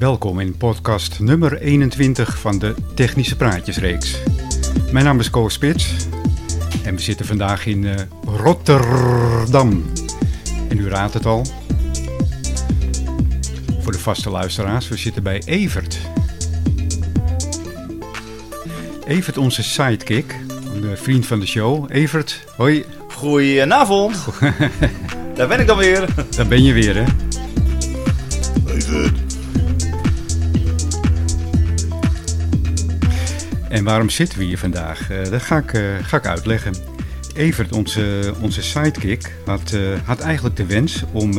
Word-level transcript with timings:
Welkom 0.00 0.40
in 0.40 0.56
podcast 0.56 1.18
nummer 1.18 1.58
21 1.60 2.38
van 2.38 2.58
de 2.58 2.74
Technische 2.94 3.36
Praatjesreeks. 3.36 4.16
Mijn 4.92 5.04
naam 5.04 5.18
is 5.18 5.30
Koos 5.30 5.54
Spits 5.54 5.94
en 6.84 6.94
we 6.94 7.00
zitten 7.00 7.26
vandaag 7.26 7.66
in 7.66 7.82
uh, 7.82 7.94
Rotterdam. 8.24 9.84
En 10.68 10.78
u 10.78 10.88
raadt 10.88 11.14
het 11.14 11.26
al. 11.26 11.46
Voor 13.80 13.92
de 13.92 13.98
vaste 13.98 14.30
luisteraars, 14.30 14.88
we 14.88 14.96
zitten 14.96 15.22
bij 15.22 15.42
Evert. 15.44 15.98
Evert, 19.06 19.38
onze 19.38 19.62
sidekick, 19.62 20.36
een 20.74 20.96
vriend 20.96 21.26
van 21.26 21.40
de 21.40 21.46
show. 21.46 21.86
Evert, 21.88 22.44
hoi. 22.56 22.84
Goedenavond. 23.08 24.16
Daar 25.34 25.48
ben 25.48 25.60
ik 25.60 25.66
dan 25.66 25.78
weer. 25.78 26.08
Daar 26.36 26.46
ben 26.46 26.62
je 26.62 26.72
weer, 26.72 26.96
hè? 26.96 27.29
En 33.80 33.86
waarom 33.86 34.10
zitten 34.10 34.38
we 34.38 34.44
hier 34.44 34.58
vandaag? 34.58 35.10
Uh, 35.10 35.24
dat 35.30 35.42
ga 35.42 35.58
ik, 35.58 35.72
uh, 35.72 35.82
ga 36.02 36.16
ik 36.16 36.26
uitleggen. 36.26 36.74
Evert, 37.34 37.72
onze, 37.72 38.34
onze 38.40 38.62
sidekick, 38.62 39.32
had, 39.46 39.72
uh, 39.72 39.80
had 40.04 40.20
eigenlijk 40.20 40.56
de 40.56 40.66
wens 40.66 41.04
om, 41.12 41.30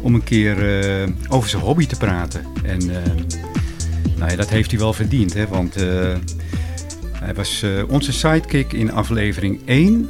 om 0.00 0.14
een 0.14 0.24
keer 0.24 0.56
over 1.28 1.48
zijn 1.48 1.62
hobby 1.62 1.86
te 1.86 1.96
praten. 1.96 2.44
En 2.62 2.86
nou 4.16 4.30
ja, 4.30 4.36
dat 4.36 4.50
heeft 4.50 4.70
hij 4.70 4.80
wel 4.80 4.92
verdiend, 4.92 5.34
hè? 5.34 5.46
want 5.46 5.74
hij 7.12 7.34
was 7.34 7.64
onze 7.88 8.12
sidekick 8.12 8.72
in 8.72 8.92
aflevering 8.92 9.60
1, 9.64 10.08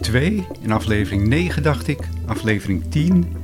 2, 0.00 0.46
in 0.62 0.72
aflevering 0.72 1.26
9 1.26 1.62
dacht 1.62 1.88
ik, 1.88 1.98
aflevering 2.26 2.84
10, 2.88 3.36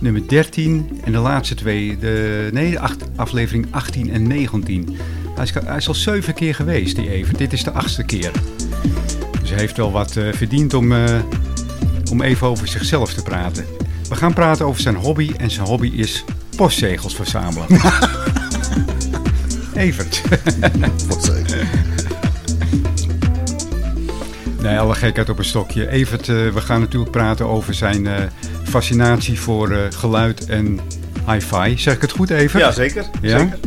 nummer 0.00 0.28
13 0.28 1.00
en 1.04 1.12
de 1.12 1.18
laatste 1.18 1.54
twee, 1.54 1.98
de, 1.98 2.48
nee, 2.52 2.78
aflevering 3.16 3.66
18 3.70 4.10
en 4.10 4.26
19. 4.26 4.96
Hij 5.40 5.48
is, 5.48 5.64
hij 5.64 5.76
is 5.76 5.88
al 5.88 5.94
zeven 5.94 6.34
keer 6.34 6.54
geweest, 6.54 6.96
die 6.96 7.10
Evert. 7.10 7.38
Dit 7.38 7.52
is 7.52 7.64
de 7.64 7.70
achtste 7.70 8.04
keer. 8.04 8.30
Dus 9.40 9.50
hij 9.50 9.58
heeft 9.58 9.76
wel 9.76 9.92
wat 9.92 10.16
uh, 10.16 10.32
verdiend 10.32 10.74
om, 10.74 10.92
uh, 10.92 11.18
om 12.10 12.22
even 12.22 12.46
over 12.46 12.68
zichzelf 12.68 13.14
te 13.14 13.22
praten. 13.22 13.64
We 14.08 14.14
gaan 14.14 14.32
praten 14.32 14.66
over 14.66 14.80
zijn 14.80 14.94
hobby 14.94 15.30
en 15.36 15.50
zijn 15.50 15.66
hobby 15.66 15.90
is 15.94 16.24
postzegels 16.56 17.14
verzamelen. 17.14 17.66
Evert. 19.74 20.22
Postzegels. 21.08 21.54
Nee, 24.62 24.78
alle 24.78 24.94
gekheid 24.94 25.28
op 25.28 25.38
een 25.38 25.44
stokje. 25.44 25.88
Evert, 25.88 26.28
uh, 26.28 26.52
we 26.52 26.60
gaan 26.60 26.80
natuurlijk 26.80 27.10
praten 27.10 27.46
over 27.46 27.74
zijn 27.74 28.08
fascinatie 28.64 29.40
voor 29.40 29.88
geluid 29.90 30.46
en 30.46 30.80
hi-fi. 31.26 31.78
Zeg 31.78 31.94
ik 31.94 32.00
het 32.00 32.12
goed, 32.12 32.30
Evert? 32.30 32.62
Ja, 32.62 32.70
zeker. 32.70 33.04
Ja? 33.20 33.38
zeker. 33.38 33.58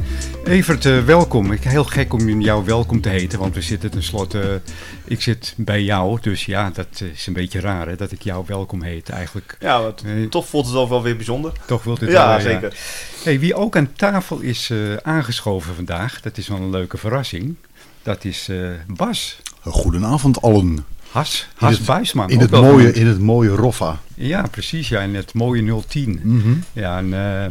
Evert, 0.44 0.86
uh, 0.86 1.04
welkom. 1.04 1.52
Ik 1.52 1.64
heel 1.64 1.84
gek 1.84 2.14
om 2.14 2.42
jou 2.42 2.66
welkom 2.66 3.02
te 3.02 3.10
heten, 3.10 3.40
want 3.40 3.56
we 3.56 3.62
zitten 3.62 3.92
tenslotte. 3.92 4.40
Uh, 4.40 4.74
ik 5.06 5.22
zit 5.22 5.54
bij 5.58 5.84
jou, 5.84 6.18
dus 6.22 6.46
ja, 6.46 6.70
dat 6.70 7.04
is 7.14 7.28
een 7.28 7.34
beetje 7.34 7.60
raar 7.60 7.88
hè, 7.88 7.96
dat 7.96 8.12
ik 8.12 8.22
jou 8.22 8.44
welkom 8.48 8.82
heet 8.82 9.10
eigenlijk. 9.10 9.58
Ja, 9.60 9.82
wat, 9.82 10.04
uh, 10.06 10.30
toch 10.30 10.48
voelt 10.48 10.66
het 10.66 10.90
wel 10.90 11.02
weer 11.02 11.16
bijzonder. 11.16 11.52
Toch 11.66 11.84
wilt 11.84 12.00
het 12.00 12.10
ja, 12.10 12.28
wel, 12.28 12.40
zeker. 12.40 12.72
Ja. 12.72 13.24
Hey, 13.24 13.40
wie 13.40 13.56
ook 13.56 13.76
aan 13.76 13.94
tafel 13.94 14.40
is 14.40 14.74
aangeschoven 15.02 15.76
vandaag, 15.76 16.22
dat 16.22 16.38
is 16.38 16.48
wel 16.48 16.58
een 16.58 16.70
leuke 16.70 16.98
verrassing. 16.98 17.56
Dat 18.02 18.26
is 18.26 18.50
Bas. 18.88 19.42
Goedenavond 19.62 20.42
allen. 20.42 20.86
Has, 21.14 21.48
Has 21.56 21.80
in 21.80 21.86
Buisman. 21.86 22.30
In 22.30 22.40
het, 22.40 22.52
mooie, 22.52 22.94
in 22.94 23.08
het 23.08 23.20
mooie 23.20 23.50
Roffa. 23.50 24.00
Ja, 24.16 24.48
precies. 24.52 24.90
Ja, 24.90 25.02
in 25.02 25.16
het 25.16 25.34
mooie 25.34 25.82
010. 25.88 26.20
Mm 26.24 26.42
-hmm. 26.42 26.64
Ja, 26.74 26.98
en, 26.98 27.06
uh, 27.06 27.46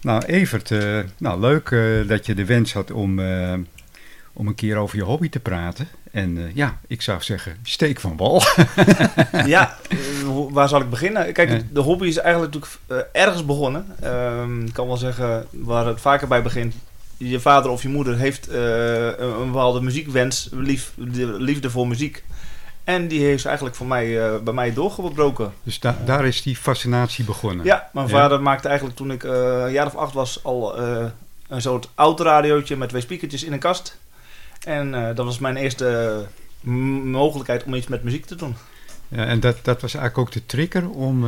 nou 0.00 0.24
Evert, 0.24 0.70
uh, 0.70 0.98
nou 1.18 1.40
leuk 1.40 1.70
uh, 1.70 2.08
dat 2.08 2.26
je 2.26 2.34
de 2.34 2.44
wens 2.44 2.72
had 2.72 2.90
om, 2.90 3.20
om 4.32 4.46
een 4.46 4.54
keer 4.54 4.76
over 4.76 4.96
je 4.96 5.02
hobby 5.02 5.28
te 5.28 5.40
praten. 5.40 5.88
En 6.10 6.50
ja, 6.54 6.80
ik 6.86 7.02
zou 7.02 7.22
zeggen, 7.22 7.56
steek 7.62 8.00
van 8.00 8.16
wal. 8.16 8.42
ja, 9.46 9.76
waar 10.50 10.68
zal 10.68 10.80
ik 10.80 10.90
beginnen? 10.90 11.32
Kijk, 11.32 11.74
de 11.74 11.80
hobby 11.80 12.06
is 12.06 12.16
eigenlijk 12.16 12.54
natuurlijk 12.54 13.08
ergens 13.12 13.44
begonnen. 13.44 13.86
Ehm, 14.00 14.64
ik 14.64 14.72
kan 14.72 14.86
wel 14.86 14.96
zeggen, 14.96 15.46
waar 15.50 15.86
het 15.86 16.00
vaker 16.00 16.28
bij 16.28 16.42
begint. 16.42 16.74
Je 17.16 17.40
vader 17.40 17.70
of 17.70 17.82
je 17.82 17.88
moeder 17.88 18.16
heeft 18.16 18.48
een, 18.48 19.22
een 19.22 19.46
bepaalde 19.46 19.80
muziekwens, 19.80 20.48
lief, 20.52 20.92
liefde 21.38 21.70
voor 21.70 21.88
muziek. 21.88 22.24
En 22.84 23.08
die 23.08 23.24
heeft 23.24 23.44
eigenlijk 23.44 23.76
voor 23.76 23.86
mij, 23.86 24.06
uh, 24.06 24.38
bij 24.38 24.54
mij 24.54 24.72
doorgebroken. 24.72 25.52
Dus 25.62 25.80
da 25.80 25.96
daar 26.04 26.26
is 26.26 26.42
die 26.42 26.56
fascinatie 26.56 27.24
begonnen? 27.24 27.64
Ja, 27.64 27.90
mijn 27.92 28.08
vader 28.08 28.36
ja. 28.36 28.42
maakte 28.42 28.68
eigenlijk 28.68 28.96
toen 28.96 29.10
ik 29.10 29.22
uh, 29.22 29.32
een 29.64 29.72
jaar 29.72 29.86
of 29.86 29.96
acht 29.96 30.12
was 30.12 30.40
al 30.42 30.80
uh, 30.80 31.04
een 31.48 31.60
soort 31.60 31.88
autoradiootje 31.94 32.76
met 32.76 32.88
twee 32.88 33.00
speakertjes 33.00 33.44
in 33.44 33.52
een 33.52 33.58
kast. 33.58 33.98
En 34.64 35.14
dat 35.14 35.24
was 35.24 35.38
mijn 35.38 35.56
eerste 35.56 36.26
mogelijkheid 36.60 37.64
om 37.64 37.74
iets 37.74 37.86
met 37.86 38.04
muziek 38.04 38.24
te 38.24 38.34
doen. 38.34 38.56
Ja, 39.08 39.24
en 39.24 39.40
dat, 39.40 39.56
dat 39.62 39.80
was 39.80 39.94
eigenlijk 39.94 40.28
ook 40.28 40.32
de 40.34 40.46
trigger 40.46 40.90
om... 40.90 41.26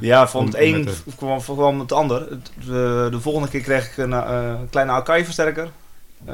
ja, 0.00 0.28
van 0.28 0.40
om, 0.40 0.46
het 0.46 0.56
een 0.58 0.84
de... 0.84 0.94
kwam, 1.16 1.40
kwam 1.40 1.80
het 1.80 1.92
ander. 1.92 2.28
De, 2.66 3.08
de 3.10 3.20
volgende 3.20 3.48
keer 3.48 3.60
kreeg 3.60 3.90
ik 3.90 3.96
een, 3.96 4.12
een 4.12 4.68
kleine 4.70 4.92
Akai-versterker. 4.92 5.68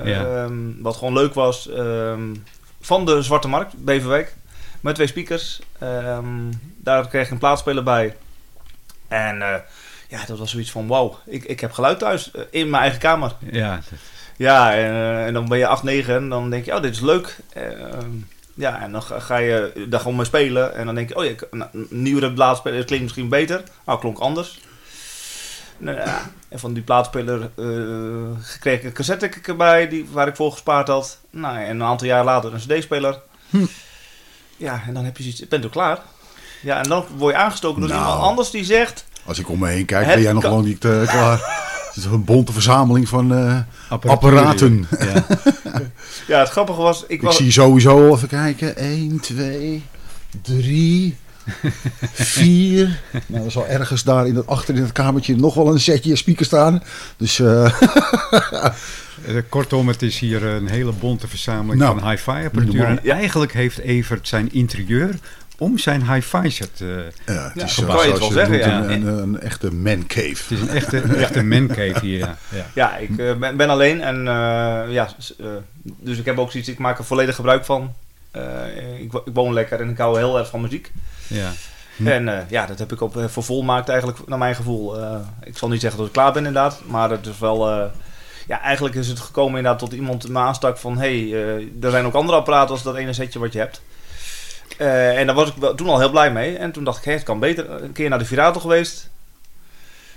Ja. 0.04 0.44
Um, 0.44 0.76
wat 0.82 0.96
gewoon 0.96 1.12
leuk 1.12 1.34
was. 1.34 1.68
Um, 1.68 2.44
van 2.80 3.04
de 3.04 3.22
Zwarte 3.22 3.48
Markt, 3.48 3.72
Beverwijk. 3.84 4.34
Met 4.80 4.94
twee 4.94 5.06
speakers. 5.06 5.60
Um, 5.82 6.50
daar 6.76 7.08
kreeg 7.08 7.24
ik 7.24 7.30
een 7.30 7.38
plaatspeler 7.38 7.82
bij. 7.82 8.16
En 9.08 9.36
uh, 9.36 9.54
ja, 10.08 10.24
dat 10.26 10.38
was 10.38 10.50
zoiets 10.50 10.70
van: 10.70 10.86
wauw, 10.86 11.18
ik, 11.26 11.44
ik 11.44 11.60
heb 11.60 11.72
geluid 11.72 11.98
thuis 11.98 12.30
uh, 12.36 12.42
in 12.50 12.70
mijn 12.70 12.82
eigen 12.82 13.00
kamer. 13.00 13.32
Ja, 13.50 13.80
ja 14.36 14.74
en, 14.74 14.92
uh, 14.92 15.26
en, 15.26 15.32
dan 15.32 15.48
ben 15.48 15.58
je 15.58 15.66
8, 15.66 15.82
9 15.82 16.14
en 16.14 16.28
dan 16.28 16.50
denk 16.50 16.64
je: 16.64 16.74
oh, 16.74 16.82
dit 16.82 16.94
is 16.94 17.00
leuk. 17.00 17.36
ja, 18.54 18.82
en 18.82 18.92
dan 18.92 19.02
ga, 19.02 19.20
ga 19.20 19.36
je 19.36 19.86
daar 19.88 20.00
gewoon 20.00 20.16
mee 20.16 20.24
spelen. 20.24 20.74
En 20.74 20.86
dan 20.86 20.94
denk 20.94 21.08
je: 21.08 21.16
oh 21.16 21.24
ja, 21.24 21.32
een 21.50 21.86
nieuwere 21.90 22.32
plaatspeler 22.32 22.84
klinkt 22.84 23.04
misschien 23.04 23.28
beter. 23.28 23.62
Nou, 23.86 23.98
klonk 23.98 24.18
anders. 24.18 24.60
Nou, 25.78 25.96
ja, 25.96 26.30
en 26.48 26.58
van 26.58 26.72
die 26.72 26.82
plaatspeler 26.82 27.50
kreeg 28.60 28.78
ik 28.78 28.84
een 28.84 28.92
cassette 28.92 29.30
erbij 29.42 29.88
die, 29.88 30.06
waar 30.10 30.28
ik 30.28 30.36
voor 30.36 30.52
gespaard 30.52 30.88
had. 30.88 31.18
Nou, 31.30 31.58
en 31.58 31.70
een 31.70 31.82
aantal 31.82 32.06
jaar 32.06 32.24
later 32.24 32.54
een 32.54 32.60
CD-speler. 32.60 33.20
Hm. 33.50 33.64
Ja, 34.56 34.82
en 34.86 34.94
dan 34.94 35.04
heb 35.04 35.16
je 35.16 35.22
zoiets, 35.22 35.48
bent 35.48 35.64
u 35.64 35.68
klaar? 35.68 35.98
Ja, 36.62 36.82
en 36.82 36.88
dan 36.88 37.04
word 37.16 37.34
je 37.34 37.40
aangestoken 37.40 37.80
door 37.80 37.90
Nou. 37.90 38.00
iemand 38.02 38.22
anders 38.22 38.50
die 38.50 38.64
zegt... 38.64 39.04
Als 39.24 39.38
ik 39.38 39.48
om 39.48 39.58
me 39.58 39.68
heen 39.68 39.84
kijk, 39.84 40.06
ben 40.06 40.20
jij 40.20 40.32
nog 40.32 40.44
gewoon 40.44 40.64
niet 40.64 40.84
eh, 40.84 41.08
klaar. 41.08 41.38
Het 41.94 42.04
is 42.04 42.10
een 42.10 42.24
bonte 42.24 42.52
verzameling 42.52 43.08
van 43.08 43.34
eh, 43.34 43.58
apparaten. 43.88 44.88
Ja. 44.98 45.24
Ja, 46.26 46.38
het 46.38 46.48
grappige 46.48 46.80
was... 46.80 47.02
Ik 47.02 47.08
Ik 47.08 47.22
was 47.22 47.36
zie 47.36 47.52
sowieso, 47.52 48.14
even 48.14 48.28
kijken, 48.28 48.76
1, 48.76 49.20
2, 49.20 49.84
3, 50.42 51.16
4. 52.12 53.00
Nou, 53.26 53.44
er 53.44 53.50
zal 53.50 53.66
ergens 53.66 54.02
daar 54.02 54.26
in 54.26 54.34
het, 54.36 54.46
achter 54.46 54.74
in 54.74 54.82
het 54.82 54.92
kamertje 54.92 55.36
nog 55.36 55.54
wel 55.54 55.72
een 55.72 55.80
setje 55.80 56.16
speakers 56.16 56.48
staan. 56.48 56.82
Dus 57.16 57.38
eh, 57.38 57.82
Eh, 59.26 59.34
Kortom, 59.48 59.88
het 59.88 60.02
is 60.02 60.18
hier 60.18 60.44
een 60.44 60.68
hele 60.68 60.92
bonte 60.92 61.28
verzameling 61.28 61.78
Nou, 61.82 61.98
van 62.00 62.10
hi-fi 62.10 62.30
apparatuur. 62.44 62.84
En 62.84 63.04
eigenlijk 63.10 63.52
heeft 63.52 63.78
Evert 63.78 64.28
zijn 64.28 64.52
interieur 64.52 65.14
om 65.58 65.78
zijn 65.78 66.12
hi-fi 66.12 66.50
set. 66.50 66.70
eh, 66.80 66.88
ja, 66.88 67.02
het 67.26 67.52
Ja, 67.54 67.64
is 67.64 67.74
kan 67.74 67.86
je 67.86 67.92
het 67.92 68.16
zoals 68.16 68.18
wel 68.18 68.30
zeggen, 68.46 68.72
een, 68.72 68.80
ja. 68.88 68.94
een, 68.94 69.06
een 69.06 69.40
echte 69.40 69.72
man 69.74 70.06
cave. 70.06 70.28
het 70.28 70.50
is 70.50 70.60
een 70.60 70.68
echte, 70.68 71.02
een 71.02 71.14
echte 71.16 71.42
mancave 71.42 71.98
hier. 72.00 72.18
Ja. 72.18 72.36
Ja. 72.54 72.66
Ja, 72.74 72.96
ik 72.96 73.16
ben, 73.38 73.56
ben 73.56 73.70
alleen 73.70 74.00
en 74.02 74.16
eh, 74.28 74.92
ja, 74.92 75.08
dus 76.00 76.18
ik 76.18 76.24
heb 76.24 76.38
ook 76.38 76.50
zoiets, 76.50 76.68
ik 76.68 76.78
maak 76.78 76.98
er 76.98 77.04
volledig 77.04 77.34
gebruik 77.34 77.64
van. 77.64 77.92
Eh, 78.30 78.42
ik 79.00 79.10
woon 79.32 79.52
lekker 79.52 79.80
en 79.80 79.88
ik 79.90 79.98
hou 79.98 80.18
heel 80.18 80.38
erg 80.38 80.48
van 80.48 80.60
muziek. 80.60 80.92
Ja. 81.26 81.52
Hm. 81.96 82.06
En 82.08 82.28
eh, 82.28 82.50
ja, 82.50 82.66
dat 82.66 82.78
heb 82.78 82.92
ik 82.92 83.00
op 83.00 83.16
eh, 83.16 83.24
voor 83.24 83.42
volmaakt 83.44 83.88
eigenlijk, 83.88 84.28
naar 84.28 84.38
mijn 84.38 84.54
gevoel. 84.54 85.00
Eh, 85.00 85.16
ik 85.42 85.58
zal 85.58 85.68
niet 85.68 85.80
zeggen 85.80 85.98
dat 85.98 86.06
ik 86.08 86.12
klaar 86.14 86.32
ben 86.32 86.46
inderdaad, 86.46 86.80
maar 86.84 87.10
het 87.10 87.26
is 87.26 87.38
wel... 87.38 87.70
eh, 87.70 87.84
ja, 88.46 88.60
eigenlijk 88.60 88.94
is 88.94 89.08
het 89.08 89.20
gekomen 89.20 89.56
inderdaad 89.56 89.78
tot 89.80 89.92
iemand 89.92 90.28
me 90.28 90.38
aanstak 90.38 90.78
van... 90.78 90.98
hé, 90.98 91.28
hey, 91.28 91.42
eh, 91.44 91.84
er 91.84 91.90
zijn 91.90 92.04
ook 92.06 92.14
andere 92.14 92.38
apparaten 92.38 92.70
als 92.70 92.82
dat 92.82 92.96
ene 92.96 93.12
setje 93.12 93.38
wat 93.38 93.52
je 93.52 93.58
hebt. 93.58 93.82
Eh, 94.78 95.18
en 95.18 95.26
daar 95.26 95.34
was 95.34 95.48
ik 95.48 95.54
wel, 95.56 95.74
toen 95.74 95.88
al 95.88 95.98
heel 95.98 96.10
blij 96.10 96.32
mee. 96.32 96.56
En 96.56 96.72
toen 96.72 96.84
dacht 96.84 96.98
ik, 96.98 97.04
hé, 97.04 97.12
het 97.12 97.22
kan 97.22 97.38
beter. 97.38 97.70
Een 97.82 97.92
keer 97.92 98.08
naar 98.08 98.18
de 98.18 98.24
Virato 98.24 98.60
geweest. 98.60 99.10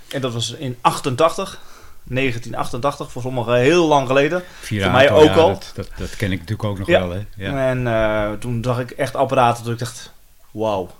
En 0.08 0.20
dat 0.20 0.32
was 0.32 0.52
in 0.52 0.76
88. 0.80 1.60
1988, 2.04 3.12
voor 3.12 3.22
sommigen 3.22 3.54
heel 3.54 3.86
lang 3.86 4.06
geleden. 4.06 4.42
Virato, 4.60 4.92
mij 4.92 5.10
ook 5.10 5.24
ja, 5.24 5.34
al. 5.34 5.48
Dat, 5.48 5.72
dat, 5.74 5.88
dat 5.96 6.16
ken 6.16 6.32
ik 6.32 6.38
natuurlijk 6.38 6.68
ook 6.68 6.78
nog 6.78 6.86
Ja. 6.88 7.00
wel. 7.00 7.10
Hè? 7.10 7.26
Ja. 7.36 7.68
En 7.68 7.86
eh, 7.86 8.32
toen 8.38 8.64
zag 8.64 8.78
ik 8.80 8.90
echt 8.90 9.14
apparaten 9.16 9.64
dat 9.64 9.72
ik 9.72 9.78
dacht... 9.78 10.12
Wauw, 10.50 10.90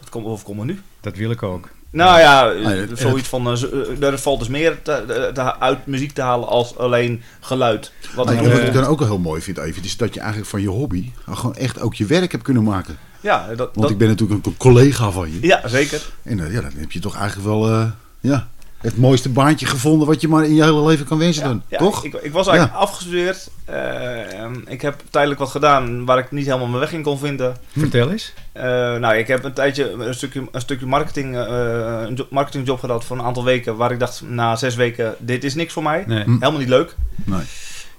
wat 0.00 0.08
komt 0.08 0.26
of 0.26 0.42
komt 0.42 0.58
er 0.60 0.64
nu? 0.66 0.80
Dat 1.00 1.16
wil 1.16 1.30
ik 1.30 1.42
ook. 1.42 1.68
Nou 1.92 2.18
ja, 2.20 2.42
Ah, 2.50 2.88
zoiets 2.94 3.28
van... 3.28 3.46
eh, 3.46 3.62
eh, 3.62 4.02
er 4.02 4.18
valt 4.18 4.38
dus 4.38 4.48
meer 4.48 4.82
te, 4.82 5.30
te- 5.34 5.58
uit 5.60 5.86
muziek 5.86 6.12
te 6.12 6.22
halen 6.22 6.48
als 6.48 6.76
alleen 6.78 7.22
geluid. 7.40 7.92
Wat 8.14 8.26
Nou, 8.26 8.38
ik, 8.38 8.44
ja, 8.44 8.50
wat 8.50 8.58
eh, 8.60 8.66
ik 8.66 8.72
dan 8.72 8.84
ook 8.84 8.98
wel 8.98 9.08
heel 9.08 9.18
mooi 9.18 9.40
vind, 9.42 9.58
even, 9.58 9.84
is 9.84 9.96
dat 9.96 10.14
je 10.14 10.20
eigenlijk 10.20 10.50
van 10.50 10.60
je 10.60 10.68
hobby 10.68 11.10
gewoon 11.30 11.54
echt 11.56 11.80
ook 11.80 11.94
je 11.94 12.04
werk 12.06 12.32
hebt 12.32 12.44
kunnen 12.44 12.62
maken. 12.64 12.98
ja, 13.20 13.46
dat, 13.48 13.58
Want 13.58 13.74
dat- 13.74 13.90
ik 13.90 13.98
ben 13.98 14.08
natuurlijk 14.08 14.46
een 14.46 14.56
collega 14.56 15.10
van 15.10 15.32
je. 15.32 15.38
ja, 15.46 15.68
zeker. 15.68 16.02
En 16.22 16.40
eh, 16.46 16.52
ja, 16.52 16.60
dan 16.60 16.70
heb 16.76 16.92
je 16.92 16.98
toch 17.00 17.16
eigenlijk 17.16 17.48
wel, 17.48 17.68
eh, 17.70 17.86
ja, 18.20 18.48
het 18.80 18.96
mooiste 18.96 19.28
baantje 19.28 19.66
gevonden 19.66 20.06
wat 20.06 20.20
je 20.20 20.28
maar 20.28 20.44
in 20.44 20.54
je 20.54 20.62
hele 20.62 20.84
leven 20.86 21.06
kan 21.06 21.18
wensen 21.18 21.42
dan. 21.44 21.62
Ja, 21.68 21.78
Toch? 21.78 22.04
Ik, 22.04 22.14
ik 22.14 22.32
was 22.32 22.46
eigenlijk 22.46 22.78
afgestudeerd. 22.78 23.50
eh, 23.64 24.38
ehm, 24.40 24.54
ik 24.66 24.82
heb 24.82 25.02
tijdelijk 25.10 25.40
wat 25.40 25.50
gedaan 25.50 26.04
waar 26.04 26.18
ik 26.18 26.30
niet 26.30 26.46
helemaal 26.46 26.66
mijn 26.66 26.80
weg 26.80 26.92
in 26.92 27.02
kon 27.02 27.18
vinden. 27.18 27.56
Vertel 27.78 28.10
eens. 28.10 28.32
Eh, 28.52 28.62
nou, 28.96 29.14
ik 29.16 29.26
heb 29.26 29.44
een 29.44 29.52
tijdje 29.52 29.90
een 29.90 30.14
stukje, 30.14 30.48
een 30.52 30.60
stukje 30.60 30.86
marketing, 30.86 31.36
eh, 31.36 32.02
een 32.06 32.14
jo- 32.14 32.26
marketingjob 32.30 32.80
gedaan 32.80 33.02
voor 33.02 33.18
een 33.18 33.24
aantal 33.24 33.44
weken. 33.44 33.76
Waar 33.76 33.92
ik 33.92 33.98
dacht, 33.98 34.22
na 34.26 34.56
zes 34.56 34.74
weken, 34.74 35.14
dit 35.18 35.44
is 35.44 35.54
niks 35.54 35.72
voor 35.72 35.82
mij. 35.82 36.04
Nee. 36.06 36.22
Hm. 36.24 36.30
Helemaal 36.30 36.58
niet 36.58 36.68
leuk. 36.68 36.96
Nee. 37.24 37.40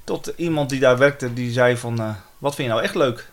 Tot 0.04 0.34
iemand 0.36 0.70
die 0.70 0.80
daar 0.80 0.98
werkte, 0.98 1.34
die 1.34 1.52
zei 1.52 1.78
van, 1.78 2.00
eh, 2.00 2.10
wat 2.38 2.56
vind 2.56 2.68
je 2.68 2.74
nou 2.74 2.86
echt 2.86 2.96
leuk? 2.96 3.30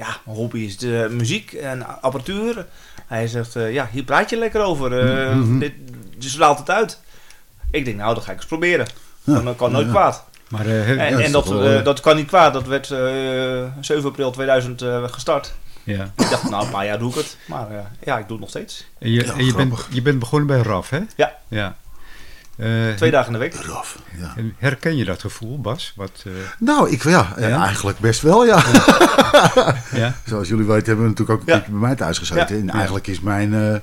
Ja, 0.00 0.16
mijn 0.24 0.36
hobby 0.36 0.58
is 0.58 0.78
de 0.78 1.06
muziek 1.10 1.52
en 1.52 2.02
apparatuur. 2.02 2.66
Hij 3.06 3.26
zegt, 3.26 3.56
eh, 3.56 3.72
ja, 3.72 3.88
hier 3.92 4.02
praat 4.04 4.30
je 4.30 4.36
lekker 4.36 4.60
over. 4.60 4.98
Eh, 4.98 5.34
Mhm. 5.36 5.58
dit, 5.58 5.72
je 6.18 6.28
straalt 6.28 6.58
het 6.58 6.70
uit. 6.70 7.00
Ik 7.70 7.84
denk, 7.84 7.96
nou, 7.96 8.14
dat 8.14 8.24
ga 8.24 8.30
ik 8.30 8.36
eens 8.36 8.46
proberen. 8.46 8.86
Ja. 9.24 9.40
Dat 9.40 9.56
kan 9.56 9.72
nooit 9.72 9.86
Ja. 9.86 9.92
kwaad. 9.92 10.24
Maar 10.48 10.66
eh, 10.66 10.72
he- 10.72 10.96
En, 10.96 11.12
dat 11.12 11.20
en 11.20 11.32
dat, 11.32 11.44
toch 11.44 11.54
wel, 11.54 11.82
dat 11.82 12.00
kan 12.00 12.16
niet 12.16 12.26
kwaad. 12.26 12.52
Dat 12.52 12.66
werd 12.66 12.90
eh 12.90 12.98
7 13.80 14.04
april 14.08 14.30
2000 14.30 14.82
eh, 14.82 15.04
gestart. 15.08 15.52
ja. 15.84 16.04
Ik 16.16 16.30
dacht, 16.30 16.50
nou, 16.50 16.64
een 16.64 16.70
paar 16.70 16.84
jaar 16.86 16.98
doe 16.98 17.10
ik 17.10 17.16
het. 17.16 17.36
Maar 17.46 17.66
ja, 18.04 18.18
ik 18.18 18.22
doe 18.28 18.30
het 18.36 18.40
nog 18.40 18.48
steeds. 18.48 18.86
En 18.98 19.10
je, 19.10 19.24
Ja, 19.24 19.32
en 19.34 19.44
je, 19.44 19.54
bent, 19.54 19.86
je 19.90 20.02
bent 20.02 20.18
begonnen 20.18 20.46
bij 20.48 20.58
RAF, 20.60 20.90
hè? 20.90 21.00
Ja. 21.16 21.34
ja. 21.48 21.76
Eh, 22.60 22.94
Twee 22.96 23.10
dagen 23.10 23.26
in 23.26 23.32
de 23.32 23.38
week. 23.38 23.54
Raf, 23.54 23.98
ja. 24.18 24.32
en 24.36 24.54
Herken 24.58 24.96
je 24.96 25.04
dat 25.04 25.20
gevoel, 25.20 25.60
Bas? 25.60 25.92
Wat, 25.96 26.22
eh, 26.26 26.32
Nou, 26.58 26.90
ik, 26.90 27.02
ja, 27.02 27.32
eh, 27.36 27.48
Ja? 27.48 27.64
eigenlijk 27.64 27.98
best 27.98 28.20
wel, 28.20 28.44
ja. 28.46 28.62
ja? 30.02 30.14
Zoals 30.26 30.48
jullie 30.48 30.64
weten 30.66 30.86
hebben 30.86 31.04
we 31.04 31.10
natuurlijk 31.10 31.30
ook 31.30 31.46
een 31.46 31.52
Ja. 31.52 31.54
keertje 31.58 31.70
bij 31.72 31.80
mij 31.80 31.94
thuis 31.96 32.18
gezeten. 32.18 32.56
Ja. 32.56 32.60
En 32.62 32.70
eigenlijk 32.70 33.06
is 33.06 33.20
mijn, 33.20 33.54
eh, 33.54 33.74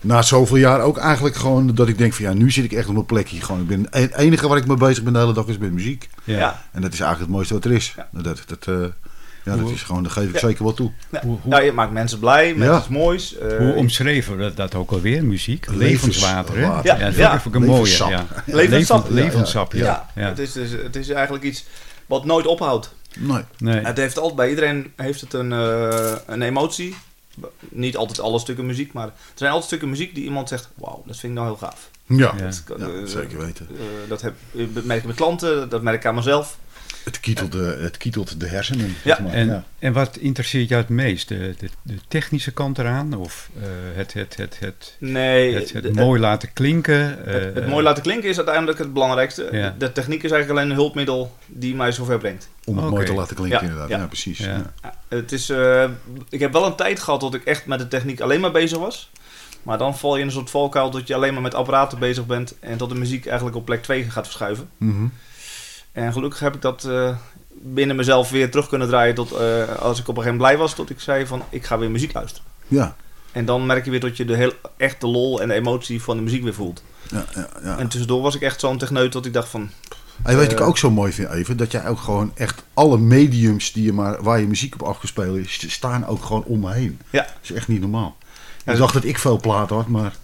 na 0.00 0.22
zoveel 0.22 0.56
jaar 0.56 0.80
ook 0.80 0.98
eigenlijk 0.98 1.34
gewoon 1.36 1.74
dat 1.74 1.88
ik 1.88 1.98
denk 1.98 2.12
van 2.12 2.24
ja, 2.24 2.32
nu 2.32 2.50
zit 2.50 2.64
ik 2.64 2.72
echt 2.72 2.86
op 2.88 2.94
mijn 2.94 3.06
plekje. 3.06 3.40
Gewoon, 3.40 3.60
ik 3.60 3.66
ben, 3.66 3.86
het 3.90 4.14
enige 4.14 4.48
waar 4.48 4.56
ik 4.58 4.66
mee 4.66 4.76
bezig 4.76 5.04
ben 5.04 5.12
de 5.12 5.18
hele 5.18 5.32
dag 5.32 5.46
is 5.46 5.58
met 5.58 5.72
muziek. 5.72 6.08
Ja. 6.24 6.62
En 6.72 6.80
dat 6.82 6.92
is 6.92 7.00
eigenlijk 7.00 7.20
het 7.20 7.28
mooiste 7.30 7.54
wat 7.54 7.64
er 7.64 7.72
is. 7.72 7.94
Ja. 7.96 8.08
Dat, 8.12 8.42
dat, 8.46 8.66
eh, 8.66 8.74
ja, 9.44 9.56
dat 9.56 9.70
is 9.70 9.82
gewoon, 9.82 10.02
daar 10.02 10.12
geef 10.12 10.28
ik 10.28 10.32
Ja. 10.32 10.38
zeker 10.38 10.64
wel 10.64 10.74
toe. 10.74 10.90
Ja. 11.10 11.20
Hoe- 11.22 11.38
hoe- 11.42 11.52
Ja, 11.52 11.60
je 11.60 11.72
maakt 11.72 11.92
mensen 11.92 12.18
blij 12.18 12.54
met 12.54 12.68
Ja. 12.68 12.78
iets 12.78 12.88
moois. 12.88 13.36
eh, 13.38 13.56
Hoe 13.56 13.72
omschreven 13.74 14.36
we 14.36 14.54
dat, 14.54 14.74
ook 14.74 14.90
alweer, 14.90 15.24
muziek? 15.24 15.66
Levens- 15.66 15.78
Levenswater, 15.88 16.54
hè? 16.54 16.60
Ja, 16.60 16.80
Ja, 16.82 16.98
dat 16.98 17.14
ja. 17.14 17.30
vind 17.40 17.54
ik 17.54 17.60
een 17.60 17.66
mooie. 17.66 17.80
Levenssap. 17.82 18.10
Ja. 18.10 18.26
Levenssap. 18.46 19.10
Leven- 19.10 19.14
Levenssap, 19.24 19.72
ja. 19.72 19.84
ja, 19.84 20.06
ja. 20.22 20.28
Het, 20.28 20.38
is, 20.38 20.52
dus- 20.52 20.70
het 20.70 20.96
is 20.96 21.08
eigenlijk 21.08 21.44
iets 21.44 21.64
wat 22.06 22.24
nooit 22.24 22.46
ophoudt. 22.46 22.94
Nee. 23.18 23.42
Nee. 23.58 23.80
Het 23.84 23.96
heeft 23.96 24.16
altijd, 24.18 24.36
bij 24.36 24.48
iedereen 24.48 24.92
heeft 24.96 25.20
het 25.20 25.32
een, 25.32 25.52
eh, 25.52 26.12
een 26.26 26.42
emotie. 26.42 26.94
Niet 27.68 27.96
altijd 27.96 28.20
alle 28.20 28.38
stukken 28.38 28.66
muziek, 28.66 28.92
maar 28.92 29.06
er 29.06 29.12
zijn 29.34 29.48
altijd 29.50 29.66
stukken 29.68 29.88
muziek 29.90 30.14
die 30.14 30.24
iemand 30.24 30.48
zegt: 30.48 30.68
Wauw, 30.74 31.02
dat 31.06 31.16
vind 31.16 31.32
ik 31.32 31.38
nou 31.38 31.46
heel 31.46 31.56
gaaf. 31.68 31.90
Ja, 32.06 32.16
Ja. 32.16 32.44
Dat, 32.44 32.62
Ja, 32.78 32.86
eh, 32.86 32.90
zeker 33.04 33.38
weten. 33.38 33.68
eh, 33.70 34.08
dat 34.08 34.20
heb, 34.22 34.34
dat 34.52 34.84
merk 34.84 35.00
ik 35.00 35.06
met 35.06 35.16
klanten, 35.16 35.68
dat 35.68 35.82
merk 35.82 35.96
ik 35.96 36.06
aan 36.06 36.14
mezelf. 36.14 36.58
Het 37.04 37.20
kietelt 37.20 37.52
de, 37.52 37.78
het 37.80 37.96
kietelt 37.96 38.40
de 38.40 38.46
hersenen. 38.46 38.86
Ja. 38.86 38.94
zeg 39.02 39.20
maar. 39.20 39.32
En, 39.32 39.46
ja. 39.46 39.64
en 39.78 39.92
wat 39.92 40.16
interesseert 40.16 40.68
jou 40.68 40.80
het 40.80 40.90
meest? 40.90 41.28
De, 41.28 41.54
de, 41.58 41.68
de 41.82 41.98
technische 42.08 42.52
kant 42.52 42.78
eraan? 42.78 43.14
Of 43.14 43.50
eh, 43.56 43.62
het, 43.94 44.12
het, 44.12 44.36
het, 44.36 44.56
het, 44.60 44.96
Nee, 44.98 45.54
het, 45.54 45.94
mooi 45.94 46.20
laten 46.20 46.52
klinken? 46.52 47.18
het, 47.24 47.54
het 47.54 47.64
eh, 47.64 47.68
mooi 47.68 47.84
laten 47.84 48.02
klinken 48.02 48.28
is 48.28 48.36
uiteindelijk 48.36 48.78
het 48.78 48.92
belangrijkste. 48.92 49.48
Ja. 49.52 49.74
De 49.78 49.92
techniek 49.92 50.22
is 50.22 50.30
eigenlijk 50.30 50.60
alleen 50.60 50.70
een 50.70 50.82
hulpmiddel 50.82 51.36
die 51.46 51.74
mij 51.74 51.92
zover 51.92 52.18
brengt. 52.18 52.48
Om 52.64 52.78
het 52.78 52.90
mooi 52.90 53.06
te 53.06 53.14
laten 53.14 53.36
klinken 53.36 53.58
Ja, 53.58 53.64
inderdaad. 53.64 53.88
Ja, 53.88 53.98
ja. 53.98 54.06
precies. 54.06 54.38
Ja. 54.38 54.46
Ja. 54.46 54.72
Ja, 54.82 54.94
het 55.08 55.32
is, 55.32 55.50
eh, 55.50 55.88
ik 56.28 56.40
heb 56.40 56.52
wel 56.52 56.66
een 56.66 56.74
tijd 56.74 57.00
gehad 57.00 57.20
dat 57.20 57.34
ik 57.34 57.44
echt 57.44 57.66
met 57.66 57.78
de 57.78 57.88
techniek 57.88 58.20
alleen 58.20 58.40
maar 58.40 58.52
bezig 58.52 58.78
was. 58.78 59.10
Maar 59.62 59.78
dan 59.78 59.98
val 59.98 60.14
je 60.14 60.20
in 60.20 60.26
een 60.26 60.32
soort 60.32 60.50
valkuil 60.50 60.90
dat 60.90 61.06
je 61.06 61.14
alleen 61.14 61.32
maar 61.32 61.42
met 61.42 61.54
apparaten 61.54 61.98
bezig 61.98 62.26
bent. 62.26 62.54
En 62.60 62.76
dat 62.76 62.88
de 62.88 62.94
muziek 62.94 63.26
eigenlijk 63.26 63.56
op 63.56 63.64
plek 63.64 63.82
2 63.82 64.10
gaat 64.10 64.24
verschuiven. 64.24 64.68
Mhm. 64.76 65.06
En 65.92 66.12
gelukkig 66.12 66.40
heb 66.40 66.54
ik 66.54 66.60
dat 66.60 66.84
eh, 66.84 67.16
binnen 67.50 67.96
mezelf 67.96 68.30
weer 68.30 68.50
terug 68.50 68.68
kunnen 68.68 68.88
draaien. 68.88 69.14
Tot, 69.14 69.32
eh, 69.32 69.68
als 69.78 69.98
ik 70.00 70.08
op 70.08 70.16
een 70.16 70.22
gegeven 70.22 70.24
moment 70.24 70.36
blij 70.36 70.56
was, 70.56 70.74
tot 70.74 70.90
ik 70.90 71.00
zei 71.00 71.26
van 71.26 71.42
ik 71.50 71.64
ga 71.64 71.78
weer 71.78 71.90
muziek 71.90 72.12
luisteren. 72.12 72.48
ja. 72.68 72.96
En 73.32 73.44
dan 73.44 73.66
merk 73.66 73.84
je 73.84 73.90
weer 73.90 74.00
dat 74.00 74.16
je 74.16 74.24
de 74.24 74.36
heel, 74.36 74.52
echt 74.76 75.00
de 75.00 75.06
lol 75.06 75.40
en 75.40 75.48
de 75.48 75.54
emotie 75.54 76.02
van 76.02 76.16
de 76.16 76.22
muziek 76.22 76.42
weer 76.42 76.54
voelt. 76.54 76.82
Ja, 77.10 77.24
ja, 77.34 77.48
ja. 77.62 77.78
En 77.78 77.88
tussendoor 77.88 78.22
was 78.22 78.34
ik 78.34 78.40
echt 78.40 78.60
zo'n 78.60 78.78
techneut 78.78 79.12
dat 79.12 79.26
ik 79.26 79.32
dacht 79.32 79.48
van... 79.48 79.70
En 80.22 80.36
weet 80.36 80.46
Eh, 80.46 80.52
ik 80.52 80.60
ook 80.60 80.78
zo 80.78 80.90
mooi 80.90 81.12
vind, 81.12 81.28
even, 81.30 81.56
dat 81.56 81.72
jij 81.72 81.86
ook 81.86 81.98
gewoon 81.98 82.32
echt 82.34 82.62
alle 82.74 82.98
mediums 82.98 83.72
die 83.72 83.84
je 83.84 83.92
maar, 83.92 84.22
waar 84.22 84.40
je 84.40 84.46
muziek 84.46 84.74
op 84.74 84.82
afgespeeld 84.82 85.36
is, 85.36 85.70
staan 85.72 86.06
ook 86.06 86.24
gewoon 86.24 86.44
om 86.44 86.60
me 86.60 86.72
heen. 86.72 87.00
Ja. 87.10 87.22
Dat 87.22 87.32
is 87.42 87.52
echt 87.52 87.68
niet 87.68 87.80
normaal. 87.80 88.16
Ik 88.64 88.76
dacht 88.76 88.94
dat 88.94 89.04
ik 89.04 89.18
veel 89.18 89.40
platen 89.40 89.76
had, 89.76 89.86
maar 89.86 90.14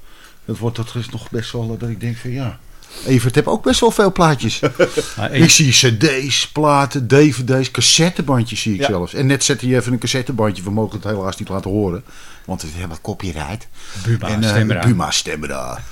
dat 0.44 0.58
wordt 0.58 0.76
dat 0.76 0.94
is 0.94 1.08
nog 1.08 1.30
best 1.30 1.52
wel 1.52 1.72
eh, 1.72 1.80
dat 1.80 1.88
ik 1.88 2.00
denk 2.00 2.16
van 2.16 2.30
ja. 2.30 2.58
Evert 3.06 3.34
heb 3.34 3.46
ook 3.46 3.62
best 3.62 3.80
wel 3.80 3.90
veel 3.90 4.12
plaatjes. 4.12 4.60
maar 5.16 5.32
ik 5.32 5.42
ik- 5.42 5.50
zie 5.50 5.70
cd's, 5.72 6.48
platen, 6.48 7.06
dvd's, 7.08 7.70
cassettebandjes 7.70 8.60
zie 8.60 8.74
ik 8.74 8.80
Ja. 8.80 8.86
zelfs. 8.86 9.14
En 9.14 9.26
net 9.26 9.44
zette 9.44 9.68
je 9.68 9.76
even 9.76 9.92
een 9.92 9.98
cassettebandje, 9.98 10.62
we 10.62 10.70
mogen 10.70 10.96
het 11.00 11.04
helaas 11.10 11.36
niet 11.36 11.48
laten 11.48 11.70
horen. 11.70 12.04
Want 12.44 12.62
we 12.62 12.68
hebben 12.74 13.00
copyright. 13.00 13.68
Buma, 14.06 14.28
en, 14.28 14.70
eh. 14.70 14.82
Buma 14.86 15.10
stemmen 15.10 15.48
daar. 15.48 15.82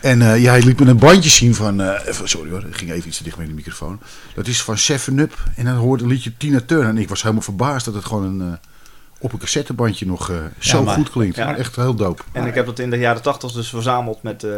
En 0.00 0.22
eh 0.22 0.42
jij 0.42 0.62
liet 0.62 0.80
me 0.80 0.86
een 0.86 0.98
bandje 0.98 1.30
zien 1.30 1.54
van, 1.54 1.80
eh, 1.80 2.12
sorry 2.24 2.50
hoor, 2.50 2.64
ik 2.66 2.76
ging 2.76 2.90
even 2.92 3.08
iets 3.08 3.16
te 3.16 3.22
dicht 3.24 3.36
met 3.36 3.46
de 3.46 3.52
microfoon. 3.52 4.00
Dat 4.34 4.46
is 4.46 4.62
van 4.62 4.78
Seven 4.78 5.18
Up. 5.18 5.42
En 5.56 5.64
dan 5.64 5.74
hoorde 5.74 6.02
een 6.04 6.08
liedje 6.10 6.36
Tina 6.36 6.60
Turner. 6.66 6.88
En 6.88 6.98
ik 6.98 7.08
was 7.08 7.22
helemaal 7.22 7.42
verbaasd 7.42 7.84
dat 7.84 7.94
het 7.94 8.04
gewoon 8.04 8.40
een, 8.40 8.58
op 9.18 9.32
een 9.32 9.38
cassettebandje 9.38 10.06
nog 10.06 10.30
eh, 10.30 10.36
zo 10.58 10.82
maar- 10.82 10.94
goed 10.94 11.10
klinkt. 11.10 11.36
Ja. 11.36 11.56
Echt 11.56 11.76
heel 11.76 11.94
dope. 11.94 12.22
En 12.32 12.46
ik 12.46 12.54
heb 12.54 12.66
dat 12.66 12.78
in 12.78 12.90
de 12.90 12.96
jaren 12.98 13.22
80 13.22 13.52
dus 13.52 13.68
verzameld 13.68 14.22
met 14.22 14.44
eh 14.44 14.50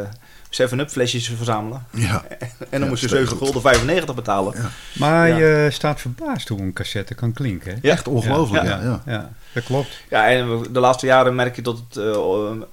7-up 0.50 0.91
flesjes 0.91 1.29
verzamelen. 1.37 1.87
Ja, 1.91 2.25
En 2.29 2.49
dan 2.71 2.81
Ja, 2.81 2.87
moest 2.87 3.00
je 3.00 3.09
steeds 3.09 3.29
7 3.31 3.37
gulden 3.39 3.62
95 3.62 4.15
betalen. 4.15 4.55
Ja. 4.56 4.71
Maar 4.93 5.29
Ja. 5.29 5.37
je 5.37 5.69
staat 5.71 6.00
verbaasd 6.00 6.49
hoe 6.49 6.61
een 6.61 6.73
cassette 6.73 7.15
kan 7.15 7.33
klinken. 7.33 7.73
hè? 7.73 7.79
Ja. 7.83 7.93
echt 7.93 8.09
ongelooflijk. 8.09 8.65
Ja, 8.65 8.71
ja, 8.81 8.83
ja. 8.83 9.03
ja, 9.12 9.31
dat 9.53 9.65
klopt. 9.65 10.00
Ja, 10.11 10.29
en 10.29 10.62
de 10.73 10.81
laatste 10.81 11.06
jaren 11.06 11.35
merk 11.35 11.56
je 11.56 11.62
dat 11.62 11.83
het 11.89 11.97
eh, 12.05 12.17
op 12.17 12.67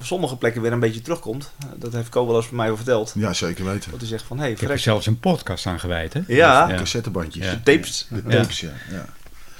sommige 0.00 0.36
plekken 0.36 0.62
weer 0.62 0.72
een 0.72 0.80
beetje 0.80 1.00
terugkomt. 1.02 1.50
Dat 1.76 1.92
heeft 1.92 2.08
Co 2.08 2.26
wel 2.26 2.36
eens 2.36 2.48
bij 2.48 2.56
mij 2.56 2.76
verteld. 2.76 3.12
Ja, 3.14 3.32
zeker 3.32 3.64
weten. 3.64 3.90
Dat 3.90 4.00
hij 4.00 4.08
zegt 4.08 4.24
van, 4.24 4.38
hey, 4.38 4.50
Ik 4.50 4.60
heb 4.60 4.70
er 4.70 4.78
zelfs 4.78 5.06
een 5.06 5.20
podcast 5.20 5.66
aan 5.66 5.80
gewijd. 5.80 6.12
Hè? 6.12 6.20
Ja. 6.26 6.68
ja. 6.68 6.76
Cassettebandjes. 6.76 7.44
Ja. 7.44 7.50
de 7.52 7.62
tapes. 7.62 8.06
De 8.10 8.22
tapes, 8.22 8.60
ja. 8.60 8.70
ja. 8.90 9.04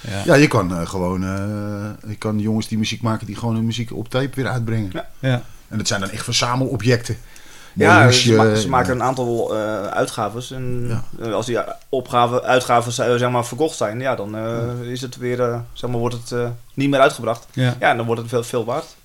Ja. 0.00 0.22
Ja, 0.24 0.34
je 0.34 0.46
kan 0.48 0.74
eh, 0.76 0.86
gewoon, 0.88 1.22
eh, 1.24 2.10
je 2.10 2.16
kan 2.16 2.38
jongens 2.38 2.68
die 2.68 2.78
muziek 2.78 3.02
maken, 3.02 3.26
die 3.26 3.36
gewoon 3.36 3.54
hun 3.54 3.64
muziek 3.64 3.92
op 3.92 4.08
tape 4.08 4.30
weer 4.34 4.48
uitbrengen. 4.48 4.90
Ja. 4.92 5.08
Ja. 5.18 5.42
En 5.68 5.78
dat 5.78 5.86
zijn 5.86 6.00
dan 6.00 6.10
echt 6.10 6.24
verzamelobjecten. 6.24 7.16
Ja, 7.78 7.98
ze, 7.98 8.04
hoesje, 8.04 8.34
ma- 8.34 8.54
ze 8.54 8.68
maken 8.68 8.92
een 8.92 9.02
aantal 9.02 9.56
eh 9.56 9.86
uitgaves. 9.86 10.50
En 10.50 10.84
Ja. 10.88 11.04
eh, 11.26 11.32
als 11.32 11.46
die 11.46 11.58
opgave, 11.88 12.42
uitgaven 12.42 13.04
eh, 13.06 13.18
zeg 13.18 13.30
maar, 13.30 13.46
verkocht 13.46 13.76
zijn, 13.76 14.00
ja, 14.00 14.14
dan 14.14 14.36
eh, 14.36 14.90
is 14.90 15.00
het 15.00 15.16
weer, 15.16 15.40
eh, 15.42 15.58
zeg 15.72 15.90
maar, 15.90 15.98
wordt 15.98 16.14
het 16.14 16.32
eh, 16.32 16.48
niet 16.74 16.90
meer 16.90 17.00
uitgebracht. 17.00 17.46
Ja. 17.52 17.76
Ja, 17.80 17.90
en 17.90 17.96
dan 17.96 18.06
wordt 18.06 18.20
het 18.20 18.30
veel, 18.30 18.44
veel 18.44 18.64
waard. 18.64 18.96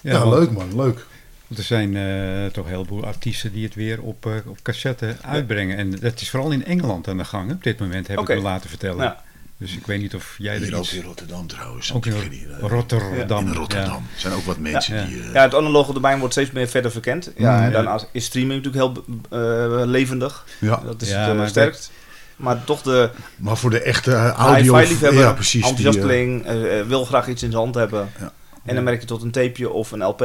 Ja, 0.00 0.28
leuk 0.28 0.50
man, 0.50 0.76
leuk. 0.76 1.06
Want 1.46 1.60
er 1.60 1.66
zijn 1.66 1.96
eh, 1.96 2.52
toch 2.52 2.64
een 2.64 2.70
heleboel 2.70 3.04
artiesten 3.04 3.52
die 3.52 3.64
het 3.64 3.74
weer 3.74 4.00
op, 4.02 4.26
eh, 4.26 4.32
op 4.46 4.58
cassette 4.62 5.16
uitbrengen. 5.22 5.76
En 5.76 5.90
dat 5.90 6.20
is 6.20 6.30
vooral 6.30 6.50
in 6.50 6.64
Engeland 6.64 7.08
aan 7.08 7.16
de 7.16 7.24
gang 7.24 7.52
op 7.52 7.62
dit 7.62 7.78
moment, 7.78 8.06
heb 8.08 8.18
ik 8.18 8.28
me 8.28 8.40
laten 8.40 8.68
vertellen. 8.68 9.16
Ja. 9.58 9.66
Dus 9.66 9.76
ik 9.76 9.86
weet 9.86 10.00
niet 10.00 10.14
of 10.14 10.34
jij 10.38 10.56
Hier 10.58 10.68
er 10.68 10.74
ook 10.76 10.82
iets... 10.84 10.92
in 10.94 11.02
Rotterdam 11.02 11.46
trouwens. 11.46 11.92
Ook 11.92 12.06
in 12.06 12.14
Ik 12.14 12.20
weet 12.20 12.30
niet, 12.30 12.46
Rotterdam. 12.60 13.46
In 13.46 13.52
Rotterdam. 13.54 14.06
Er 14.14 14.20
zijn 14.20 14.32
ook 14.34 14.44
wat 14.44 14.58
mensen 14.58 14.96
Ja. 14.96 15.04
die... 15.04 15.22
eh, 15.22 15.32
Ja, 15.32 15.42
het 15.42 15.54
analoge 15.54 15.92
domein 15.92 16.18
wordt 16.18 16.34
steeds 16.34 16.50
meer 16.50 16.68
verder 16.68 16.90
verkend. 16.90 17.30
Ja, 17.36 17.52
Mm, 17.56 17.58
en 17.58 17.64
ja. 17.64 17.70
daarnaast 17.70 18.08
is 18.12 18.24
streaming 18.24 18.64
natuurlijk 18.64 18.94
heel 18.94 19.04
eh, 19.30 19.86
levendig. 19.86 20.44
ja. 20.60 20.76
Dat 20.84 21.02
is 21.02 21.08
Ja, 21.10 21.28
het 21.28 21.36
maar 21.36 21.48
sterkst. 21.48 21.90
Maar 22.36 22.64
toch 22.64 22.82
de 22.82 23.10
Maar 23.36 23.56
voor 23.56 23.70
de 23.70 23.80
echte 23.82 24.12
eh, 24.12 24.28
audio... 24.30 24.76
hi-fi-liefhebber, 24.76 25.20
ja, 25.22 25.32
precies. 25.32 25.62
die, 25.62 25.70
enthousiasteling, 25.70 26.46
wil 26.86 27.04
graag 27.04 27.28
iets 27.28 27.42
in 27.42 27.50
zijn 27.50 27.62
hand 27.62 27.74
hebben. 27.74 28.10
Ja. 28.20 28.32
En 28.64 28.74
dan 28.74 28.84
merk 28.84 29.00
je 29.00 29.06
tot 29.06 29.22
een 29.22 29.30
tapeje 29.30 29.70
of 29.70 29.92
een 29.92 30.02
LP 30.04 30.20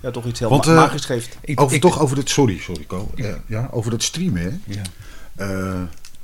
ja, 0.00 0.10
toch 0.10 0.24
iets 0.26 0.38
heel 0.40 0.48
Want, 0.48 0.66
magisch 0.66 1.04
geeft. 1.04 1.36
Ik, 1.40 1.60
over, 1.60 1.74
ik- 1.76 1.80
toch 1.82 2.00
over 2.00 2.16
het... 2.16 2.30
Sorry, 2.30 2.58
sorry. 2.58 2.86
Eh, 3.16 3.34
ja, 3.46 3.68
over 3.70 3.90
dat 3.90 4.02
streamen, 4.02 4.42
hè. 4.42 4.74
Ja. 4.74 4.82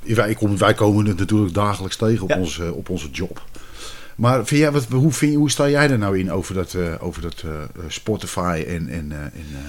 Eh, 0.07 0.15
wij, 0.15 0.33
kom- 0.35 0.57
wij 0.57 0.73
komen 0.73 1.05
het 1.05 1.17
natuurlijk 1.17 1.53
dagelijks 1.53 1.95
tegen 1.95 2.23
op, 2.23 2.29
Ja. 2.29 2.37
onze, 2.39 2.73
op 2.73 2.89
onze 2.89 3.09
job. 3.11 3.41
Maar 4.15 4.45
vind 4.45 4.61
jij, 4.61 4.71
wat, 4.71 4.85
hoe, 4.91 5.11
vind, 5.11 5.35
hoe 5.35 5.51
sta 5.51 5.69
jij 5.69 5.89
er 5.89 5.97
nou 5.97 6.19
in 6.19 6.31
over 6.31 6.53
dat, 6.53 6.73
eh, 6.73 6.93
over 6.99 7.21
dat 7.21 7.43
eh, 7.45 7.51
Spotify 7.87 8.63
en, 8.67 8.87
en, 8.89 9.11
eh, 9.11 9.17
en 9.17 9.31
eh, 9.53 9.59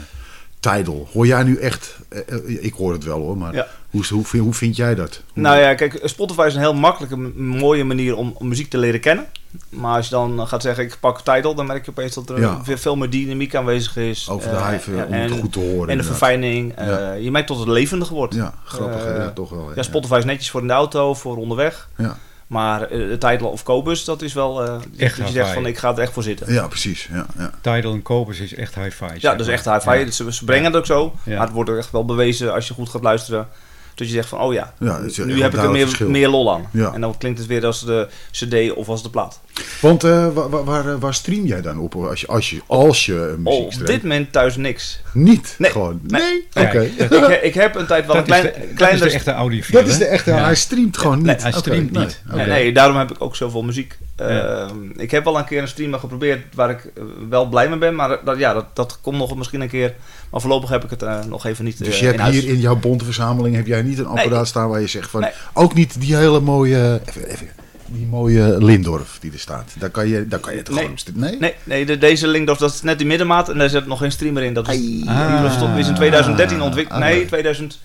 Tidal? 0.72 1.08
Hoor 1.12 1.26
jij 1.26 1.42
nu 1.42 1.56
echt... 1.56 1.96
eh, 2.08 2.20
eh, 2.28 2.64
ik 2.64 2.72
hoor 2.74 2.92
het 2.92 3.04
wel 3.04 3.18
hoor, 3.20 3.36
maar 3.38 3.54
Ja. 3.54 3.66
hoe, 3.90 4.04
hoe, 4.08 4.24
vind, 4.24 4.42
hoe 4.44 4.54
vind 4.54 4.76
jij 4.76 4.94
dat? 4.94 5.20
Hoe- 5.32 5.42
Nou 5.42 5.58
ja, 5.58 5.74
kijk, 5.74 6.00
Spotify 6.04 6.44
is 6.46 6.54
een 6.54 6.60
heel 6.60 6.74
makkelijke, 6.74 7.16
mooie 7.36 7.84
manier 7.84 8.16
om, 8.16 8.34
om 8.38 8.48
muziek 8.48 8.70
te 8.70 8.78
leren 8.78 9.00
kennen. 9.00 9.26
Maar 9.68 9.96
als 9.96 10.04
je 10.08 10.10
dan 10.14 10.48
gaat 10.48 10.62
zeggen, 10.62 10.84
ik 10.84 10.96
pak 11.00 11.20
Tidal, 11.20 11.54
dan 11.54 11.66
merk 11.66 11.84
je 11.84 11.90
opeens 11.90 12.14
dat 12.14 12.30
er 12.30 12.40
Ja. 12.40 12.64
veel, 12.64 12.76
veel 12.78 12.96
meer 12.96 13.10
dynamiek 13.10 13.54
aanwezig 13.54 13.96
is. 13.96 14.28
over 14.28 14.50
de 14.50 14.56
Eh, 14.56 14.74
eh, 14.74 15.06
om 15.06 15.12
en, 15.12 15.20
het 15.30 15.40
goed 15.40 15.52
te 15.52 15.58
horen. 15.60 15.88
en 15.88 15.96
de 15.96 16.04
verfijning. 16.04 16.72
eh, 16.76 17.22
je 17.22 17.30
merkt 17.30 17.48
dat 17.48 17.58
het 17.58 17.68
levendig 17.68 18.08
wordt. 18.08 18.34
Ja, 18.34 18.54
grappig. 18.64 19.04
Eh, 19.04 19.16
ja, 19.16 19.30
toch 19.30 19.50
wel. 19.50 19.70
Ja, 19.74 19.82
Spotify 19.82 20.14
is 20.18 20.24
netjes 20.24 20.50
voor 20.50 20.60
in 20.60 20.66
de 20.66 20.72
auto, 20.72 21.14
voor 21.14 21.36
onderweg. 21.36 21.88
Ja. 21.96 22.16
Maar 22.54 22.82
eh, 22.82 22.88
de 23.08 23.18
Tidal 23.18 23.48
of 23.50 23.62
Cobus, 23.62 24.04
dat 24.04 24.22
is 24.22 24.32
wel... 24.32 24.64
eh, 24.64 24.74
Echt 24.96 25.16
dat 25.18 25.26
je 25.26 25.32
zegt 25.32 25.50
van, 25.52 25.66
ik 25.66 25.78
ga 25.78 25.90
er 25.92 25.98
echt 25.98 26.12
voor 26.12 26.22
zitten. 26.22 26.52
Ja, 26.52 26.66
precies. 26.66 27.08
Ja, 27.12 27.26
ja. 27.38 27.50
Tidal 27.60 27.92
en 27.92 28.02
Cobus 28.02 28.40
is 28.40 28.54
echt 28.54 28.74
hi-fi. 28.74 29.04
Ja, 29.04 29.10
zeg 29.18 29.36
dat 29.36 29.40
is 29.40 29.46
echt 29.48 29.64
hi-fi. 29.64 29.98
Ja. 29.98 30.10
Ze, 30.10 30.32
ze 30.32 30.44
brengen 30.44 30.64
het 30.64 30.76
ook 30.76 30.86
zo. 30.86 31.14
Ja. 31.24 31.32
Maar 31.36 31.46
het 31.46 31.54
wordt 31.54 31.70
ook 31.70 31.76
echt 31.76 31.90
wel 31.90 32.04
bewezen 32.04 32.52
als 32.52 32.68
je 32.68 32.74
goed 32.74 32.88
gaat 32.88 33.02
luisteren. 33.02 33.48
Dat 33.94 34.06
je 34.06 34.12
zegt 34.12 34.28
van, 34.28 34.40
oh 34.40 34.52
ja, 34.52 34.74
Ja, 34.78 34.96
is 34.98 35.16
nu 35.16 35.42
heb 35.42 35.54
ik 35.54 35.62
er 35.62 35.70
meer, 35.70 35.96
meer 36.06 36.28
lol 36.28 36.52
aan. 36.52 36.68
Ja. 36.70 36.92
En 36.94 37.00
dan 37.00 37.18
klinkt 37.18 37.38
het 37.38 37.48
weer 37.48 37.66
als 37.66 37.84
de 37.84 38.08
cd 38.30 38.72
of 38.72 38.88
als 38.88 39.02
de 39.02 39.10
plaat. 39.10 39.40
Want 39.80 40.04
eh, 40.04 40.28
waar, 40.34 40.64
waar- 40.64 40.98
waar, 40.98 41.14
stream 41.14 41.46
jij 41.46 41.60
dan 41.62 41.78
op 41.78 41.94
als 41.94 42.20
je, 42.20 42.26
als 42.26 42.50
je, 42.50 42.60
als 42.66 43.06
je 43.06 43.14
eh, 43.14 43.20
muziek 43.20 43.46
Oh, 43.60 43.64
op 43.64 43.72
streamt? 43.72 43.90
dit 43.90 44.02
moment 44.02 44.32
thuis 44.32 44.56
niks. 44.56 45.00
Niet? 45.12 45.54
Nee. 45.58 45.70
Gewoon? 45.70 46.00
Nee. 46.06 46.46
Oké. 46.54 46.80
Ik, 46.80 47.42
ik 47.42 47.54
heb 47.54 47.74
een 47.74 47.86
tijd 47.86 48.06
wel 48.06 48.14
Dat, 48.16 48.28
een 48.28 48.34
is 48.34 48.50
klein, 48.74 48.98
dat 48.98 49.06
is 49.06 49.12
de 49.12 49.16
echte 49.18 49.32
audiofiel. 49.32 49.78
Dat 49.80 49.88
is 49.88 49.98
de 49.98 50.04
echte, 50.04 50.30
hij 50.30 50.54
streamt 50.54 50.98
gewoon 50.98 51.16
niet. 51.16 51.26
Nee, 51.26 51.36
hij 51.36 51.52
streamt 51.52 51.90
niet. 51.90 52.22
Nee, 52.34 52.72
daarom 52.72 52.96
heb 52.96 53.10
ik 53.10 53.16
ook 53.22 53.36
zoveel 53.36 53.62
muziek. 53.62 53.98
Ehm, 54.16 54.90
ik 54.96 55.10
heb 55.10 55.24
wel 55.24 55.38
een 55.38 55.44
keer 55.44 55.62
een 55.62 55.68
streamer 55.68 55.98
geprobeerd 55.98 56.54
waar 56.54 56.70
ik 56.70 56.84
eh, 56.84 57.02
wel 57.28 57.46
blij 57.46 57.68
mee 57.68 57.78
ben. 57.78 57.94
Maar 57.94 58.18
dat, 58.24 58.38
ja, 58.38 58.52
dat, 58.52 58.64
dat 58.72 58.98
komt 59.00 59.18
nog 59.18 59.36
misschien 59.36 59.60
een 59.60 59.68
keer. 59.68 59.94
Maar 60.30 60.40
voorlopig 60.40 60.68
heb 60.68 60.84
ik 60.84 60.90
het 60.90 61.02
eh, 61.02 61.24
nog 61.24 61.46
even 61.46 61.64
niet. 61.64 61.78
Dus 61.78 61.88
eh, 61.88 62.00
je 62.00 62.06
hebt 62.06 62.22
hier 62.22 62.48
in 62.48 62.60
jouw 62.60 62.76
bonteverzameling 62.76 63.56
heb 63.56 63.66
jij 63.66 63.82
niet 63.82 63.98
een 63.98 64.06
apparaat 64.06 64.46
staan 64.46 64.68
waar 64.68 64.80
je 64.80 64.86
zegt 64.86 65.10
van. 65.10 65.26
Ook 65.52 65.74
niet 65.74 66.00
die 66.00 66.16
hele 66.16 66.40
mooie. 66.40 67.00
Even, 67.04 67.28
even, 67.28 67.48
die 67.86 68.06
mooie 68.06 68.64
Lindorf 68.64 69.18
die 69.20 69.32
er 69.32 69.38
staat. 69.38 69.72
Daar 69.78 69.90
kan 69.90 70.08
je, 70.08 70.28
daar 70.28 70.38
kan 70.38 70.52
je 70.52 70.58
het 70.58 70.70
nee. 70.70 70.78
gewoon... 70.78 71.20
Nee? 71.20 71.54
Nee, 71.64 71.84
nee 71.84 71.98
deze 71.98 72.26
Lindorf, 72.26 72.58
dat 72.58 72.72
is 72.72 72.82
net 72.82 72.98
die 72.98 73.06
middenmaat. 73.06 73.48
En 73.48 73.58
daar 73.58 73.68
zit 73.68 73.86
nog 73.86 73.98
geen 73.98 74.12
streamer 74.12 74.42
in. 74.42 74.54
Dat 74.54 74.68
is, 74.68 75.06
ah, 75.06 75.78
is 75.78 75.88
in 75.88 75.94
2013 75.94 76.62
ontwikkeld. 76.62 77.00
Ah, 77.00 77.08
nee, 77.08 77.26
2000... 77.26 77.78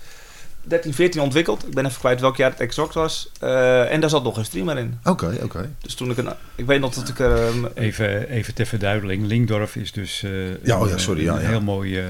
1314 0.69 1.21
ontwikkeld. 1.21 1.67
Ik 1.67 1.73
ben 1.73 1.85
even 1.85 1.99
kwijt 1.99 2.21
welk 2.21 2.37
jaar 2.37 2.51
het 2.51 2.59
exact 2.59 2.93
was. 2.93 3.31
Eh, 3.39 3.91
en 3.91 3.99
daar 3.99 4.09
zat 4.09 4.23
nog 4.23 4.37
een 4.37 4.45
streamer 4.45 4.77
in. 4.77 4.99
Oké, 5.03 5.37
oké. 5.43 5.69
Dus 5.81 5.93
toen 5.93 6.09
ik 6.09 6.17
een... 6.17 6.29
Ik 6.55 6.65
weet 6.65 6.79
nog 6.79 6.93
dat 6.93 7.09
ik... 7.09 7.19
Eh, 7.19 7.47
even, 7.73 8.29
even 8.29 8.53
ter 8.53 8.65
verduideling. 8.65 9.25
Linkdorf 9.25 9.75
is 9.75 9.91
dus 9.91 10.23
eh, 10.23 10.63
ja, 10.63 10.81
oh 10.81 10.89
ja, 10.89 10.97
sorry, 10.97 11.27
een, 11.27 11.41
ja, 11.41 11.47
heel 11.47 11.61
mooi 11.61 12.03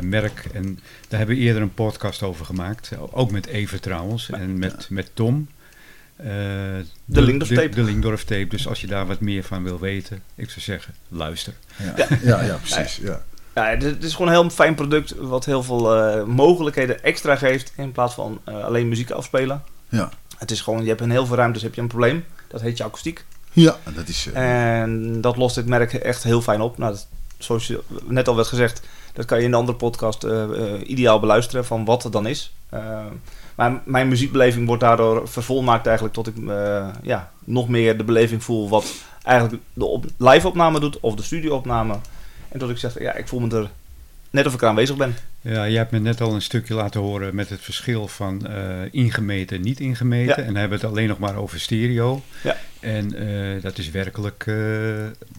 merk. 0.00 0.44
En 0.52 0.78
daar 1.08 1.18
hebben 1.18 1.36
we 1.36 1.42
eerder 1.42 1.62
een 1.62 1.74
podcast 1.74 2.22
over 2.22 2.44
gemaakt. 2.44 2.90
Ook 3.10 3.30
met 3.30 3.46
Even 3.46 3.80
trouwens. 3.80 4.30
En 4.30 4.58
met, 4.58 4.86
met 4.90 5.10
Tom. 5.14 5.48
de, 6.16 6.84
de 7.04 7.22
Lingdorf 7.22 7.50
tape. 7.50 7.68
De, 7.68 7.74
de 7.74 7.82
Lingdorf 7.82 8.24
tape. 8.24 8.46
Dus 8.46 8.68
als 8.68 8.80
je 8.80 8.86
daar 8.86 9.06
wat 9.06 9.20
meer 9.20 9.42
van 9.42 9.62
wil 9.62 9.80
weten, 9.80 10.22
ik 10.34 10.50
zou 10.50 10.60
zeggen, 10.60 10.94
luister. 11.08 11.52
Ja, 12.22 12.42
ja, 12.42 12.58
precies. 12.62 12.96
Ja. 13.02 13.22
Ja, 13.54 13.64
het 13.64 14.04
is- 14.04 14.12
gewoon 14.14 14.28
een 14.28 14.40
heel 14.40 14.50
fijn 14.50 14.74
product 14.74 15.14
wat 15.18 15.44
heel 15.44 15.62
veel 15.62 15.94
eh, 15.96 16.24
mogelijkheden 16.24 17.02
extra 17.02 17.36
geeft 17.36 17.72
in 17.76 17.92
plaats 17.92 18.14
van 18.14 18.40
eh, 18.44 18.64
alleen 18.64 18.88
muziek 18.88 19.10
afspelen. 19.10 19.62
Ja. 19.88 20.08
Het 20.38 20.50
is 20.50 20.60
gewoon, 20.60 20.82
je 20.82 20.88
hebt 20.88 21.00
in 21.00 21.10
heel 21.10 21.26
veel 21.26 21.36
ruimtes 21.36 21.62
heb 21.62 21.74
je 21.74 21.80
een 21.80 21.86
probleem. 21.88 22.24
Dat 22.48 22.60
heet 22.60 22.76
je 22.78 22.84
akoestiek. 22.84 23.24
ja, 23.52 23.76
dat 23.94 24.08
is... 24.08 24.28
eh, 24.34 24.80
En 24.80 25.20
dat 25.20 25.36
lost 25.36 25.54
dit 25.54 25.66
merk 25.66 25.92
echt 25.94 26.22
heel 26.22 26.42
fijn 26.42 26.60
op. 26.60 26.78
Nou, 26.78 26.92
dat, 26.92 27.06
zoals 27.38 27.66
je 27.66 27.80
net 28.04 28.28
al 28.28 28.36
werd 28.36 28.48
gezegd, 28.48 28.82
dat 29.12 29.24
kan 29.24 29.38
je 29.38 29.44
in 29.44 29.50
de 29.50 29.56
andere 29.56 29.78
podcast 29.78 30.26
ideaal 30.84 31.20
beluisteren 31.20 31.64
van 31.64 31.84
wat 31.84 32.02
het 32.02 32.12
dan 32.12 32.26
is. 32.26 32.54
Maar 33.54 33.80
mijn 33.84 34.08
muziekbeleving 34.08 34.66
wordt 34.66 34.82
daardoor 34.82 35.28
vervolmaakt 35.28 35.86
eigenlijk 35.86 36.14
tot 36.16 36.26
ik 36.26 36.34
ja, 37.02 37.30
nog 37.44 37.68
meer 37.68 37.96
de 37.98 38.04
beleving 38.04 38.44
voel 38.44 38.68
wat 38.68 38.92
eigenlijk 39.22 39.62
de 39.72 39.84
op, 39.84 40.04
live-opname 40.16 40.80
doet 40.80 41.00
of 41.00 41.14
de 41.14 41.22
studio-opname. 41.22 41.94
En 42.54 42.60
tot 42.60 42.70
ik 42.70 42.78
zeg, 42.78 42.98
ja, 43.00 43.14
ik 43.14 43.28
voel 43.28 43.40
me 43.40 43.56
er 43.56 43.68
net 44.30 44.46
of 44.46 44.54
ik 44.54 44.62
er 44.62 44.68
aanwezig 44.68 44.96
ben. 44.96 45.16
Ja, 45.40 45.64
je 45.64 45.76
hebt 45.76 45.90
me 45.90 45.98
net 45.98 46.20
al 46.20 46.34
een 46.34 46.42
stukje 46.42 46.74
laten 46.74 47.00
horen 47.00 47.34
met 47.34 47.48
het 47.48 47.60
verschil 47.60 48.08
van 48.08 48.46
eh, 48.46 48.54
ingemeten 48.90 49.56
en 49.56 49.62
niet 49.62 49.80
ingemeten. 49.80 50.26
Ja. 50.36 50.36
En 50.36 50.44
dan 50.46 50.54
hebben 50.56 50.78
we 50.78 50.84
het 50.86 50.94
alleen 50.94 51.08
nog 51.08 51.18
maar 51.18 51.36
over 51.36 51.60
stereo. 51.60 52.22
Ja. 52.42 52.56
En 52.80 53.14
eh, 53.56 53.62
dat 53.62 53.78
is 53.78 53.90
werkelijk 53.90 54.44
eh, 54.46 54.54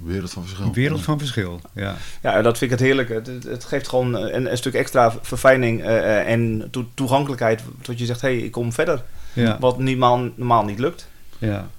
wereld 0.04 0.32
van 0.32 0.44
verschil. 0.46 0.66
een 0.66 0.74
wereld 0.74 1.02
van 1.02 1.20
verschil. 1.20 1.62
Ja. 1.74 1.96
Ja, 2.22 2.42
dat 2.42 2.58
vind 2.58 2.72
ik 2.72 2.78
het 2.80 2.88
heerlijk. 2.88 3.10
Het, 3.48 3.64
geeft 3.66 3.88
gewoon 3.88 4.14
een, 4.16 4.52
een 4.52 4.58
stuk 4.58 4.74
extra 4.74 5.14
verfijning 5.22 5.84
eh, 5.84 5.98
eh, 6.20 6.32
en 6.32 6.68
toe- 6.72 6.86
toegankelijkheid. 6.94 7.62
Tot 7.82 8.00
je 8.00 8.06
zegt, 8.06 8.22
hé, 8.22 8.28
hey, 8.36 8.38
ik 8.46 8.52
kom 8.52 8.74
verder. 8.74 9.04
Ja, 9.34 9.58
Wat 9.60 9.80
normaal, 9.80 10.30
normaal 10.36 10.66
niet 10.66 10.80
lukt. 10.80 11.08
ja, 11.38 11.70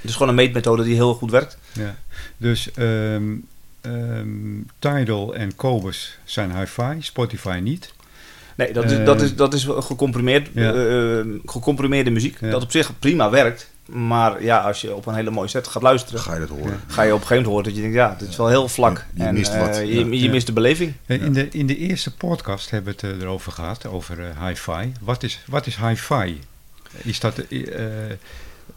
Het 0.00 0.10
is 0.10 0.12
gewoon 0.12 0.28
een 0.28 0.34
meetmethode 0.34 0.82
die 0.82 0.94
heel 0.94 1.14
goed 1.14 1.30
werkt. 1.30 1.58
ja. 1.72 1.94
Dus 2.36 2.72
ehm, 2.72 3.34
ehm, 3.88 4.60
Tidal 4.78 5.34
en 5.34 5.54
Cobus 5.56 6.18
zijn 6.24 6.58
hi-fi, 6.58 6.96
Spotify 7.00 7.58
niet. 7.62 7.92
Nee, 8.56 8.72
dat 8.72 8.84
is, 8.84 8.92
Eh, 8.98 9.04
dat 9.04 9.20
is, 9.22 9.34
dat 9.34 9.54
is 9.54 9.64
gecomprimeerd, 9.68 10.48
Ja. 10.54 10.72
eh, 10.72 11.18
eh, 11.18 11.26
gecomprimeerde 11.44 12.10
muziek. 12.10 12.36
Ja. 12.40 12.50
Dat 12.50 12.62
op 12.62 12.70
zich 12.70 12.98
prima 12.98 13.30
werkt. 13.30 13.70
Maar 13.86 14.42
ja, 14.42 14.58
als 14.60 14.80
je 14.80 14.94
op 14.94 15.06
een 15.06 15.14
hele 15.14 15.30
mooie 15.30 15.48
set 15.48 15.66
gaat 15.68 15.82
luisteren, 15.82 16.20
Ga 16.20 16.34
je 16.34 16.40
dat 16.40 16.48
horen. 16.48 16.80
ga 16.86 17.02
je 17.02 17.12
op 17.14 17.20
een 17.20 17.26
gegeven 17.26 17.28
moment 17.36 17.46
horen 17.46 17.64
dat 17.64 17.74
je 17.74 17.80
denkt, 17.80 17.96
ja, 17.96 18.14
dit 18.18 18.28
is 18.28 18.36
wel 18.36 18.48
heel 18.48 18.68
vlak. 18.68 19.04
Je- 19.14 19.22
je 19.22 19.28
en, 19.28 19.34
mist 19.34 19.56
wat. 19.58 19.76
eh, 19.76 19.84
je, 19.84 19.98
Ja. 20.04 20.06
je 20.10 20.20
Ja. 20.22 20.30
mist 20.30 20.46
de 20.46 20.52
beleving. 20.52 20.92
In, 21.06 21.32
de, 21.32 21.48
in 21.48 21.66
de 21.66 21.76
eerste 21.76 22.14
podcast 22.14 22.70
hebben 22.70 22.94
we 23.00 23.06
het 23.06 23.20
erover 23.22 23.52
gehad, 23.52 23.86
over 23.86 24.16
hi-fi. 24.44 24.92
Wat 25.00 25.22
is, 25.22 25.40
wat 25.46 25.66
is 25.66 25.76
hi-fi? 25.76 26.38
Is 27.02 27.20
dat, 27.20 27.42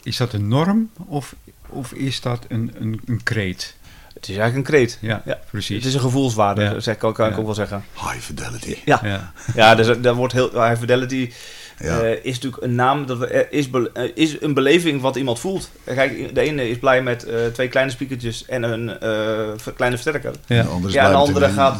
is 0.03 0.17
dat 0.17 0.33
een 0.33 0.47
norm 0.47 0.89
of, 0.95 1.35
of 1.67 1.91
is 1.93 2.21
dat 2.21 2.45
een, 2.47 2.71
een, 2.79 3.01
een 3.05 3.23
kreet? 3.23 3.75
Het 4.21 4.29
is 4.29 4.37
eigenlijk 4.37 4.67
een 4.67 4.73
kreet. 4.75 4.97
Ja, 5.01 5.21
Ja. 5.25 5.39
precies. 5.49 5.75
Het 5.75 5.85
is 5.85 5.93
een 5.93 5.99
gevoelswaarde, 5.99 6.61
Ja. 6.61 6.79
zeg, 6.79 6.97
kan, 6.97 7.13
kan 7.13 7.29
ik 7.29 7.37
ook 7.37 7.45
wel 7.45 7.53
zeggen. 7.53 7.83
High 7.93 8.19
fidelity. 8.19 8.75
Ja, 8.85 8.99
Ja, 9.03 9.31
ja 9.55 9.75
dus, 9.75 9.99
daar 10.01 10.13
wordt 10.13 10.33
heel, 10.33 10.49
High 10.67 10.79
Fidelity 10.79 11.31
Ja. 11.79 11.99
eh, 12.01 12.11
is 12.25 12.33
natuurlijk 12.33 12.63
een 12.63 12.75
naam, 12.75 13.05
dat 13.05 13.17
we, 13.17 13.27
er 13.27 13.47
is, 13.51 13.69
be- 13.69 13.89
eh, 13.93 14.09
is 14.13 14.41
een 14.41 14.53
beleving 14.53 15.01
wat 15.01 15.15
iemand 15.15 15.39
voelt. 15.39 15.69
Kijk, 15.85 16.35
de 16.35 16.41
ene 16.41 16.69
is 16.69 16.77
blij 16.77 17.01
met 17.01 17.23
eh, 17.23 17.45
twee 17.53 17.67
kleine 17.67 17.91
speakertjes 17.91 18.45
en 18.45 18.63
een 18.63 18.89
eh, 18.99 19.71
kleine 19.75 19.97
versterker. 19.97 20.31
ja. 20.47 20.61
De 20.63 20.67
andere 20.69 20.93
Ja, 20.93 21.23
de 21.23 21.49
gaat, 21.49 21.79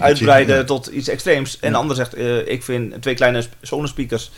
uitbreiden 0.00 0.56
Ja. 0.56 0.64
tot 0.64 0.86
iets 0.86 1.08
extreems. 1.08 1.58
En 1.60 1.72
de 1.72 1.78
ander 1.78 1.96
zegt, 1.96 2.14
eh, 2.14 2.48
ik 2.48 2.62
vind 2.62 3.02
twee 3.02 3.14
kleine 3.14 3.42
sp- 3.42 3.54
Sonos 3.62 3.90
speakers, 3.90 4.30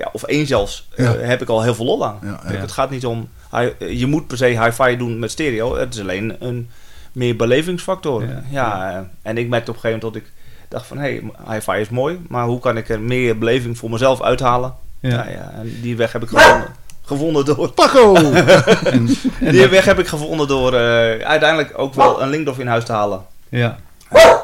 ja, 0.00 0.08
of 0.12 0.22
één 0.22 0.46
zelfs, 0.46 0.88
eh, 0.96 1.10
heb 1.18 1.42
ik 1.42 1.48
al 1.48 1.62
heel 1.62 1.74
veel 1.74 1.84
lol 1.84 2.06
aan. 2.06 2.18
Ja, 2.22 2.40
Kijk, 2.42 2.54
ja. 2.54 2.60
Het 2.60 2.72
gaat 2.72 2.90
niet 2.90 3.06
om, 3.06 3.28
eh, 3.50 3.66
je 3.98 4.06
moet 4.06 4.26
per 4.26 4.36
se 4.36 4.44
hi-fi 4.64 4.96
doen 4.96 5.18
met 5.18 5.30
stereo. 5.30 5.76
Het 5.76 5.94
is 5.94 6.00
alleen 6.00 6.36
een 6.38 6.70
meer 7.12 7.36
belevingsfactor. 7.36 8.22
Ja. 8.22 8.42
Ja, 8.50 8.90
eh, 8.90 8.98
en 9.22 9.38
ik 9.38 9.48
merkte 9.48 9.70
op 9.70 9.76
een 9.76 9.82
gegeven 9.82 10.06
moment 10.06 10.22
dat 10.22 10.22
ik 10.22 10.32
dacht 10.68 10.86
van, 10.86 10.98
hé, 10.98 11.20
hey, 11.44 11.54
hi-fi 11.54 11.80
is 11.80 11.88
mooi, 11.88 12.20
maar 12.28 12.44
hoe 12.46 12.60
kan 12.60 12.76
ik 12.76 12.88
er 12.88 13.00
meer 13.00 13.38
beleving 13.38 13.78
voor 13.78 13.90
mezelf 13.90 14.22
uithalen? 14.22 14.74
Ja. 15.00 15.08
Ja. 15.10 15.28
Ja, 15.28 15.50
en 15.54 15.78
die 15.82 15.96
weg 15.96 16.12
heb 16.12 16.22
ik 16.22 16.28
gevonden. 16.28 16.68
Gevonden 17.10 17.44
door. 17.44 17.70
Paco! 17.72 18.14
En, 18.84 19.08
en 19.40 19.52
Die 19.52 19.66
weg 19.68 19.84
heb 19.84 19.98
ik 19.98 20.06
gevonden 20.06 20.48
door 20.48 20.74
eh, 20.74 21.26
uiteindelijk 21.26 21.78
ook 21.78 21.94
wel 21.94 22.22
een 22.22 22.28
Linkdorf 22.28 22.58
in 22.58 22.66
huis 22.66 22.84
te 22.84 22.92
halen. 22.92 23.20
ja. 23.48 23.78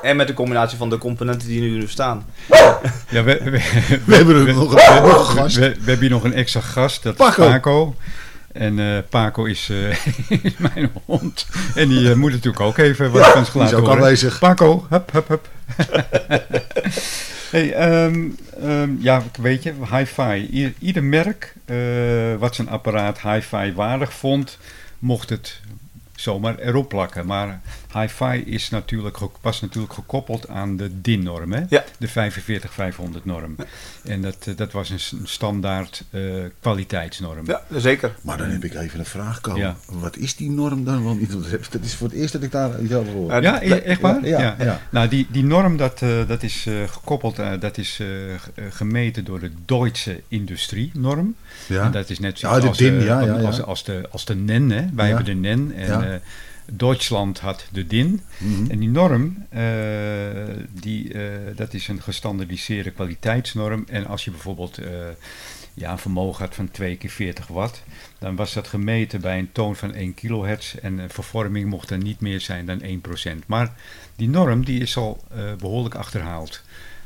En 0.03 0.17
met 0.17 0.27
de 0.27 0.35
combinatie 0.35 0.79
van 0.79 0.91
de 0.91 0.99
componenten 0.99 1.49
die 1.49 1.61
nu 1.61 1.87
staan. 1.89 2.25
Ja, 3.09 3.23
we, 3.23 3.41
we, 3.45 3.61
We 4.05 4.15
hebben 4.15 4.47
er 4.47 4.55
nog 4.55 4.73
een, 4.73 5.25
gast. 5.25 5.57
We, 5.57 5.61
we 5.61 5.77
hebben 5.77 5.99
hier 5.99 6.11
nog 6.11 6.25
een 6.25 6.35
extra 6.35 6.61
gast, 6.61 7.03
dat 7.03 7.17
Paco. 7.17 7.43
is 7.43 7.49
Paco. 7.49 7.95
En 8.53 8.79
eh, 8.79 8.99
Paco 9.09 9.45
is, 9.45 9.69
eh, 9.71 9.91
is 10.45 10.57
mijn 10.57 10.91
hond. 11.05 11.47
En 11.75 11.89
die 11.89 12.11
eh, 12.11 12.17
moet 12.17 12.31
natuurlijk 12.33 12.61
ook 12.61 12.79
even 12.79 13.11
wat 13.11 13.25
Ja, 13.25 13.33
van 13.33 13.43
is 13.43 13.53
laten 13.53 13.79
horen. 13.79 13.93
aanwezig. 13.95 14.39
Paco, 14.39 14.87
hup, 14.89 15.13
hup, 15.13 15.29
hup. 15.29 15.49
hey, 17.51 17.73
ehm, 17.73 18.25
ehm, 18.63 18.91
ja, 18.99 19.23
weet 19.41 19.63
je, 19.63 19.73
hi-fi. 19.97 20.47
Ieder, 20.51 20.73
ieder 20.79 21.05
merk 21.05 21.55
eh, 21.65 21.77
wat 22.39 22.55
zijn 22.55 22.69
apparaat 22.69 23.21
hi-fi 23.21 23.73
waardig 23.75 24.13
vond, 24.13 24.59
mocht 24.99 25.31
het 25.31 25.61
zomaar 26.15 26.59
erop 26.59 26.89
plakken. 26.89 27.27
Maar 27.27 27.61
hi-fi 28.01 28.43
is 28.45 28.71
natuurlijk, 28.71 29.19
was 29.41 29.61
natuurlijk 29.61 29.93
gekoppeld 29.93 30.49
aan 30.49 30.77
de 30.77 31.01
DIN-norm, 31.01 31.53
hè? 31.53 31.63
Ja. 31.69 31.85
de 31.99 32.09
45500-norm. 32.09 33.57
En 34.05 34.23
dat, 34.23 34.37
eh, 34.47 34.57
dat 34.57 34.73
was 34.73 34.91
een 34.91 35.01
standaard 35.27 36.05
eh, 36.11 36.21
kwaliteitsnorm. 36.61 37.47
Ja, 37.47 37.63
zeker. 37.71 38.15
Maar 38.23 38.39
dan 38.39 38.49
heb 38.51 38.65
ik 38.65 38.75
even 38.75 38.99
een 38.99 39.05
vraag, 39.05 39.41
Ko. 39.41 39.57
Ja. 39.57 39.77
Wat 39.89 40.17
is 40.17 40.37
die 40.37 40.51
norm 40.51 40.85
dan? 40.85 41.03
Want 41.05 41.31
dat 41.73 41.83
is 41.83 41.95
voor 41.95 42.09
het 42.09 42.17
eerst 42.17 42.33
dat 42.33 42.43
ik 42.43 42.51
daar 42.53 42.81
iets 42.81 42.93
over 42.93 43.13
hoor. 43.13 43.43
Ja, 43.43 43.61
echt 43.63 44.01
waar? 44.01 44.27
Ja, 44.27 44.41
ja, 44.41 44.57
ja. 44.59 44.81
Nou, 44.91 45.09
die, 45.09 45.27
die 45.31 45.45
norm 45.45 45.77
dat, 45.77 46.03
eh, 46.03 46.29
dat 46.29 46.43
is 46.43 46.67
eh, 46.67 46.75
gekoppeld, 46.89 47.39
eh, 47.39 47.51
dat 47.61 47.79
is 47.79 48.01
gemeten 48.71 49.25
door 49.25 49.41
de 49.41 49.51
Duitse 49.67 50.21
industrienorm. 50.29 51.35
Ja. 51.69 51.83
En 51.85 51.91
dat 51.91 52.11
is 52.11 52.19
net 52.19 52.39
zoals 52.39 52.79
de 52.79 52.97
DIN, 52.99 53.11
als, 53.47 53.63
als, 53.63 53.85
de, 53.85 54.07
als 54.11 54.25
de 54.25 54.35
NEN. 54.35 54.71
Hè. 54.71 54.85
Wij 54.95 55.09
Ja. 55.09 55.15
hebben 55.17 55.25
de 55.25 55.49
NEN 55.49 55.73
en 55.77 55.87
Ja. 55.87 56.03
eh, 56.05 56.15
Duitsland 56.73 57.39
had 57.41 57.67
de 57.73 57.87
DIN. 57.87 58.21
Mhm. 58.39 58.71
En 58.71 58.79
die 58.79 58.89
norm, 58.89 59.47
eh, 59.49 59.63
die, 60.81 61.13
eh, 61.13 61.23
dat 61.57 61.75
is 61.75 61.89
een 61.89 62.03
gestandardiseerde 62.03 62.91
kwaliteitsnorm. 62.91 63.85
En 63.89 64.07
als 64.07 64.25
je 64.25 64.31
bijvoorbeeld 64.31 64.79
eh, 64.79 64.89
ja, 65.75 65.91
een 65.93 65.99
vermogen 65.99 66.45
had 66.45 66.55
van 66.55 66.71
2 66.71 66.97
keer 66.97 67.11
40 67.11 67.47
watt, 67.47 67.83
dan 68.19 68.37
was 68.37 68.53
dat 68.53 68.69
gemeten 68.69 69.21
bij 69.21 69.39
een 69.39 69.53
toon 69.53 69.77
van 69.77 69.95
1 69.95 70.15
kilohertz. 70.15 70.75
En 70.75 70.99
een 70.99 71.11
vervorming 71.11 71.69
mocht 71.69 71.89
dan 71.89 72.03
niet 72.03 72.21
meer 72.21 72.41
zijn 72.41 72.67
dan 72.67 72.81
1%. 72.83 73.47
Maar 73.47 73.73
die 74.17 74.29
norm 74.29 74.65
die 74.65 74.81
is 74.81 74.97
al 74.97 75.25
eh, 75.35 75.39
behoorlijk 75.59 75.95
achterhaald. 75.95 76.63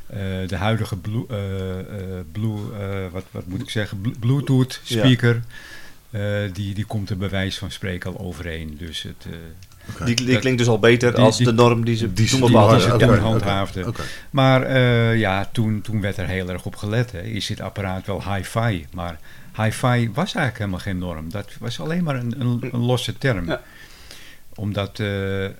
Eh, 0.06 0.18
de 0.46 0.56
huidige 0.56 0.96
blue, 0.96 1.24
eh, 1.28 1.78
eh, 1.78 2.24
blue 2.32 2.58
eh, 2.78 3.06
wat, 3.12 3.24
wat 3.30 3.46
moet 3.46 3.60
ik 3.60 3.70
zeggen, 3.70 4.00
Blu- 4.00 4.14
Bluetooth 4.20 4.80
speaker, 4.84 5.34
eh, 5.34 5.42
die, 6.52 6.74
die 6.74 6.84
komt 6.84 7.10
er 7.10 7.16
bij 7.16 7.30
wijze 7.30 7.58
van 7.58 7.70
spreken 7.70 8.10
al 8.16 8.18
overheen. 8.26 8.76
Dus 8.78 9.02
het, 9.02 9.26
eh. 9.26 10.04
Die, 10.04 10.38
klinkt 10.38 10.58
dus 10.58 10.68
al 10.68 10.78
beter 10.78 11.14
die- 11.14 11.24
als 11.24 11.36
die- 11.36 11.46
de 11.46 11.52
norm 11.52 11.84
die 11.84 11.96
ze 11.96 12.12
Die- 12.12 12.28
toen 12.28 12.40
die 12.40 12.48
bepaald 12.50 12.98
die 12.98 13.08
handhaafden. 13.08 13.94
Maar 14.30 14.62
eh, 14.62 15.18
ja, 15.18 15.48
toen, 15.52 15.80
toen 15.80 16.00
werd 16.00 16.16
er 16.16 16.26
heel 16.26 16.48
erg 16.50 16.64
op 16.64 16.76
gelet. 16.76 17.12
Hè. 17.12 17.22
Is 17.22 17.46
dit 17.46 17.60
apparaat 17.60 18.06
wel 18.06 18.34
hi-fi? 18.34 18.84
Maar 18.94 19.18
hi-fi 19.56 20.10
was 20.12 20.34
eigenlijk 20.34 20.58
helemaal 20.58 20.78
geen 20.78 20.98
norm. 20.98 21.30
Dat 21.30 21.50
was 21.58 21.80
alleen 21.80 22.04
maar 22.04 22.16
een, 22.16 22.40
een, 22.40 22.68
een 22.72 22.80
losse 22.80 23.18
term. 23.18 23.46
Ja. 23.46 23.62
Omdat 24.54 25.00
eh, 25.00 25.44
eh, 25.44 25.52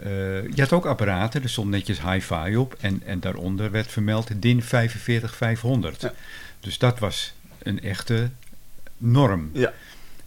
je 0.55 0.61
had 0.63 0.73
ook 0.73 0.87
apparaten, 0.87 1.43
er 1.43 1.49
stond 1.49 1.71
netjes 1.71 2.03
hi-fi 2.03 2.57
op. 2.57 2.77
En, 2.81 3.03
en 3.05 3.21
daaronder 3.21 3.71
werd 3.71 3.93
vermeld 3.93 4.31
DIN 4.43 4.63
45500. 4.63 6.01
Ja. 6.03 6.13
Dus 6.61 6.79
dat 6.79 6.99
was 6.99 7.33
een 7.63 7.83
echte 7.83 8.31
norm. 8.99 9.51
Ja. 9.53 9.73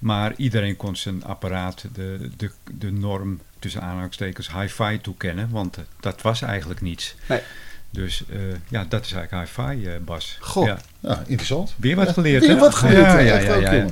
Maar 0.04 0.34
iedereen 0.38 0.76
kon 0.76 0.96
zijn 0.96 1.24
apparaat 1.24 1.86
de, 1.94 2.30
de, 2.38 2.52
de 2.72 2.92
norm 2.92 3.40
tussen 3.60 3.82
aanhalingstekens 3.82 4.52
hi-fi 4.54 5.02
toekennen. 5.02 5.50
Want 5.50 5.78
eh, 5.78 5.84
dat 6.00 6.22
was 6.22 6.42
eigenlijk 6.42 6.82
niets. 6.82 7.16
Nee. 7.30 7.40
Dus 7.90 8.24
eh, 8.30 8.38
ja, 8.68 8.86
dat 8.90 9.06
is 9.06 9.12
eigenlijk 9.12 9.50
hi-fi, 9.58 9.86
eh, 9.88 9.94
Bas. 10.06 10.38
Goh, 10.40 10.66
Ja. 10.66 10.78
ja, 11.00 11.24
interessant. 11.28 11.74
Weer 11.78 11.96
wat 11.96 12.10
geleerd, 12.14 12.42
Weer 12.46 12.54
hè? 12.56 12.60
wat 12.60 12.76
geleerd, 12.76 12.98
Ja, 13.06 13.18
ja, 13.20 13.54
ja. 13.56 13.86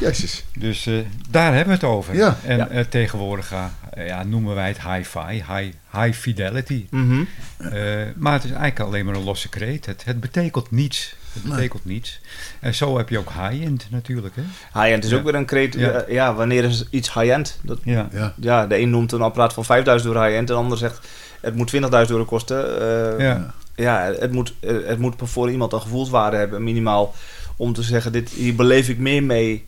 Jezus. 0.00 0.44
Dus 0.58 0.86
eh, 0.86 0.94
daar 1.30 1.54
hebben 1.54 1.66
we 1.80 1.86
het 1.86 1.94
over. 1.94 2.14
Ja. 2.14 2.36
En 2.44 2.56
Ja. 2.56 2.68
eh, 2.68 2.84
tegenwoordig 2.84 3.52
ja, 3.96 4.22
noemen 4.22 4.54
wij 4.54 4.68
het 4.68 4.82
hi-fi, 4.82 5.32
high, 5.32 5.72
high 5.92 6.12
fidelity. 6.12 6.86
Mhm. 6.90 7.22
Eh, 7.58 7.70
maar 8.16 8.32
het 8.32 8.44
is 8.44 8.50
eigenlijk 8.50 8.80
alleen 8.80 9.04
maar 9.04 9.14
een 9.14 9.22
losse 9.24 9.48
kreet. 9.48 9.86
Het, 9.86 10.04
het 10.04 10.20
betekent 10.20 10.70
niets. 10.70 11.16
Het 11.34 11.44
Nee. 11.44 11.54
betekent 11.54 11.84
niets. 11.84 12.20
En 12.60 12.74
zo 12.74 12.96
heb 12.96 13.08
je 13.08 13.18
ook 13.18 13.30
high-end 13.32 13.86
natuurlijk. 13.90 14.34
Hè? 14.36 14.42
High-end 14.80 15.04
is 15.04 15.10
Ja. 15.10 15.16
ook 15.16 15.24
weer 15.24 15.34
een 15.34 15.44
kreet. 15.44 15.74
Ja. 15.74 15.90
Ja, 15.90 16.04
ja 16.08 16.34
wanneer 16.34 16.64
is 16.64 16.84
iets 16.90 17.14
high-end? 17.14 17.58
Dat, 17.62 17.78
Ja. 17.84 18.08
Ja. 18.12 18.34
ja, 18.40 18.66
de 18.66 18.78
een 18.78 18.90
noemt 18.90 19.12
een 19.12 19.22
apparaat 19.22 19.52
van 19.52 19.64
5000 19.64 20.12
euro 20.12 20.24
high-end. 20.24 20.48
En 20.48 20.54
de 20.56 20.60
ander 20.62 20.78
zegt 20.78 21.06
het 21.40 21.54
moet 21.54 21.68
20.000 21.68 22.10
euro 22.10 22.24
kosten. 22.24 22.80
Eh, 22.80 23.24
Ja. 23.26 23.54
ja, 23.74 24.12
het 24.18 24.32
moet, 24.32 24.54
eh, 24.60 24.74
het 24.86 24.98
moet 24.98 25.14
voor 25.22 25.50
iemand 25.50 25.72
een 25.72 25.80
gevoelswaarde 25.80 26.36
hebben, 26.36 26.64
minimaal. 26.64 27.14
Om 27.56 27.72
te 27.72 27.82
zeggen, 27.82 28.12
dit, 28.12 28.30
hier 28.30 28.54
beleef 28.54 28.88
ik 28.88 28.98
meer 28.98 29.22
mee 29.22 29.64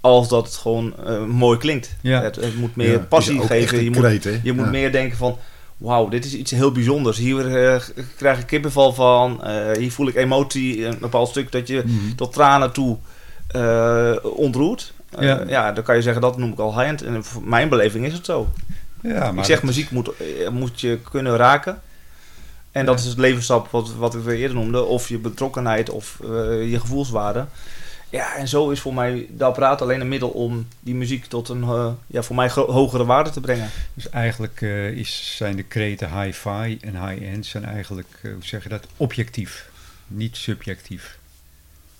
als 0.00 0.28
dat 0.28 0.46
het 0.46 0.56
gewoon 0.56 0.94
eh, 1.06 1.24
mooi 1.24 1.58
klinkt. 1.58 1.96
Ja. 2.00 2.22
Het, 2.22 2.36
het 2.36 2.56
moet 2.56 2.76
meer 2.76 2.92
Ja, 2.92 2.98
passie 2.98 3.40
geven. 3.40 3.84
Je 3.84 3.90
kreet, 3.90 4.40
je 4.42 4.52
moet 4.52 4.64
Ja. 4.64 4.70
meer 4.70 4.92
denken 4.92 5.16
van... 5.18 5.38
Wauw, 5.82 6.08
dit 6.08 6.24
is 6.24 6.34
iets 6.34 6.50
heel 6.50 6.72
bijzonders. 6.72 7.18
Hier 7.18 7.56
eh, 7.66 7.80
krijg 8.16 8.38
ik 8.38 8.46
kippenval 8.46 8.92
van. 8.92 9.44
eh, 9.44 9.76
hier 9.78 9.92
voel 9.92 10.08
ik 10.08 10.14
emotie. 10.14 10.86
Een 10.86 10.98
bepaald 11.00 11.28
stuk 11.28 11.52
dat 11.52 11.66
je 11.68 11.82
Mhm. 11.86 12.14
tot 12.16 12.32
tranen 12.32 12.72
toe 12.72 12.96
eh, 13.48 14.12
ontroert. 14.22 14.92
Ja. 15.18 15.42
ja. 15.46 15.72
dan 15.72 15.84
kan 15.84 15.96
je 15.96 16.02
zeggen, 16.02 16.22
dat 16.22 16.36
noem 16.38 16.52
ik 16.52 16.58
al 16.58 16.74
high-end. 16.78 17.02
En 17.02 17.24
voor 17.24 17.42
mijn 17.44 17.68
beleving 17.68 18.06
is 18.06 18.12
het 18.12 18.24
zo. 18.26 18.48
Ja, 19.02 19.18
maar 19.18 19.38
ik 19.38 19.44
zeg, 19.44 19.56
dat- 19.56 19.64
muziek 19.64 19.90
moet, 19.90 20.10
moet 20.52 20.80
je 20.80 20.98
kunnen 21.10 21.36
raken. 21.36 21.80
En 22.72 22.86
dat 22.86 22.94
Ja. 22.98 23.00
is 23.04 23.08
het 23.10 23.18
levensstap 23.18 23.68
wat, 23.70 23.94
wat 23.94 24.14
ik 24.14 24.26
eerder 24.26 24.56
noemde. 24.56 24.82
Of 24.82 25.08
je 25.08 25.18
betrokkenheid 25.18 25.90
of 25.90 26.16
je 26.68 26.76
gevoelswaarde. 26.80 27.44
Ja, 28.12 28.36
en 28.36 28.48
zo 28.48 28.70
is 28.70 28.80
voor 28.80 28.94
mij 28.94 29.26
de 29.30 29.44
apparaat 29.44 29.82
alleen 29.82 30.00
een 30.00 30.08
middel 30.08 30.28
om 30.28 30.66
die 30.80 30.94
muziek 30.94 31.24
tot 31.24 31.48
een, 31.48 31.62
eh, 31.62 31.88
ja, 32.06 32.22
voor 32.22 32.36
mij 32.36 32.48
hogere 32.50 33.04
waarde 33.04 33.30
te 33.30 33.40
brengen. 33.40 33.70
Dus 33.94 34.08
eigenlijk 34.10 34.62
eh, 34.62 34.88
is, 34.90 35.34
zijn 35.36 35.56
de 35.56 35.62
kreten 35.62 36.20
hi-fi 36.22 36.78
en 36.80 37.08
high-end 37.08 37.46
zijn 37.46 37.64
eigenlijk, 37.64 38.08
eh, 38.22 38.32
hoe 38.32 38.44
zeg 38.44 38.62
je 38.62 38.68
dat, 38.68 38.86
objectief. 38.96 39.68
Niet 40.06 40.36
subjectief. 40.36 41.18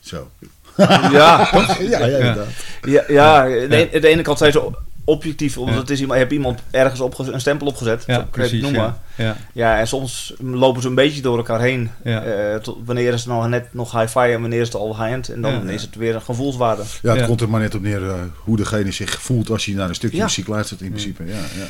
Zo. 0.01 0.31
ja, 0.77 1.49
Ja, 1.79 1.79
ja, 1.81 1.99
inderdaad. 1.99 2.47
ja, 2.83 3.05
ja, 3.09 3.45
de, 3.45 3.95
een- 3.95 4.01
de 4.01 4.09
ene 4.09 4.23
kant 4.23 4.39
zijn 4.39 4.53
ze 4.53 4.71
objectief, 5.05 5.59
omdat 5.59 5.75
het 5.77 5.91
is 5.91 5.99
iemand, 6.01 6.15
je 6.19 6.25
hebt 6.25 6.33
iemand 6.37 6.61
ergens 6.71 7.01
opge- 7.01 7.33
een 7.33 7.41
stempel 7.41 7.67
opgezet. 7.67 8.05
Ja, 8.07 8.19
het 8.19 8.31
precies. 8.31 8.63
noemen. 8.63 8.81
Ja. 8.81 8.99
Ja. 9.25 9.37
Ja, 9.53 9.79
en 9.79 9.87
soms 9.89 10.35
lopen 10.41 10.83
ze 10.83 10.89
een 10.89 10.95
beetje 10.95 11.23
door 11.23 11.37
elkaar 11.37 11.61
heen. 11.61 11.91
Ja. 12.05 12.23
Eh, 12.23 12.57
tot, 12.57 12.79
wanneer 12.85 13.13
is 13.13 13.21
het 13.21 13.29
nog 13.33 13.49
net 13.49 13.75
nog 13.75 13.93
hi-fi 14.01 14.19
en 14.33 14.41
wanneer 14.41 14.61
is 14.61 14.67
het 14.67 14.77
al 14.77 14.97
high-end. 15.03 15.29
En 15.29 15.41
dan 15.41 15.53
Ja. 15.67 15.71
is 15.73 15.83
het 15.83 15.95
weer 15.95 16.15
een 16.15 16.23
gevoelswaarde. 16.23 16.83
Ja, 17.03 17.11
het 17.11 17.21
Ja. 17.21 17.27
komt 17.27 17.41
er 17.41 17.49
maar 17.49 17.61
net 17.61 17.75
op 17.75 17.83
neer 17.83 18.09
eh, 18.11 18.15
hoe 18.37 18.57
degene 18.57 18.93
zich 18.93 19.23
voelt 19.23 19.51
als 19.51 19.65
hij 19.65 19.75
naar 19.75 19.89
een 19.89 19.95
stukje 19.95 20.17
Ja. 20.17 20.25
muziek 20.25 20.47
luistert, 20.47 20.81
in 20.81 20.89
principe. 20.89 21.25
Ja, 21.25 21.31
ja, 21.33 21.39
ja. 21.39 21.67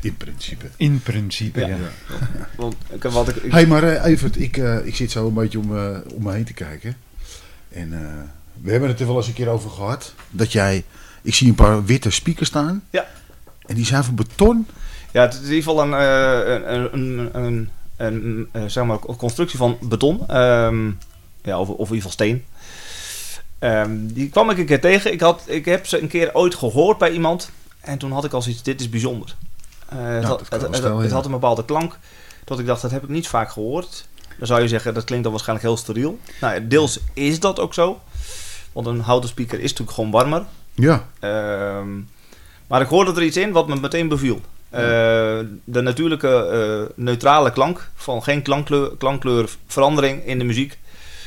In 0.00 0.16
principe. 0.16 0.66
In 0.76 1.00
principe, 1.02 1.60
ja. 1.60 1.66
Ja. 1.66 1.76
Want 2.56 2.74
ik, 2.92 3.02
wat 3.02 3.28
ik, 3.28 3.36
ik- 3.36 3.42
Hé, 3.42 3.48
hey, 3.50 3.66
maar 3.66 3.82
eh, 3.82 4.04
Evert, 4.12 4.40
ik, 4.40 4.56
ik 4.84 4.96
zit 4.96 5.10
zo 5.10 5.26
een 5.26 5.34
beetje 5.34 5.58
om, 5.58 5.70
om 6.14 6.22
me 6.22 6.32
heen 6.32 6.44
te 6.44 6.52
kijken. 6.52 6.96
En 7.68 7.92
eh, 7.92 8.00
we 8.62 8.70
hebben 8.70 8.88
het 8.88 9.00
er 9.00 9.06
wel 9.06 9.16
eens 9.16 9.26
een 9.26 9.32
keer 9.32 9.48
over 9.48 9.70
gehad. 9.70 10.12
Dat 10.30 10.52
jij, 10.52 10.84
ik 11.26 11.34
zie 11.34 11.48
een 11.48 11.54
paar 11.54 11.84
witte 11.84 12.10
speakers 12.10 12.48
staan. 12.48 12.82
Ja. 12.90 13.06
En 13.66 13.74
die 13.74 13.84
zijn 13.86 14.04
van 14.04 14.14
beton. 14.14 14.66
ja, 15.12 15.22
het 15.22 15.32
is 15.34 15.38
in 15.40 15.44
ieder 15.44 15.62
geval 15.62 15.82
een, 15.82 15.94
eh, 15.94 16.54
een, 16.54 16.94
een, 16.94 17.18
een, 17.32 17.32
een, 17.42 17.70
een, 17.96 18.48
eh, 18.52 18.62
zeg 18.66 18.84
maar, 18.84 18.98
een 19.06 19.16
constructie 19.16 19.58
van 19.58 19.78
beton. 19.80 20.28
Ehm, 20.28 20.90
ja, 21.42 21.58
of, 21.60 21.68
of 21.68 21.88
in 21.88 21.94
ieder 21.94 22.10
geval 22.10 22.10
steen. 22.10 22.44
Ehm, 23.58 23.90
die 24.06 24.28
kwam 24.28 24.50
ik 24.50 24.58
een 24.58 24.66
keer 24.66 24.80
tegen. 24.80 25.12
Ik, 25.12 25.20
had, 25.20 25.42
ik 25.46 25.64
heb 25.64 25.86
ze 25.86 26.02
een 26.02 26.08
keer 26.08 26.34
ooit 26.34 26.54
gehoord 26.54 26.98
bij 26.98 27.10
iemand. 27.10 27.50
En 27.80 27.98
toen 27.98 28.12
had 28.12 28.24
ik 28.24 28.32
al 28.32 28.42
zoiets, 28.42 28.62
dit 28.62 28.80
is 28.80 28.88
bijzonder. 28.88 29.34
Eh, 29.88 29.98
het, 29.98 30.24
had, 30.24 30.38
dat 30.38 30.48
kan 30.48 30.58
het, 30.60 30.68
wel 30.68 30.74
stellen, 30.74 30.92
het- 30.92 31.00
het 31.02 31.10
ja. 31.10 31.16
had 31.16 31.24
een 31.24 31.30
bepaalde 31.30 31.64
klank. 31.64 31.98
Dat 32.44 32.58
ik 32.58 32.66
dacht, 32.66 32.82
dat 32.82 32.90
heb 32.90 33.02
ik 33.02 33.08
niet 33.08 33.28
vaak 33.28 33.50
gehoord. 33.50 34.06
Dan 34.38 34.46
zou 34.46 34.60
je 34.62 34.68
zeggen, 34.68 34.94
dat 34.94 35.04
klinkt 35.04 35.24
dan 35.24 35.32
waarschijnlijk 35.32 35.68
heel 35.68 35.76
steriel. 35.78 36.18
Nou, 36.40 36.66
deels 36.68 36.98
is 37.12 37.40
dat 37.40 37.60
ook 37.60 37.74
zo. 37.74 38.00
Want 38.72 38.86
een 38.86 39.00
houten 39.00 39.28
speaker 39.28 39.56
is 39.60 39.70
natuurlijk 39.70 39.90
gewoon 39.96 40.10
warmer. 40.10 40.44
Ja. 40.76 41.06
Ehm, 41.20 41.88
maar 42.66 42.80
ik 42.80 42.88
hoorde 42.88 43.12
er 43.12 43.22
iets 43.22 43.36
in 43.36 43.52
wat 43.52 43.68
me 43.68 43.76
meteen 43.76 44.08
beviel. 44.08 44.40
Eh, 44.70 44.82
de 45.64 45.80
natuurlijke 45.80 46.28
eh, 46.46 46.92
neutrale 47.04 47.52
klank 47.52 47.88
van 47.94 48.22
geen 48.22 48.42
klankkleur, 48.42 48.90
klankkleur-verandering 48.98 50.26
in 50.26 50.38
de 50.38 50.44
muziek 50.44 50.78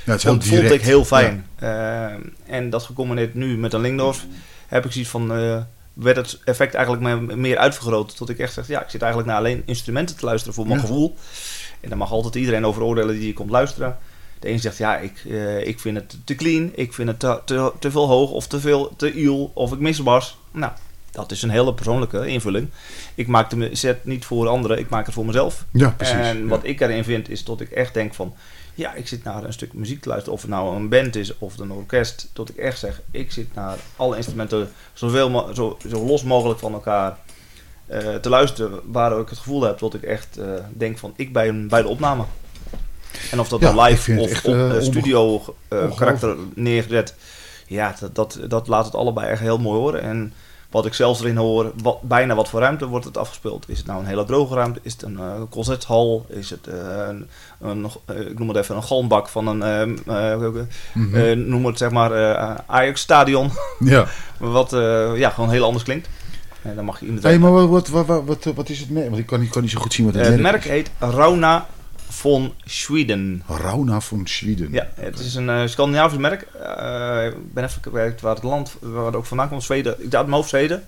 ja 0.06 0.12
het 0.12 0.22
vond, 0.22 0.44
direct. 0.44 0.74
ik 0.74 0.82
heel 0.82 1.06
fijn. 1.06 1.46
Ehm, 1.56 2.20
en 2.46 2.70
dat 2.70 2.84
gecombineerd 2.84 3.34
nu 3.34 3.58
met 3.58 3.74
een 3.74 3.82
Lingdorf 3.82 4.26
heb 4.68 4.86
ik 4.86 4.92
zoiets 4.92 5.10
van 5.12 5.34
eh, 5.34 5.58
werd 5.94 6.16
het 6.16 6.40
effect 6.44 6.74
eigenlijk 6.74 7.04
me- 7.28 7.36
meer 7.36 7.58
uitvergroot 7.58 8.16
tot 8.18 8.30
ik 8.30 8.40
echt 8.40 8.54
zeg 8.54 8.68
ja 8.68 8.82
ik 8.84 8.90
zit 8.90 9.02
eigenlijk 9.02 9.32
naar 9.32 9.40
alleen 9.40 9.64
instrumenten 9.66 10.16
te 10.18 10.26
luisteren 10.26 10.54
voor 10.56 10.66
mijn 10.68 10.80
Ja. 10.80 10.86
gevoel 10.86 11.16
en 11.82 11.90
dan 11.90 11.98
mag 11.98 12.12
altijd 12.12 12.36
iedereen 12.36 12.66
over 12.66 12.82
oordelen 12.84 13.16
die 13.16 13.28
je 13.28 13.34
komt 13.34 13.50
luisteren. 13.50 13.98
De 14.39 14.49
een 14.49 14.60
zegt 14.60 14.78
ja 14.78 14.97
ik, 14.97 15.23
eh, 15.30 15.67
ik 15.67 15.80
vind 15.80 15.97
het 15.97 16.17
te 16.23 16.36
clean, 16.36 16.71
ik 16.75 16.93
vind 16.93 17.10
het 17.10 17.19
te, 17.19 17.41
te, 17.45 17.71
te 17.80 17.91
veel 17.91 18.08
hoog 18.08 18.32
of 18.32 18.47
te 18.47 18.60
veel 18.60 18.93
te 18.95 19.13
iel 19.13 19.52
of 19.54 19.73
ik 19.73 19.80
mis 19.80 20.04
bas. 20.04 20.38
Nou 20.52 20.71
dat 21.12 21.32
is 21.32 21.41
een 21.41 21.49
hele 21.49 21.73
persoonlijke 21.73 22.28
invulling. 22.28 22.69
Ik 23.15 23.28
maak 23.28 23.49
de 23.49 23.69
set 23.75 24.06
niet 24.06 24.25
voor 24.25 24.47
anderen, 24.47 24.80
ik 24.80 24.89
maak 24.89 25.06
het 25.06 25.15
voor 25.15 25.25
mezelf. 25.25 25.65
Ja, 25.71 25.89
precies. 25.89 26.15
En 26.15 26.38
ja. 26.38 26.45
wat 26.45 26.63
ik 26.63 26.82
erin 26.82 27.04
vind 27.04 27.30
is 27.30 27.43
dat 27.43 27.62
ik 27.62 27.71
echt 27.71 27.93
denk 27.93 28.13
van... 28.13 28.34
Ja, 28.75 28.93
ik 28.93 29.08
zit 29.08 29.23
naar 29.23 29.43
een 29.43 29.54
stuk 29.54 29.73
muziek 29.73 30.02
te 30.02 30.10
luisteren. 30.10 30.36
Of 30.36 30.41
het 30.41 30.52
nou 30.52 30.75
een 30.75 30.89
band 30.89 31.15
is 31.15 31.38
of 31.38 31.58
een 31.58 31.71
orkest. 31.71 32.30
Dat 32.34 32.49
ik 32.49 32.56
echt 32.56 32.80
zeg, 32.80 33.02
ik 33.12 33.32
zit 33.32 33.56
naar 33.56 33.78
alle 33.95 34.15
instrumenten 34.15 34.71
zoveel 34.93 35.49
zo, 35.54 35.78
zo 35.89 36.06
los 36.06 36.23
mogelijk 36.23 36.60
van 36.60 36.73
elkaar 36.73 37.17
eh, 37.86 38.15
te 38.15 38.30
luisteren. 38.30 38.80
Waar 38.86 39.19
ik 39.19 39.30
het 39.30 39.38
gevoel 39.38 39.62
heb 39.62 39.80
dat 39.80 39.93
ik 39.93 40.04
echt 40.04 40.38
eh, 40.38 40.47
denk 40.73 40.97
van, 40.97 41.13
ik 41.15 41.34
ben 41.34 41.67
bij 41.67 41.82
de 41.82 41.88
opname. 41.88 42.23
En 43.32 43.39
of 43.39 43.50
dat 43.50 43.60
Ja, 43.60 43.69
ik 43.69 43.89
live 43.89 44.19
of 44.19 44.30
echt, 44.30 44.45
op 44.45 44.54
eh, 44.54 44.76
eh, 44.78 44.82
studio 44.84 45.41
eh, 45.67 45.95
karakter 45.95 46.36
neergezet. 46.54 47.15
Ja, 47.67 47.95
dat, 48.00 48.15
dat, 48.15 48.39
dat 48.48 48.67
laat 48.67 48.86
het 48.86 48.95
allebei 48.95 49.28
echt 49.28 49.41
heel 49.41 49.58
mooi 49.58 49.80
horen. 49.80 50.02
En 50.02 50.34
wat 50.72 50.86
ik 50.86 50.93
zelfs 50.93 51.19
erin 51.22 51.38
hoor, 51.38 51.72
wat, 51.84 52.02
bijna 52.02 52.36
wat 52.36 52.50
voor 52.50 52.60
ruimte 52.60 52.86
wordt 52.88 53.06
het 53.06 53.17
afgespeeld. 53.17 53.65
Is 53.69 53.78
het 53.78 53.88
nou 53.88 54.00
een 54.00 54.06
hele 54.06 54.26
droge 54.26 54.56
ruimte? 54.56 54.80
Is 54.84 54.91
het 54.91 55.02
een 55.02 55.17
eh, 55.19 55.41
concerthal? 55.50 56.26
Is 56.30 56.50
het 56.50 56.67
een, 56.67 57.28
een, 57.62 57.89
ik 58.30 58.39
noem 58.39 58.48
het 58.48 58.58
even 58.58 58.76
een 58.76 58.84
galmbak 58.84 59.28
van 59.28 59.48
een, 59.48 60.00
Mhm. 60.93 61.50
noem 61.50 61.65
het 61.65 61.78
zeg 61.78 61.91
maar 61.91 62.38
Ajax-stadion. 62.67 63.52
ja. 63.80 64.06
Wat 64.38 64.69
ja, 65.15 65.30
gewoon 65.30 65.50
heel 65.50 65.63
anders 65.65 65.84
klinkt. 65.84 66.08
En 66.62 66.76
dan 66.76 66.86
mag 66.86 67.00
je 67.00 67.06
iemand 67.06 67.24
Hé, 67.24 67.38
maar 67.39 67.67
wat, 67.67 67.88
wat, 67.88 68.06
wat, 68.06 68.43
wat, 68.56 68.69
is 68.69 68.80
het 68.80 68.89
merk? 68.89 69.06
Want 69.08 69.17
ik 69.19 69.26
kan, 69.26 69.39
niet- 69.39 69.50
kan 69.50 69.62
niet 69.62 69.72
zo 69.72 69.80
goed 69.80 69.93
zien 69.93 70.06
wat 70.06 70.15
het 70.15 70.26
Eh, 70.26 70.32
het 70.32 70.41
merk 70.41 70.63
is. 70.63 70.69
heet 70.69 70.89
Rauna 71.00 71.65
von 72.10 72.54
Schweden. 72.65 73.43
Rauna 73.48 74.02
van 74.02 74.28
Zweden. 74.28 74.72
Ja, 74.72 74.89
het 74.95 75.19
is 75.19 75.36
een 75.36 75.50
eh, 75.50 75.67
Scandinavisch 75.67 76.17
merk. 76.17 76.41
Eh, 76.41 77.26
ik 77.26 77.54
ben 77.54 77.63
even 77.63 77.82
kwijt 77.82 78.22
waar 78.22 78.36
het 78.36 78.43
land 78.43 78.76
waar 78.80 79.06
het 79.06 79.15
ook 79.15 79.26
vandaan 79.26 79.50
komt. 79.50 79.63
Zweden. 79.63 80.04
Ik 80.04 80.12
dacht 80.12 80.24
mijn 80.24 80.36
hoofd 80.36 80.50
Zweden. 80.50 80.84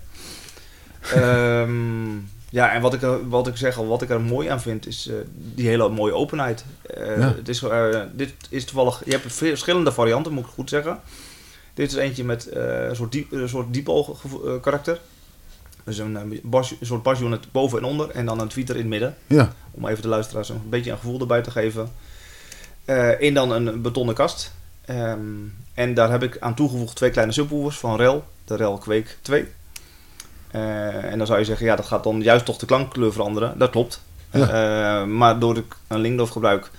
Ehm, 1.14 2.16
ja, 2.50 2.72
en 2.72 2.80
wat 2.80 2.94
ik, 2.94 3.00
wat 3.28 3.46
ik 3.46 3.56
zeg 3.56 3.78
al, 3.78 3.86
wat 3.86 4.02
ik 4.02 4.10
er 4.10 4.20
mooi 4.20 4.48
aan 4.48 4.60
vind, 4.60 4.86
is 4.86 5.08
eh, 5.08 5.14
die 5.34 5.68
hele 5.68 5.88
mooie 5.88 6.14
openheid. 6.14 6.64
Ja. 6.96 7.34
het 7.36 7.48
is, 7.48 7.64
dit 8.12 8.34
is 8.48 8.64
toevallig, 8.64 9.02
je 9.04 9.10
hebt 9.10 9.32
verschillende 9.32 9.92
varianten, 9.92 10.32
moet 10.32 10.44
ik 10.44 10.50
goed 10.50 10.68
zeggen. 10.68 11.00
Dit 11.74 11.90
is 11.90 11.96
eentje 11.96 12.24
met 12.24 12.48
een 12.54 12.96
soort, 12.96 13.12
diep, 13.12 13.32
een 13.32 13.48
soort 13.48 13.72
diepoog 13.72 14.22
karakter. 14.60 14.98
Dus 15.84 15.98
een, 15.98 16.16
eh, 16.16 16.38
bas, 16.42 16.74
soort 16.80 17.02
basunit 17.02 17.52
boven 17.52 17.78
en 17.78 17.84
onder 17.84 18.10
en 18.10 18.26
dan 18.26 18.40
een 18.40 18.48
tweeter 18.48 18.74
in 18.74 18.80
het 18.80 18.90
midden. 18.90 19.16
Ja. 19.26 19.52
Om 19.70 19.86
even 19.86 20.02
de 20.02 20.08
luisteraars 20.08 20.48
een 20.48 20.68
beetje 20.68 20.90
een 20.90 20.98
gevoel 20.98 21.20
erbij 21.20 21.42
te 21.42 21.50
geven. 21.50 21.92
Eh 22.84 23.20
in 23.20 23.34
dan 23.34 23.50
een 23.50 23.82
betonnen 23.82 24.14
kast. 24.14 24.52
Ehm, 24.84 25.18
en 25.74 25.94
daar 25.94 26.10
heb 26.10 26.22
ik 26.22 26.36
aan 26.40 26.54
toegevoegd 26.54 26.96
twee 26.96 27.10
kleine 27.10 27.32
subwoofers 27.32 27.78
van 27.78 27.96
Rel. 27.96 28.24
de 28.44 28.56
Rel 28.56 28.78
Kweek 28.78 29.16
2. 29.22 29.48
Eh, 30.50 31.04
en 31.04 31.18
dan 31.18 31.26
zou 31.26 31.38
je 31.38 31.44
zeggen, 31.44 31.66
ja, 31.66 31.76
dat 31.76 31.86
gaat 31.86 32.04
dan 32.04 32.22
juist 32.22 32.44
toch 32.44 32.56
de 32.56 32.66
klankkleur 32.66 33.12
veranderen. 33.12 33.58
Dat 33.58 33.70
klopt. 33.70 34.00
Maar 35.06 35.38
door 35.38 35.56
ik 35.56 35.76
een 35.86 36.00
Lingdorf 36.00 36.30
gebruik 36.30 36.70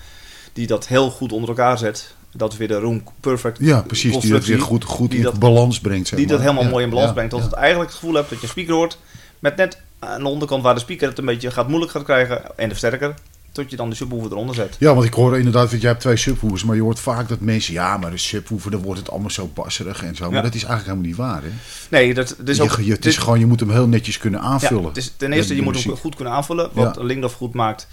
die 0.53 0.67
dat 0.67 0.87
heel 0.87 1.09
goed 1.09 1.31
onder 1.31 1.49
elkaar 1.49 1.77
zet, 1.77 2.15
dat 2.33 2.51
is 2.51 2.57
weer 2.57 2.67
de 2.67 2.79
Room 2.79 3.03
Perfect 3.19 3.57
Ja, 3.61 3.81
precies. 3.81 4.19
Die 4.19 4.31
dat 4.31 4.45
weer 4.45 4.61
goed, 4.61 4.83
goed 4.83 5.09
die 5.09 5.17
in 5.19 5.25
dat- 5.25 5.39
balans 5.39 5.79
brengt. 5.79 6.07
Zeg 6.07 6.19
die 6.19 6.27
dat 6.27 6.39
helemaal 6.39 6.63
Ja, 6.63 6.69
mooi 6.69 6.83
in 6.83 6.89
balans 6.89 7.07
ja, 7.07 7.13
brengt. 7.13 7.35
Ja. 7.35 7.41
het 7.41 7.53
eigenlijk 7.53 7.89
het 7.89 7.99
gevoel 7.99 8.15
hebt 8.15 8.29
dat 8.29 8.37
je 8.39 8.43
een 8.45 8.51
speaker 8.51 8.73
hoort 8.73 8.97
met 9.39 9.55
net 9.55 9.81
aan 9.99 10.23
de 10.23 10.29
onderkant 10.29 10.63
waar 10.63 10.73
de 10.73 10.79
speaker 10.79 11.07
het 11.07 11.17
een 11.17 11.25
beetje 11.25 11.51
gaat 11.51 11.67
moeilijk 11.67 11.91
gaat 11.91 12.03
krijgen 12.03 12.41
en 12.57 12.63
de 12.69 12.75
versterker, 12.75 13.13
tot 13.51 13.69
je 13.69 13.75
dan 13.75 13.89
de 13.89 13.95
subwoofer 13.95 14.31
eronder 14.31 14.55
zet. 14.55 14.75
Ja, 14.79 14.93
want 14.93 15.05
ik 15.05 15.13
hoor 15.13 15.37
inderdaad, 15.37 15.69
want 15.69 15.81
jij 15.81 15.89
hebt 15.89 16.01
twee 16.01 16.15
subwoofers, 16.17 16.63
maar 16.63 16.75
je 16.75 16.81
hoort 16.81 16.99
vaak 16.99 17.27
dat 17.27 17.39
mensen, 17.39 17.73
ja, 17.73 17.97
maar 17.97 18.11
de 18.11 18.17
subwoofer, 18.17 18.71
dan 18.71 18.81
wordt 18.81 18.99
het 18.99 19.09
allemaal 19.09 19.29
zo 19.29 19.49
basserig 19.53 20.03
en 20.03 20.15
zo. 20.15 20.31
Maar 20.31 20.43
dat 20.43 20.55
is 20.55 20.63
eigenlijk 20.63 20.85
helemaal 20.85 21.05
niet 21.07 21.15
waar, 21.15 21.51
hè? 21.51 21.57
Nee, 21.89 22.13
dat, 22.13 22.35
dat 22.37 22.47
is 22.47 22.57
je, 22.57 22.63
ook... 22.63 22.69
je- 22.81 22.91
het 22.91 23.05
is 23.05 23.13
dit- 23.15 23.23
gewoon, 23.23 23.39
je 23.39 23.45
moet 23.45 23.59
hem 23.59 23.69
heel 23.71 23.87
netjes 23.87 24.17
kunnen 24.17 24.39
aanvullen. 24.41 24.81
Ja, 24.81 24.87
het 24.87 24.97
is 24.97 25.13
ten 25.17 25.33
eerste, 25.33 25.55
je 25.55 25.61
moet 25.61 25.83
hem 25.83 25.95
goed 25.95 26.15
kunnen 26.15 26.33
aanvullen. 26.33 26.69
Wat. 26.73 26.97
Lingdorf 27.01 27.33
goed 27.33 27.53
maakt, 27.53 27.87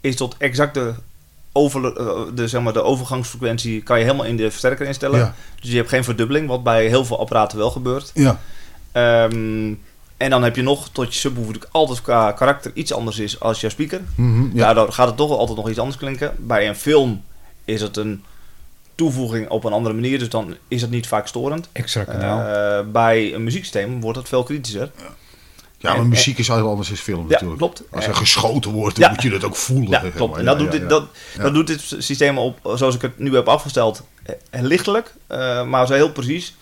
is 0.00 0.16
tot 0.16 0.34
exact 0.38 0.74
de, 0.74 0.94
over, 1.58 1.96
eh, 1.96 2.20
de, 2.34 2.48
zeg 2.48 2.62
maar, 2.62 2.72
de 2.72 2.82
overgangsfrequentie 2.82 3.82
kan 3.82 3.98
je 3.98 4.04
helemaal 4.04 4.26
in 4.26 4.36
de 4.36 4.50
versterker 4.50 4.86
instellen. 4.86 5.18
Ja. 5.18 5.34
Dus 5.60 5.70
je 5.70 5.76
hebt 5.76 5.88
geen 5.88 6.04
verdubbeling, 6.04 6.48
wat 6.48 6.62
bij 6.62 6.86
heel 6.86 7.04
veel 7.04 7.18
apparaten 7.20 7.58
wel 7.58 7.70
gebeurt. 7.70 8.10
Ja, 8.14 8.38
Ehm, 8.92 9.74
en 10.16 10.30
dan 10.30 10.42
heb 10.42 10.56
je 10.56 10.62
nog, 10.62 10.88
tot 10.92 11.14
je 11.14 11.20
subwoofer 11.20 11.46
natuurlijk 11.52 11.74
altijd 11.74 12.02
qua 12.02 12.32
karakter 12.32 12.70
iets 12.74 12.92
anders 12.92 13.18
is 13.18 13.40
als 13.40 13.60
je 13.60 13.68
speaker. 13.68 14.00
mhm, 14.14 14.42
ja. 14.56 14.64
Daardoor 14.64 14.92
gaat 14.92 15.06
het 15.06 15.16
toch 15.16 15.30
altijd 15.30 15.56
nog 15.58 15.68
iets 15.68 15.78
anders 15.78 15.96
klinken. 15.96 16.34
Bij 16.38 16.68
een 16.68 16.76
film 16.76 17.22
is 17.64 17.80
het 17.80 17.96
een 17.96 18.24
toevoeging 18.94 19.48
op 19.48 19.64
een 19.64 19.72
andere 19.72 19.94
manier, 19.94 20.18
dus 20.18 20.28
dan 20.28 20.56
is 20.68 20.82
het 20.82 20.90
niet 20.90 21.06
vaak 21.06 21.26
storend. 21.26 21.68
Extra 21.72 22.04
kanaal. 22.04 22.40
Eh, 22.80 22.86
bij 22.92 23.34
een 23.34 23.44
muzieksysteem 23.44 24.00
wordt 24.00 24.18
het 24.18 24.28
veel 24.28 24.42
kritischer. 24.42 24.90
ja, 24.96 25.04
maar 25.80 25.96
en- 25.96 26.08
muziek 26.08 26.38
is 26.38 26.48
heel 26.56 26.68
anders 26.68 26.88
dan 26.88 27.00
film 27.00 27.22
Ja, 27.22 27.28
natuurlijk. 27.28 27.58
klopt. 27.58 27.82
Als 27.90 28.04
er 28.04 28.10
En- 28.10 28.16
geschoten 28.16 28.70
wordt, 28.70 28.96
dan 28.96 29.04
Ja. 29.04 29.10
moet 29.14 29.22
je 29.22 29.30
dat 29.30 29.44
ook 29.44 29.56
voelen. 29.56 29.90
Ja, 29.90 30.10
klopt. 30.10 30.30
maar. 30.30 30.38
En 30.40 30.44
dat, 30.46 30.54
Ja, 30.56 30.62
doet 30.62 30.72
ja, 30.72 30.78
dit, 30.78 30.80
ja. 30.82 30.88
dat, 30.88 31.06
Ja. 31.36 31.42
dat 31.42 31.54
doet 31.54 31.66
dit 31.66 31.80
systeem 31.98 32.38
op, 32.38 32.58
zoals 32.74 32.94
ik 32.94 33.02
het 33.02 33.18
nu 33.18 33.34
heb 33.34 33.48
afgesteld, 33.48 34.02
lichtelijk, 34.50 35.14
eh, 35.26 35.64
maar 35.64 35.86
zo 35.86 35.92
heel 35.94 36.12
precies. 36.12 36.54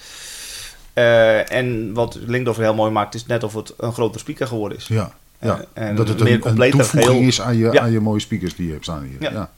Eh, 0.92 1.52
en 1.52 1.92
wat 1.94 2.18
Linkdorf 2.26 2.56
heel 2.56 2.74
mooi 2.74 2.90
maakt, 2.90 3.14
is 3.14 3.26
net 3.26 3.42
of 3.42 3.54
het 3.54 3.72
een 3.78 3.92
grotere 3.92 4.18
speaker 4.18 4.46
geworden 4.46 4.78
is. 4.78 4.86
Ja, 4.86 5.10
ja. 5.40 5.64
En 5.72 5.96
dat 5.96 6.08
het 6.08 6.18
meer 6.18 6.26
een, 6.28 6.34
een 6.34 6.40
completer 6.40 6.78
toevoeging 6.78 7.12
geheel. 7.12 7.26
is 7.28 7.40
aan 7.40 7.56
je, 7.56 7.72
Ja. 7.72 7.80
aan 7.80 7.90
je 7.92 8.00
mooie 8.00 8.20
speakers 8.20 8.56
die 8.56 8.66
je 8.66 8.72
hebt 8.72 8.84
staan 8.84 9.02
hier. 9.02 9.16
Ja. 9.22 9.30
Ja. 9.30 9.50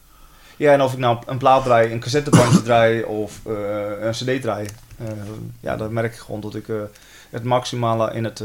Ja, 0.57 0.73
en 0.73 0.83
of 0.83 0.93
ik 0.93 0.99
nou 0.99 1.19
een 1.27 1.39
plaat 1.39 1.65
draai, 1.65 1.93
een 1.93 2.01
cassettebandje 2.01 2.63
draai 2.63 3.03
of 3.03 3.41
eh, 3.47 3.53
een 4.01 4.11
cd 4.13 4.41
draai. 4.43 4.67
ja, 5.61 5.77
dan 5.77 5.93
merk 5.93 6.13
ik 6.13 6.19
gewoon 6.19 6.41
dat 6.41 6.55
ik 6.55 6.67
het 7.31 7.45
maximale 7.45 8.13
in, 8.15 8.25
het, 8.25 8.43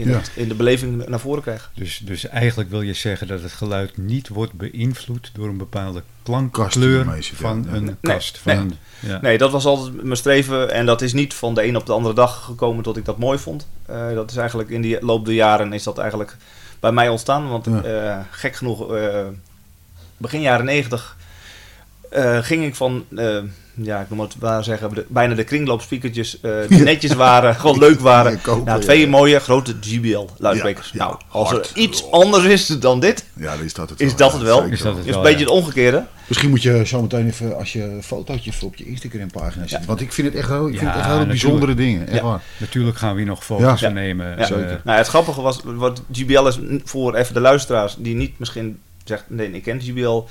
in, 0.00 0.08
Ja. 0.08 0.16
het, 0.16 0.30
in 0.34 0.48
de 0.48 0.54
beleving 0.54 1.06
naar 1.08 1.20
voren 1.20 1.42
krijg. 1.42 1.70
Dus, 1.74 1.98
dus 2.04 2.28
eigenlijk 2.28 2.70
wil 2.70 2.82
je 2.82 2.92
zeggen 2.92 3.26
dat 3.26 3.42
het 3.42 3.52
geluid 3.52 3.96
niet 3.96 4.28
wordt 4.28 4.52
beïnvloed 4.52 5.30
door 5.34 5.48
een 5.48 5.56
bepaalde 5.56 6.02
klankkleur 6.22 7.04
van 7.34 7.66
Ja. 7.68 7.74
een 7.76 7.84
Nee, 7.84 7.94
kast. 8.00 8.38
Van 8.38 8.52
nee. 8.56 8.62
Een, 8.62 8.74
ja. 9.00 9.18
Nee, 9.20 9.38
dat 9.38 9.50
was 9.50 9.64
altijd 9.64 10.02
mijn 10.02 10.16
streven. 10.16 10.70
En 10.72 10.86
dat 10.86 11.02
is 11.02 11.12
niet 11.12 11.34
van 11.34 11.54
de 11.54 11.64
een 11.64 11.76
op 11.76 11.86
de 11.86 11.92
andere 11.92 12.14
dag 12.14 12.44
gekomen 12.44 12.82
tot 12.82 12.96
ik 12.96 13.04
dat 13.04 13.18
mooi 13.18 13.38
vond. 13.38 13.68
Eh, 13.86 14.12
dat 14.14 14.30
is 14.30 14.36
eigenlijk 14.36 14.68
in 14.70 14.80
die 14.80 15.04
loop 15.04 15.24
der 15.24 15.34
jaren 15.34 15.72
is 15.72 15.82
dat 15.82 15.98
eigenlijk 15.98 16.36
bij 16.80 16.92
mij 16.92 17.08
ontstaan. 17.08 17.48
Want 17.48 17.66
Ja. 17.66 17.82
eh, 17.82 18.18
gek 18.30 18.56
genoeg, 18.56 18.94
eh, 18.94 19.26
begin 20.16 20.40
jaren 20.40 20.64
negentig 20.64 21.16
eh, 22.10 22.38
ging 22.38 22.64
ik 22.64 22.74
van, 22.74 23.04
eh, 23.16 23.38
ja, 23.82 24.00
ik 24.00 24.10
noem 24.10 24.20
het 24.20 24.34
maar 24.40 24.64
zeggen, 24.64 24.94
de- 24.94 25.04
bijna 25.08 25.34
de 25.34 25.44
kringloopspeakertjes 25.44 26.40
eh, 26.40 26.52
die 26.68 26.82
netjes 26.92 27.12
waren, 27.14 27.54
gewoon 27.54 27.78
leuk 27.78 28.00
waren. 28.00 28.40
Ja, 28.44 28.56
nou, 28.56 28.80
twee 28.80 29.00
ja. 29.00 29.08
mooie 29.08 29.40
grote 29.40 29.74
GBL 29.80 30.26
luidsprekers. 30.38 30.90
Ja, 30.92 30.98
ja, 31.04 31.04
nou, 31.10 31.20
als 31.28 31.52
er 31.52 31.66
iets 31.74 32.10
anders 32.10 32.44
is 32.44 32.66
dan 32.66 33.00
dit, 33.00 33.24
Ja, 33.36 33.56
dan 33.56 33.64
is 33.64 33.74
dat 33.74 33.90
het 33.90 34.00
is 34.00 34.14
wel. 34.14 34.16
dat 34.18 34.30
Ja, 34.32 34.36
het 34.38 34.46
wel. 34.46 34.64
Is 34.64 34.82
dat 34.82 34.96
het 34.96 35.04
is 35.06 35.10
wel, 35.10 35.16
een 35.18 35.22
beetje 35.22 35.44
ja. 35.46 35.52
het 35.52 35.62
omgekeerde. 35.62 36.04
Misschien 36.26 36.50
moet 36.50 36.62
je 36.62 36.86
zo 36.86 37.02
meteen 37.02 37.26
even, 37.26 37.56
als 37.56 37.72
je 37.72 37.98
fotootjes 38.02 38.62
op 38.62 38.76
je 38.76 38.84
Instagram 38.84 39.30
pagina 39.30 39.66
zet. 39.66 39.80
Ja. 39.80 39.86
Want 39.86 40.00
ik 40.00 40.12
vind 40.12 40.26
het 40.26 40.36
echt, 40.36 40.48
heel- 40.48 40.68
ik 40.68 40.78
vind 40.78 40.80
Ja, 40.80 40.86
het 40.86 40.96
echt 40.96 41.06
hele 41.06 41.18
natuurlijk. 41.18 41.40
bijzondere 41.42 41.74
dingen. 41.74 42.06
Echt 42.08 42.16
Ja. 42.16 42.22
waar. 42.24 42.42
Natuurlijk 42.56 42.96
gaan 42.96 43.12
we 43.12 43.18
hier 43.18 43.28
nog 43.28 43.44
foto's 43.44 43.80
van 43.80 43.92
nemen. 43.92 44.26
Ja, 44.38 44.48
Eh, 44.50 44.74
Nou, 44.84 44.98
het 44.98 45.06
grappige 45.08 45.40
was, 45.40 45.60
wat 45.64 46.02
GBL 46.12 46.46
is 46.46 46.58
voor 46.84 47.14
even 47.14 47.34
de 47.34 47.40
luisteraars 47.40 47.94
die 47.98 48.14
niet 48.14 48.38
misschien 48.38 48.78
zegt, 49.04 49.24
nee, 49.28 49.50
ik 49.52 49.62
ken 49.62 49.80
GBL. 49.80 50.22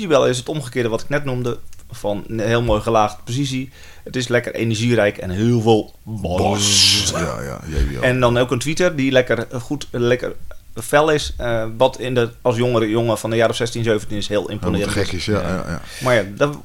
GBL 0.00 0.24
is 0.24 0.38
het 0.38 0.48
omgekeerde 0.48 0.88
wat 0.88 1.00
ik 1.02 1.08
net 1.08 1.24
noemde, 1.24 1.58
van 1.94 2.24
een 2.26 2.40
heel 2.40 2.62
mooi 2.62 2.80
gelaagd 2.80 3.24
precisie. 3.24 3.70
Het 4.04 4.16
is 4.16 4.28
lekker 4.28 4.54
energierijk 4.54 5.18
en 5.18 5.30
heel 5.30 5.60
veel 5.60 5.94
bos. 6.02 6.40
Bos. 6.40 7.10
Ja, 7.14 7.42
ja, 7.42 7.60
JBL. 7.66 8.02
En 8.02 8.20
dan 8.20 8.36
ook 8.36 8.50
een 8.50 8.58
tweeter 8.58 8.96
die 8.96 9.12
lekker 9.12 9.46
eh, 9.50 9.60
goed, 9.60 9.86
eh, 9.90 10.00
lekker 10.00 10.32
fel 10.82 11.10
is. 11.10 11.34
eh, 11.36 11.64
wat 11.76 11.98
in 11.98 12.14
de, 12.14 12.30
als 12.42 12.56
jongere 12.56 12.88
jongen 12.88 13.18
van 13.18 13.30
de 13.30 13.36
jaren 13.36 13.54
16, 13.54 13.84
17 13.84 14.16
is 14.16 14.28
heel 14.28 14.50
imponerend. 14.50 14.92
gek 14.92 15.12
is, 15.12 15.24
ja. 15.24 15.40
ja. 15.40 15.64
ja. 15.66 15.80
Maar 16.02 16.14
ja, 16.14 16.22
dat, 16.36 16.58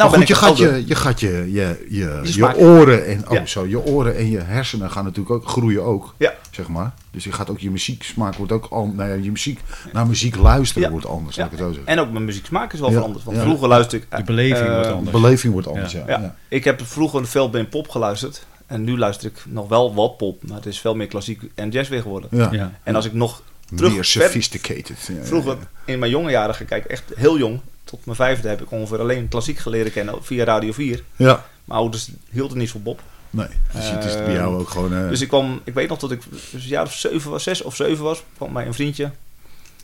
nou 0.00 0.10
maar 0.10 0.26
ben 0.26 0.36
goed, 0.36 0.36
ik 0.36 0.58
je 0.58 0.66
gaat 0.66 0.74
je, 0.74 0.86
je, 0.86 0.94
gaat 0.94 1.20
je, 1.20 1.28
je, 1.52 1.86
je, 1.88 2.20
je, 2.22 2.32
smaak. 2.32 2.56
oren 2.56 3.06
en, 3.06 3.28
oh, 3.28 3.32
Ja. 3.32 3.46
zo, 3.46 3.66
je 3.66 3.84
oren 3.84 4.16
en 4.16 4.30
je 4.30 4.38
hersenen 4.38 4.90
gaan 4.90 5.04
natuurlijk 5.04 5.30
ook 5.34 5.48
groeien 5.48 5.82
ook, 5.82 6.14
Ja. 6.18 6.34
zeg 6.50 6.68
maar. 6.68 6.92
Dus 7.10 7.24
je 7.24 7.32
gaat 7.32 7.50
ook 7.50 7.58
je 7.58 7.70
muzieksmaak 7.70 8.34
wordt 8.34 8.52
ook 8.52 8.66
al, 8.70 8.86
nou 8.86 9.08
ja, 9.08 9.14
je 9.14 9.30
muziek 9.30 9.60
naar 9.92 10.06
muziek 10.06 10.36
luisteren 10.36 10.82
Ja. 10.82 10.90
wordt 10.90 11.06
anders, 11.06 11.36
Ja. 11.36 11.42
laat 11.42 11.52
ik 11.52 11.58
het 11.58 11.66
zo 11.66 11.72
zeggen. 11.74 11.92
En 11.92 11.98
ook 12.00 12.10
mijn 12.12 12.24
muzieksmaak 12.24 12.72
is 12.72 12.80
wel 12.80 12.88
Ja. 12.88 12.94
veranderd. 12.94 13.24
Want 13.24 13.36
Ja. 13.36 13.42
vroeger 13.42 13.68
luisterde 13.68 14.04
ik... 14.10 14.16
De 14.16 14.22
beleving 14.22 14.66
eh, 14.66 14.72
wordt 14.72 14.84
De 14.88 14.92
anders. 14.92 15.10
beleving 15.20 15.52
wordt 15.52 15.68
anders, 15.68 15.92
ja. 15.92 15.98
Ja. 16.06 16.12
ja. 16.12 16.20
Ja. 16.20 16.34
Ik 16.48 16.64
heb 16.64 16.80
vroeger 16.86 17.26
veel 17.26 17.50
bij 17.50 17.64
pop 17.64 17.88
geluisterd. 17.88 18.46
En 18.66 18.84
nu 18.84 18.98
luister 18.98 19.26
ik 19.30 19.42
nog 19.48 19.68
wel 19.68 19.94
wat 19.94 20.16
pop. 20.16 20.42
Maar 20.48 20.56
het 20.56 20.66
is 20.66 20.80
veel 20.80 20.94
meer 20.94 21.06
klassiek 21.06 21.40
en 21.54 21.68
jazz 21.70 21.88
weer 21.90 22.02
geworden. 22.02 22.28
Ja. 22.32 22.48
Ja. 22.52 22.72
En 22.82 22.94
als 22.94 23.04
ik 23.04 23.12
nog 23.12 23.42
terug 23.74 23.92
Meer 23.92 24.04
sophisticated. 24.04 25.10
Vroeger 25.22 25.50
ja. 25.60 25.92
in 25.92 25.98
mijn 25.98 26.10
jonge 26.10 26.30
jaren 26.30 26.54
ga 26.54 26.64
kijken, 26.64 26.90
echt 26.90 27.02
heel 27.16 27.38
jong. 27.38 27.60
Tot 27.90 28.04
mijn 28.04 28.16
vijfde 28.16 28.48
heb 28.48 28.60
ik 28.62 28.70
ongeveer 28.70 29.00
alleen 29.00 29.28
klassiek 29.28 29.58
geleren 29.58 29.92
kennen 29.92 30.24
via 30.24 30.44
Radio 30.44 30.72
4. 30.72 31.02
Ja, 31.16 31.44
Mijn 31.64 31.78
ouders 31.80 32.08
hielden 32.30 32.58
niet 32.58 32.70
van 32.70 32.82
Bob. 32.82 33.00
nee. 33.30 33.46
Dus 33.72 33.90
het 33.90 34.04
is 34.04 34.14
bij 34.14 34.32
jou 34.32 34.60
ook 34.60 34.70
gewoon... 34.70 34.94
eh, 34.94 35.08
Dus 35.08 35.20
ik 35.20 35.28
kwam, 35.28 35.60
ik 35.64 35.74
weet 35.74 35.88
nog 35.88 35.98
dat 35.98 36.10
ik 36.10 36.22
dus 36.30 36.62
een 36.62 36.68
jaar 36.68 36.84
of 36.86 36.92
zeven 36.94 37.30
was, 37.30 37.42
zes 37.42 37.62
of 37.62 37.76
zeven 37.76 38.04
was, 38.04 38.22
kwam 38.36 38.52
bij 38.52 38.66
een 38.66 38.74
vriendje. 38.74 39.10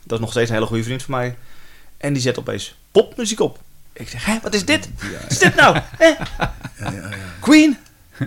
Dat 0.03 0.17
is 0.17 0.19
nog 0.19 0.31
steeds 0.31 0.49
een 0.49 0.55
hele 0.55 0.67
goede 0.67 0.83
vriend 0.83 1.03
van 1.03 1.15
mij. 1.15 1.35
En 1.97 2.13
die 2.13 2.21
zet 2.21 2.39
opeens 2.39 2.77
popmuziek 2.91 3.39
op. 3.39 3.59
Ik 3.93 4.09
zeg, 4.09 4.25
hè, 4.25 4.37
wat 4.41 4.53
is 4.53 4.65
dit? 4.65 4.89
Is 5.29 5.37
dit 5.39 5.55
nou? 5.55 5.75
Ja, 5.99 6.17
ja, 6.79 6.91
ja. 6.91 7.09
Queen? 7.39 7.77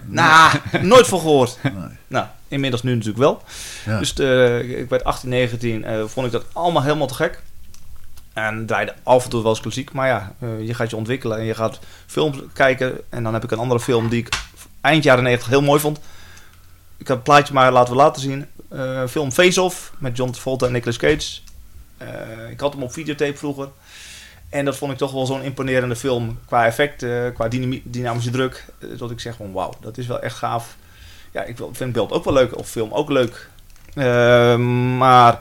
Nou, 0.05 0.59
nooit 0.83 1.07
van 1.07 1.19
gehoord. 1.21 1.59
Nee. 1.63 1.73
Nou, 2.07 2.27
inmiddels 2.49 2.83
nu 2.83 2.91
natuurlijk 2.93 3.19
wel. 3.19 3.43
Ja. 3.87 3.99
Dus 3.99 4.15
eh, 4.15 4.79
ik 4.81 4.89
werd 4.89 5.05
18, 5.05 5.29
19, 5.29 5.85
eh, 5.85 6.05
vond 6.07 6.27
ik 6.27 6.33
dat 6.33 6.45
allemaal 6.53 6.83
helemaal 6.83 7.07
te 7.07 7.15
gek. 7.15 7.43
En 8.33 8.67
draaide 8.67 8.95
af 9.03 9.25
en 9.25 9.31
toe 9.31 9.43
wel 9.43 9.51
eens 9.51 9.61
klassiek. 9.61 9.93
Maar 9.93 10.09
ja, 10.09 10.35
eh, 10.41 10.67
je 10.67 10.75
gaat 10.75 10.91
je 10.91 10.97
ontwikkelen 10.97 11.39
en 11.39 11.45
je 11.45 11.55
gaat 11.55 11.79
films 12.07 12.39
kijken. 12.53 13.01
En 13.09 13.23
dan 13.23 13.33
heb 13.33 13.45
ik 13.45 13.51
een 13.51 13.59
andere 13.59 13.81
film 13.81 14.09
die 14.09 14.19
ik 14.21 14.29
eind 14.81 15.05
jaren 15.05 15.23
90 15.25 15.49
heel 15.49 15.63
mooi 15.63 15.81
vond. 15.81 15.99
Ik 16.97 17.07
heb 17.09 17.17
het 17.17 17.25
plaatje 17.25 17.55
maar 17.55 17.73
laten 17.73 17.93
we 17.93 17.99
laten 17.99 18.23
zien. 18.23 18.47
Eh, 18.69 19.07
film 19.07 19.33
Face 19.33 19.63
Off 19.63 19.93
met 19.99 20.17
John 20.17 20.31
Travolta 20.31 20.67
en 20.67 20.73
Nicolas 20.73 20.97
Cage. 20.97 21.41
Eh, 21.97 22.51
ik 22.51 22.61
had 22.61 22.73
hem 22.73 22.83
op 22.83 22.93
videotape 22.93 23.37
vroeger. 23.37 23.69
En 24.49 24.65
dat 24.65 24.77
vond 24.77 24.93
ik 24.93 24.99
toch 24.99 25.13
wel 25.13 25.27
zo'n 25.27 25.43
imponerende 25.43 25.97
film. 25.97 26.39
Qua 26.47 26.67
effecten, 26.67 27.33
qua 27.33 27.49
dynami- 27.49 27.83
dynamische 27.85 28.31
druk. 28.31 28.65
dat 28.99 29.11
ik 29.11 29.21
zeg 29.21 29.37
van 29.37 29.53
wauw, 29.53 29.73
dat 29.81 29.99
is 29.99 30.07
wel 30.07 30.21
echt 30.21 30.37
gaaf. 30.37 30.77
Ja, 31.33 31.43
ik 31.43 31.57
vind 31.73 31.93
beeld 31.93 32.13
ook 32.13 32.25
wel 32.25 32.33
leuk. 32.35 32.59
Of 32.59 32.69
film 32.69 32.93
ook 32.93 33.11
leuk. 33.11 33.49
Eh, 33.95 34.57
maar 34.97 35.41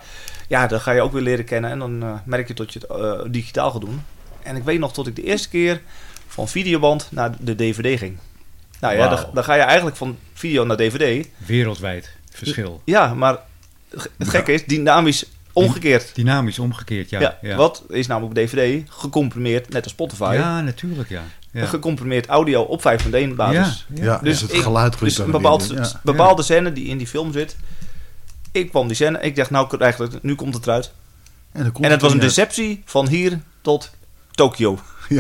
ja, 0.50 0.68
dan 0.68 0.82
ga 0.82 0.92
je 0.92 1.02
ook 1.02 1.12
weer 1.14 1.22
leren 1.22 1.46
kennen. 1.46 1.72
En 1.72 1.80
dan 1.80 2.04
eh, 2.04 2.14
merk 2.26 2.48
je 2.48 2.54
dat 2.54 2.74
je 2.74 2.80
het 2.80 2.90
eh, 3.00 3.32
digitaal 3.32 3.72
gaat 3.72 3.82
doen. 3.82 4.02
En 4.44 4.56
ik 4.56 4.64
weet 4.64 4.80
nog 4.80 4.92
dat 4.92 5.08
ik 5.08 5.16
de 5.16 5.24
eerste 5.24 5.50
keer 5.50 5.82
van 6.28 6.48
videoband 6.48 7.08
naar 7.12 7.32
de 7.40 7.56
DVD 7.56 8.00
ging. 8.00 8.18
Nou 8.80 8.96
ja, 8.96 9.08
dan, 9.08 9.26
dan 9.34 9.44
ga 9.44 9.54
je 9.54 9.62
eigenlijk 9.62 9.96
van 9.98 10.18
video 10.34 10.66
naar 10.66 10.78
DVD. 10.78 11.28
Wereldwijd 11.38 12.12
verschil. 12.32 12.82
Ja, 12.86 13.14
maar 13.14 13.38
het 14.18 14.30
gekke 14.30 14.52
is, 14.54 14.66
dynamisch 14.66 15.26
omgekeerd. 15.54 16.16
Dynamisch 16.16 16.60
omgekeerd, 16.60 17.10
ja. 17.10 17.20
Ja, 17.20 17.38
ja. 17.42 17.56
Wat 17.56 17.84
is 17.90 18.08
namelijk 18.08 18.40
op 18.40 18.46
DVD 18.46 18.90
gecomprimeerd, 18.90 19.70
net 19.70 19.84
als 19.84 19.92
Spotify. 19.92 20.32
Ja, 20.34 20.62
natuurlijk, 20.62 21.10
ja. 21.10 21.24
ja. 21.52 21.66
Gecomprimeerd 21.66 22.28
audio 22.28 22.62
op 22.62 22.82
5.1 22.82 23.10
basis. 23.36 23.86
Ja, 23.94 24.04
Ja, 24.04 24.18
Dus, 24.18 24.22
dus 24.40 24.42
het 24.42 24.54
ik- 24.54 24.62
geluid 24.62 25.00
dus 25.00 25.18
een 25.18 25.24
dan 25.32 25.42
bepaald, 25.42 25.68
weer, 25.68 25.80
ja. 25.82 26.00
bepaalde 26.04 26.42
scène 26.44 26.72
die 26.74 26.86
in 26.88 26.98
die 26.98 27.08
film 27.08 27.32
zit. 27.32 27.56
Ik 28.52 28.70
kwam 28.70 28.88
die 28.88 28.96
scène, 28.96 29.20
ik 29.22 29.36
dacht 29.36 29.50
nou 29.50 29.78
eigenlijk, 29.78 30.24
nu 30.24 30.36
komt 30.36 30.54
het 30.54 30.64
eruit. 30.68 30.92
En, 31.52 31.64
dan 31.64 31.72
komt 31.72 31.86
En 31.86 31.92
het 31.92 32.02
was 32.02 32.12
een 32.12 32.18
eh, 32.20 32.24
deceptie 32.26 32.82
van 32.86 33.08
hier 33.08 33.40
tot 33.62 33.92
Tokio. 34.32 34.80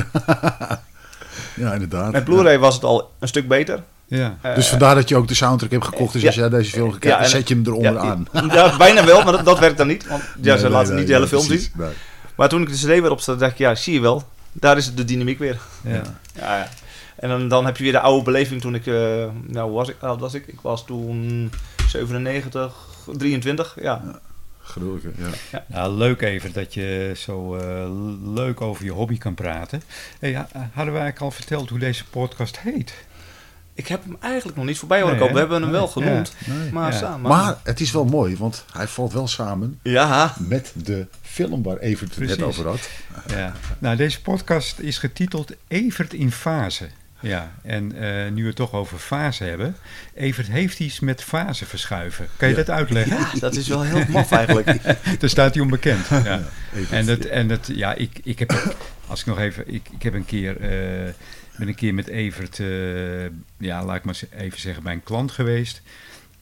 Ja, 1.55 1.73
inderdaad. 1.73 2.11
Met 2.11 2.23
Blu-ray 2.23 2.59
was 2.59 2.73
het 2.75 2.83
al 2.83 3.11
een 3.19 3.27
stuk 3.27 3.47
beter. 3.47 3.83
ja. 4.07 4.37
Eh, 4.41 4.55
Dus 4.55 4.67
vandaar 4.67 4.95
dat 4.95 5.09
je 5.09 5.15
ook 5.15 5.27
de 5.27 5.33
soundtrack 5.33 5.71
hebt 5.71 5.85
gekocht. 5.85 6.13
Dus 6.13 6.21
ja. 6.21 6.27
als 6.27 6.35
jij 6.35 6.49
deze 6.49 6.71
film 6.71 6.91
gaat 6.91 7.03
Ja, 7.03 7.09
kijken, 7.09 7.23
en- 7.25 7.29
zet 7.29 7.47
je 7.47 7.53
hem 7.53 7.63
eronder 7.65 7.93
ja, 7.93 7.99
aan. 7.99 8.27
Ja, 8.51 8.77
bijna 8.77 9.05
wel, 9.05 9.23
maar 9.23 9.31
dat, 9.31 9.45
dat 9.45 9.59
werkt 9.59 9.77
dan 9.77 9.87
niet. 9.87 10.07
Want 10.07 10.21
ja, 10.23 10.29
Nee, 10.41 10.57
ze 10.57 10.63
nee, 10.63 10.71
laten 10.71 10.87
nee, 10.89 10.97
niet 10.97 11.07
de 11.07 11.13
hele 11.13 11.25
nee, 11.25 11.33
film 11.33 11.47
precies. 11.47 11.63
zien. 11.65 11.73
Nee. 11.83 11.93
Maar 12.35 12.49
toen 12.49 12.61
ik 12.61 12.67
de 12.67 12.73
CD 12.75 12.83
weer 12.85 13.11
opzette, 13.11 13.39
dacht 13.39 13.51
ik, 13.51 13.57
ja, 13.57 13.75
zie 13.75 13.93
je 13.93 13.99
wel. 13.99 14.23
Daar 14.51 14.77
is 14.77 14.85
het 14.85 14.97
de 14.97 15.05
dynamiek 15.05 15.39
weer. 15.39 15.59
ja. 15.83 16.01
Ja, 16.33 16.57
ja. 16.57 16.67
En 17.15 17.29
dan, 17.29 17.47
dan 17.47 17.65
heb 17.65 17.77
je 17.77 17.83
weer 17.83 17.91
de 17.91 17.99
oude 17.99 18.23
beleving 18.23 18.61
toen 18.61 18.75
ik, 18.75 18.85
eh, 18.87 18.93
nou 19.47 19.67
hoe 19.69 19.75
was 19.77 19.89
ik, 19.89 19.95
oud 19.99 20.19
was 20.19 20.33
ik? 20.33 20.47
Ik 20.47 20.59
was 20.61 20.85
toen 20.85 21.51
97, 21.87 22.73
23, 23.17 23.75
ja. 23.81 24.19
Gruwelijk, 24.61 25.17
hè? 25.17 25.27
ja. 25.51 25.63
Nou, 25.67 25.93
leuk 25.93 26.21
even 26.21 26.53
dat 26.53 26.73
je 26.73 27.13
zo 27.17 27.55
eh, 27.55 27.89
leuk 28.33 28.61
over 28.61 28.85
je 28.85 28.91
hobby 28.91 29.17
kan 29.17 29.33
praten. 29.33 29.81
Hey, 30.19 30.33
ha- 30.33 30.47
hadden 30.51 30.73
wij 30.73 31.01
eigenlijk 31.01 31.21
al 31.21 31.31
verteld 31.31 31.69
hoe 31.69 31.79
deze 31.79 32.05
podcast 32.05 32.59
heet? 32.59 32.93
Ik 33.73 33.87
heb 33.87 34.03
hem 34.03 34.17
eigenlijk 34.19 34.57
nog 34.57 34.65
niet 34.65 34.77
voorbij 34.77 35.01
horen 35.01 35.11
Nee, 35.17 35.19
komen. 35.27 35.33
We 35.35 35.39
hebben 35.49 35.61
hem 35.61 35.71
wel 35.71 35.87
genoemd. 35.87 36.33
Nee. 36.45 36.71
Maar 36.71 36.91
Ja. 36.91 36.97
samen. 36.97 37.29
Maar 37.29 37.57
het 37.63 37.79
is 37.79 37.91
wel 37.91 38.05
mooi, 38.05 38.37
want 38.37 38.65
hij 38.73 38.87
valt 38.87 39.13
wel 39.13 39.27
samen 39.27 39.79
Ja, 39.83 40.33
met 40.39 40.73
de 40.75 41.07
film 41.21 41.63
waar 41.63 41.77
Evert 41.77 42.15
het 42.15 42.27
net 42.27 42.41
over 42.41 42.67
had. 42.67 42.89
Ja. 43.27 43.53
Nou, 43.79 43.95
deze 43.95 44.21
podcast 44.21 44.79
is 44.79 44.97
getiteld 44.97 45.51
Evert 45.67 46.13
in 46.13 46.31
fase. 46.31 46.89
Ja, 47.21 47.53
en 47.63 47.91
eh, 47.95 48.31
nu 48.31 48.41
we 48.41 48.47
het 48.47 48.55
toch 48.55 48.73
over 48.73 48.97
fase 48.97 49.43
hebben. 49.43 49.75
Evert 50.13 50.47
heeft 50.47 50.79
iets 50.79 50.99
met 50.99 51.23
fase 51.23 51.65
verschuiven. 51.65 52.27
Kan 52.37 52.47
je 52.49 52.53
Ja. 52.55 52.59
dat 52.63 52.69
uitleggen? 52.75 53.17
ja, 53.17 53.39
dat 53.39 53.55
is 53.55 53.67
wel 53.67 53.81
heel 53.81 54.03
maf 54.09 54.31
eigenlijk. 54.31 54.81
Daar 55.19 55.29
staat 55.29 55.53
hij 55.53 55.63
onbekend. 55.63 56.07
Ja. 56.07 56.41
Evert. 56.73 56.91
En 56.91 57.05
dat, 57.05 57.19
en 57.25 57.47
dat, 57.47 57.69
ja, 57.73 57.93
ik, 57.93 58.19
ik 58.23 58.39
heb, 58.39 58.75
als 59.07 59.19
ik 59.19 59.25
nog 59.25 59.39
even, 59.39 59.73
ik, 59.73 59.89
ik 59.91 60.03
heb 60.03 60.13
een 60.13 60.25
keer, 60.25 60.61
eh, 60.61 61.13
ben 61.57 61.67
een 61.67 61.75
keer 61.75 61.93
met 61.93 62.07
Evert, 62.07 62.59
eh, 62.59 63.25
ja, 63.57 63.85
laat 63.85 63.95
ik 63.95 64.03
maar 64.03 64.19
even 64.37 64.59
zeggen, 64.59 64.83
bij 64.83 64.93
een 64.93 65.03
klant 65.03 65.31
geweest. 65.31 65.81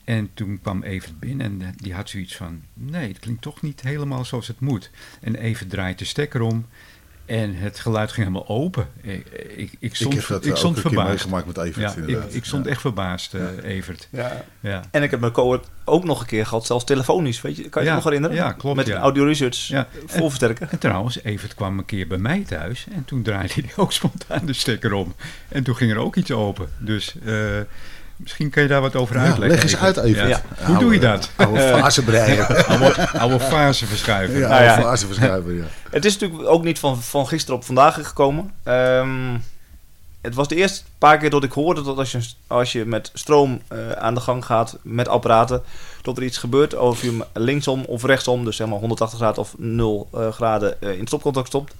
En 0.04 0.30
toen 0.34 0.60
kwam 0.62 0.84
Evert 0.84 1.20
binnen 1.20 1.62
en 1.62 1.74
die 1.76 1.94
had 1.94 2.10
zoiets 2.10 2.36
van, 2.36 2.62
nee, 2.74 3.08
het 3.08 3.20
klinkt 3.20 3.42
toch 3.42 3.62
niet 3.62 3.82
helemaal 3.82 4.26
zoals 4.26 4.48
het 4.48 4.60
moet. 4.60 4.90
En 5.22 5.36
Evert 5.36 5.70
draait 5.70 6.00
de 6.00 6.06
stekker 6.06 6.42
om 6.42 6.66
en 7.28 7.56
het 7.56 7.80
geluid 7.80 8.12
ging 8.12 8.28
helemaal 8.28 8.48
open. 8.58 8.88
Ik, 9.02 9.26
ik, 9.56 9.72
ik 9.80 9.96
stond, 9.96 10.14
ik 10.14 10.20
heb 10.20 10.28
dat 10.30 10.46
ik 10.46 10.52
ook 10.52 10.58
stond 10.58 10.76
een 10.76 10.82
keer 10.82 10.92
verbaasd. 10.92 11.10
meegemaakt 11.10 11.46
met 11.46 11.58
Evert. 11.58 11.96
Ja, 11.96 12.04
ik, 12.06 12.24
ik 12.34 12.46
stond 12.46 12.66
Ja. 12.66 12.72
echt 12.72 12.82
verbaasd, 12.82 13.34
eh, 13.34 13.42
Evert. 13.64 14.08
Ja. 14.12 14.44
Ja. 14.60 14.82
En 14.92 15.04
ik 15.04 15.12
heb 15.12 15.20
mijn 15.20 15.32
cohort 15.32 15.68
ook 15.86 16.04
nog 16.04 16.20
een 16.20 16.26
keer 16.26 16.46
gehad, 16.46 16.66
zelfs 16.66 16.84
telefonisch. 16.86 17.42
Weet 17.42 17.58
je, 17.58 17.70
kan 17.70 17.82
je 17.84 17.88
Ja, 17.90 17.96
het 17.96 18.04
nog 18.04 18.14
herinneren? 18.14 18.46
ja, 18.46 18.52
klopt, 18.52 18.76
Met 18.76 18.90
audio 18.92 19.24
research 19.24 19.68
Ja. 19.68 19.88
voorversterker. 20.06 20.68
En 20.72 20.78
trouwens, 20.80 21.24
Evert 21.24 21.56
kwam 21.56 21.78
een 21.78 21.86
keer 21.86 22.08
bij 22.08 22.18
mij 22.18 22.44
thuis 22.48 22.86
en 22.92 23.06
toen 23.06 23.22
draaide 23.24 23.54
hij 23.54 23.70
ook 23.84 23.92
spontaan 23.92 24.46
de 24.46 24.54
stekker 24.54 24.94
om. 24.94 25.16
En 25.48 25.64
toen 25.64 25.76
ging 25.76 25.92
er 25.92 25.98
ook 25.98 26.16
iets 26.16 26.32
open. 26.32 26.70
Dus 26.78 27.16
eh, 27.26 27.34
misschien 28.18 28.50
kan 28.50 28.64
je 28.64 28.70
daar 28.70 28.82
wat 28.82 28.96
over 28.96 29.16
Ja, 29.16 29.22
uitleggen. 29.22 29.50
leg 29.50 29.64
eens 29.64 29.98
uit. 29.98 30.16
Ja. 30.16 30.42
Hoe 30.66 30.78
doe 30.78 30.94
je 30.94 31.00
dat? 31.00 31.30
Oude 31.36 31.60
fasebreier. 31.60 32.46
Oude, 32.72 33.10
oude 33.10 33.40
fase 33.40 33.86
verschuiven. 33.86 34.40
Ja, 34.40 34.48
Nou 34.48 34.64
ja. 34.64 34.70
oude 34.70 34.84
faseverschuiver, 34.84 35.54
ja. 35.54 35.64
Het 35.90 36.06
is 36.06 36.18
natuurlijk 36.18 36.50
ook 36.50 36.64
niet 36.64 36.80
van, 36.80 37.02
van 37.02 37.28
gisteren 37.28 37.56
op 37.56 37.66
vandaag 37.66 37.94
gekomen. 38.08 38.52
Ehm, 38.64 39.38
het 40.22 40.36
was 40.36 40.48
de 40.48 40.56
eerste 40.56 40.84
paar 40.98 41.18
keer 41.18 41.30
dat 41.30 41.44
ik 41.44 41.52
hoorde 41.52 41.82
dat 41.84 41.98
als 41.98 42.12
je, 42.12 42.20
als 42.48 42.72
je 42.72 42.86
met 42.86 43.12
stroom 43.14 43.62
eh, 43.68 43.92
aan 43.92 44.14
de 44.14 44.20
gang 44.20 44.46
gaat 44.46 44.78
met 44.82 45.08
apparaten, 45.08 45.62
dat 46.02 46.18
er 46.18 46.24
iets 46.24 46.38
gebeurt 46.38 46.76
of 46.76 47.02
je 47.02 47.08
hem 47.08 47.24
linksom 47.34 47.84
of 47.84 48.04
rechtsom, 48.04 48.46
dus 48.46 48.58
helemaal 48.58 48.80
180 48.80 49.20
graden 49.20 49.42
of 49.42 49.54
0 49.58 50.10
eh, 50.14 50.32
graden 50.32 50.82
eh, 50.82 50.98
in 50.98 51.08
stopcontact 51.08 51.48
stopt. 51.48 51.76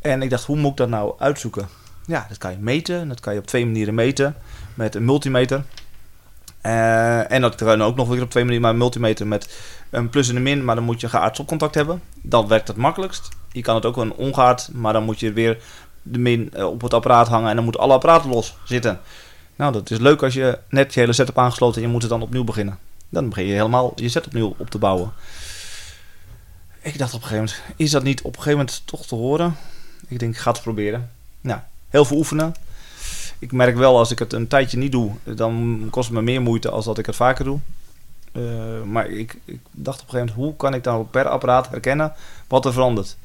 En 0.00 0.22
ik 0.22 0.30
dacht, 0.30 0.44
hoe 0.44 0.56
moet 0.56 0.70
ik 0.70 0.76
dat 0.76 0.88
nou 0.88 1.14
uitzoeken? 1.18 1.68
Ja, 2.06 2.26
dat 2.28 2.38
kan 2.38 2.50
je 2.50 2.56
meten. 2.60 3.00
en 3.00 3.08
Dat 3.08 3.20
kan 3.20 3.32
je 3.32 3.38
op 3.38 3.46
twee 3.46 3.64
manieren 3.66 3.94
meten. 3.94 4.36
Met 4.74 4.94
een 4.94 5.04
multimeter. 5.04 5.64
Eh, 6.60 7.30
en 7.30 7.40
dat 7.40 7.54
kan 7.54 7.82
ook 7.82 7.96
nog 7.96 8.08
weer 8.08 8.22
op 8.22 8.30
twee 8.30 8.42
manieren. 8.44 8.62
Maar 8.62 8.72
een 8.72 8.78
multimeter 8.78 9.26
met 9.26 9.58
een 9.90 10.08
plus 10.08 10.28
en 10.28 10.36
een 10.36 10.42
min. 10.42 10.64
Maar 10.64 10.74
dan 10.74 10.84
moet 10.84 11.00
je 11.00 11.08
geaard 11.08 11.34
stopcontact 11.34 11.74
hebben. 11.74 12.02
Dan 12.22 12.48
werkt 12.48 12.68
het 12.68 12.76
makkelijkst. 12.76 13.28
Je 13.52 13.62
kan 13.62 13.74
het 13.74 13.86
ook 13.86 13.96
een 13.96 14.12
ongeaard. 14.12 14.68
Maar 14.72 14.92
dan 14.92 15.04
moet 15.04 15.20
je 15.20 15.32
weer 15.32 15.58
de 16.02 16.18
min 16.18 16.50
eh, 16.52 16.66
op 16.66 16.82
het 16.82 16.94
apparaat 16.94 17.28
hangen. 17.28 17.48
En 17.48 17.54
dan 17.54 17.64
moeten 17.64 17.82
alle 17.82 17.92
apparaten 17.92 18.30
los 18.30 18.56
zitten. 18.64 19.00
Nou, 19.56 19.72
dat 19.72 19.90
is 19.90 19.98
leuk 19.98 20.22
als 20.22 20.34
je 20.34 20.58
net 20.68 20.94
je 20.94 21.00
hele 21.00 21.12
setup 21.12 21.38
aangesloten 21.38 21.76
en 21.76 21.86
je 21.86 21.92
moet 21.92 22.02
het 22.02 22.10
dan 22.10 22.22
opnieuw 22.22 22.44
beginnen. 22.44 22.78
Dan 23.08 23.28
begin 23.28 23.46
je 23.46 23.52
helemaal 23.52 23.92
je 23.96 24.08
set 24.08 24.26
opnieuw 24.26 24.54
op 24.58 24.70
te 24.70 24.78
bouwen. 24.78 25.12
Ik 26.80 26.98
dacht 26.98 27.14
op 27.14 27.22
een 27.22 27.26
gegeven 27.26 27.54
moment, 27.54 27.76
is 27.76 27.90
dat 27.90 28.02
niet 28.02 28.22
op 28.22 28.36
een 28.36 28.42
gegeven 28.42 28.58
moment 28.58 28.82
toch 28.84 29.06
te 29.06 29.14
horen? 29.14 29.56
Ik 30.08 30.18
denk, 30.18 30.34
ik 30.34 30.40
ga 30.40 30.50
het 30.52 30.62
proberen. 30.62 31.10
Nou, 31.40 31.60
heel 31.88 32.04
veel 32.04 32.16
oefenen. 32.16 32.54
Ik 33.42 33.52
merk 33.52 33.76
wel, 33.76 33.98
als 33.98 34.10
ik 34.10 34.18
het 34.18 34.32
een 34.32 34.48
tijdje 34.48 34.78
niet 34.78 34.92
doe, 34.92 35.12
dan 35.24 35.86
kost 35.90 36.08
het 36.08 36.16
me 36.16 36.22
meer 36.22 36.42
moeite 36.42 36.70
als 36.70 36.84
dat 36.84 36.98
ik 36.98 37.06
het 37.06 37.16
vaker 37.16 37.44
doe. 37.44 37.58
Eh, 38.32 38.42
maar 38.84 39.06
ik, 39.06 39.38
ik 39.44 39.60
dacht 39.70 40.00
op 40.00 40.04
een 40.04 40.10
gegeven 40.10 40.34
moment, 40.34 40.36
hoe 40.36 40.56
kan 40.56 40.74
ik 40.74 40.84
nou 40.84 41.04
per 41.04 41.28
apparaat 41.28 41.68
herkennen 41.68 42.12
wat 42.48 42.64
er 42.64 42.72
verandert? 42.72 43.16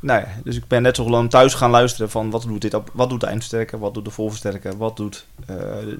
Nou 0.00 0.20
ja, 0.20 0.28
dus 0.44 0.56
ik 0.56 0.66
ben 0.66 0.82
net 0.82 0.96
zo 0.96 1.04
gewoon 1.04 1.28
thuis 1.28 1.54
gaan 1.54 1.70
luisteren 1.70 2.10
van 2.10 2.30
wat 2.30 2.42
doet 2.42 2.60
dit, 2.60 2.76
wat 2.92 3.10
doet 3.10 3.20
de 3.20 3.26
eindversterker, 3.26 3.78
wat 3.78 3.94
doet 3.94 4.04
de 4.04 4.10
voorversterker, 4.10 4.76
wat 4.76 4.96
doet 4.96 5.26
eh, 5.46 5.56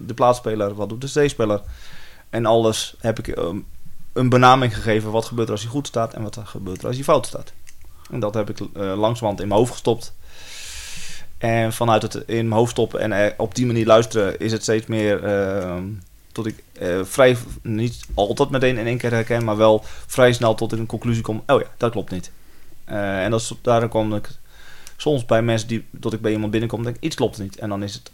de 0.06 0.14
plaatspeler, 0.14 0.74
wat 0.74 0.88
doet 0.88 1.14
de 1.14 1.26
C-speler. 1.26 1.60
En 2.30 2.46
alles 2.46 2.94
heb 2.98 3.18
ik 3.18 3.28
ehm, 3.28 3.58
een 4.12 4.28
benaming 4.28 4.74
gegeven. 4.74 5.10
Wat 5.10 5.24
gebeurt 5.24 5.48
er 5.48 5.54
als 5.54 5.62
hij 5.62 5.72
goed 5.72 5.86
staat 5.86 6.14
en 6.14 6.22
wat 6.22 6.38
gebeurt 6.44 6.80
er 6.80 6.86
als 6.86 6.96
hij 6.96 7.04
fout 7.04 7.26
staat. 7.26 7.52
En 8.10 8.20
dat 8.20 8.34
heb 8.34 8.50
ik 8.50 8.60
eh 8.60 8.66
langzamerhand 8.74 9.40
in 9.40 9.48
mijn 9.48 9.60
hoofd 9.60 9.72
gestopt. 9.72 10.16
En 11.38 11.72
vanuit 11.72 12.02
het 12.02 12.14
in 12.14 12.48
mijn 12.48 12.60
hoofd 12.60 12.70
stoppen 12.70 13.00
en 13.00 13.12
er 13.12 13.34
op 13.36 13.54
die 13.54 13.66
manier 13.66 13.86
luisteren 13.86 14.40
is 14.40 14.52
het 14.52 14.62
steeds 14.62 14.86
meer 14.86 15.24
ehm, 15.24 15.84
tot 16.32 16.46
ik 16.46 16.62
eh, 16.72 16.98
vrij, 17.02 17.36
niet 17.62 18.06
altijd 18.14 18.50
meteen 18.50 18.78
in 18.78 18.86
één 18.86 18.98
keer 18.98 19.10
herken, 19.10 19.44
maar 19.44 19.56
wel 19.56 19.82
vrij 20.06 20.32
snel 20.32 20.54
tot 20.54 20.72
een 20.72 20.86
conclusie 20.86 21.22
kom. 21.22 21.42
Oh 21.46 21.60
ja, 21.60 21.66
dat 21.76 21.90
klopt 21.90 22.10
niet. 22.10 22.30
Eh, 22.84 23.24
en 23.24 23.30
dat 23.30 23.56
daarom 23.62 23.88
kom 23.88 24.14
ik 24.14 24.28
soms 24.96 25.24
bij 25.24 25.42
mensen 25.42 25.68
die, 25.68 25.84
tot 26.00 26.12
ik 26.12 26.20
bij 26.20 26.32
iemand 26.32 26.50
binnenkom, 26.50 26.82
denk 26.82 26.96
ik, 26.96 27.02
iets 27.02 27.16
klopt 27.16 27.38
niet. 27.38 27.58
En 27.58 27.68
dan 27.68 27.82
is 27.82 27.94
het, 27.94 28.10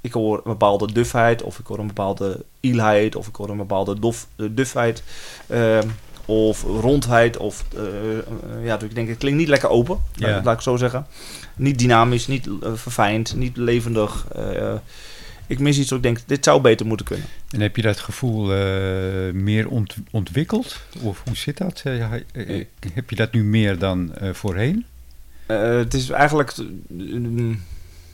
ik 0.00 0.12
hoor 0.12 0.36
een 0.36 0.42
bepaalde 0.44 0.92
dufheid, 0.92 1.42
of 1.42 1.58
ik 1.58 1.66
hoor 1.66 1.78
een 1.78 1.86
bepaalde 1.86 2.44
ielheid, 2.60 3.16
of 3.16 3.26
ik 3.26 3.36
hoor 3.36 3.48
een 3.48 3.56
bepaalde 3.56 3.98
dof, 3.98 4.26
eh, 4.36 4.46
dufheid, 4.50 5.02
ehm, 5.46 5.88
of 6.26 6.62
rondheid, 6.62 7.36
of 7.36 7.64
eh, 7.76 7.82
eh, 8.18 8.64
ja, 8.64 8.80
ik 8.80 8.94
denk, 8.94 9.08
het 9.08 9.18
klinkt 9.18 9.38
niet 9.38 9.48
lekker 9.48 9.68
open, 9.68 9.98
Ja. 10.14 10.40
laat, 10.44 10.54
ik 10.56 10.60
zo 10.60 10.76
zeggen. 10.76 11.06
Niet 11.56 11.78
dynamisch, 11.78 12.26
niet 12.26 12.46
eh, 12.62 12.70
verfijnd, 12.74 13.34
niet 13.36 13.56
levendig. 13.56 14.26
ik 15.46 15.58
mis 15.58 15.78
iets 15.78 15.88
dat 15.88 15.98
ik 15.98 16.04
denk, 16.04 16.18
dit 16.26 16.44
zou 16.44 16.60
beter 16.60 16.86
moeten 16.86 17.06
kunnen. 17.06 17.26
En 17.50 17.60
heb 17.60 17.76
je 17.76 17.82
dat 17.82 17.98
gevoel 17.98 18.46
meer 19.32 19.68
ont- 19.68 19.96
ontwikkeld? 20.10 20.80
Of 21.00 21.22
hoe 21.24 21.36
zit 21.36 21.56
dat? 21.58 21.82
Heb 22.94 23.10
je 23.10 23.16
dat 23.16 23.32
nu 23.32 23.44
meer 23.44 23.78
dan 23.78 24.12
voorheen? 24.32 24.84
Het 25.46 25.94
is 25.94 26.10
eigenlijk... 26.10 26.54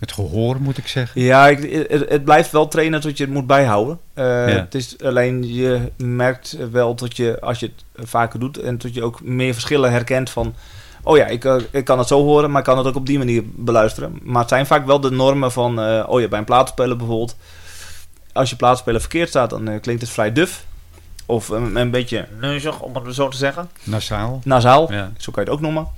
Het 0.03 0.13
gehoor 0.13 0.61
moet 0.61 0.79
ik 0.79 0.87
zeggen. 0.87 1.21
Ja, 1.21 1.49
ik, 1.49 1.89
het, 1.91 2.09
het 2.09 2.25
blijft 2.25 2.51
wel 2.51 2.69
trainen 2.69 3.01
tot 3.01 3.17
je 3.17 3.25
het 3.25 3.33
moet 3.33 3.47
bijhouden. 3.47 3.99
Eh, 4.15 4.25
Ja. 4.25 4.61
Het 4.61 4.75
is 4.75 4.97
alleen, 5.05 5.55
je 5.55 5.93
merkt 5.97 6.57
wel 6.71 6.95
dat 6.95 7.17
je, 7.17 7.41
als 7.41 7.61
je 7.61 7.71
het 7.97 8.09
vaker 8.09 8.41
doet, 8.41 8.59
en 8.59 8.79
dat 8.79 8.95
je 8.95 9.03
ook 9.03 9.23
meer 9.23 9.53
verschillen 9.53 9.91
herkent 9.93 10.31
van... 10.31 10.55
Oh 11.03 11.17
ja, 11.17 11.27
ik, 11.27 11.45
eh, 11.45 11.57
ik 11.71 11.85
kan 11.85 11.99
het 11.99 12.09
zo 12.09 12.23
horen, 12.23 12.51
maar 12.51 12.59
ik 12.59 12.65
kan 12.67 12.79
het 12.79 12.87
ook 12.87 12.95
op 12.97 13.07
die 13.07 13.19
manier 13.19 13.43
beluisteren. 13.47 14.19
Maar 14.23 14.41
het 14.41 14.49
zijn 14.49 14.67
vaak 14.67 14.87
wel 14.87 15.01
de 15.01 15.11
normen 15.11 15.53
van, 15.53 15.81
eh, 15.81 16.05
oh 16.09 16.21
ja, 16.21 16.29
bij 16.29 16.39
een 16.39 16.45
plaatspeler 16.45 16.97
bijvoorbeeld. 16.97 17.37
Als 18.33 18.51
je 18.51 18.57
plaatspeler 18.57 19.01
verkeerd 19.01 19.29
staat, 19.29 19.51
dan 19.51 19.81
klinkt 19.81 20.03
het 20.03 20.11
vrij 20.11 20.33
duf. 20.33 20.65
Of 21.27 21.49
een, 21.49 21.77
een 21.77 21.91
beetje 21.91 22.29
neuzig, 22.41 22.81
om 22.81 22.95
het 22.95 23.15
zo 23.15 23.29
te 23.29 23.37
zeggen. 23.37 23.71
Nasaal. 23.83 24.41
Nasaal. 24.45 24.93
Ja. 24.93 25.13
Zo 25.17 25.33
kan 25.33 25.45
je 25.45 25.51
het 25.51 25.59
ook 25.59 25.65
noemen. 25.65 25.89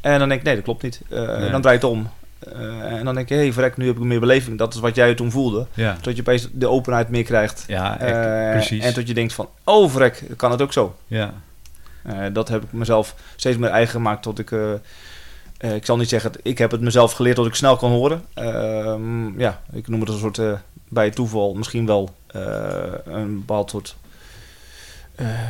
En 0.00 0.18
dan 0.18 0.28
denk 0.28 0.40
ik, 0.40 0.46
nee, 0.46 0.54
dat 0.54 0.64
klopt 0.64 0.82
niet. 0.82 1.00
Nee. 1.08 1.50
Dan 1.50 1.60
draai 1.60 1.78
je 1.78 1.84
het 1.86 1.94
om. 1.94 2.08
Eh, 2.52 2.92
en 2.98 3.04
dan 3.04 3.14
denk 3.14 3.28
je, 3.28 3.34
hé, 3.34 3.40
hey, 3.40 3.52
verrek, 3.52 3.76
nu 3.76 3.86
heb 3.86 3.96
ik 3.96 4.02
meer 4.02 4.20
beleving. 4.20 4.58
Dat 4.58 4.74
is 4.74 4.80
wat 4.80 4.94
jij 4.94 5.14
toen 5.14 5.30
voelde. 5.30 5.66
Ja, 5.74 5.96
Dat 6.00 6.14
je 6.16 6.20
opeens 6.20 6.48
de 6.52 6.68
openheid 6.68 7.08
meer 7.08 7.22
krijgt. 7.24 7.64
ja 7.66 7.98
echt, 8.00 8.14
Eh, 8.14 8.50
precies. 8.50 8.84
En 8.84 8.94
dat 8.94 9.08
je 9.08 9.14
denkt 9.14 9.32
van, 9.32 9.48
oh 9.64 9.90
verrek, 9.90 10.22
kan 10.36 10.50
het 10.50 10.62
ook 10.62 10.72
zo. 10.72 10.96
Ja. 11.06 11.34
Eh, 12.02 12.16
dat 12.32 12.48
heb 12.48 12.62
ik 12.62 12.72
mezelf 12.72 13.14
steeds 13.36 13.56
meer 13.56 13.70
eigen 13.70 13.90
gemaakt 13.92 14.22
tot 14.22 14.38
ik... 14.38 14.50
ik 15.60 15.84
zal 15.84 15.96
niet 15.96 16.08
zeggen, 16.08 16.32
ik 16.42 16.58
heb 16.58 16.70
het 16.70 16.80
mezelf 16.80 17.12
geleerd 17.12 17.36
dat 17.36 17.46
ik 17.46 17.54
snel 17.54 17.76
kan 17.76 17.90
horen. 17.90 18.24
Ehm, 18.34 19.40
ja, 19.40 19.62
ik 19.72 19.88
noem 19.88 20.00
het 20.00 20.08
een 20.08 20.18
soort, 20.18 20.40
bij 20.88 21.10
toeval 21.10 21.54
misschien 21.54 21.86
wel 21.86 22.14
een 23.04 23.38
bepaald 23.38 23.70
soort... 23.70 23.96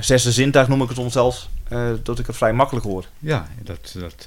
zesde 0.01 0.33
zintuig 0.33 0.69
noem 0.69 0.83
ik 0.83 0.89
het 0.89 0.97
soms 0.97 1.13
zelfs. 1.13 1.49
dat 2.03 2.19
ik 2.19 2.27
het 2.27 2.37
vrij 2.37 2.53
makkelijk 2.53 2.87
hoor. 2.87 3.05
Ja, 3.19 3.47
dat, 3.63 3.95
dat, 3.99 4.27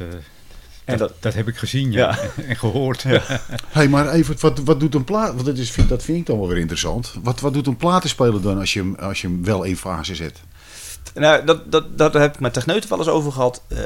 En 0.85 0.97
dat, 0.97 1.09
dat, 1.09 1.21
dat 1.21 1.33
heb 1.33 1.47
ik 1.47 1.57
gezien 1.57 1.91
ja. 1.91 2.17
en 2.47 2.55
gehoord. 2.55 3.01
Ja. 3.01 3.21
hey, 3.69 3.87
maar 3.87 4.09
even, 4.09 4.35
wat, 4.39 4.59
wat 4.59 4.79
doet 4.79 4.95
een 4.95 5.03
plaat... 5.03 5.33
Want 5.33 5.45
dat, 5.45 5.57
is, 5.57 5.71
vind, 5.71 5.89
dat 5.89 6.03
vind 6.03 6.17
ik 6.17 6.25
dan 6.25 6.37
wel 6.39 6.47
weer 6.47 6.57
interessant. 6.57 7.13
Wat, 7.23 7.39
wat 7.39 7.53
doet 7.53 7.67
een 7.67 7.77
platenspeler 7.77 8.41
dan 8.41 8.57
als 8.59 8.73
je, 8.73 8.79
hem, 8.79 8.95
als 8.95 9.21
je 9.21 9.27
hem 9.27 9.43
wel 9.43 9.63
in 9.63 9.77
fase 9.77 10.15
zet? 10.15 10.41
Nou, 11.13 11.45
dat, 11.45 11.71
dat, 11.71 11.97
dat 11.97 12.13
heb 12.13 12.33
ik 12.33 12.39
met 12.39 12.53
techneuten 12.53 12.89
wel 12.89 12.97
eens 12.97 13.07
over 13.07 13.31
gehad. 13.31 13.61
eh, 13.67 13.77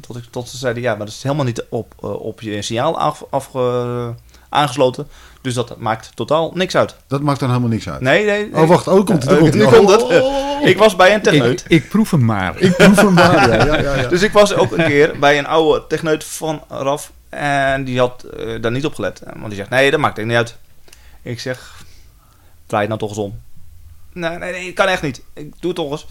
tot, 0.00 0.16
ik, 0.16 0.24
tot 0.30 0.48
ze 0.48 0.56
zeiden, 0.56 0.82
ja, 0.82 0.90
maar 0.94 1.06
dat 1.06 1.14
is 1.14 1.22
helemaal 1.22 1.44
niet 1.44 1.64
op, 1.68 1.94
eh, 2.02 2.12
op 2.20 2.40
je 2.40 2.62
signaal 2.62 2.98
af, 2.98 3.24
afge- 3.30 4.14
aangesloten. 4.50 5.08
Dus 5.40 5.54
dat 5.54 5.78
maakt 5.78 6.10
totaal 6.14 6.50
niks 6.54 6.76
uit. 6.76 6.96
Dat 7.06 7.20
maakt 7.20 7.40
dan 7.40 7.48
helemaal 7.48 7.70
niks 7.70 7.88
uit. 7.88 8.00
Nee, 8.00 8.24
nee. 8.24 8.48
nee. 8.50 8.62
Oh, 8.62 8.68
wacht. 8.68 8.88
Oh, 8.88 9.04
komt 9.04 9.22
het. 9.22 9.32
Eh, 9.32 9.38
komt 9.38 9.54
nu 9.54 9.60
het. 9.60 9.76
komt 9.76 9.90
het. 9.90 10.02
Oh, 10.02 10.66
Ik 10.68 10.78
was 10.78 10.96
bij 10.96 11.14
een 11.14 11.22
techneut. 11.22 11.64
Ik, 11.68 11.82
ik 11.82 11.88
proef 11.88 12.10
hem 12.10 12.24
maar. 12.24 12.58
ik 12.58 12.76
proef 12.76 12.96
hem 12.96 13.12
maar. 13.12 13.48
Ja, 13.48 13.64
ja, 13.64 13.80
ja, 13.80 13.96
ja. 13.96 14.08
Dus 14.14 14.22
ik 14.22 14.32
was 14.32 14.54
ook 14.54 14.72
een 14.72 14.84
keer 14.84 15.18
bij 15.18 15.38
een 15.38 15.46
oude 15.46 15.86
techneut 15.86 16.24
van 16.24 16.62
Raf. 16.68 17.12
En 17.28 17.84
die 17.84 17.98
had 17.98 18.22
eh, 18.22 18.62
daar 18.62 18.70
niet 18.70 18.84
op 18.84 18.94
gelet. 18.94 19.22
Want 19.24 19.46
die 19.46 19.56
zegt, 19.56 19.70
nee, 19.70 19.90
dat 19.90 20.00
maakt 20.00 20.18
er 20.18 20.26
niet 20.26 20.36
uit. 20.36 20.56
Ik 21.22 21.40
zeg, 21.40 21.84
draai 22.66 22.86
het 22.88 22.88
nou 22.88 23.00
toch 23.00 23.08
eens 23.08 23.26
om. 23.26 23.40
Nee, 24.12 24.38
nee, 24.38 24.52
nee, 24.52 24.72
kan 24.72 24.86
echt 24.86 25.02
niet. 25.02 25.22
Ik 25.34 25.52
doe 25.60 25.70
het 25.70 25.74
toch 25.74 25.90
eens. 25.90 26.06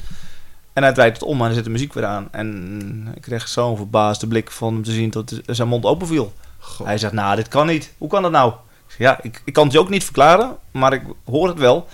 En 0.73 0.83
hij 0.83 0.93
draait 0.93 1.13
het 1.13 1.23
om 1.23 1.41
en 1.41 1.47
er 1.47 1.53
zit 1.53 1.63
de 1.63 1.69
muziek 1.69 1.93
weer 1.93 2.05
aan. 2.05 2.27
En 2.31 3.11
ik 3.15 3.21
kreeg 3.21 3.47
zo'n 3.47 3.77
verbaasde 3.77 4.27
blik 4.27 4.51
van 4.51 4.73
hem 4.73 4.83
te 4.83 4.91
zien 4.91 5.09
dat 5.09 5.41
zijn 5.45 5.67
mond 5.67 5.85
open 5.85 6.07
viel. 6.07 6.33
Hij 6.83 6.97
zegt, 6.97 7.13
nou, 7.13 7.35
dit 7.35 7.47
kan 7.47 7.67
niet. 7.67 7.93
Hoe 7.97 8.09
kan 8.09 8.21
dat 8.21 8.31
nou? 8.31 8.53
Ja, 8.97 9.19
ik, 9.21 9.41
ik 9.45 9.53
kan 9.53 9.63
het 9.63 9.73
je 9.73 9.79
ook 9.79 9.89
niet 9.89 10.03
verklaren, 10.03 10.57
maar 10.71 10.93
ik 10.93 11.01
hoor 11.25 11.47
het 11.47 11.57
wel. 11.57 11.87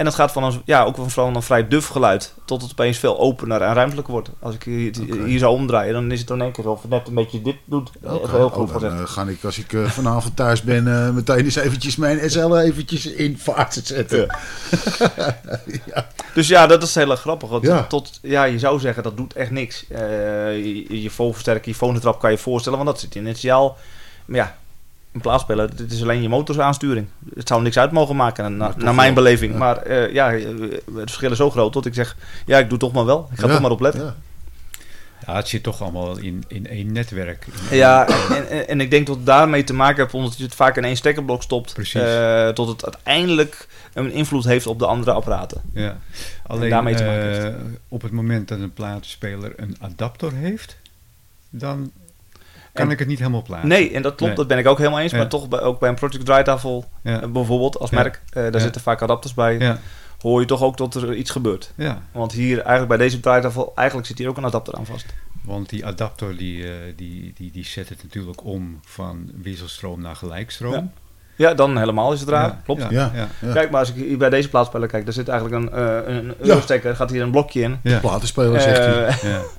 En 0.00 0.06
dat 0.06 0.14
gaat 0.14 0.32
van 0.32 0.44
een, 0.44 0.62
ja, 0.64 0.84
ook 0.84 0.96
van 1.06 1.34
een 1.34 1.42
vrij 1.42 1.68
duf 1.68 1.86
geluid 1.86 2.34
tot 2.44 2.62
het 2.62 2.70
opeens 2.70 2.98
veel 2.98 3.18
opener 3.18 3.62
en 3.62 3.74
ruimtelijker 3.74 4.12
wordt. 4.12 4.30
Als 4.38 4.54
ik 4.54 4.62
hier, 4.62 4.94
hier 5.24 5.38
zou 5.38 5.52
omdraaien, 5.54 5.92
dan 5.92 6.10
is 6.12 6.18
het 6.18 6.28
dan 6.28 6.36
in 6.36 6.42
één 6.42 6.52
keer 6.52 6.68
of 6.68 6.82
het 6.82 6.90
net 6.90 7.08
een 7.08 7.14
beetje 7.14 7.42
dit 7.42 7.56
doet. 7.64 7.90
Heel 8.00 8.18
Oh, 8.18 8.52
goed 8.52 8.80
dan 8.80 9.08
ga 9.08 9.26
ik, 9.26 9.44
als 9.44 9.58
ik 9.58 9.72
eh, 9.72 9.84
vanavond 9.84 10.36
thuis 10.36 10.62
ben, 10.62 11.06
eh, 11.06 11.10
meteen 11.10 11.44
eens 11.44 11.56
eventjes 11.56 11.96
mijn 11.96 12.30
SL 12.30 12.56
eventjes 12.56 13.06
in 13.06 13.38
vaart 13.38 13.80
zetten. 13.84 14.26
Dus 16.34 16.48
ja, 16.48 16.66
dat 16.66 16.82
is 16.82 16.94
heel 16.94 17.10
erg 17.10 17.20
grappig. 17.20 17.48
Want 17.48 17.64
Ja. 17.64 17.82
Tot, 17.82 18.18
ja, 18.22 18.44
je 18.44 18.58
zou 18.58 18.80
zeggen, 18.80 19.02
dat 19.02 19.16
doet 19.16 19.34
echt 19.34 19.50
niks. 19.50 19.84
Eh, 19.88 20.00
je, 20.64 21.02
je 21.02 21.10
voorversterker, 21.10 21.68
je 21.68 21.74
fonetrap 21.74 22.20
kan 22.20 22.30
je 22.30 22.38
voorstellen, 22.38 22.78
want 22.78 22.90
dat 22.90 23.00
zit 23.00 23.14
initiaal. 23.14 23.76
Maar 24.24 24.38
ja, 24.38 24.58
een 25.12 25.20
plaatspeler, 25.20 25.76
dit 25.76 25.92
is 25.92 26.02
alleen 26.02 26.22
je 26.22 26.28
motorsaansturing. 26.28 27.06
Het 27.34 27.48
zou 27.48 27.62
niks 27.62 27.78
uit 27.78 27.90
mogen 27.92 28.16
maken, 28.16 28.56
na- 28.56 28.74
naar 28.76 28.94
mijn 28.94 29.14
wel, 29.14 29.22
beleving. 29.24 29.52
ja. 29.52 29.58
Maar 29.58 29.76
eh, 29.76 30.12
ja, 30.12 30.32
eh, 30.32 30.44
het 30.70 30.80
verschil 30.94 31.30
is 31.30 31.36
zo 31.36 31.50
groot 31.50 31.72
dat 31.72 31.86
ik 31.86 31.94
zeg, 31.94 32.16
ja, 32.46 32.58
ik 32.58 32.68
doe 32.68 32.78
toch 32.78 32.92
maar 32.92 33.04
wel. 33.04 33.28
Ik 33.32 33.38
ga 33.38 33.46
Ja, 33.46 33.52
toch 33.52 33.62
maar 33.62 33.70
op 33.70 33.80
letten. 33.80 34.00
ja. 34.04 34.14
Ja, 35.26 35.36
het 35.36 35.48
zit 35.48 35.62
toch 35.62 35.82
allemaal 35.82 36.18
in, 36.18 36.44
in 36.48 36.66
één 36.66 36.92
netwerk. 36.92 37.46
Ja, 37.70 38.06
en, 38.08 38.48
en, 38.48 38.68
en 38.68 38.80
ik 38.80 38.90
denk 38.90 39.06
dat 39.06 39.16
het 39.16 39.26
daarmee 39.26 39.64
te 39.64 39.72
maken 39.74 40.02
heeft, 40.02 40.14
omdat 40.14 40.36
je 40.36 40.44
het 40.44 40.54
vaak 40.54 40.76
in 40.76 40.84
één 40.84 40.96
stekkerblok 40.96 41.42
stopt. 41.42 41.74
Precies. 41.74 42.00
eh, 42.02 42.48
tot 42.48 42.68
het 42.68 42.84
uiteindelijk 42.84 43.68
een 43.92 44.12
invloed 44.12 44.44
heeft 44.44 44.66
op 44.66 44.78
de 44.78 44.86
andere 44.86 45.12
apparaten. 45.12 45.60
Ja. 45.74 45.96
Alleen 46.46 46.70
daarmee 46.70 46.94
te 46.94 47.04
maken 47.04 47.32
eh, 47.36 47.42
heeft. 47.42 47.56
op 47.88 48.02
het 48.02 48.12
moment 48.12 48.48
dat 48.48 48.58
een 48.60 48.72
platenspeler 48.72 49.52
een 49.56 49.76
adapter 49.80 50.32
heeft, 50.32 50.76
dan 51.50 51.90
kan 52.80 52.86
En- 52.86 52.92
ik 52.92 52.98
het 52.98 53.08
niet 53.08 53.18
helemaal 53.18 53.42
plaatsen. 53.42 53.68
Nee, 53.68 53.90
en 53.92 54.02
dat 54.02 54.14
klopt, 54.14 54.26
Nee. 54.26 54.34
dat 54.34 54.46
ben 54.48 54.58
ik 54.58 54.66
ook 54.66 54.78
helemaal 54.78 55.00
eens. 55.00 55.12
Ja. 55.12 55.18
Maar 55.18 55.28
toch, 55.28 55.48
bij, 55.48 55.60
ook 55.60 55.78
bij 55.80 55.88
een 55.88 55.94
Project 55.94 56.24
Draaitafel 56.24 56.84
Ja. 57.02 57.20
eh, 57.22 57.28
bijvoorbeeld, 57.28 57.78
als 57.78 57.90
Ja. 57.90 57.96
merk, 57.96 58.22
eh, 58.26 58.42
daar 58.42 58.52
Ja. 58.52 58.58
zitten 58.58 58.80
vaak 58.80 59.02
adapters 59.02 59.34
bij. 59.34 59.58
Ja, 59.58 59.78
Hoor 60.20 60.40
je 60.40 60.46
toch 60.46 60.62
ook 60.62 60.76
dat 60.76 60.94
er 60.94 61.14
iets 61.14 61.30
gebeurt. 61.30 61.72
ja, 61.76 62.02
Want 62.12 62.32
hier, 62.32 62.56
eigenlijk 62.58 62.88
bij 62.88 62.96
deze 62.96 63.20
draaitafel, 63.20 63.72
eigenlijk 63.74 64.08
zit 64.08 64.18
hier 64.18 64.28
ook 64.28 64.36
een 64.36 64.44
adapter 64.44 64.74
aan 64.74 64.86
vast. 64.86 65.06
want 65.44 65.68
die 65.68 65.86
adapter 65.86 66.36
die, 66.36 66.64
eh, 66.64 66.70
die, 66.96 67.32
die, 67.36 67.50
die 67.52 67.64
zet 67.64 67.88
het 67.88 68.02
natuurlijk 68.02 68.44
om 68.44 68.80
van 68.84 69.30
wisselstroom 69.42 70.00
naar 70.00 70.16
gelijkstroom. 70.16 70.72
Ja. 70.72 70.88
Ja, 71.36 71.54
dan 71.54 71.78
helemaal 71.78 72.12
is 72.12 72.20
het 72.20 72.28
raar. 72.28 72.46
Ja, 72.48 72.60
Klopt. 72.64 72.80
Ja, 72.80 72.88
Ja. 72.90 73.10
ja. 73.14 73.28
Ja. 73.40 73.52
Kijk, 73.52 73.70
maar 73.70 73.80
als 73.80 73.88
ik 73.88 73.94
hier 73.94 74.18
bij 74.18 74.30
deze 74.30 74.48
plaatspeler 74.48 74.88
kijk, 74.88 75.04
daar 75.04 75.12
zit 75.14 75.28
eigenlijk 75.28 75.62
een, 75.62 75.72
eh 75.72 76.14
een 76.14 76.26
Ja. 76.26 76.32
eurostekker, 76.38 76.96
gaat 76.96 77.10
hier 77.10 77.22
een 77.22 77.30
blokje 77.30 77.60
in. 77.60 77.78
Ja, 77.82 77.98
Platenspeler, 77.98 78.60
zegt 78.60 78.78
hij. 78.78 79.30
Ja. 79.30 79.40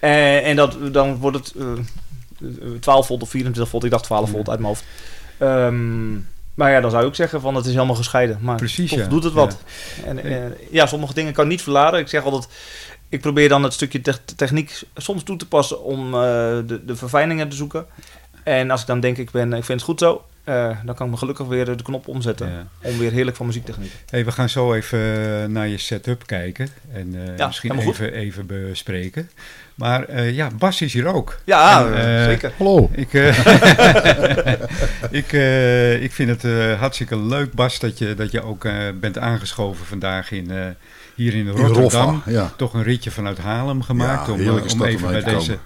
Eh, 0.00 0.48
en 0.48 0.56
dat, 0.56 0.76
dan 0.92 1.16
wordt 1.16 1.36
het 1.36 1.54
eh, 1.58 1.66
12 2.80 3.06
volt 3.06 3.22
of 3.22 3.30
24 3.30 3.68
volt. 3.72 3.84
Ik 3.84 3.90
dacht 3.90 4.04
12 4.04 4.30
volt 4.30 4.48
uit 4.48 4.58
mijn 4.58 4.68
hoofd. 4.72 4.84
Ehm, 5.38 6.12
maar 6.54 6.70
ja, 6.70 6.80
dan 6.80 6.90
zou 6.90 7.06
ik 7.06 7.14
zeggen 7.14 7.40
van 7.40 7.54
het 7.54 7.66
is 7.66 7.72
helemaal 7.74 7.94
gescheiden. 7.94 8.38
Maar 8.40 8.56
Precies, 8.56 8.90
ja. 8.90 9.06
doet 9.06 9.24
het 9.24 9.32
wat. 9.32 9.58
En, 10.04 10.18
eh, 10.24 10.36
ja, 10.70 10.86
sommige 10.86 11.14
dingen 11.14 11.32
kan 11.32 11.44
ik 11.44 11.50
niet 11.50 11.62
verladen. 11.62 12.00
Ik 12.00 12.08
zeg 12.08 12.24
altijd, 12.24 12.48
ik 13.08 13.20
probeer 13.20 13.48
dan 13.48 13.62
het 13.62 13.72
stukje 13.72 14.00
te- 14.00 14.18
techniek 14.36 14.82
soms 14.96 15.22
toe 15.22 15.36
te 15.36 15.46
passen 15.48 15.82
om 15.82 16.06
eh, 16.14 16.20
de, 16.66 16.80
de 16.86 16.96
verfijningen 16.96 17.48
te 17.48 17.56
zoeken. 17.56 17.86
En 18.42 18.70
als 18.70 18.80
ik 18.80 18.86
dan 18.86 19.00
denk, 19.00 19.16
ik, 19.18 19.30
ben, 19.30 19.52
ik 19.52 19.64
vind 19.64 19.80
het 19.80 19.88
goed 19.88 19.98
zo, 19.98 20.24
eh, 20.44 20.76
dan 20.84 20.94
kan 20.94 21.06
ik 21.06 21.12
me 21.12 21.18
gelukkig 21.18 21.46
weer 21.46 21.76
de 21.76 21.82
knop 21.82 22.08
omzetten. 22.08 22.48
Ja. 22.50 22.66
Om 22.90 22.98
weer 22.98 23.12
heerlijk 23.12 23.36
van 23.36 23.46
muziek 23.46 23.64
te 23.64 23.72
genieten. 23.72 23.98
Hey, 24.10 24.24
we 24.24 24.32
gaan 24.32 24.48
zo 24.48 24.72
even 24.74 24.98
eh, 24.98 25.48
naar 25.48 25.68
je 25.68 25.78
setup 25.78 26.26
kijken 26.26 26.68
en 26.92 27.14
eh, 27.14 27.36
Ja, 27.36 27.46
misschien 27.46 27.78
even, 27.78 28.12
even 28.12 28.46
bespreken. 28.46 29.30
Maar 29.80 30.04
eh, 30.04 30.34
ja, 30.34 30.48
Bas 30.58 30.80
is 30.80 30.92
hier 30.92 31.06
ook. 31.06 31.38
Ja, 31.44 31.86
En, 31.86 31.94
eh, 31.94 32.18
eh, 32.22 32.24
zeker. 32.30 32.52
Hallo. 32.58 32.90
Ik, 32.92 33.14
eh, 33.14 33.38
ik, 35.20 35.32
eh, 35.32 36.02
ik 36.02 36.12
vind 36.12 36.28
het 36.30 36.44
eh, 36.44 36.78
hartstikke 36.80 37.18
leuk, 37.18 37.52
Bas, 37.52 37.78
dat 37.78 37.98
je, 37.98 38.14
dat 38.14 38.32
je 38.32 38.42
ook 38.42 38.64
eh, 38.64 38.74
bent 39.00 39.18
aangeschoven 39.18 39.86
vandaag 39.86 40.30
in, 40.30 40.50
eh, 40.50 40.64
hier 41.14 41.32
in 41.34 41.46
In 41.46 41.48
Rotterdam. 41.48 42.14
Roffa, 42.14 42.30
ja. 42.30 42.52
Toch 42.56 42.74
een 42.74 42.82
ritje 42.82 43.10
vanuit 43.10 43.38
Haarlem 43.38 43.82
gemaakt 43.82 44.26
Ja, 44.26 44.32
om, 44.32 44.48
om 44.70 44.84
even 44.84 45.08
bij 45.10 45.22
deze 45.22 45.58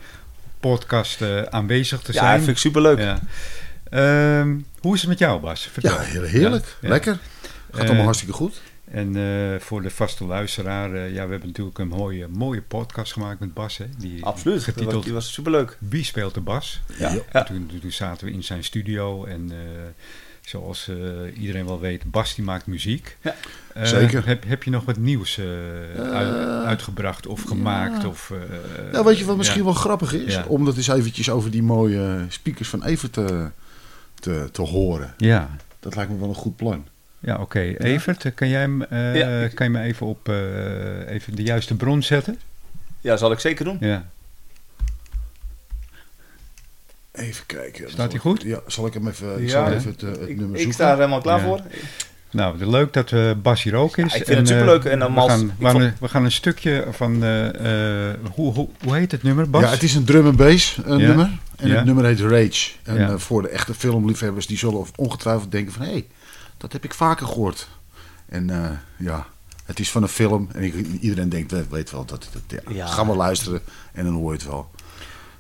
podcast 0.60 1.22
eh, 1.22 1.42
aanwezig 1.42 2.00
te 2.00 2.12
Ja, 2.12 2.18
zijn. 2.20 2.38
vind 2.38 2.50
ik 2.50 2.58
superleuk. 2.58 2.98
Ja. 2.98 3.18
Ehm, 3.90 4.56
hoe 4.80 4.94
is 4.94 5.00
het 5.00 5.08
met 5.10 5.18
jou, 5.18 5.40
Bas? 5.40 5.68
Vertel. 5.72 5.92
Ja, 5.92 6.00
heel- 6.00 6.22
heerlijk. 6.22 6.64
Ja, 6.64 6.76
ja. 6.80 6.88
Lekker. 6.88 7.18
Gaat 7.72 7.86
allemaal 7.86 8.04
hartstikke 8.04 8.34
goed. 8.34 8.60
En 8.94 9.16
eh, 9.16 9.60
voor 9.60 9.82
de 9.82 9.90
vaste 9.90 10.24
luisteraar, 10.24 10.94
eh, 10.94 11.06
ja, 11.14 11.24
we 11.24 11.30
hebben 11.30 11.48
natuurlijk 11.48 11.78
een 11.78 11.88
mooie, 11.88 12.28
mooie 12.28 12.62
podcast 12.62 13.12
gemaakt 13.12 13.40
met 13.40 13.54
Bas. 13.54 13.76
Hè, 13.78 13.84
die, 13.98 14.24
Absoluut. 14.24 14.44
Die 14.44 14.64
was, 14.66 14.74
Getiteld 14.74 15.04
die 15.04 15.12
was 15.12 15.32
superleuk. 15.32 15.76
Wie 15.80 16.04
speelt 16.04 16.34
de 16.34 16.40
Bas? 16.40 16.80
Ja. 16.98 17.42
Toen, 17.44 17.70
toen 17.80 17.92
zaten 17.92 18.26
we 18.26 18.32
in 18.32 18.44
zijn 18.44 18.64
studio 18.64 19.24
en 19.24 19.50
eh, 19.50 19.56
zoals 20.40 20.88
eh, 20.88 21.40
iedereen 21.40 21.66
wel 21.66 21.80
weet, 21.80 22.10
Bas 22.10 22.34
die 22.34 22.44
maakt 22.44 22.66
muziek. 22.66 23.16
Ja. 23.20 23.34
Eh, 23.74 23.84
Zeker. 23.84 24.26
Heb, 24.26 24.44
heb 24.46 24.62
je 24.62 24.70
nog 24.70 24.84
wat 24.84 24.96
nieuws 24.96 25.38
eh, 25.38 25.44
uit- 26.12 26.64
uitgebracht 26.64 27.26
of 27.26 27.42
gemaakt? 27.42 28.04
Of, 28.04 28.30
eh, 28.30 28.92
Nou, 28.92 29.04
weet 29.04 29.18
je 29.18 29.24
wat 29.24 29.36
misschien 29.36 29.58
ja. 29.58 29.64
wel 29.64 29.74
grappig 29.74 30.12
is? 30.12 30.34
Ja. 30.34 30.44
Om 30.48 30.64
dat 30.64 30.76
eens 30.76 30.88
eventjes 30.88 31.30
over 31.30 31.50
die 31.50 31.62
mooie 31.62 32.24
speakers 32.28 32.68
van 32.68 32.84
Evert 32.84 33.12
te, 33.12 33.50
te, 34.14 34.48
te 34.52 34.62
horen. 34.62 35.14
Ja, 35.16 35.56
Dat 35.80 35.94
lijkt 35.96 36.10
me 36.10 36.18
wel 36.18 36.28
een 36.28 36.34
goed 36.34 36.56
plan. 36.56 36.86
Ja 37.24 37.36
oké. 37.40 37.60
Evert, 37.78 38.34
kan 38.34 38.48
jij 38.48 38.60
hem, 38.60 38.82
eh, 38.82 39.16
Ja, 39.16 39.40
ik- 39.40 39.54
kan 39.54 39.66
je 39.66 39.72
me 39.72 39.80
even 39.82 40.06
op 40.06 40.28
eh, 40.28 41.08
even 41.08 41.36
de 41.36 41.42
juiste 41.42 41.74
bron 41.74 42.02
zetten? 42.02 42.38
Ja, 43.00 43.16
zal 43.16 43.32
ik 43.32 43.38
zeker 43.38 43.64
doen. 43.64 43.76
Ja. 43.80 44.06
Even 47.12 47.46
kijken. 47.46 47.90
Staat 47.90 48.06
hij 48.06 48.14
ik- 48.14 48.20
goed? 48.20 48.42
Ja, 48.42 48.60
zal 48.66 48.86
ik 48.86 48.94
hem 48.94 49.08
even, 49.08 49.32
ik 49.38 49.42
Ja. 49.44 49.48
zal 49.50 49.72
even 49.72 49.90
het, 49.90 50.02
eh, 50.02 50.08
het 50.08 50.20
Ik, 50.20 50.26
nummer 50.36 50.44
ik 50.50 50.56
zoeken? 50.56 50.72
sta 50.74 50.90
er 50.90 50.96
helemaal 50.96 51.20
klaar 51.20 51.38
Ja. 51.38 51.44
voor. 51.44 51.60
Nou, 52.30 52.64
leuk 52.66 52.92
dat 52.92 53.10
uh, 53.10 53.30
Bas 53.42 53.62
hier 53.62 53.74
ook 53.74 53.96
is. 53.96 54.12
Ja, 54.12 54.18
ik 54.18 54.24
vind 54.24 54.38
het 54.38 54.48
superleuk. 54.48 54.84
En 54.84 54.98
dan 54.98 55.14
we, 55.14 55.20
als- 55.20 55.30
gaan, 55.32 55.40
ik 55.40 55.50
we, 55.58 55.62
gaan, 55.64 55.72
vond- 55.72 55.84
een- 55.84 55.94
we 56.00 56.08
gaan 56.08 56.24
een 56.24 56.32
stukje 56.32 56.84
van... 56.90 57.14
hoe, 58.34 58.52
hoe, 58.52 58.68
hoe 58.84 58.96
heet 58.96 59.12
het 59.12 59.22
nummer, 59.22 59.50
Bas? 59.50 59.62
Ja, 59.62 59.70
het 59.70 59.82
is 59.82 59.94
een 59.94 60.04
drum 60.04 60.26
and 60.26 60.36
bass 60.36 60.74
Ja. 60.86 60.96
nummer. 60.96 61.30
En 61.56 61.68
Ja. 61.68 61.74
het 61.74 61.84
nummer 61.84 62.04
heet 62.04 62.20
Rage. 62.20 62.70
En 62.82 62.94
Ja. 62.98 63.18
voor 63.18 63.42
de 63.42 63.48
echte 63.48 63.74
filmliefhebbers, 63.74 64.46
die 64.46 64.58
zullen 64.58 64.86
ongetwijfeld 64.96 65.50
denken 65.50 65.72
van... 65.72 65.82
hé, 65.84 65.90
hey, 65.90 66.04
dat 66.64 66.72
heb 66.72 66.84
ik 66.84 66.94
vaker 66.94 67.26
gehoord. 67.26 67.68
En 68.26 68.50
eh, 68.50 68.70
ja, 68.96 69.26
het 69.64 69.80
is 69.80 69.90
van 69.90 70.02
een 70.02 70.08
film. 70.08 70.48
En 70.52 70.62
ik- 70.62 70.86
iedereen 71.00 71.28
denkt, 71.28 71.50
weet, 71.52 71.68
weet 71.68 71.90
wel, 71.90 72.04
dat, 72.04 72.28
dat, 72.32 72.60
ja, 72.68 72.74
Ja. 72.74 72.86
ga 72.86 73.04
maar 73.04 73.16
luisteren 73.16 73.60
en 73.92 74.04
dan 74.04 74.14
hoor 74.14 74.32
je 74.32 74.38
het 74.38 74.46
wel. 74.46 74.70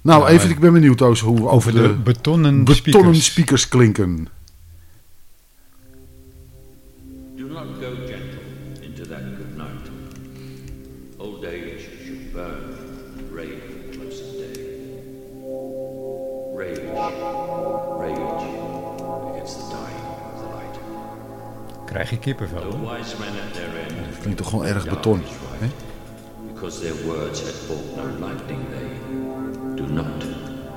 Nou, 0.00 0.26
even, 0.26 0.50
ik 0.50 0.58
ben 0.60 0.72
benieuwd 0.72 1.02
over 1.02 1.26
hoe 1.26 1.48
over 1.48 1.72
de, 1.72 1.88
betonnen, 1.94 2.64
betonnen 2.64 2.74
speakers. 3.14 3.24
speakers 3.24 3.68
klinken. 3.68 4.28
Krijg 21.94 22.10
je 22.10 22.18
kippenvel. 22.18 22.60
The 22.60 22.76
hoor. 22.76 22.96
wise 22.96 23.14
men 23.18 23.28
at 23.28 23.54
their 23.54 23.68
end. 23.68 24.18
Klinkt 24.20 24.38
toch 24.38 24.48
gewoon 24.48 24.64
erg 24.64 24.88
beton. 24.88 25.22
hè? 25.58 25.66
Because 26.52 26.80
their 26.80 26.94
words 27.06 27.42
had 27.42 27.66
brought 27.66 27.96
no 27.96 28.26
lightning, 28.26 28.60
they 28.70 28.88
do 29.74 29.92
not 29.92 30.24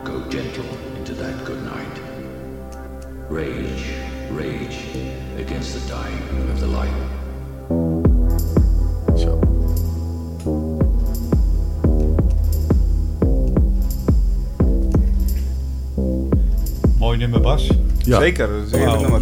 go 0.04 0.14
gentle 0.30 0.64
into 0.98 1.14
that 1.16 1.46
good 1.46 1.64
night. 1.64 2.02
Rage, 3.30 3.84
rage 4.36 4.78
against 5.40 5.72
the 5.74 5.80
dying 5.88 6.52
of 6.54 6.60
the 6.60 6.68
light. 6.68 6.94
Zo. 9.20 9.40
Mooi 17.00 17.18
nummer, 17.18 17.42
Bas. 17.42 17.70
Ja. 17.98 18.20
Zeker, 18.20 18.48
dat 18.48 18.66
is 18.66 18.72
een 18.72 19.02
nummer. 19.02 19.22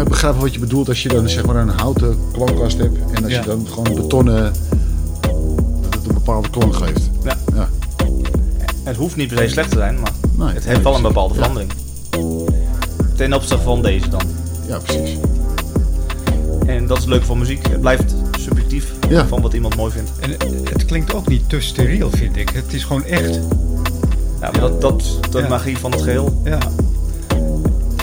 Ik 0.00 0.08
begrijp 0.08 0.32
wel 0.34 0.42
wat 0.42 0.54
je 0.54 0.60
bedoelt 0.60 0.88
als 0.88 1.02
je 1.02 1.08
dan 1.08 1.28
zeg 1.28 1.46
maar 1.46 1.56
een 1.56 1.68
houten 1.68 2.18
klankkast 2.32 2.78
hebt. 2.78 2.96
En 3.14 3.22
als 3.24 3.32
Ja. 3.32 3.40
je 3.40 3.46
dan 3.46 3.66
gewoon 3.68 3.94
betonnen, 3.94 4.52
dat 5.80 5.94
het 5.94 6.06
een 6.08 6.14
bepaalde 6.14 6.50
klank 6.50 6.74
geeft. 6.74 7.10
Ja. 7.24 7.36
Ja. 7.54 7.68
Het 8.84 8.96
hoeft 8.96 9.16
niet 9.16 9.28
per 9.28 9.38
se 9.38 9.48
slecht 9.48 9.70
te 9.70 9.76
zijn, 9.76 10.00
maar 10.00 10.12
Nee, 10.36 10.54
het 10.54 10.64
heeft 10.64 10.82
wel 10.82 10.94
een 10.94 11.02
bepaalde 11.02 11.34
ja. 11.34 11.40
verandering. 11.40 11.72
Ten 13.16 13.32
opzichte 13.34 13.62
van 13.62 13.82
deze 13.82 14.08
dan. 14.08 14.20
Ja, 14.66 14.78
precies. 14.78 15.16
En 16.66 16.86
dat 16.86 16.98
is 16.98 17.04
leuk 17.04 17.22
van 17.22 17.38
muziek. 17.38 17.66
Het 17.68 17.80
blijft 17.80 18.14
subjectief 18.38 18.92
Ja. 19.08 19.26
van 19.26 19.40
wat 19.42 19.52
iemand 19.52 19.76
mooi 19.76 19.92
vindt. 19.92 20.10
En 20.20 20.30
het 20.64 20.84
klinkt 20.84 21.14
ook 21.14 21.28
niet 21.28 21.48
te 21.48 21.60
steriel, 21.60 22.10
vind 22.10 22.36
ik. 22.36 22.48
Het 22.48 22.72
is 22.72 22.84
gewoon 22.84 23.04
echt. 23.04 23.34
Ja, 24.40 24.50
maar 24.50 24.60
dat, 24.60 24.80
dat 24.80 25.00
is 25.00 25.18
de 25.30 25.38
Ja. 25.38 25.48
magie 25.48 25.78
van 25.78 25.90
het 25.90 26.02
geheel. 26.02 26.40
Ja. 26.44 26.58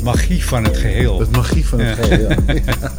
Magie 0.04 0.46
van 0.46 0.64
het 0.64 0.78
geheel. 0.78 1.20
Het 1.20 1.32
magie 1.32 1.68
van 1.68 1.80
het 1.80 1.98
Ja. 1.98 2.04
geheel, 2.04 2.30
ja. 2.30 2.38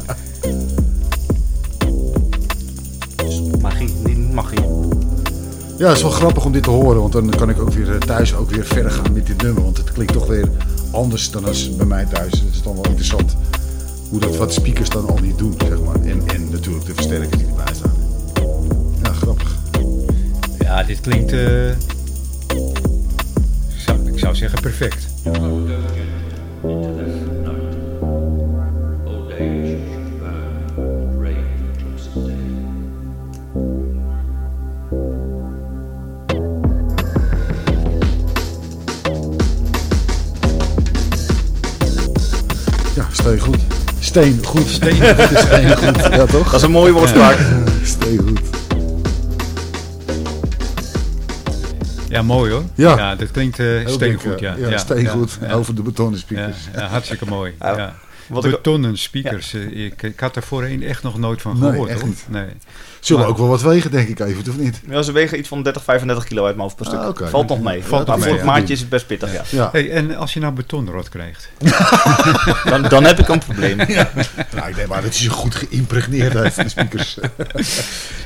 Magie, 3.61 3.89
niet 4.03 4.33
magie. 4.33 4.59
Ja, 5.77 5.87
het 5.87 5.95
is 5.97 6.01
wel 6.01 6.11
grappig 6.11 6.45
om 6.45 6.51
dit 6.51 6.63
te 6.63 6.69
horen, 6.69 6.99
want 7.01 7.11
dan 7.13 7.29
kan 7.29 7.49
ik 7.49 7.59
ook 7.61 7.71
weer 7.71 7.91
eh, 7.91 7.97
thuis 7.97 8.35
ook 8.35 8.49
weer 8.51 8.65
verder 8.65 8.91
gaan 8.91 9.13
met 9.13 9.27
dit 9.27 9.41
nummer. 9.41 9.63
Want 9.63 9.77
het 9.77 9.91
klinkt 9.91 10.13
toch 10.13 10.27
weer 10.27 10.49
anders 10.91 11.31
dan 11.31 11.45
als 11.45 11.75
bij 11.75 11.85
mij 11.85 12.05
thuis. 12.05 12.31
Het 12.31 12.49
is 12.53 12.61
dan 12.61 12.73
wel 12.75 12.83
interessant 12.85 13.35
hoe 14.09 14.19
dat 14.19 14.37
wat 14.37 14.53
speakers 14.53 14.89
dan 14.89 15.07
al 15.07 15.17
niet 15.21 15.37
doen, 15.37 15.55
zeg 15.67 15.79
maar. 15.81 15.95
En, 15.95 16.21
en 16.27 16.49
natuurlijk 16.51 16.85
de 16.85 16.93
versterkers 16.93 17.37
die 17.37 17.47
erbij 17.47 17.73
staan. 17.75 17.93
Ja, 19.03 19.11
grappig. 19.13 19.55
Ja, 20.59 20.83
dit 20.83 20.99
klinkt. 21.01 21.31
eh, 21.31 21.39
zou- 23.77 24.07
ik 24.13 24.19
zou 24.19 24.35
zeggen 24.35 24.61
perfect. 24.61 25.07
Steen 44.19 44.45
goed. 44.45 44.67
Steen. 44.67 44.95
Steen 44.95 45.77
goed. 45.77 46.03
Ja, 46.15 46.25
toch? 46.25 46.45
Dat 46.45 46.53
is 46.53 46.61
een 46.61 46.71
mooie 46.71 46.91
woordspraak. 46.91 47.37
Steen 47.83 48.17
goed. 48.17 48.39
Ja, 52.09 52.21
mooi 52.21 52.51
hoor. 52.51 52.63
Ja. 52.75 53.15
dat 53.15 53.31
klinkt 53.31 53.59
eh 53.59 53.65
Heel 53.65 53.89
steengoed. 53.89 54.39
Ja, 54.39 54.55
ja, 54.57 54.77
steen 54.77 55.07
goed. 55.07 55.37
Ja, 55.41 55.53
Over 55.53 55.75
de 55.75 55.81
betonnen 55.81 56.13
ja, 56.15 56.19
speakers. 56.19 56.57
ja, 56.75 56.87
hartstikke 56.87 57.25
mooi. 57.25 57.53
Ja, 57.59 57.77
Ja. 57.77 57.93
Wat 58.29 58.45
ik, 58.45 58.51
Betonnen 58.51 58.97
speakers. 58.97 59.53
eh, 59.53 59.85
Ik, 59.85 60.01
ik 60.01 60.19
had 60.19 60.35
er 60.35 60.43
voorheen 60.43 60.83
echt 60.83 61.03
nog 61.03 61.17
nooit 61.17 61.41
van 61.41 61.59
Nee, 61.59 61.69
gehoord. 61.69 61.89
echt 61.89 62.05
niet. 62.05 62.25
Nee. 62.29 62.45
Zullen 62.99 63.21
Maar- 63.21 63.31
ook 63.31 63.37
wel 63.37 63.47
wat 63.47 63.61
wegen, 63.61 63.91
denk 63.91 64.07
ik 64.09 64.19
even, 64.19 64.51
of 64.51 64.57
niet? 64.57 64.81
ja, 64.89 65.01
ze 65.01 65.11
wegen 65.11 65.37
iets 65.39 65.47
van 65.47 65.63
30, 65.63 65.83
35 65.83 66.23
kilo 66.23 66.41
uit 66.45 66.55
mijn 66.55 66.61
hoofd 66.61 66.75
per 66.75 66.85
stuk. 66.85 66.99
Ah. 67.21 67.29
Valt 67.29 67.47
nog 67.49 67.61
mee. 67.61 67.83
Valt 67.83 68.07
maar 68.07 68.15
nog 68.17 68.25
voor 68.25 68.25
mee, 68.25 68.41
het 68.41 68.45
ja. 68.53 68.59
maatje 68.59 68.73
is 68.73 68.79
het 68.79 68.89
best 68.89 69.07
pittig, 69.07 69.31
ja. 69.33 69.41
Ja. 69.49 69.69
Hey, 69.71 69.91
en 69.91 70.15
als 70.15 70.33
je 70.33 70.39
nou 70.39 70.53
betonrot 70.53 71.09
krijgt. 71.09 71.49
Dan, 72.69 72.81
dan 72.81 73.03
heb 73.03 73.19
ik 73.19 73.27
een 73.27 73.39
probleem. 73.39 73.77
Nou, 74.55 74.69
ik 74.69 74.75
denk 74.75 74.87
maar 74.87 75.01
dat 75.01 75.13
is 75.13 75.27
goed 75.27 75.55
geïmpregneerd 75.55 76.35
uit 76.35 76.55
de 76.55 76.69
speakers. 76.69 77.17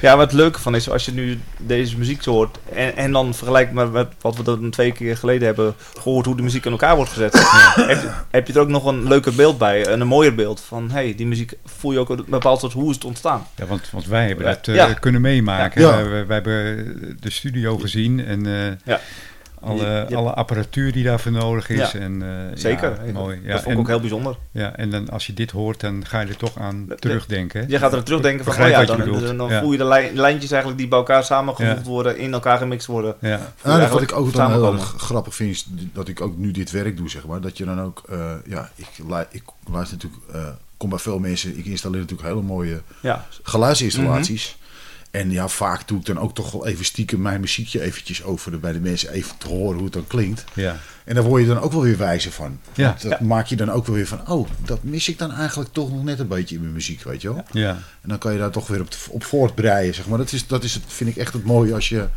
Ja, 0.02 0.18
wat 0.18 0.26
het 0.32 0.36
leuke 0.40 0.60
van 0.60 0.76
is, 0.76 0.90
als 0.90 1.06
je 1.06 1.12
nu 1.12 1.40
deze 1.58 1.98
muziek 1.98 2.24
zo 2.24 2.32
hoort 2.32 2.58
en, 2.74 2.96
en 2.98 3.12
dan 3.12 3.34
vergelijkt 3.34 3.74
met 3.74 3.90
wat- 3.90 4.14
wat 4.22 4.36
we 4.36 4.44
dan 4.44 4.70
twee 4.70 4.92
keer 4.92 5.18
geleden 5.18 5.46
hebben 5.48 5.76
gehoord, 6.00 6.26
hoe 6.26 6.36
de 6.36 6.42
muziek 6.42 6.66
in 6.66 6.72
elkaar 6.72 6.96
wordt 6.96 7.12
gezet, 7.12 7.34
heb, 7.76 8.02
je- 8.02 8.10
heb 8.32 8.48
je 8.48 8.54
er 8.54 8.60
ook 8.60 8.68
nog 8.68 8.86
een 8.86 9.08
leuker 9.08 9.34
beeld 9.34 9.58
bij, 9.58 9.86
en 9.94 10.02
een 10.02 10.08
mooier 10.08 10.36
beeld 10.36 10.62
van, 10.62 10.92
hey, 10.92 11.16
die 11.16 11.28
muziek 11.28 11.54
voel 11.66 11.92
je 11.92 12.00
ook 12.00 12.10
een 12.10 12.26
bepaald 12.28 12.60
soort, 12.60 12.74
hoe 12.74 12.90
is 12.90 12.96
het 12.96 13.06
ontstaan? 13.06 13.48
Ja, 13.56 13.66
want, 13.66 13.90
want 13.92 14.06
wij 14.06 14.28
hebben 14.28 14.46
dat 14.46 14.68
eh, 14.68 14.76
Ja. 14.76 14.94
kunnen 14.94 15.22
meemaken. 15.22 15.82
Ja. 15.82 15.96
Wij, 15.96 16.10
wij- 16.10 16.26
wij 16.26 16.36
hebben 16.36 17.18
de 17.20 17.30
studio 17.30 17.78
gezien 17.78 18.26
en 18.26 18.46
eh, 18.46 18.72
Ja. 18.86 19.00
Alle, 19.64 20.06
Ja. 20.10 20.16
alle 20.16 20.34
apparatuur 20.34 20.92
die 20.92 21.04
daarvoor 21.04 21.32
nodig 21.32 21.70
is. 21.70 21.92
Ja. 21.92 22.00
En, 22.00 22.22
eh, 22.22 22.30
Zeker. 22.58 23.00
Ja, 23.06 23.12
mooi. 23.12 23.40
Ja, 23.44 23.52
dat 23.52 23.56
vond 23.56 23.66
ik 23.66 23.72
en, 23.72 23.78
ook 23.80 23.88
heel 23.88 24.00
bijzonder. 24.00 24.36
ja, 24.52 24.76
en 24.76 24.90
dan, 24.90 25.10
als 25.10 25.28
je 25.28 25.34
dit 25.34 25.52
hoort, 25.52 25.80
dan 25.80 26.06
ga 26.06 26.20
je 26.20 26.28
er 26.28 26.38
toch 26.38 26.58
aan 26.60 26.86
Dat- 26.88 27.02
terugdenken. 27.02 27.66
Je 27.70 27.78
gaat 27.78 27.94
er 27.94 28.04
terugdenken 28.04 28.46
van, 28.46 28.54
oh 28.64 28.70
ja, 28.70 28.86
wat 28.86 28.88
dan, 28.98 29.38
dan 29.38 29.50
Ja. 29.50 29.60
voel 29.62 29.72
je 29.72 29.78
de 29.78 29.84
lijn- 29.86 30.16
lijntjes 30.16 30.52
eigenlijk 30.52 30.82
die 30.82 30.90
bij 30.90 30.98
elkaar 31.00 31.24
samengevoegd 31.24 31.78
Ja. 31.86 31.90
worden, 31.92 32.18
in 32.18 32.34
elkaar 32.34 32.58
gemixt 32.58 32.88
worden. 32.88 33.16
Ja. 33.20 33.30
Nou, 33.30 33.42
wat 33.62 33.78
eigenlijk 33.78 34.12
ik 34.12 34.18
ook 34.18 34.34
dan 34.34 34.52
heel 34.52 34.78
grappig 34.78 35.36
vind, 35.36 35.50
is 35.52 35.68
dat 35.94 36.08
ik 36.08 36.22
ook 36.22 36.38
nu 36.38 36.52
dit 36.52 36.72
werk 36.72 36.98
doe, 36.98 37.10
zeg 37.10 37.26
maar. 37.28 37.42
Dat 37.42 37.58
je 37.58 37.66
dan 37.66 37.82
ook, 37.82 38.04
eh, 38.10 38.32
ja, 38.46 38.70
ik, 38.76 38.88
ik 39.32 39.44
luister 39.72 39.98
natuurlijk, 39.98 40.22
eh, 40.34 40.48
kom 40.78 40.90
bij 40.90 41.00
veel 41.00 41.20
mensen, 41.20 41.58
ik 41.58 41.66
installeer 41.66 42.00
natuurlijk 42.00 42.28
hele 42.30 42.42
mooie 42.42 42.82
Ja, 43.02 43.26
geluidsinstallaties. 43.44 44.58
En 45.14 45.32
ja, 45.32 45.48
vaak 45.48 45.88
doe 45.88 46.00
ik 46.00 46.06
dan 46.06 46.20
ook 46.20 46.34
toch 46.36 46.52
wel 46.52 46.68
even 46.68 46.86
stiekem 46.86 47.22
mijn 47.22 47.40
muziekje 47.42 47.82
eventjes 47.82 48.24
over 48.24 48.52
de, 48.52 48.58
bij 48.58 48.72
de 48.72 48.80
mensen 48.80 49.12
even 49.12 49.38
te 49.38 49.48
horen 49.48 49.76
hoe 49.76 49.84
het 49.84 49.94
dan 49.94 50.08
klinkt. 50.08 50.44
Ja. 50.54 50.78
En 51.06 51.16
daar 51.16 51.24
word 51.24 51.42
je 51.42 51.48
dan 51.48 51.60
ook 51.60 51.72
wel 51.72 51.82
weer 51.82 51.98
wijzer 51.98 52.32
van. 52.32 52.60
Ja. 52.74 52.88
Want 52.88 53.02
dat 53.02 53.20
maak 53.20 53.46
je 53.46 53.56
dan 53.56 53.72
ook 53.72 53.86
wel 53.86 53.96
weer 53.96 54.08
van, 54.08 54.28
oh, 54.30 54.48
dat 54.66 54.84
mis 54.84 55.08
ik 55.10 55.18
dan 55.18 55.32
eigenlijk 55.32 55.74
toch 55.74 55.92
nog 55.92 56.04
net 56.04 56.20
een 56.20 56.28
beetje 56.28 56.56
in 56.56 56.62
mijn 56.62 56.74
muziek, 56.74 57.04
weet 57.04 57.22
je 57.22 57.34
wel. 57.34 57.44
Ja. 57.52 57.70
En 58.02 58.10
dan 58.10 58.18
kan 58.18 58.34
je 58.34 58.40
daar 58.40 58.52
toch 58.52 58.68
weer 58.68 58.82
op, 58.82 58.88
op 59.10 59.24
voortbreien, 59.24 59.94
zeg 59.94 60.08
maar. 60.08 60.18
Dat, 60.18 60.32
is, 60.32 60.48
dat 60.48 60.64
is 60.64 60.74
het, 60.74 60.84
vind 60.88 61.10
ik 61.10 61.16
echt 61.16 61.34
het 61.34 61.44
mooie 61.44 61.74
als 61.74 61.90
je, 61.90 62.08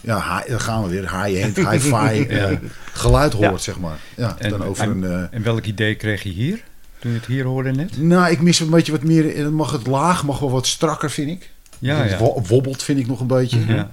ja, 0.00 0.38
hi- 0.38 0.50
dan 0.50 0.60
gaan 0.60 0.82
we 0.82 0.88
weer, 0.88 1.22
high-end, 1.24 1.56
hi-fi 1.70 2.26
Ja. 2.34 2.60
geluid 2.92 3.32
hoort, 3.32 3.50
Ja. 3.50 3.58
zeg 3.58 3.78
maar. 3.78 3.98
Ja, 4.16 4.36
En, 4.38 4.50
dan 4.50 4.64
over 4.64 4.82
en, 4.84 5.02
een... 5.02 5.04
eh, 5.30 5.36
en 5.36 5.42
welk 5.42 5.64
idee 5.64 5.94
kreeg 5.94 6.22
je 6.22 6.28
hier? 6.30 6.62
Toen 6.98 7.10
je 7.12 7.16
het 7.16 7.26
hier 7.26 7.44
hoorde 7.44 7.72
net? 7.72 7.98
nou, 8.02 8.30
ik 8.30 8.40
mis 8.40 8.60
een 8.60 8.70
beetje 8.70 8.92
wat 8.92 9.02
meer, 9.02 9.36
en 9.36 9.42
dan 9.42 9.54
mag 9.54 9.72
het 9.72 9.86
laag, 9.86 10.24
mag 10.24 10.38
wel 10.38 10.50
wat 10.50 10.66
strakker, 10.66 11.10
vind 11.10 11.30
ik. 11.30 11.50
Ja, 11.78 11.96
het 11.96 12.10
ja. 12.10 12.18
wo- 12.18 12.42
wobbelt, 12.48 12.82
vind 12.82 12.98
ik 12.98 13.06
nog 13.06 13.20
een 13.20 13.26
beetje. 13.26 13.66
Ja. 13.66 13.90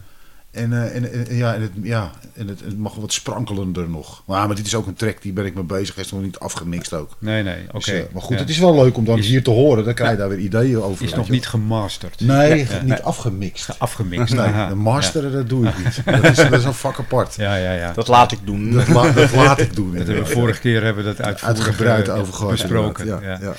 En, 0.51 0.73
eh, 0.73 0.95
en, 0.95 1.11
en- 1.27 1.36
ja, 1.38 1.53
en, 1.53 1.61
het, 1.61 1.71
ja, 1.81 2.11
en 2.34 2.47
het, 2.47 2.59
het 2.59 2.77
mag 2.77 2.95
wat 2.95 3.13
sprankelender 3.13 3.89
nog. 3.89 4.23
Maar, 4.25 4.47
maar 4.47 4.55
dit 4.55 4.65
is 4.65 4.75
ook 4.75 4.88
een 4.88 4.93
track, 4.93 5.21
die 5.21 5.34
ben 5.34 5.45
ik 5.45 5.53
mee 5.55 5.63
bezig. 5.63 5.95
Hij 5.95 6.03
is 6.03 6.11
nog 6.11 6.21
niet 6.21 6.39
afgemixt 6.39 6.93
ook. 6.93 7.15
Nee, 7.19 7.43
nee, 7.43 7.57
oké. 7.67 7.77
Dus, 7.77 7.88
eh, 7.88 8.01
maar 8.11 8.21
goed, 8.21 8.34
Ja. 8.34 8.39
het 8.41 8.49
is 8.49 8.57
wel 8.59 8.75
leuk 8.75 8.97
om 8.97 9.05
dan 9.05 9.17
Is- 9.17 9.27
hier 9.27 9.43
te 9.43 9.49
horen. 9.49 9.86
Dan 9.86 9.93
krijg 9.93 10.11
je 10.11 10.17
daar 10.17 10.29
weer 10.29 10.38
ideeën 10.38 10.81
over. 10.81 11.05
Is 11.05 11.13
nog 11.13 11.29
niet 11.29 11.47
gemasterd. 11.47 12.19
Nee, 12.19 12.57
Ja. 12.69 12.81
niet 12.84 13.01
afgemixt. 13.01 13.79
Afgemixt. 13.79 14.34
Nee, 14.34 14.45
Aha. 14.45 14.67
de 14.67 14.75
masteren, 14.75 15.31
dat 15.31 15.49
doe 15.49 15.67
ik 15.67 15.77
niet. 15.84 16.01
Dat 16.21 16.23
is, 16.23 16.36
dat 16.36 16.53
is 16.53 16.63
een 16.63 16.73
vak 16.73 16.99
apart. 16.99 17.36
Ja, 17.36 17.55
ja, 17.55 17.71
ja. 17.73 17.91
dat 17.93 18.07
laat 18.07 18.31
ik 18.31 18.39
doen. 18.43 18.71
Dat, 18.71 18.88
la- 18.88 19.11
dat 19.11 19.31
laat 19.34 19.59
ik 19.59 19.75
doen. 19.75 19.91
Dat 19.97 20.07
hebben 20.07 20.23
we 20.25 20.29
vorige 20.31 20.59
keer 20.59 20.84
hebben 20.84 21.03
we 21.05 21.13
dat 21.15 21.41
Uitgebreid 21.43 22.07
eh, 22.07 22.17
over 22.19 22.34
gehad. 22.34 22.51
besproken. 22.51 23.05
Ja. 23.05 23.19
Ja, 23.21 23.38
ja. 23.41 23.53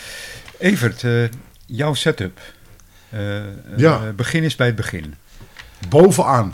Evert, 0.58 1.04
eh, 1.04 1.12
jouw 1.66 1.94
setup. 1.94 2.40
Eh, 3.14 3.36
eh, 3.38 3.44
Ja. 3.76 4.12
begin 4.16 4.42
is 4.42 4.56
bij 4.56 4.66
het 4.66 4.76
begin. 4.76 5.14
Bovenaan. 5.88 6.52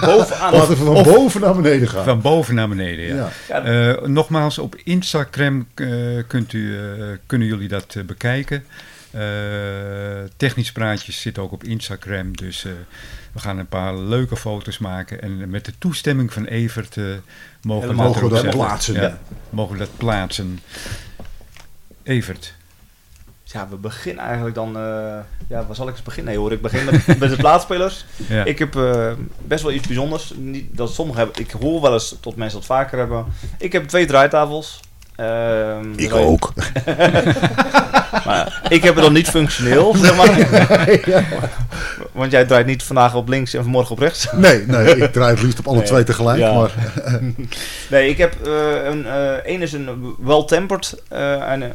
Bovenaan. 0.00 0.52
Laten 0.54 0.68
we 0.68 0.76
van 0.76 0.88
of- 0.88 1.04
boven 1.04 1.40
naar 1.40 1.54
beneden 1.54 1.88
gaan. 1.88 2.04
Van 2.04 2.20
boven 2.20 2.54
naar 2.54 2.68
beneden, 2.68 3.14
ja. 3.48 3.62
Eh, 3.62 4.02
nogmaals, 4.06 4.58
op 4.58 4.76
Instagram 4.84 5.66
eh, 5.74 5.88
kunt 6.26 6.52
u, 6.52 6.78
eh, 6.78 6.82
kunnen 7.26 7.48
jullie 7.48 7.68
dat 7.68 7.96
bekijken. 8.06 8.64
Eh, 9.10 9.20
technisch 10.36 10.72
praatjes 10.72 11.20
zit 11.20 11.38
ook 11.38 11.52
op 11.52 11.64
Instagram, 11.64 12.36
dus 12.36 12.64
eh, 12.64 12.72
we 13.32 13.38
gaan 13.40 13.58
een 13.58 13.66
paar 13.66 13.96
leuke 13.98 14.36
foto's 14.36 14.78
maken. 14.78 15.22
En 15.22 15.50
met 15.50 15.64
de 15.64 15.72
toestemming 15.78 16.32
van 16.32 16.44
Evert 16.44 16.96
eh, 16.96 17.04
mogen 17.62 17.88
we 17.88 17.94
dat, 17.96 18.06
goed, 18.16 18.30
erop 18.32 18.44
dat 18.44 18.50
plaatsen. 18.54 18.94
Ja, 18.94 19.18
mogen 19.50 19.72
we 19.72 19.78
dat 19.78 19.96
plaatsen. 19.96 20.60
Evert, 22.02 22.54
Ja, 23.52 23.68
we 23.68 23.76
beginnen 23.76 24.24
eigenlijk 24.24 24.54
dan. 24.54 24.76
eh, 24.76 25.18
ja, 25.48 25.66
waar 25.66 25.74
zal 25.74 25.88
ik 25.88 25.94
eens 25.94 26.02
beginnen? 26.02 26.32
Nee 26.32 26.42
hoor, 26.42 26.52
ik 26.52 26.62
begin 26.62 26.84
met, 26.84 27.18
met 27.18 27.30
de 27.30 27.36
plaatspelers. 27.36 28.04
ja. 28.28 28.44
Ik 28.44 28.58
heb 28.58 28.76
eh, 28.76 29.12
best 29.38 29.62
wel 29.62 29.72
iets 29.72 29.86
bijzonders. 29.86 30.32
Niet 30.36 30.76
dat 30.76 30.92
sommigen 30.94 31.22
hebben. 31.24 31.42
Ik 31.42 31.50
hoor 31.50 31.80
wel 31.80 31.92
eens 31.92 32.16
tot 32.20 32.36
mensen 32.36 32.58
dat 32.58 32.66
vaker 32.66 32.98
hebben. 32.98 33.24
Ik 33.58 33.72
heb 33.72 33.88
twee 33.88 34.06
draaitafels. 34.06 34.80
Ehm, 35.18 35.92
Ik 35.96 36.14
ook. 36.14 36.52
Maar 38.26 38.62
ik 38.68 38.82
heb 38.82 38.94
het 38.94 39.04
dan 39.04 39.12
niet 39.12 39.28
functioneel, 39.28 39.94
zeg 39.96 40.16
maar. 40.16 40.48
Want 42.12 42.30
jij 42.32 42.44
draait 42.44 42.66
niet 42.66 42.82
vandaag 42.82 43.14
op 43.14 43.28
links 43.28 43.54
en 43.54 43.62
vanmorgen 43.62 43.90
op 43.92 43.98
rechts. 43.98 44.28
Nee, 44.32 44.66
nee, 44.66 44.96
ik 45.02 45.12
draai 45.12 45.30
het 45.34 45.42
liefst 45.42 45.58
op 45.58 45.66
alle 45.66 45.76
Nee. 45.76 45.86
twee 45.86 46.04
tegelijk. 46.04 46.38
Ja. 46.38 46.52
Maar 46.52 46.72
Nee, 47.90 48.08
ik 48.08 48.18
heb 48.18 48.46
eh, 48.46 48.84
een. 48.90 49.06
eh 49.06 49.32
één 49.32 49.62
is 49.62 49.72
een 49.72 50.14
well-tempered 50.18 51.02
eh, 51.08 51.42
een, 51.48 51.72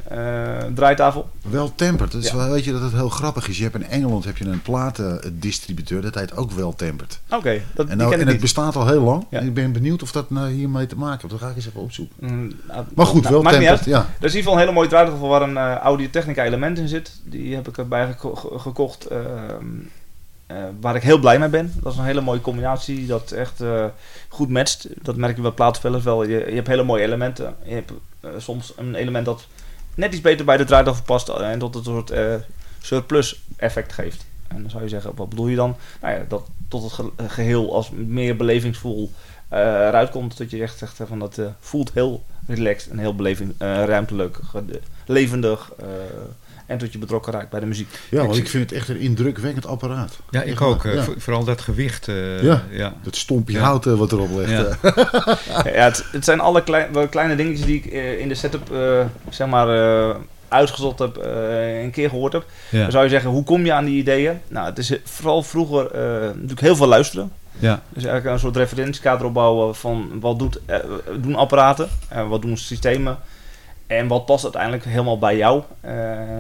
draaitafel. 0.74 1.30
Wel 1.50 1.72
tempered. 1.76 2.12
Dat 2.12 2.24
is 2.24 2.30
Ja. 2.30 2.36
wel, 2.38 2.50
weet 2.50 2.64
je 2.64 2.72
dat 2.72 2.82
het 2.82 2.91
heel 2.94 3.10
grappig 3.10 3.48
is? 3.48 3.58
Je 3.58 3.64
hebt 3.64 3.76
in 3.76 3.88
Engeland 3.88 4.26
heb 4.26 4.38
je 4.38 4.46
een 4.46 4.62
platendistributeur, 4.62 6.02
dat 6.02 6.16
heet 6.16 6.38
ook 6.38 6.52
wel 6.52 6.74
tempered. 6.76 7.20
Oké, 7.30 7.62
dat 7.74 7.88
En, 7.88 7.98
nou, 7.98 8.10
ken 8.10 8.20
en 8.20 8.20
ik 8.20 8.20
het 8.20 8.28
niet. 8.28 8.41
bestaat 8.41 8.76
al 8.76 8.88
heel 8.88 9.02
lang. 9.02 9.26
Ja. 9.30 9.39
En 9.39 9.46
ik 9.48 9.54
ben 9.54 9.72
benieuwd 9.72 10.02
of 10.02 10.12
dat 10.12 10.30
nou 10.30 10.50
hiermee 10.52 10.86
te 10.86 10.96
maken 10.98 11.20
heeft. 11.22 11.34
Dat 11.34 11.41
ga 11.41 11.50
ik 11.50 11.56
eens 11.56 11.68
even 11.68 11.82
opzoeken. 11.82 12.16
Mm, 12.20 12.52
nou, 12.68 12.84
Maar 12.96 13.06
goed, 13.06 13.22
nou, 13.22 13.32
wel 13.41 13.51
niet 13.59 13.86
ja. 13.86 13.97
Er 13.99 14.25
is 14.25 14.31
in 14.34 14.38
ieder 14.38 14.38
geval 14.38 14.53
een 14.53 14.59
hele 14.59 14.71
mooie 14.71 14.88
draaitafel 14.88 15.27
waar 15.27 15.41
een 15.41 15.57
eh 15.57 15.75
Audio 15.75 16.09
Technica 16.09 16.43
element 16.43 16.77
in 16.77 16.88
zit. 16.88 17.11
Die 17.23 17.55
heb 17.55 17.67
ik 17.67 17.77
erbij 17.77 18.05
geko- 18.07 18.36
ge- 18.36 18.59
gekocht. 18.59 19.05
ehm, 19.05 19.65
eh, 20.47 20.57
waar 20.79 20.95
ik 20.95 21.01
heel 21.03 21.17
blij 21.19 21.39
mee 21.39 21.49
ben. 21.49 21.73
Dat 21.81 21.93
is 21.93 21.99
een 21.99 22.05
hele 22.05 22.21
mooie 22.21 22.41
combinatie. 22.41 23.05
Dat 23.05 23.31
echt 23.31 23.61
eh, 23.61 23.86
goed 24.29 24.49
matcht. 24.49 24.88
Dat 25.01 25.15
merk 25.15 25.36
je 25.36 25.41
bij 25.41 25.51
plaatspelers 25.51 26.03
wel. 26.03 26.23
Je, 26.23 26.29
je 26.47 26.55
hebt 26.55 26.67
hele 26.67 26.84
mooie 26.84 27.03
elementen. 27.03 27.55
Je 27.63 27.73
hebt 27.73 27.91
soms 28.38 28.73
een 28.77 28.95
element 28.95 29.25
dat 29.25 29.45
net 29.95 30.13
iets 30.13 30.21
beter 30.21 30.45
bij 30.45 30.57
de 30.57 30.65
draaitafel 30.65 31.03
past. 31.03 31.29
En 31.29 31.59
tot 31.59 31.73
het 31.75 31.86
een 31.88 31.93
soort 31.93 32.13
surplus 32.81 33.41
effect 33.55 33.93
geeft. 33.93 34.25
En 34.47 34.61
dan 34.61 34.69
zou 34.69 34.84
je 34.84 34.89
zeggen, 34.89 35.11
wat 35.15 35.29
bedoel 35.29 35.47
je 35.47 35.55
dan? 35.55 35.75
Nou 36.01 36.13
ja, 36.13 36.21
dat 36.27 36.43
tot 36.67 36.84
het 36.84 36.91
ge- 36.93 37.11
geheel 37.27 37.73
als 37.73 37.89
meer 37.89 38.36
belevingsvol 38.36 39.11
eh 39.47 39.59
eruit 39.59 40.09
komt. 40.09 40.38
Dat 40.38 40.51
je 40.51 40.61
echt 40.61 40.77
zegt 40.77 40.99
van 41.07 41.19
dat 41.19 41.39
voelt 41.59 41.91
heel 41.93 42.23
relaxed 42.48 42.91
en 42.91 42.98
heel 42.98 43.16
beleving, 43.16 43.54
eh, 43.58 43.84
ruimtelijk, 43.86 44.38
levendig. 45.06 45.72
eh, 45.80 45.86
en 46.68 46.78
tot 46.78 46.91
je 46.91 46.98
betrokken 46.98 47.34
raakt 47.34 47.50
bij 47.50 47.60
de 47.60 47.66
muziek. 47.66 47.88
Ja, 48.10 48.26
want 48.26 48.38
Ik- 48.38 48.48
vind 48.50 48.70
het 48.70 48.80
echt 48.80 48.89
een 48.89 49.00
indrukwekkend 49.00 49.66
apparaat. 49.66 50.18
Ja, 50.30 50.41
ik 50.41 50.48
Echt 50.52 50.62
ook. 50.62 50.86
eh, 50.86 50.94
ja. 50.94 51.04
Vooral 51.18 51.44
dat 51.44 51.62
gewicht. 51.62 52.08
eh, 52.08 52.44
Ja. 52.44 52.64
ja. 52.70 52.94
Dat 53.04 53.16
stompje 53.16 53.58
Ja. 53.58 53.64
hout 53.64 53.86
wat 53.86 54.12
erop 54.12 54.30
ligt. 54.38 54.50
Ja. 54.52 54.78
ja, 55.76 55.84
het, 55.84 56.06
het 56.12 56.26
zijn 56.26 56.39
alle 56.39 56.64
klei- 56.64 56.88
wel 56.91 57.08
kleine 57.08 57.36
dingetjes 57.36 57.66
die 57.66 57.76
ik 57.84 57.86
in 58.20 58.28
de 58.28 58.36
setup 58.36 58.72
eh, 58.72 59.06
zeg 59.30 59.48
maar, 59.48 59.70
eh, 60.10 60.16
uitgezocht 60.48 61.00
heb, 61.00 61.18
eh, 61.18 61.82
een 61.84 61.91
keer 61.91 62.10
gehoord 62.10 62.34
heb. 62.34 62.46
Ja. 62.70 62.82
Dan 62.82 62.91
zou 62.91 63.04
je 63.04 63.10
zeggen, 63.10 63.30
hoe 63.30 63.44
kom 63.44 63.66
je 63.66 63.74
aan 63.74 63.86
die 63.86 63.98
ideeën? 63.98 64.39
Nou, 64.48 64.66
het 64.66 64.78
is 64.78 64.94
vooral 65.04 65.44
vroeger 65.44 65.91
eh, 65.91 66.02
natuurlijk 66.22 66.62
heel 66.62 66.76
veel 66.76 66.88
luisteren. 66.88 67.32
Ja. 67.60 67.82
Dus 67.89 68.04
eigenlijk 68.04 68.34
een 68.36 68.39
soort 68.39 68.56
referentiekader 68.56 69.26
opbouwen 69.26 69.76
van 69.76 70.20
wat 70.20 70.39
doet, 70.39 70.60
eh, 70.66 70.80
doen 71.22 71.36
apparaten, 71.36 71.89
en 72.10 72.28
wat 72.28 72.41
doen 72.41 72.58
systemen 72.58 73.18
en 73.88 74.08
wat 74.08 74.26
past 74.26 74.43
uiteindelijk 74.43 74.84
helemaal 74.86 75.18
bij 75.20 75.38
jou. 75.38 75.64
Eh, 75.82 75.93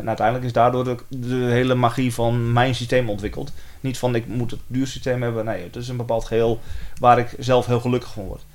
uiteindelijk 0.05 0.45
is 0.45 0.53
daardoor 0.53 0.83
de, 0.83 0.95
de 1.09 1.35
hele 1.35 1.75
magie 1.75 2.13
van 2.13 2.53
mijn 2.53 2.75
systeem 2.75 3.09
ontwikkeld. 3.09 3.51
Niet 3.79 3.97
van 3.97 4.15
ik 4.15 4.27
moet 4.27 4.51
het 4.51 4.59
duur 4.67 4.87
systeem 4.87 5.21
hebben, 5.21 5.45
nee, 5.45 5.63
het 5.63 5.75
is 5.75 5.87
een 5.87 5.97
bepaald 5.97 6.25
geheel 6.25 6.59
waar 6.99 7.19
ik 7.19 7.35
zelf 7.39 7.65
heel 7.65 7.79
gelukkig 7.79 8.11
van 8.13 8.23
word. 8.23 8.45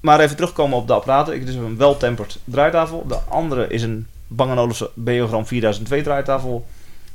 Maar 0.00 0.20
even 0.20 0.36
terugkomen 0.36 0.78
op 0.78 0.86
de 0.86 0.92
apparaten. 0.92 1.34
Ik, 1.34 1.48
is 1.48 1.54
een 1.54 1.76
wel-tempered 1.76 2.38
draaitafel. 2.44 3.04
De 3.08 3.18
andere 3.28 3.66
is 3.68 3.82
een 3.82 4.06
Bang 4.26 4.58
Olufsen 4.58 4.88
Beogram 4.94 5.46
4002 5.46 6.02
draaitafel. 6.02 6.66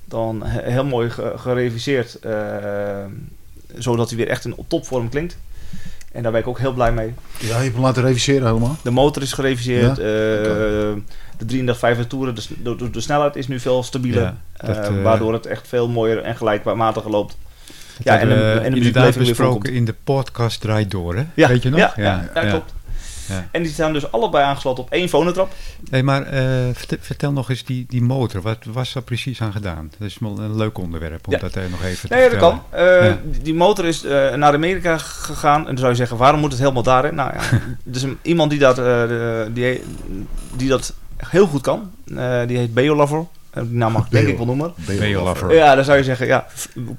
Dan 0.06 0.44
he- 0.44 0.72
heel 0.72 0.86
mooi 0.86 1.10
ge- 1.10 1.34
gereviseerd, 1.36 2.20
eh, 2.20 2.34
zodat 3.78 4.10
hij 4.10 4.18
weer 4.18 4.28
echt 4.28 4.46
in 4.46 4.56
topvorm 4.68 5.10
klinkt. 5.10 5.38
En 6.12 6.24
daar 6.24 6.32
ben 6.32 6.42
ik 6.42 6.48
ook 6.48 6.60
heel 6.60 6.74
blij 6.74 6.92
mee. 6.92 7.14
Ja, 7.40 7.48
je 7.48 7.54
hebt 7.54 7.74
hem 7.74 7.82
laten 7.84 8.04
reviseren 8.04 8.48
helemaal. 8.48 8.76
De 8.82 8.92
motor 8.92 9.22
is 9.22 9.34
gereviseerd. 9.34 9.98
Ja? 9.98 10.04
eh, 10.04 10.94
de 11.38 11.46
33 11.46 12.08
toeren, 12.08 12.36
de, 12.36 12.42
s- 12.42 12.50
de, 12.64 12.76
de- 12.76 12.90
de 12.90 13.02
snelheid 13.02 13.36
is 13.36 13.48
nu 13.48 13.60
veel 13.60 13.84
stabieler. 13.84 14.22
Ja, 14.22 14.38
dat, 14.66 14.78
eh, 14.78 14.86
eh, 14.86 15.04
waardoor 15.04 15.34
het 15.34 15.46
echt 15.46 15.68
veel 15.68 15.90
mooier 15.90 16.18
en 16.22 16.36
gelijkmatiger 16.36 17.12
loopt. 17.12 17.38
Dat 17.98 18.04
Ja, 18.04 18.20
en 18.20 18.30
de- 18.30 18.34
en 18.64 18.74
de 18.74 18.92
weer 18.92 19.14
besproken 19.18 19.74
in 19.74 19.86
de 19.86 19.96
podcast 20.04 20.62
Draait 20.62 20.92
Door, 20.92 21.16
hè? 21.16 21.24
Ja, 21.34 21.48
Weet 21.48 21.64
je 21.64 21.70
nog? 21.70 21.80
Ja, 21.80 21.94
ja, 21.96 22.30
ja, 22.34 22.50
klopt. 22.50 22.74
Ja. 23.28 23.48
En 23.52 23.64
die 23.64 23.72
staan 23.72 23.94
dus 23.94 24.12
allebei 24.12 24.44
aangesloten 24.44 24.84
op 24.84 24.90
één 24.90 25.10
fonotrap. 25.10 25.54
Hey, 25.90 26.04
maar 26.04 26.24
eh, 26.24 26.44
vertel, 27.00 27.32
nog 27.32 27.50
eens 27.50 27.64
die, 27.64 27.86
die 27.88 28.02
motor. 28.02 28.42
Wat 28.42 28.58
was 28.64 28.94
daar 28.94 29.04
precies 29.04 29.42
aan 29.42 29.52
gedaan? 29.52 29.92
Dat 29.98 30.08
is 30.08 30.18
wel 30.20 30.40
een 30.40 30.56
leuk 30.56 30.78
onderwerp 30.78 31.28
om 31.28 31.34
Ja. 31.34 31.40
dat 31.40 31.56
eh, 31.56 31.64
nog 31.70 31.84
even 31.84 32.10
te 32.10 32.16
Nee, 32.16 32.30
dat 32.30 32.40
kan. 32.40 32.62
Eh, 32.70 33.14
die, 33.42 33.54
motor 33.54 33.86
is 33.86 34.02
naar 34.36 34.54
Amerika 34.54 34.98
gegaan. 34.98 35.60
En 35.60 35.66
dan 35.66 35.78
zou 35.78 35.90
je 35.90 35.98
zeggen, 35.98 36.18
waarom 36.18 36.40
moet 36.40 36.52
het 36.52 36.60
helemaal 36.60 36.84
daarin? 36.84 37.16
Nou 37.16 37.34
ja, 37.34 37.42
dus 37.84 38.02
een, 38.02 38.18
iemand 38.22 38.50
die 38.50 38.60
dat, 38.60 38.76
die, 39.56 39.82
die 40.56 40.70
dat 40.70 40.94
heel 41.18 41.48
goed 41.48 41.62
kan. 41.62 41.92
Die 42.48 42.58
heet 42.58 42.74
Beolover. 42.74 43.26
Eh, 43.56 43.64
naam 43.70 43.92
mag 43.92 44.06
ik 44.06 44.12
denk 44.12 44.28
ik 44.28 44.38
wel 44.38 44.46
noemen. 44.46 44.74
Ja, 45.54 45.76
dan 45.76 45.84
zou 45.84 45.98
je 45.98 46.04
zeggen, 46.04 46.28
ja, 46.28 46.48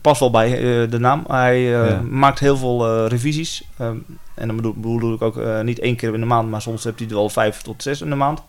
past 0.00 0.20
wel 0.20 0.30
bij 0.30 0.52
eh, 0.52 0.90
de 0.90 0.98
naam. 0.98 1.24
Hij 1.28 1.54
eh, 1.82 1.90
Ja. 1.90 2.00
maakt 2.00 2.38
heel 2.38 2.56
veel 2.56 2.86
eh, 2.86 3.06
revisies. 3.08 3.62
Ehm, 3.78 3.96
en 4.34 4.46
dan 4.46 4.56
bedoel, 4.56 4.74
bedoel 4.76 5.14
ik 5.14 5.22
ook 5.22 5.36
eh, 5.38 5.60
niet 5.60 5.78
één 5.78 5.96
keer 5.96 6.14
in 6.14 6.20
de 6.20 6.26
maand, 6.26 6.50
maar 6.50 6.62
soms 6.62 6.84
heeft 6.84 6.98
hij 6.98 7.08
er 7.08 7.14
wel 7.14 7.28
vijf 7.28 7.62
tot 7.62 7.82
zes 7.82 8.00
in 8.00 8.08
de 8.10 8.14
maand. 8.14 8.42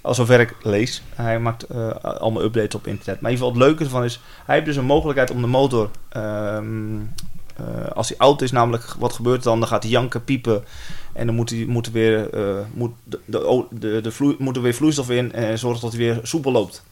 Als 0.00 0.16
zover 0.16 0.40
ik 0.40 0.54
lees. 0.62 1.02
Hij 1.14 1.38
maakt 1.38 1.62
eh, 1.62 1.90
allemaal 2.02 2.42
updates 2.42 2.74
op 2.74 2.86
internet. 2.86 3.20
Maar 3.20 3.30
in 3.30 3.36
ieder 3.36 3.46
geval 3.46 3.60
het 3.60 3.68
leuke 3.68 3.84
ervan 3.84 4.04
is, 4.04 4.20
hij 4.44 4.54
heeft 4.54 4.66
dus 4.66 4.76
een 4.76 4.84
mogelijkheid 4.84 5.30
om 5.30 5.40
de 5.40 5.46
motor, 5.46 5.90
ehm, 6.08 6.64
eh, 7.56 7.90
als 7.94 8.08
hij 8.08 8.18
oud 8.18 8.42
is 8.42 8.50
namelijk, 8.52 8.94
wat 8.98 9.12
gebeurt 9.12 9.36
er 9.38 9.42
dan? 9.50 9.58
Dan 9.60 9.68
gaat 9.68 9.82
hij 9.82 9.92
janken, 9.92 10.24
piepen. 10.24 10.64
En 11.12 11.26
dan 11.26 11.34
moet, 11.34 11.50
hij, 11.50 11.64
moet, 11.68 11.86
er 11.86 11.92
weer, 11.92 12.30
eh, 12.30 12.54
moet, 12.74 12.90
de, 13.04 13.20
de, 13.24 13.64
de, 13.70 14.00
de 14.00 14.34
moet 14.38 14.56
er 14.56 14.62
weer 14.62 14.74
vloeistof 14.74 15.10
in 15.10 15.32
en 15.32 15.58
zorgen 15.58 15.80
dat 15.80 15.92
hij 15.92 16.00
weer 16.00 16.20
soepel 16.22 16.52
loopt. 16.52 16.82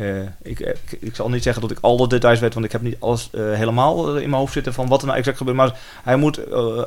Eh, 0.00 0.20
ik, 0.42 0.60
ik, 0.60 0.96
ik 1.00 1.14
zal 1.14 1.28
niet 1.28 1.42
zeggen 1.42 1.62
dat 1.62 1.70
ik 1.70 1.78
al 1.80 1.96
de 1.96 2.06
details 2.08 2.40
weet, 2.40 2.54
want 2.54 2.66
ik 2.66 2.72
heb 2.72 2.82
niet 2.82 2.96
alles 2.98 3.28
eh, 3.32 3.40
helemaal 3.52 4.08
eh, 4.16 4.22
in 4.22 4.28
mijn 4.30 4.40
hoofd 4.40 4.52
zitten 4.52 4.72
van 4.74 4.88
wat 4.88 5.00
er 5.00 5.06
nou 5.06 5.18
exact 5.18 5.36
gebeurt. 5.36 5.56
Maar 5.56 5.78
hij 6.02 6.16
moet, 6.16 6.38
eh, 6.44 6.82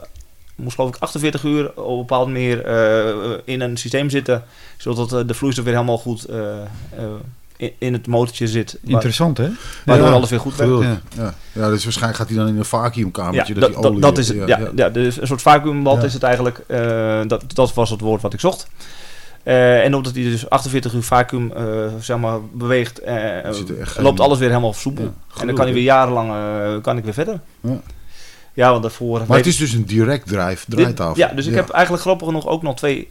moest 0.56 0.76
geloof 0.76 0.96
ik 0.96 1.02
48 1.02 1.44
uur 1.44 1.72
op 1.76 1.90
een 1.92 1.98
bepaalde 1.98 2.32
manier 2.32 2.66
eh, 2.66 3.38
in 3.44 3.62
een 3.62 3.78
systeem 3.78 4.10
zitten, 4.10 4.44
zodat 4.78 5.14
eh, 5.14 5.20
de 5.28 5.34
vloeistof 5.34 5.66
weer 5.66 5.74
helemaal 5.74 5.98
goed 5.98 6.26
eh, 6.26 6.62
eh, 6.62 7.04
in, 7.58 7.72
in 7.78 7.94
het 7.94 8.08
motortje 8.08 8.48
zit. 8.48 8.78
Interessant, 8.84 9.38
hè? 9.38 9.50
Waardoor 9.86 10.08
Ja, 10.08 10.14
alles 10.14 10.30
weer 10.30 10.40
goed 10.40 10.56
werkt. 10.56 10.84
Ja. 11.16 11.34
Ja. 11.54 11.70
dus 11.70 11.84
waarschijnlijk 11.84 12.18
gaat 12.20 12.28
hij 12.30 12.38
dan 12.38 12.48
in 12.48 12.58
een 12.58 12.66
vacuümkamertje. 12.66 13.54
Ja, 13.54 13.60
dat, 13.60 13.74
dat, 13.74 13.74
die 13.74 13.82
dat, 13.82 13.92
olie, 13.92 14.02
dat 14.02 14.18
is 14.18 14.28
het. 14.28 14.38
Ja, 14.38 14.60
ja, 14.60 14.70
ja. 14.76 14.90
dus 14.90 15.22
een 15.22 15.28
soort 15.28 15.42
vacuümbad 15.42 15.98
Ja. 16.00 16.04
is 16.04 16.14
het 16.14 16.24
eigenlijk. 16.24 16.58
Eh, 16.68 17.22
dat, 17.28 17.44
dat 17.54 17.74
was 17.74 17.90
het 17.90 18.00
woord 18.02 18.22
wat 18.22 18.34
ik 18.34 18.40
zocht. 18.40 18.68
Eh, 19.44 19.84
en 19.84 19.96
omdat 19.96 20.14
hij 20.14 20.24
dus 20.24 20.50
48 20.50 20.94
uur 20.94 21.04
vacuüm 21.04 21.52
eh, 21.52 21.66
zeg 22.00 22.18
maar, 22.18 22.40
beweegt, 22.52 23.00
eh, 23.00 23.18
loopt 23.98 24.20
alles 24.20 24.40
weer 24.40 24.50
helemaal 24.50 24.74
soepel. 24.74 25.04
Ja, 25.04 25.42
en 25.42 25.48
dan 25.48 25.56
kan 25.56 25.66
hij 25.66 25.74
weer 25.74 25.84
jarenlang 25.84 26.82
kan 26.82 26.98
ik 26.98 27.04
weer 27.04 27.14
verder. 27.14 27.40
Ja. 27.62 27.80
Ja, 28.54 28.70
want 28.70 28.82
daarvoor... 28.82 29.22
Maar 29.28 29.38
het 29.38 29.46
is 29.46 29.58
dus 29.58 29.74
een 29.74 29.86
direct 29.86 30.28
drive 30.28 30.66
dit- 30.68 30.80
draaitafel. 30.80 31.18
Ja, 31.18 31.28
dus 31.28 31.46
ik 31.46 31.56
heb 31.56 31.70
eigenlijk 31.70 32.04
grappig 32.04 32.28
genoeg 32.28 32.48
ook 32.48 32.62
nog 32.62 32.76
twee 32.76 33.10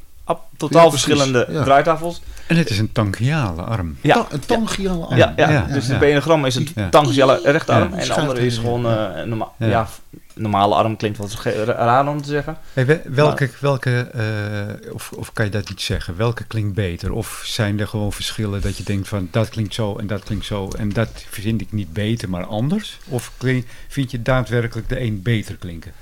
totaal 0.56 0.90
verschillende 0.90 1.48
draaitafels. 1.64 2.22
En 2.52 2.58
het 2.58 2.70
is 2.70 2.78
een 2.78 2.92
tangiale 2.92 3.62
arm. 3.62 3.96
Ja, 4.00 4.14
Ta- 4.14 4.26
een 4.30 4.40
tangiale 4.46 5.04
arm. 5.04 5.16
ja, 5.16 5.32
ja, 5.36 5.50
Ja, 5.50 5.62
dus 5.72 5.86
ja. 5.86 5.92
de 5.92 5.98
benogram 5.98 6.44
is 6.44 6.54
een 6.54 6.68
Ja. 6.74 6.88
tangentiale 6.88 7.40
rechterarm. 7.44 7.90
Ja. 7.92 7.98
En 7.98 8.06
de 8.06 8.14
andere 8.14 8.40
is 8.46 8.58
gewoon 8.58 8.86
eh, 8.86 9.06
een 9.14 9.28
norma- 9.28 9.48
Ja. 9.58 9.66
ja. 9.66 9.88
normale 10.34 10.74
arm. 10.74 10.96
Klinkt 10.96 11.18
wat 11.18 11.34
ge- 11.34 11.64
raar 11.64 12.08
om 12.08 12.22
te 12.22 12.28
zeggen. 12.28 12.56
Hey, 12.72 13.02
welke, 13.04 13.50
welke 13.60 14.10
eh, 14.12 14.92
of, 14.92 15.12
of 15.16 15.32
kan 15.32 15.44
je 15.44 15.50
dat 15.50 15.68
niet 15.68 15.80
zeggen? 15.80 16.16
Welke 16.16 16.44
klinkt 16.44 16.74
beter? 16.74 17.12
Of 17.12 17.42
zijn 17.44 17.80
er 17.80 17.86
gewoon 17.88 18.12
verschillen 18.12 18.60
dat 18.60 18.76
je 18.76 18.82
denkt 18.82 19.08
van 19.08 19.28
dat 19.30 19.48
klinkt 19.48 19.74
zo 19.74 19.96
en 19.96 20.06
dat 20.06 20.22
klinkt 20.24 20.44
zo 20.44 20.68
en 20.78 20.88
dat 20.92 21.08
vind 21.30 21.60
ik 21.60 21.72
niet 21.72 21.92
beter, 21.92 22.28
maar 22.28 22.44
anders? 22.44 22.98
Of 23.08 23.32
klink- 23.36 23.66
vind 23.88 24.10
je 24.10 24.22
daadwerkelijk 24.22 24.88
de 24.88 25.00
een 25.00 25.22
beter 25.22 25.56
klinken? 25.56 25.92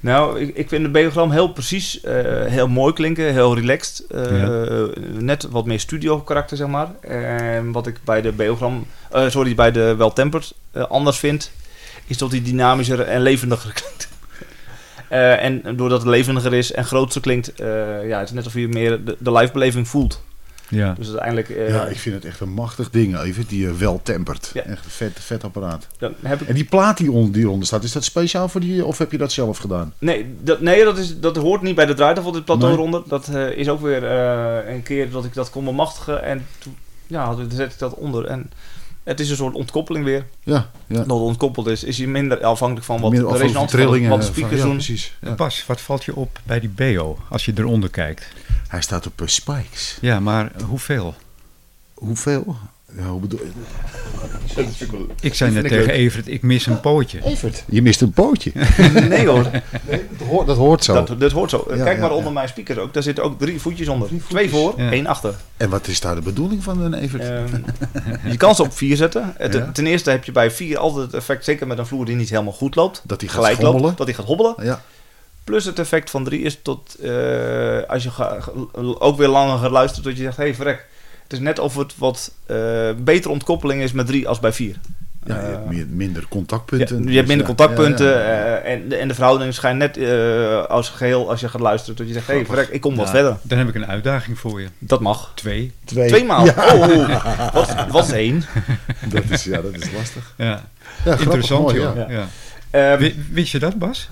Nou, 0.00 0.40
ik, 0.40 0.56
ik 0.56 0.68
vind 0.68 0.84
de 0.84 0.90
beogram 0.90 1.30
heel 1.30 1.48
precies, 1.48 2.00
eh, 2.00 2.44
heel 2.44 2.68
mooi 2.68 2.92
klinken, 2.92 3.32
heel 3.32 3.54
relaxed. 3.54 4.06
eh, 4.10 4.82
Net 5.18 5.46
wat 5.50 5.66
meer 5.66 5.80
studio 5.80 6.20
karakter, 6.20 6.56
zeg 6.56 6.66
maar. 6.66 6.88
En 7.00 7.72
wat 7.72 7.86
ik 7.86 7.96
bij 8.04 8.20
de 8.22 8.32
beogram, 8.32 8.86
eh, 9.10 9.28
sorry, 9.28 9.54
bij 9.54 9.72
de 9.72 9.94
eh, 10.72 10.82
anders 10.82 11.18
vind, 11.18 11.50
is 12.06 12.18
dat 12.18 12.30
hij 12.30 12.42
dynamischer 12.42 13.00
en 13.00 13.20
levendiger 13.20 13.72
klinkt. 13.80 14.08
En 15.08 15.76
doordat 15.76 16.00
het 16.00 16.08
levendiger 16.08 16.54
is 16.54 16.72
en 16.72 16.84
groter 16.84 17.20
klinkt, 17.20 17.52
ja, 18.06 18.18
het 18.18 18.28
is 18.28 18.34
net 18.34 18.46
of 18.46 18.54
je 18.54 18.68
meer 18.68 19.04
de, 19.04 19.16
de 19.18 19.32
livebeleving 19.32 19.88
voelt. 19.88 20.22
Ja. 20.68 20.94
Dus 20.98 21.06
uiteindelijk 21.06 21.48
eh, 21.48 21.68
Ja, 21.68 21.86
ik 21.86 21.98
vind 21.98 22.14
het 22.14 22.24
echt 22.24 22.40
een 22.40 22.52
machtig 22.52 22.90
ding, 22.90 23.18
even. 23.18 23.44
Die 23.46 23.68
wel 23.68 24.00
tempert. 24.02 24.50
Ja. 24.54 24.62
Echt 24.62 24.84
een 24.84 24.90
vet, 24.90 25.18
vet 25.20 25.44
apparaat. 25.44 25.86
dan 25.98 26.14
heb 26.22 26.40
ik 26.40 26.48
En 26.48 26.54
die 26.54 26.64
plaat 26.64 26.96
die, 26.96 27.10
on, 27.12 27.30
die 27.30 27.42
eronder 27.42 27.66
staat, 27.66 27.84
is 27.84 27.92
dat 27.92 28.04
speciaal 28.04 28.48
voor 28.48 28.60
die, 28.60 28.84
of 28.84 28.98
heb 28.98 29.12
je 29.12 29.18
dat 29.18 29.32
zelf 29.32 29.58
gedaan? 29.58 29.92
Nee, 29.98 30.34
dat, 30.40 30.60
nee 30.60 30.84
dat, 30.84 30.98
is, 30.98 31.20
dat 31.20 31.36
hoort 31.36 31.62
niet 31.62 31.74
bij 31.74 31.86
de 31.86 31.94
draaitafel, 31.94 32.32
dit 32.32 32.44
plateau 32.44 32.72
Nee. 32.72 32.80
eronder. 32.80 33.02
Dat 33.08 33.28
eh, 33.28 33.50
is 33.50 33.68
ook 33.68 33.80
weer 33.80 34.04
eh, 34.04 34.74
een 34.74 34.82
keer 34.82 35.10
dat 35.10 35.24
ik 35.24 35.34
dat 35.34 35.50
kon 35.50 35.64
bemachtigen. 35.64 36.22
En 36.22 36.46
toen 36.58 36.76
ja, 37.06 37.36
zet 37.48 37.72
ik 37.72 37.78
dat 37.78 37.94
onder. 37.94 38.24
En 38.24 38.50
het 39.06 39.20
is 39.20 39.30
een 39.30 39.36
soort 39.36 39.54
ontkoppeling 39.54 40.04
weer. 40.04 40.26
Ja, 40.42 40.70
ja. 40.86 40.96
Dat 40.96 41.06
het 41.06 41.10
ontkoppeld 41.10 41.66
is, 41.66 41.84
is 41.84 41.96
je 41.96 42.08
minder 42.08 42.44
afhankelijk 42.44 42.86
van 42.86 43.00
wat 43.00 43.10
de 43.10 43.36
resonantie 43.36 43.78
trillingen. 43.78 44.08
van 44.08 44.18
wat 44.18 44.26
speakers 44.26 44.60
ja, 44.60 44.64
doen. 44.64 44.74
precies. 44.74 45.16
Ja. 45.20 45.34
Bas, 45.34 45.66
wat 45.66 45.80
valt 45.80 46.04
je 46.04 46.16
op 46.16 46.40
bij 46.42 46.60
die 46.60 46.68
BO 46.68 47.18
als 47.28 47.44
je 47.44 47.52
eronder 47.56 47.90
kijkt? 47.90 48.26
Hij 48.68 48.80
staat 48.80 49.06
op 49.06 49.20
eh, 49.20 49.26
spikes. 49.26 49.98
Ja, 50.00 50.20
maar 50.20 50.52
hoeveel? 50.64 51.14
Hoeveel? 51.94 52.56
Ja, 52.96 53.02
hoe 53.04 53.20
bedoel 53.20 53.40
je? 53.40 53.50
Ik 55.20 55.34
zei 55.34 55.50
Die 55.52 55.60
net 55.62 55.70
tegen 55.70 55.92
Evert, 55.92 56.28
ik 56.28 56.42
mis 56.42 56.66
een 56.66 56.80
pootje. 56.80 57.24
Evert, 57.24 57.64
je 57.68 57.82
mist 57.82 58.00
een 58.00 58.12
pootje. 58.12 58.52
Nee 59.08 59.26
hoor, 59.26 59.42
dat, 60.18 60.28
hoort, 60.28 60.46
dat 60.46 60.56
hoort 60.56 60.84
zo. 60.84 61.04
dat, 61.04 61.20
dat 61.20 61.32
hoort 61.32 61.50
zo. 61.50 61.64
Ja, 61.68 61.74
Kijk 61.84 61.94
ja, 61.94 62.00
maar 62.00 62.10
ja. 62.10 62.16
onder 62.16 62.32
mijn 62.32 62.48
speakers 62.48 62.78
ook. 62.78 62.94
Daar 62.94 63.02
zitten 63.02 63.24
ook 63.24 63.38
drie 63.38 63.60
voetjes 63.60 63.88
onder. 63.88 64.08
Drie 64.08 64.22
Twee 64.28 64.50
voor, 64.50 64.74
Ja. 64.76 64.90
één 64.90 65.06
achter. 65.06 65.34
En 65.56 65.70
wat 65.70 65.86
is 65.86 66.00
daar 66.00 66.14
de 66.14 66.20
bedoeling 66.20 66.62
van, 66.62 66.80
een 66.80 66.94
Evert? 66.94 67.22
Ehm, 67.22 67.62
je 68.32 68.36
kan 68.36 68.54
ze 68.54 68.62
op 68.62 68.72
vier 68.72 68.96
zetten. 68.96 69.34
Ten 69.72 69.86
eerste 69.86 70.10
heb 70.10 70.24
je 70.24 70.32
bij 70.32 70.50
vier 70.50 70.78
altijd 70.78 71.04
het 71.06 71.14
effect, 71.14 71.44
zeker 71.44 71.66
met 71.66 71.78
een 71.78 71.86
vloer 71.86 72.04
die 72.04 72.16
niet 72.16 72.30
helemaal 72.30 72.52
goed 72.52 72.74
loopt. 72.74 73.02
dat 73.04 73.20
hij 73.20 73.30
gaat 73.30 73.44
Gelijk 73.44 73.60
loopt, 73.62 73.96
dat 73.96 74.06
hij 74.06 74.14
gaat 74.16 74.26
hobbelen. 74.26 74.54
Ja, 74.62 74.82
Plus 75.44 75.64
het 75.64 75.78
effect 75.78 76.10
van 76.10 76.24
3 76.24 76.40
is 76.42 76.58
tot 76.62 76.94
eh, 76.94 77.10
als 77.88 78.02
je 78.02 78.10
ga- 78.10 78.38
ook 78.98 79.16
weer 79.16 79.28
langer 79.28 79.58
gaat 79.58 79.70
luisteren, 79.70 80.04
dat 80.04 80.16
je 80.16 80.22
zegt: 80.22 80.36
hé, 80.36 80.42
hey, 80.42 80.54
verrek. 80.54 80.86
Het 81.28 81.32
is 81.32 81.38
net 81.38 81.58
of 81.58 81.76
het 81.76 81.94
wat 81.98 82.32
eh 82.46 82.90
betere 82.98 83.32
ontkoppeling 83.32 83.82
is 83.82 83.92
met 83.92 84.06
3 84.06 84.28
als 84.28 84.40
bij 84.40 84.52
4. 84.52 84.76
ja, 85.26 85.34
je 85.40 85.46
hebt 85.46 85.68
meer, 85.68 85.86
minder 85.90 86.26
contactpunten. 86.28 87.08
je 87.08 87.16
hebt 87.16 87.28
minder 87.28 87.46
ja, 87.48 87.54
contactpunten 87.54 88.06
ja, 88.06 88.18
ja. 88.20 88.56
eh, 88.56 88.72
en, 88.72 88.88
de, 88.88 88.96
en 88.96 89.08
de 89.08 89.14
verhoudingen 89.14 89.54
schijnt 89.54 89.78
net 89.78 89.96
eh, 89.96 90.64
als 90.64 90.88
geheel 90.88 91.30
als 91.30 91.40
je 91.40 91.48
gaat 91.48 91.60
luisteren. 91.60 91.96
Dat 91.96 92.06
je 92.06 92.12
zegt: 92.12 92.26
hé, 92.26 92.34
hey, 92.34 92.44
verrek, 92.46 92.68
ik 92.68 92.80
kom 92.80 92.96
wat 92.96 93.10
verder. 93.10 93.36
Dan 93.42 93.58
heb 93.58 93.68
ik 93.68 93.74
een 93.74 93.86
uitdaging 93.86 94.38
voor 94.38 94.60
je. 94.60 94.68
Dat 94.78 95.00
mag. 95.00 95.32
Twee. 95.34 95.72
Twee. 95.84 96.08
Tweemaal. 96.08 96.44
Ja, 96.44 96.54
Oh, 96.74 97.52
wat, 97.52 97.74
wat 97.90 98.04
is 98.06 98.12
één? 98.12 98.44
dat 99.12 99.22
is, 99.28 99.44
ja, 99.44 99.60
dat 99.62 99.74
is 99.74 99.92
lastig. 99.92 100.34
Ja. 100.36 100.44
Ja, 100.44 100.62
grappig, 101.02 101.20
Interessant, 101.24 101.62
mooi, 101.62 101.80
joh. 101.80 101.96
ja. 101.96 102.06
Ja. 102.10 102.26
Ehm, 102.70 102.98
Wi- 102.98 103.14
Wist 103.32 103.52
je 103.52 103.58
dat, 103.58 103.78
Bas? 103.78 104.08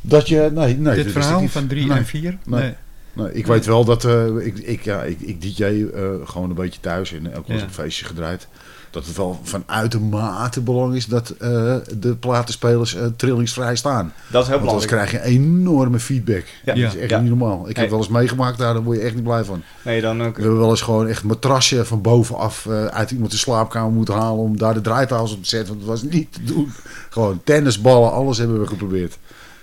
Dat 0.00 0.28
je, 0.28 0.50
nee, 0.54 0.76
nee. 0.76 0.94
Dit 0.94 1.12
verhaal 1.12 1.40
niet. 1.40 1.50
van 1.50 1.66
drie 1.66 1.86
Nee. 1.86 1.98
en 1.98 2.06
vier? 2.06 2.38
Nee. 2.44 2.60
Nee. 2.60 2.74
Nee, 3.12 3.32
ik 3.32 3.46
weet 3.46 3.66
wel 3.66 3.84
dat 3.84 4.04
eh, 4.04 4.26
ik, 4.26 4.58
ik, 4.58 4.82
ja, 4.82 5.02
ik, 5.02 5.20
ik 5.20 5.40
DJ 5.42 5.62
eh, 5.64 6.02
gewoon 6.24 6.48
een 6.50 6.56
beetje 6.56 6.80
thuis 6.80 7.12
en 7.12 7.22
wel 7.22 7.32
eens 7.46 7.60
Ja. 7.60 7.66
een 7.66 7.72
feestje 7.72 8.04
gedraaid. 8.04 8.48
Dat 8.90 9.06
het 9.06 9.16
wel 9.16 9.40
van 9.42 9.62
uitermate 9.66 10.60
belang 10.60 10.94
is 10.94 11.06
dat 11.06 11.30
eh, 11.30 11.76
de 11.98 12.16
platenspelers 12.20 12.96
trillingsvrij 13.16 13.76
staan. 13.76 14.12
Dat 14.30 14.42
is 14.42 14.48
heel 14.48 14.58
Want 14.58 14.68
anders 14.70 14.86
belangrijk. 14.90 15.10
krijg 15.20 15.24
je 15.24 15.38
enorme 15.38 15.98
feedback. 15.98 16.44
Ja. 16.64 16.74
Dat 16.74 16.94
is 16.94 16.96
echt 16.96 17.10
Ja. 17.10 17.20
niet 17.20 17.28
normaal. 17.28 17.68
Ik 17.68 17.74
Hey. 17.74 17.82
heb 17.84 17.90
wel 17.92 17.98
eens 18.02 18.08
meegemaakt 18.08 18.58
daar, 18.58 18.74
daar 18.74 18.82
word 18.82 18.96
je 18.98 19.02
echt 19.04 19.14
niet 19.14 19.24
blij 19.24 19.44
van. 19.44 19.62
Nee, 19.84 20.00
dan 20.00 20.22
ook. 20.22 20.36
We 20.36 20.42
hebben 20.42 20.60
wel 20.60 20.70
eens 20.70 20.80
gewoon 20.80 21.06
echt 21.08 21.24
matrasje 21.24 21.84
van 21.84 22.00
bovenaf 22.02 22.66
uit 22.90 23.10
iemand 23.10 23.30
de 23.30 23.36
slaapkamer 23.36 23.92
moeten 23.92 24.14
halen 24.14 24.38
om 24.42 24.56
daar 24.58 24.74
de 24.74 24.80
draaitafels 24.80 25.32
op 25.32 25.42
te 25.42 25.48
zetten. 25.48 25.68
Want 25.74 25.80
dat 25.86 26.00
was 26.00 26.10
niet 26.12 26.32
te 26.32 26.44
doen. 26.44 26.72
Gewoon 27.10 27.40
tennisballen, 27.44 28.12
alles 28.12 28.38
hebben 28.38 28.60
we 28.60 28.66
geprobeerd. 28.66 29.18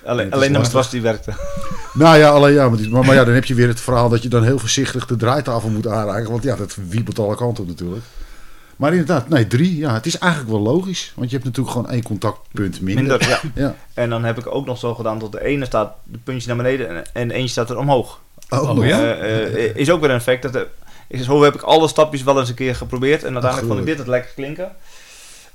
Alleen, 0.07 0.31
alleen 0.31 0.53
de 0.53 0.59
matras 0.59 0.89
die 0.89 1.01
werkte. 1.01 1.33
Nou 1.93 2.17
ja, 2.17 2.29
alleen 2.29 2.53
ja, 2.53 2.69
maar, 2.69 2.77
die- 2.77 2.89
maar, 2.89 3.05
maar 3.05 3.15
ja, 3.15 3.23
dan 3.23 3.33
heb 3.33 3.45
je 3.45 3.53
weer 3.55 3.67
het 3.67 3.79
verhaal 3.79 4.09
dat 4.09 4.23
je 4.23 4.29
dan 4.29 4.43
heel 4.43 4.59
voorzichtig 4.59 5.05
de 5.05 5.15
draaitafel 5.15 5.69
moet 5.69 5.87
aanraken. 5.87 6.31
Want 6.31 6.43
ja, 6.43 6.55
dat 6.55 6.77
wiebelt 6.89 7.19
alle 7.19 7.35
kanten 7.35 7.63
op 7.63 7.69
natuurlijk. 7.69 8.03
Maar 8.75 8.91
inderdaad, 8.91 9.29
nee, 9.29 9.47
drie. 9.47 9.77
Ja, 9.77 9.93
het 9.93 10.05
is 10.05 10.17
eigenlijk 10.17 10.51
wel 10.51 10.61
logisch. 10.61 11.11
Want 11.15 11.29
je 11.29 11.35
hebt 11.35 11.47
natuurlijk 11.47 11.75
gewoon 11.75 11.91
één 11.91 12.03
contactpunt 12.03 12.81
minder. 12.81 13.03
Minder, 13.03 13.29
ja. 13.29 13.39
Ja. 13.63 13.75
En 13.93 14.09
dan 14.09 14.23
heb 14.23 14.37
ik 14.37 14.55
ook 14.55 14.65
nog 14.65 14.77
zo 14.77 14.95
gedaan 14.95 15.19
dat 15.19 15.31
de 15.31 15.43
ene 15.43 15.65
staat, 15.65 15.93
de 16.03 16.17
puntje 16.23 16.47
naar 16.47 16.57
beneden 16.57 16.89
en, 16.89 17.03
en 17.13 17.31
eentje 17.31 17.49
staat 17.49 17.69
er 17.69 17.77
omhoog. 17.77 18.19
Oh, 18.49 18.69
Oh, 18.77 18.85
ja? 18.85 18.99
Eh, 19.13 19.65
eh, 19.65 19.75
is 19.75 19.89
ook 19.91 20.01
weer 20.01 20.09
een 20.09 20.15
effect. 20.15 20.41
Dat, 20.53 20.65
is, 21.07 21.25
zo 21.25 21.43
heb 21.43 21.55
ik 21.55 21.61
alle 21.61 21.87
stapjes 21.87 22.23
wel 22.23 22.39
eens 22.39 22.49
een 22.49 22.55
keer 22.55 22.75
geprobeerd. 22.75 23.23
En 23.23 23.31
uiteindelijk 23.33 23.67
vond 23.73 23.79
ik 23.79 23.85
dit 23.85 23.97
het 23.97 24.07
lekker 24.07 24.31
klinken. 24.35 24.71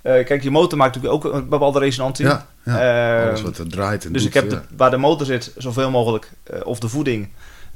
Eh, 0.03 0.25
kijk, 0.25 0.43
je 0.43 0.51
motor 0.51 0.79
maakt 0.79 0.95
natuurlijk 0.95 1.25
ook 1.27 1.33
een 1.35 1.49
bepaalde 1.49 1.79
resonantie. 1.79 2.25
Ja, 2.27 2.47
ja. 2.65 3.21
Eh, 3.23 3.29
alles 3.29 3.43
wat 3.43 3.59
er 3.59 3.69
draait 3.69 4.05
en 4.05 4.13
dus 4.13 4.23
doet, 4.23 4.35
ik 4.35 4.41
heb 4.41 4.51
de, 4.51 4.61
waar 4.77 4.91
de 4.91 4.97
motor 4.97 5.27
zit, 5.27 5.53
zoveel 5.57 5.91
mogelijk, 5.91 6.31
eh, 6.43 6.61
of 6.67 6.79
de 6.81 6.89
voeding, 6.89 7.29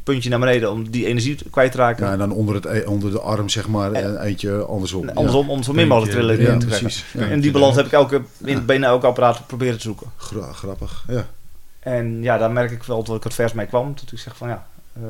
puntje 0.03 0.31
naar 0.31 0.39
beneden 0.39 0.71
om 0.73 0.91
die 0.91 1.07
energie 1.07 1.39
kwijt 1.51 1.73
te 1.73 1.79
raken. 1.79 2.07
Ja, 2.07 2.13
en 2.13 2.19
dan 2.19 2.33
onder, 2.33 2.55
het, 2.55 2.65
e- 2.65 2.85
onder 2.87 3.11
de 3.11 3.21
arm, 3.21 3.49
zeg 3.49 3.69
maar, 3.69 3.93
En- 3.93 4.05
en 4.05 4.21
eentje 4.23 4.65
andersom. 4.65 5.09
En 5.09 5.15
andersom, 5.15 5.51
om 5.51 5.63
zo 5.63 5.73
min 5.73 5.89
mogelijk 5.89 6.41
Ja, 6.41 6.53
in 6.53 6.59
te 6.59 6.67
krijgen. 6.67 6.87
precies. 6.87 7.05
Ja. 7.13 7.29
En 7.29 7.41
die 7.41 7.51
balans 7.51 7.77
heb 7.77 7.87
ik 7.87 7.93
elke, 7.93 8.21
in, 8.45 8.65
bijna 8.67 8.87
elk 8.87 9.05
apparaat 9.05 9.47
proberen 9.47 9.77
te 9.77 9.83
zoeken. 9.83 10.07
Gra- 10.17 10.53
grappig, 10.53 11.05
ja. 11.09 11.27
En 11.81 12.23
ja, 12.23 12.39
daar 12.39 12.51
merk 12.53 12.71
ik 12.71 12.83
wel 12.83 13.03
dat 13.05 13.17
ik 13.17 13.23
het 13.25 13.35
vers 13.35 13.53
mee 13.53 13.67
kwam. 13.67 13.95
Dat 13.95 14.13
ik 14.13 14.19
zeg 14.19 14.37
van 14.37 14.49
ja. 14.49 14.67
eh, 14.93 15.03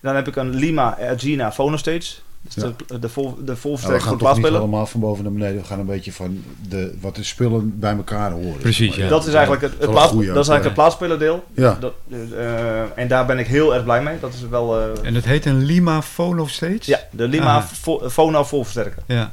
dan 0.00 0.14
heb 0.14 0.28
ik 0.28 0.36
een 0.36 0.50
Lima 0.54 0.98
Agina 1.10 1.52
Phonostage. 1.52 2.14
Dus 2.42 2.54
Ja. 2.54 2.72
de, 2.86 2.98
de, 2.98 3.08
vol, 3.08 3.24
de 3.24 3.30
Nou, 3.34 3.46
we 3.46 3.56
volversterker 3.56 4.00
gaan 4.00 4.08
voor 4.10 4.18
toch 4.18 4.28
niet 4.28 4.40
plaatsspelen. 4.40 4.60
allemaal 4.60 4.86
van 4.86 5.00
boven 5.00 5.24
naar 5.24 5.32
beneden. 5.32 5.56
We 5.60 5.66
gaan 5.66 5.78
een 5.78 5.86
beetje 5.86 6.12
van 6.12 6.42
de, 6.68 6.94
wat 7.00 7.14
de 7.16 7.24
spullen 7.24 7.78
bij 7.78 7.96
elkaar 7.96 8.30
horen. 8.30 8.56
Precies, 8.60 8.96
ja. 8.96 9.08
Dat 9.08 9.26
is 9.26 9.32
eigenlijk 9.34 9.62
het, 9.62 9.72
het, 9.80 9.90
plaats, 9.90 10.12
dat 10.12 10.20
is 10.22 10.26
eigenlijk 10.26 10.64
het 10.64 10.74
plaatsspelerdeel. 10.74 11.44
Ja, 11.54 11.76
Dat, 11.80 11.92
eh, 12.10 12.98
en 12.98 13.08
daar 13.08 13.26
ben 13.26 13.38
ik 13.38 13.46
heel 13.46 13.74
erg 13.74 13.84
blij 13.84 14.02
mee. 14.02 14.20
Dat 14.20 14.34
is 14.34 14.40
wel. 14.50 14.80
eh, 14.80 14.86
En 15.06 15.14
het 15.14 15.24
heet 15.24 15.44
een 15.46 15.64
Lima 15.64 16.02
Phono 16.02 16.46
steeds? 16.46 16.86
ja, 16.86 17.00
de 17.10 17.28
Lima 17.28 17.56
Ah. 17.56 17.64
Fo- 17.64 18.08
Phono 18.10 18.44
volversterker. 18.44 19.02
Ja. 19.06 19.32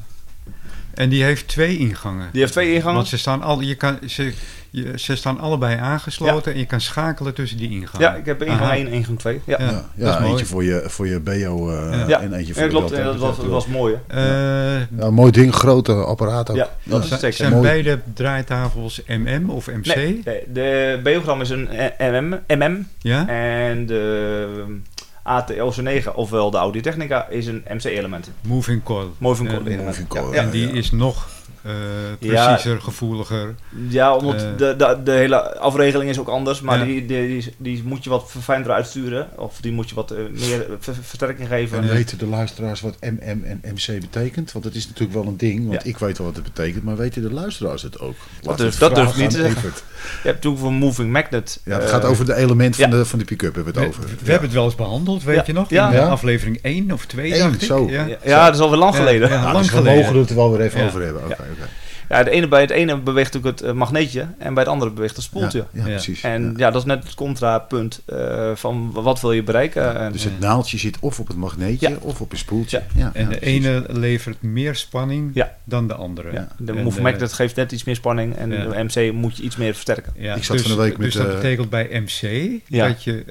En 0.98 1.10
die 1.10 1.24
heeft 1.24 1.48
twee 1.48 1.78
ingangen. 1.78 2.30
Die 2.32 2.42
heeft 2.42 2.52
twee 2.54 2.74
ingangen. 2.74 2.96
Want 2.96 3.08
ze 3.08 3.18
staan, 3.18 3.42
al, 3.42 3.62
je 3.62 3.76
kan, 3.76 3.98
ze, 4.06 4.34
je, 4.70 4.92
ze 4.96 5.16
staan 5.16 5.40
allebei 5.40 5.78
aangesloten 5.80 6.54
en 6.54 6.60
je 6.60 6.66
kan 6.66 6.82
schakelen 6.82 7.34
tussen 7.34 7.58
die 7.58 7.70
ingangen. 7.70 8.08
Ja, 8.08 8.16
ik 8.16 8.26
heb 8.26 8.42
ingang 8.44 8.62
Aha. 8.62 8.76
1 8.76 8.88
en 8.88 8.92
ingang 8.94 9.20
2. 9.20 9.42
Ja, 9.46 9.56
Ja, 9.60 9.66
ja, 9.66 9.72
dat 9.72 9.84
ja, 9.96 10.14
is 10.14 10.20
mooi. 10.20 10.32
eentje 10.32 10.46
voor 10.46 10.64
je, 10.64 10.84
voor 10.86 11.08
je 11.08 11.20
BO 11.20 11.70
eh, 11.70 11.92
Ja. 12.00 12.08
Ja. 12.08 12.22
en 12.22 12.34
eentje 12.34 12.54
voor 12.54 12.62
Ja, 12.64 12.70
de 12.70 12.76
klopt. 12.76 12.92
En 12.92 13.04
dat 13.04 13.16
was, 13.18 13.38
dat 13.38 13.46
was 13.46 13.68
mooi. 13.68 13.96
hè. 14.08 14.76
Eh, 14.78 14.82
Ja, 15.00 15.10
mooi 15.12 15.32
ding, 15.32 15.54
grote 15.54 15.94
apparaat 15.94 16.50
ook. 16.50 16.56
Ja, 16.56 16.70
dat 16.84 17.02
is 17.02 17.08
zijn, 17.08 17.20
zeker. 17.20 17.38
zijn 17.38 17.52
Mooi. 17.52 17.62
beide 17.64 18.00
draaitafels 18.14 19.02
MM 19.08 19.50
of 19.50 19.68
MC? 19.68 19.96
Nee, 19.96 20.22
de 20.54 21.00
Beogram 21.04 21.42
is 21.42 21.50
een 21.50 21.70
eh, 21.70 22.12
MM, 22.22 22.40
MM 22.48 22.88
Ja? 23.02 23.28
en 23.28 23.86
de 23.86 24.80
ATLC9, 25.28 26.14
ofwel 26.16 26.52
de 26.52 26.58
Audi 26.58 26.82
Technica, 26.82 27.28
is 27.28 27.48
een 27.48 27.64
MC-element. 27.70 28.32
Moving 28.42 28.84
coil. 28.84 29.14
Cole 29.22 29.50
element. 29.50 29.86
moving 29.86 30.08
coil, 30.08 30.34
ja. 30.34 30.42
En 30.42 30.50
die 30.50 30.68
ja. 30.68 30.74
is 30.74 30.92
nog 30.92 31.37
eh, 31.62 31.72
Ja. 32.20 32.46
preciezer, 32.46 32.82
gevoeliger. 32.82 33.56
Ja, 33.90 34.16
omdat 34.16 34.36
Eh. 34.42 34.48
de, 34.58 34.76
de, 34.78 34.98
de 35.04 35.12
hele 35.12 35.58
afregeling 35.60 36.10
is 36.10 36.20
ook 36.20 36.28
anders, 36.28 36.62
maar 36.62 36.78
Ja. 36.80 36.86
die, 36.86 37.06
die, 37.06 37.28
die, 37.28 37.54
die 37.58 37.84
moet 37.86 38.04
je 38.04 38.10
wat 38.10 38.24
verfijnder 38.32 38.72
uitsturen. 38.72 39.28
Of 39.36 39.58
die 39.62 39.72
moet 39.72 39.90
je 39.90 39.96
wat 39.96 40.12
eh, 40.12 40.18
meer 40.32 40.66
ver- 40.80 40.96
versterking 41.02 41.48
geven. 41.48 41.78
En 41.82 41.88
weten 41.90 42.18
de 42.18 42.28
luisteraars 42.28 42.82
wat 42.82 42.96
MM 43.02 43.44
en 43.44 43.62
MC 43.64 44.00
betekent? 44.00 44.52
Want 44.52 44.66
dat 44.66 44.74
is 44.74 44.88
natuurlijk 44.88 45.14
wel 45.18 45.26
een 45.28 45.38
ding, 45.38 45.68
want 45.68 45.84
Ja. 45.84 45.90
ik 45.90 45.98
weet 45.98 46.18
wel 46.18 46.28
wat 46.28 46.36
het 46.36 46.46
betekent, 46.54 46.84
maar 46.84 46.96
weten 46.98 47.22
de 47.22 47.34
luisteraars 47.34 47.82
het 47.82 48.00
ook? 48.00 48.16
Durf- 48.56 48.74
we 48.74 48.80
dat 48.80 48.96
durf 48.96 49.18
niet 49.18 49.30
te 49.30 49.38
zeggen. 49.38 49.72
Je 50.24 50.28
hebt 50.30 50.42
toen 50.42 50.58
voor 50.58 50.74
Moving 50.74 51.12
Magnet. 51.12 51.60
Ja, 51.66 51.80
het 51.80 51.90
gaat 51.90 52.06
over 52.06 52.26
de 52.26 52.36
element 52.36 52.76
van, 52.76 52.90
ja. 52.90 52.98
de, 52.98 53.06
van 53.06 53.20
de 53.20 53.26
pick-up, 53.26 53.56
hebben 53.56 53.74
we 53.74 53.80
We, 53.80 53.86
het 53.86 53.96
over. 53.96 54.10
we 54.10 54.16
Ja. 54.24 54.24
hebben 54.24 54.42
het 54.48 54.54
wel 54.58 54.66
eens 54.66 54.76
behandeld, 54.76 55.24
weet 55.24 55.36
Ja. 55.36 55.44
je 55.46 55.54
nog? 55.54 55.70
Ja. 55.70 55.88
In 55.90 55.96
Ja. 55.96 56.08
aflevering 56.08 56.60
1 56.62 56.92
of 56.92 57.06
2, 57.06 57.34
Eén, 57.34 57.40
dacht 57.40 57.54
ik. 57.62 57.68
zo. 57.68 57.88
Ja. 57.90 58.06
Ja, 58.06 58.18
ja, 58.24 58.46
dat 58.46 58.56
is 58.56 58.62
alweer 58.62 58.78
lang 58.80 58.96
geleden. 58.96 59.28
ja. 59.30 59.36
Ja. 59.36 59.42
Nou, 59.42 59.54
lang 59.54 59.64
dus 59.66 59.74
we 59.74 59.78
geleden. 59.78 60.02
mogen 60.04 60.20
het 60.20 60.30
er 60.30 60.36
wel 60.36 60.52
weer 60.52 60.62
even 60.62 60.80
Ja. 60.80 60.86
over 60.88 61.02
hebben. 61.02 61.24
Oké, 61.24 61.36
oké. 61.62 62.24
de 62.24 62.30
ene, 62.30 62.48
bij 62.48 62.62
het 62.62 62.70
ene 62.70 62.98
beweegt 62.98 63.34
natuurlijk 63.34 63.60
het 63.60 63.70
eh, 63.70 63.76
magneetje 63.76 64.28
en 64.38 64.54
bij 64.54 64.64
het 64.64 64.72
andere 64.72 64.92
beweegt 64.92 65.16
het 65.16 65.26
spoeltje. 65.26 65.58
Ja, 65.58 65.66
ja, 65.72 65.80
Ja. 65.88 65.90
precies. 65.94 66.22
En 66.22 66.44
Ja. 66.44 66.54
ja. 66.58 66.72
dat 66.72 66.82
is 66.82 66.88
net 66.88 67.04
het 67.04 67.14
contrapunt 67.14 68.02
eh 68.06 68.52
van 68.56 68.92
wat 68.92 69.22
wil 69.22 69.32
je 69.32 69.44
bereiken. 69.44 70.00
En, 70.00 70.12
Dus 70.12 70.24
het 70.24 70.40
naaldje 70.40 70.78
zit 70.78 70.98
of 71.00 71.20
op 71.20 71.28
het 71.28 71.38
magneetje 71.38 71.90
Ja. 71.90 71.96
of 72.02 72.22
op 72.22 72.32
een 72.32 72.38
spoeltje. 72.38 72.78
Ja. 72.96 73.02
Ja, 73.02 73.10
En 73.14 73.24
ja, 73.24 73.30
de 73.30 73.38
precies. 73.38 73.66
ene 73.66 73.84
levert 73.88 74.42
meer 74.42 74.76
spanning 74.76 75.32
Ja. 75.34 75.56
dan 75.64 75.88
de 75.88 75.94
andere. 75.94 76.32
ja, 76.32 76.48
de 76.58 76.72
En, 76.72 76.84
Move 76.84 76.98
eh, 76.98 77.04
Magnet 77.04 77.34
geeft 77.34 77.56
net 77.56 77.72
iets 77.72 77.84
meer 77.84 77.96
spanning 77.96 78.36
en 78.36 78.52
ja. 78.52 78.64
de 78.66 78.84
MC 78.84 79.12
moet 79.14 79.38
je 79.38 79.44
iets 79.44 79.56
meer 79.56 79.74
versterken. 79.74 80.14
Ja, 80.16 80.36
Ik 80.36 80.44
zat 80.44 80.58
dus, 80.58 80.68
van 80.68 80.76
de 80.76 80.82
week 80.84 80.98
met, 80.98 81.02
dus 81.12 81.16
dat 81.16 81.28
betekent 81.36 81.70
bij 81.70 81.88
MC 81.92 82.50
Ja. 82.68 82.88
dat 82.88 83.04
je 83.04 83.24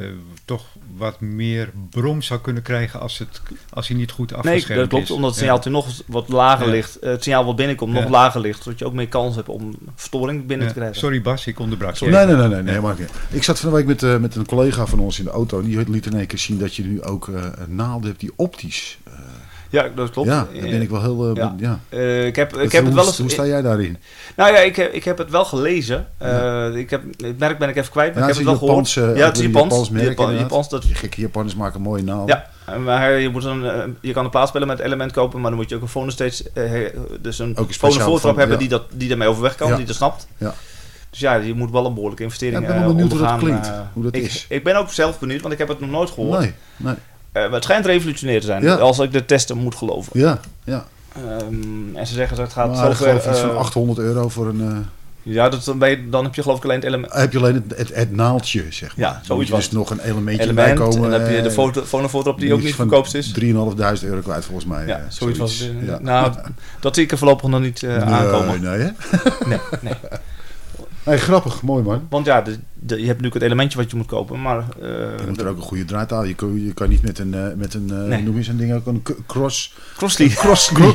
eh, 0.00 0.06
toch 0.44 0.64
wat 0.96 1.20
meer 1.20 1.70
brom 1.90 2.22
zou 2.22 2.40
kunnen 2.40 2.62
krijgen 2.62 3.00
als, 3.00 3.18
het, 3.18 3.40
als 3.70 3.88
hij 3.88 3.96
niet 3.96 4.10
goed 4.10 4.30
Nee, 4.30 4.38
afgeschermd 4.38 4.80
dat 4.80 4.88
klopt, 4.88 5.04
is. 5.04 5.10
omdat 5.10 5.30
het 5.30 5.38
Ja. 5.38 5.44
signaaltje 5.44 5.70
nog 5.70 6.02
wat 6.06 6.28
lager 6.28 6.66
Ja. 6.66 6.72
ligt. 6.72 6.98
eh, 6.98 7.10
het 7.10 7.22
signaal 7.22 7.44
wat 7.44 7.56
binnenkomt 7.56 7.94
Ja. 7.94 8.00
nog 8.00 8.10
lager 8.10 8.40
ligt, 8.40 8.62
zodat 8.62 8.78
je 8.78 8.84
ook 8.86 8.92
meer 8.92 9.08
kans 9.08 9.36
hebt 9.36 9.48
om 9.48 9.74
verstoring 9.94 10.46
binnen 10.46 10.66
Ja. 10.66 10.72
te 10.72 10.78
krijgen. 10.78 10.98
Sorry 10.98 11.22
Bas, 11.22 11.46
ik 11.46 11.58
onderbrak 11.58 11.94
je. 11.96 12.06
Nee, 12.06 12.26
nee, 12.26 12.36
nee, 12.36 12.48
nee, 12.48 12.62
nee 12.62 12.80
Ja. 12.80 12.94
niet. 12.98 13.10
Ik 13.30 13.42
zat 13.42 13.58
van 13.60 13.70
de 13.70 13.76
week 13.76 13.86
met, 13.86 14.02
eh, 14.02 14.16
met 14.16 14.34
een 14.34 14.46
collega 14.46 14.86
van 14.86 14.98
ons 14.98 15.18
in 15.18 15.24
de 15.24 15.30
auto. 15.30 15.58
En 15.58 15.64
die 15.64 15.90
liet 15.90 16.06
in 16.06 16.16
één 16.16 16.26
keer 16.26 16.38
zien 16.38 16.58
dat 16.58 16.74
je 16.74 16.84
nu 16.84 17.02
ook 17.02 17.28
eh, 17.28 17.42
een 17.54 17.74
naalden 17.74 18.08
hebt 18.08 18.20
die 18.20 18.32
optisch. 18.36 18.98
Ja, 19.70 19.88
dat 19.94 20.10
klopt. 20.10 20.28
ja, 20.28 20.34
daar 20.52 20.62
ben 20.70 20.82
ik 20.82 20.90
wel 20.90 21.00
heel. 21.02 21.28
eh, 21.28 21.34
Ja. 21.34 21.54
ja. 21.58 21.78
Eh, 21.88 22.26
ik 22.26 22.36
heb, 22.36 22.48
ik 22.52 22.54
Hoe- 22.60 22.68
heb 22.70 22.84
het 22.84 22.94
wel 22.94 23.06
eens. 23.06 23.18
Hoe 23.18 23.30
sta 23.30 23.46
jij 23.46 23.62
daarin? 23.62 23.96
Nou 24.36 24.52
ja, 24.52 24.58
ik 24.58 24.76
heb, 24.76 24.92
ik 24.92 25.04
heb 25.04 25.18
het 25.18 25.30
wel 25.30 25.44
gelezen. 25.44 26.06
Eh, 26.18 26.74
ik 26.74 26.90
heb, 26.90 27.02
het 27.16 27.38
merk 27.38 27.58
ben 27.58 27.68
ik 27.68 27.76
even 27.76 27.90
kwijt, 27.90 28.14
maar 28.14 28.22
Ja, 28.22 28.28
ik 28.28 28.34
het 28.36 28.44
heb 28.44 28.54
is 28.54 28.60
het 28.60 28.60
wel 28.68 28.78
een 28.78 28.86
gehoord. 28.86 29.16
Ja, 29.18 29.26
het 29.26 29.36
is 29.36 29.42
Japans. 29.44 29.70
Japans 29.70 29.90
merk, 29.90 30.06
Japan-. 30.06 30.38
Japans, 30.38 30.68
dat, 30.68 30.82
Die 30.82 30.94
gekke 30.94 31.20
Japanners 31.20 31.54
maken 31.56 31.80
mooie 31.80 32.02
naalden. 32.02 32.42
ja, 32.66 32.76
maar 32.78 33.12
je, 33.12 33.28
moet 33.28 33.44
een, 33.44 33.96
je 34.00 34.12
kan 34.12 34.24
een 34.24 34.30
plaatsspelen 34.30 34.68
met 34.68 34.78
element 34.78 35.12
kopen, 35.12 35.40
maar 35.40 35.50
dan 35.50 35.58
moet 35.60 35.68
je 35.68 35.74
ook 35.76 35.82
een 35.82 35.88
phone 35.88 36.12
eh, 36.54 36.70
dus 37.20 37.38
een 37.38 37.56
Ook 37.56 37.68
een 37.68 37.92
voortrap 38.00 38.36
hebben 38.36 38.54
ja. 38.54 38.60
die, 38.60 38.68
dat, 38.68 38.82
die 38.92 39.08
daarmee 39.08 39.28
overweg 39.28 39.54
kan, 39.54 39.68
Ja. 39.68 39.76
die 39.76 39.86
dat 39.86 39.96
snapt. 39.96 40.26
Ja. 40.38 40.54
Dus 41.10 41.20
ja, 41.20 41.34
je 41.34 41.54
moet 41.54 41.70
wel 41.70 41.86
een 41.86 41.94
behoorlijke 41.94 42.22
Ja, 42.22 42.28
investering 42.28 42.60
ik 42.62 42.68
ben 42.68 42.86
benieuwd 42.86 43.10
hoe 43.12 43.20
dat 43.20 43.38
klinkt, 43.38 43.70
hoe 43.92 44.02
dat 44.02 44.14
ik, 44.14 44.22
is. 44.22 44.46
Ik 44.48 44.64
ben 44.64 44.76
ook 44.76 44.90
zelf 44.90 45.18
benieuwd, 45.18 45.40
want 45.40 45.52
ik 45.52 45.58
heb 45.58 45.68
het 45.68 45.80
nog 45.80 45.90
nooit 45.90 46.10
gehoord. 46.10 46.38
Nee, 46.40 46.52
nee. 46.76 46.94
Eh, 47.36 47.42
maar 47.42 47.52
het 47.52 47.64
schijnt 47.64 47.86
revolutionair 47.86 48.40
te 48.40 48.46
zijn, 48.46 48.62
Ja. 48.62 48.74
als 48.74 48.98
ik 48.98 49.12
de 49.12 49.24
testen 49.24 49.56
moet 49.56 49.74
geloven. 49.74 50.20
Ja, 50.20 50.38
ja. 50.64 50.84
Ehm, 51.16 51.96
en 51.96 52.06
ze 52.06 52.14
zeggen 52.14 52.36
dat 52.36 52.44
het 52.46 52.54
gaat 52.54 52.66
Maar 52.68 52.76
zover... 52.96 53.14
iets 53.14 53.24
van 53.38 53.50
eh, 53.50 53.56
800 53.56 53.98
euro 53.98 54.28
voor 54.28 54.46
een. 54.48 54.60
eh, 54.60 54.76
ja, 55.34 55.48
dat, 55.48 55.64
dan, 55.64 55.78
ben 55.78 55.90
je- 55.90 56.08
dan 56.08 56.24
heb 56.24 56.34
je 56.34 56.42
geloof 56.42 56.58
ik 56.58 56.64
alleen 56.64 56.76
het 56.76 56.84
element. 56.84 57.12
heb 57.12 57.32
je 57.32 57.38
alleen 57.38 57.54
het, 57.54 57.78
het, 57.78 57.94
het 57.94 58.12
naaldje, 58.12 58.64
zeg 58.68 58.96
maar. 58.96 59.06
Ja, 59.08 59.20
zoiets 59.24 59.50
was 59.50 59.64
dus 59.64 59.70
nog 59.70 59.90
een 59.90 60.00
elementje 60.00 60.42
element. 60.42 60.66
bij 60.78 60.86
komen. 60.86 61.04
en 61.04 61.10
dan 61.10 61.20
heb 61.20 61.30
je 61.30 61.42
de 61.42 61.48
eh, 61.48 61.54
foto, 61.54 61.82
fonofoto 61.84 62.30
op 62.30 62.40
die 62.40 62.52
ook 62.52 62.62
niet 62.62 62.74
van 62.74 62.88
verkoopt 62.88 63.14
is. 63.14 63.32
3.500 63.40 63.44
euro 64.04 64.20
kwijt 64.22 64.44
volgens 64.44 64.64
mij. 64.66 64.86
Ja, 64.86 64.96
eh, 64.96 65.02
zoiets 65.08 65.38
was 65.38 65.58
het. 65.58 65.70
Ja. 65.86 65.98
Nou, 66.00 66.32
dat 66.80 66.94
zie 66.94 67.04
ik 67.04 67.10
er 67.12 67.18
voorlopig 67.18 67.48
nog 67.48 67.60
niet 67.60 67.82
eh, 67.82 67.90
nee, 67.90 68.00
aankomen. 68.14 68.60
Nee, 68.60 68.78
hè? 68.78 68.90
Nee, 69.48 69.58
nee. 69.80 69.92
Nee, 71.06 71.18
grappig, 71.18 71.62
mooi 71.62 71.82
man. 71.82 72.06
Want 72.10 72.26
ja, 72.26 72.42
de, 72.42 72.50
de- 72.74 72.94
je 72.94 73.06
hebt 73.06 73.06
natuurlijk 73.06 73.34
het 73.34 73.42
elementje 73.42 73.78
wat 73.78 73.90
je 73.90 73.96
moet 73.96 74.06
kopen, 74.06 74.42
maar... 74.42 74.58
eh, 74.58 74.88
Je 74.88 75.24
moet 75.28 75.40
er 75.40 75.48
ook 75.48 75.56
een 75.56 75.62
goede 75.62 75.84
draaitaal. 75.84 76.24
Je 76.24 76.34
kan, 76.34 76.64
je 76.64 76.72
kan 76.74 76.88
niet 76.88 77.02
met 77.02 77.18
een, 77.18 77.34
eh, 77.34 77.40
met 77.56 77.74
een 77.74 77.90
eh, 77.90 77.96
Nee. 77.96 78.22
noem 78.22 78.36
je 78.36 78.42
zo'n 78.42 78.56
ding 78.56 78.74
ook, 78.74 78.86
een 78.86 79.02
cross. 79.26 79.74
Crossley. 79.96 80.28
Crossly. 80.28 80.94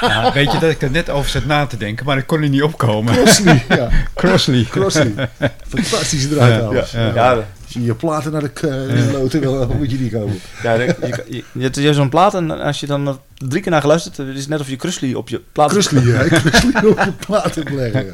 Ja, 0.00 0.32
weet 0.32 0.52
je 0.52 0.58
dat 0.58 0.70
ik 0.70 0.82
er 0.82 0.90
net 0.90 1.10
over 1.10 1.30
zat 1.30 1.44
na 1.44 1.66
te 1.66 1.76
denken, 1.76 2.06
maar 2.06 2.18
ik 2.18 2.26
kon 2.26 2.42
er 2.42 2.48
niet 2.48 2.62
opkomen. 2.62 3.14
Crossley, 3.14 3.64
ja. 3.68 3.88
Crossley. 4.14 4.64
Crossley. 4.70 5.12
Fantastische 5.68 6.28
draaitaal. 6.28 6.74
Ja, 6.74 6.84
ja. 7.14 7.44
Je 7.74 7.84
je 7.84 7.94
platen 7.94 8.32
naar 8.32 8.50
de 8.54 9.08
loten 9.12 9.40
wil, 9.40 9.58
dan 9.58 9.76
moet 9.76 9.90
je 9.90 9.96
die 9.96 10.10
kopen. 10.10 10.40
ja, 10.62 10.72
je, 10.72 10.96
je, 11.28 11.42
je, 11.52 11.62
hebt 11.62 11.94
zo'n 11.94 12.08
plaat 12.08 12.34
en 12.34 12.50
als 12.50 12.80
je 12.80 12.86
dan 12.86 13.20
drie 13.34 13.62
keer 13.62 13.70
naar 13.70 13.80
geluisterd 13.80 14.16
hebt, 14.16 14.28
het 14.28 14.38
is 14.38 14.48
net 14.48 14.60
of 14.60 14.68
je 14.68 14.76
Crossley 14.76 15.14
op 15.14 15.28
je 15.28 15.40
plaat... 15.52 15.70
Crossley, 15.70 16.02
ja. 16.02 16.24
Crossley 16.28 16.84
op 16.90 16.98
je 16.98 17.12
platen 17.26 17.62
hebt 17.62 17.74
leggen. 17.74 18.04
Ja. 18.06 18.12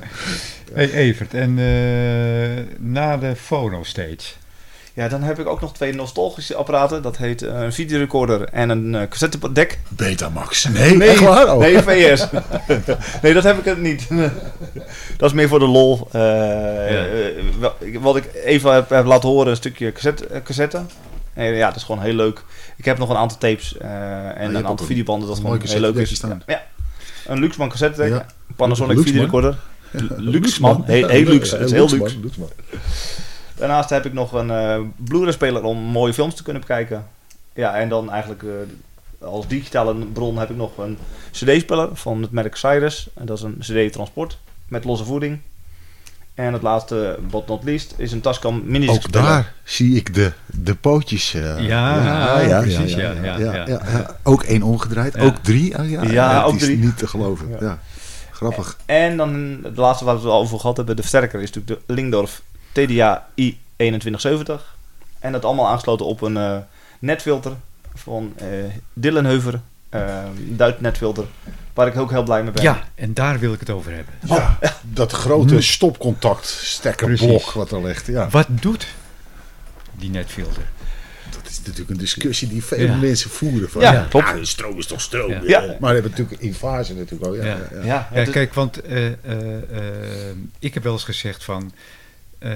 Hey 0.73 0.93
Evert, 0.93 1.35
en 1.35 1.59
eh, 1.59 2.65
na 2.79 3.17
de 3.17 3.37
Phono 3.37 3.83
Stage, 3.83 4.33
Ja, 5.01 5.09
dan 5.09 5.23
heb 5.23 5.39
ik 5.39 5.47
ook 5.47 5.61
nog 5.61 5.73
twee 5.73 5.95
nostalgische 5.95 6.55
apparaten. 6.55 7.03
Dat 7.03 7.17
heet 7.17 7.43
eh, 7.43 7.61
een 7.61 7.73
videorecorder 7.73 8.45
en 8.45 8.69
een 8.69 9.09
cassettedek. 9.09 9.79
Betamax. 9.89 10.65
Nee, 10.65 11.05
echt 11.05 11.21
waar? 11.21 11.55
Oh. 11.55 11.59
Nee, 11.59 11.79
VS. 11.79 12.27
nee, 13.23 13.35
dat 13.35 13.43
heb 13.43 13.59
ik 13.59 13.65
het 13.65 13.79
niet. 13.79 14.09
dat 15.19 15.31
is 15.31 15.33
meer 15.33 15.49
voor 15.49 15.59
de 15.59 15.67
lol. 15.67 16.09
Eh, 16.11 18.01
wat 18.01 18.17
ik 18.17 18.35
even 18.35 18.73
heb, 18.73 18.89
heb 18.89 19.05
laten 19.05 19.29
horen, 19.29 19.51
een 19.51 19.57
stukje 19.57 19.93
cassette. 19.93 20.41
cassette. 20.45 20.81
En 21.35 21.55
ja, 21.55 21.67
dat 21.67 21.77
is 21.77 21.83
gewoon 21.83 22.03
heel 22.03 22.15
leuk. 22.15 22.45
Ik 22.77 22.85
heb 22.85 22.99
nog 22.99 23.09
een 23.09 23.17
aantal 23.17 23.39
tapes 23.39 23.77
en 23.77 24.55
een 24.55 24.67
aantal 24.67 24.87
videobanden. 24.87 25.29
Dat 25.29 25.37
gewoon 25.37 25.61
heel 25.63 25.81
leuk 25.81 25.97
is. 25.97 26.23
Ja. 26.47 26.63
Een 27.27 27.39
Luxman 27.39 27.69
cassette 27.69 28.05
Ja. 28.05 28.27
Panasonic 28.57 28.99
videorecorder. 28.99 29.59
Luxman. 30.17 30.83
Heel, 30.87 31.09
heel 31.09 31.25
luxe. 31.25 31.57
Het 31.57 31.67
is 31.67 31.73
heel 31.73 31.91
luxe. 31.91 32.19
Daarnaast 33.61 33.91
heb 33.91 34.07
ik 34.07 34.13
nog 34.13 34.33
een 34.33 34.51
eh 34.51 34.79
Blu-ray-speler 34.97 35.63
om 35.63 35.79
mooie 35.79 36.15
films 36.15 36.35
te 36.35 36.43
kunnen 36.43 36.63
bekijken. 36.63 37.07
Ja, 37.55 37.75
en 37.75 37.89
dan 37.89 38.11
eigenlijk 38.11 38.43
eh, 38.43 39.29
als 39.29 39.47
digitale 39.49 39.95
bron 39.95 40.39
heb 40.39 40.51
ik 40.51 40.57
nog 40.57 40.79
een 40.79 40.99
CD-speler 41.31 41.89
van 41.93 42.23
het 42.23 42.31
merk 42.31 42.57
Cyrus. 42.57 43.09
En 43.15 43.27
dat 43.27 43.37
is 43.39 43.43
een 43.45 43.57
CD-transport 43.61 44.39
met 44.69 44.85
losse 44.85 45.05
voeding. 45.05 45.39
En 46.35 46.53
het 46.53 46.63
laatste, 46.63 47.19
but 47.31 47.47
not 47.47 47.65
least, 47.65 47.95
is 47.97 48.13
een 48.13 48.21
Tascam 48.21 48.63
mini 48.65 48.89
Ook 48.89 49.13
daar 49.13 49.53
zie 49.65 49.97
ik 49.97 50.15
de, 50.15 50.33
de 50.47 50.75
pootjes. 50.75 51.35
eh, 51.35 51.67
Ja, 51.67 52.61
precies, 52.61 52.95
ja, 52.95 53.13
ja, 53.23 53.39
ja. 53.39 53.65
ja. 53.67 54.17
Ook 54.23 54.43
één 54.43 54.63
omgedraaid, 54.63 55.15
Ja. 55.15 55.23
ook 55.23 55.37
drie. 55.37 55.79
Oh, 55.79 55.91
ja, 55.91 56.03
Ja, 56.03 56.37
het 56.37 56.45
ook 56.47 56.55
is 56.55 56.61
drie. 56.63 56.77
niet 56.79 56.99
te 56.99 57.07
geloven. 57.07 57.49
Ja. 57.49 57.57
Ja. 57.61 57.79
Grappig. 58.31 58.77
En 58.87 59.17
dan 59.17 59.61
het 59.63 59.77
laatste 59.77 60.05
waar 60.05 60.15
we 60.15 60.21
het 60.21 60.31
al 60.31 60.41
over 60.41 60.61
gehad 60.61 60.77
hebben, 60.77 60.97
de 60.97 61.03
versterker, 61.03 61.41
is 61.41 61.51
natuurlijk 61.53 61.87
de 61.87 61.95
Lingdorf 61.95 62.43
TDA 62.73 63.29
i2170. 63.43 64.61
En 65.19 65.33
dat 65.33 65.45
allemaal 65.45 65.69
aangesloten 65.69 66.07
op 66.07 66.21
een 66.21 66.37
eh, 66.37 66.57
netfilter 66.99 67.53
van 67.95 68.33
eh 68.37 68.47
Dillenheuver, 68.93 69.61
eh 69.89 70.19
Duit 70.39 70.81
netfilter, 70.81 71.25
waar 71.75 71.87
ik 71.87 71.97
ook 71.97 72.11
heel 72.11 72.23
blij 72.23 72.43
mee 72.43 72.53
ben. 72.53 72.63
Ja, 72.63 72.85
en 72.95 73.15
daar 73.15 73.39
wil 73.39 73.53
ik 73.53 73.61
het 73.61 73.71
over 73.71 73.93
hebben. 73.95 74.15
Ja, 74.27 74.59
dat 74.83 75.13
grote 75.13 75.61
stopcontact 75.61 76.47
stekkerblok 76.47 77.51
wat 77.53 77.73
er 77.73 77.83
ligt. 77.83 78.07
Ja. 78.07 78.29
Wat 78.29 78.47
doet 78.51 78.87
die 79.99 80.11
netfilter? 80.11 80.63
Dat 81.31 81.51
is 81.51 81.59
natuurlijk 81.59 81.91
een 81.91 81.97
discussie 81.97 82.49
die 82.49 82.65
veel 82.65 82.79
Ja. 82.87 82.97
mensen 82.97 83.31
voeren. 83.31 83.71
Van, 83.71 83.81
Ja, 83.83 83.93
ja, 83.93 84.07
klopt. 84.09 84.27
ja, 84.29 84.45
stroom 84.45 84.79
is 84.79 84.87
toch 84.87 85.01
stroom. 85.01 85.31
Ja. 85.31 85.41
Ja. 85.45 85.61
Maar 85.61 85.79
we 85.95 86.01
hebben 86.01 86.11
natuurlijk 86.11 86.41
in 86.41 86.55
fase 86.55 86.95
natuurlijk 86.95 87.31
ook. 87.31 87.37
Ja, 87.37 87.45
Ja. 87.45 87.49
ja. 87.57 87.59
ja. 87.73 87.85
Ja, 87.85 87.85
Ja, 87.85 88.09
het 88.13 88.27
is- 88.27 88.33
kijk, 88.35 88.55
want 88.55 88.81
eh, 88.83 89.07
eh, 89.07 89.13
eh, 89.23 90.37
ik 90.59 90.75
heb 90.75 90.83
wel 90.83 90.93
eens 90.93 91.05
gezegd 91.05 91.45
van... 91.45 91.73
eh, 92.41 92.53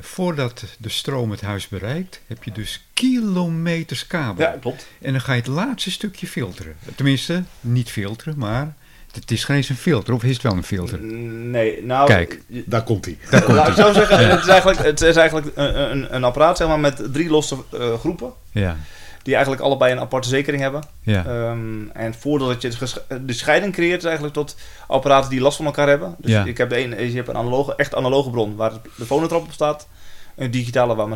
voordat 0.00 0.64
de 0.78 0.88
stroom 0.88 1.30
het 1.30 1.40
huis 1.40 1.68
bereikt, 1.68 2.20
heb 2.26 2.44
je 2.44 2.52
dus 2.52 2.86
kilometers 2.94 4.06
kabel. 4.06 4.44
ja, 4.46 4.56
klopt. 4.60 4.86
En 5.00 5.12
dan 5.12 5.20
ga 5.20 5.32
je 5.32 5.38
het 5.38 5.48
laatste 5.48 5.90
stukje 5.90 6.26
filteren. 6.26 6.76
Tenminste, 6.94 7.42
niet 7.60 7.90
filteren, 7.90 8.38
maar 8.38 8.74
het 9.12 9.30
is 9.30 9.44
geen 9.44 9.56
eens 9.56 9.68
een 9.68 9.76
filter. 9.76 10.14
Of 10.14 10.24
is 10.24 10.32
het 10.32 10.42
wel 10.42 10.52
een 10.52 10.62
filter? 10.62 11.00
Nee, 11.00 11.84
nou... 11.84 12.06
Kijk. 12.06 12.40
Daar 12.48 12.82
komt 12.82 13.04
hij. 13.04 13.18
Laat 13.46 13.68
ik 13.68 13.74
zo 13.74 13.92
zeggen, 13.92 14.28
het 14.28 14.40
is 14.40 14.48
eigenlijk, 14.48 14.78
het 14.78 15.00
is 15.00 15.16
eigenlijk 15.16 15.50
een, 15.54 15.90
een, 15.90 16.14
een 16.14 16.24
apparaat 16.24 16.56
zeg 16.56 16.68
maar, 16.68 16.80
met 16.80 17.02
drie 17.12 17.30
losse 17.30 17.56
eh, 17.72 17.98
groepen. 17.98 18.32
Ja, 18.52 18.76
Die 19.24 19.34
eigenlijk 19.34 19.64
allebei 19.64 19.92
een 19.92 20.00
aparte 20.00 20.28
zekering 20.28 20.62
hebben. 20.62 20.82
ja, 21.00 21.24
Ehm, 21.26 21.88
en 21.92 22.14
voordat 22.14 22.62
je 22.62 22.70
ges- 22.72 22.98
de 23.20 23.32
scheiding 23.32 23.72
creëert, 23.72 23.98
is 23.98 24.04
eigenlijk 24.04 24.34
tot 24.34 24.56
apparaten 24.88 25.30
die 25.30 25.40
last 25.40 25.56
van 25.56 25.66
elkaar 25.66 25.88
hebben. 25.88 26.14
Dus 26.18 26.30
Ja. 26.30 26.44
ik 26.44 26.58
heb 26.58 26.68
de 26.68 26.76
ene, 26.76 27.08
je 27.10 27.16
hebt 27.16 27.28
een 27.28 27.36
analoge, 27.36 27.74
echt 27.76 27.94
analoge 27.94 28.30
bron 28.30 28.56
waar 28.56 28.72
de 28.96 29.04
fonotrap 29.04 29.42
op 29.42 29.52
staat. 29.52 29.88
Een 30.36 30.50
digitale 30.50 30.94
waar 30.94 31.08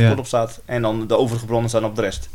Ja. 0.00 0.14
op 0.18 0.26
staat. 0.26 0.60
En 0.64 0.82
dan 0.82 1.06
de 1.06 1.16
overige 1.18 1.46
bronnen 1.46 1.68
staan 1.68 1.84
op 1.84 1.96
de 1.96 2.02
rest. 2.02 2.28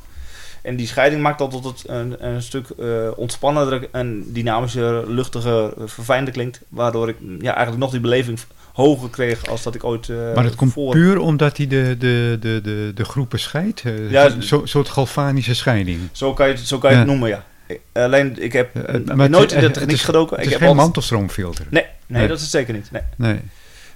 En 0.61 0.75
die 0.75 0.87
scheiding 0.87 1.21
maakt 1.21 1.39
dat 1.39 1.63
het 1.63 1.83
een, 1.87 2.25
een 2.27 2.41
stuk 2.41 2.69
eh 2.69 2.87
ontspannender 3.15 3.87
en 3.91 4.23
dynamischer, 4.33 5.09
luchtiger, 5.11 5.63
eh, 5.77 5.83
verfijnder 5.85 6.33
klinkt. 6.33 6.61
Waardoor 6.69 7.09
ik 7.09 7.15
ja, 7.39 7.51
eigenlijk 7.53 7.77
nog 7.77 7.91
die 7.91 7.99
beleving 7.99 8.39
hoger 8.77 9.09
kreeg 9.09 9.47
als 9.49 9.63
dat 9.63 9.75
ik 9.75 9.83
ooit 9.83 10.09
eh 10.09 10.15
maar 10.35 10.43
dat 10.43 10.55
komt 10.55 10.73
voor... 10.73 10.91
puur 10.93 11.19
omdat 11.19 11.57
hij 11.57 11.67
de, 11.67 11.95
de, 11.99 12.37
de, 12.39 12.59
de, 12.63 12.91
de 12.95 13.03
groepen 13.05 13.39
scheidt? 13.39 13.81
Eh, 13.85 14.11
Ja, 14.11 14.29
Zo'n 14.39 14.67
soort 14.67 14.89
galvanische 14.89 15.55
scheiding. 15.55 15.99
Zo 16.11 16.33
kan 16.33 16.47
je 16.47 16.53
het, 16.53 16.67
zo 16.67 16.77
kan 16.77 16.91
je 16.91 16.97
het 16.97 17.07
noemen, 17.07 17.29
ja. 17.29 17.43
Ik- 17.67 17.79
alleen, 17.93 18.41
ik 18.43 18.53
heb 18.53 18.75
Eh, 18.75 18.95
eh, 18.95 19.05
maar 19.05 19.17
het- 19.17 19.31
nooit 19.31 19.51
in 19.51 19.59
de 19.59 19.63
het 19.65 19.73
techniek 19.73 19.91
is- 19.95 20.03
gedoken. 20.03 20.29
Het 20.35 20.39
ik 20.39 20.45
is 20.45 20.51
heb 20.51 20.59
geen 20.59 20.67
altijd- 20.67 20.85
mantelstroomfilter. 20.85 21.65
Nee, 21.69 21.83
nee, 21.83 22.19
Nee. 22.19 22.27
dat 22.27 22.35
is 22.37 22.41
het 22.43 22.51
zeker 22.51 22.73
niet. 22.73 22.91
Nee. 22.91 23.01
Nee. 23.15 23.39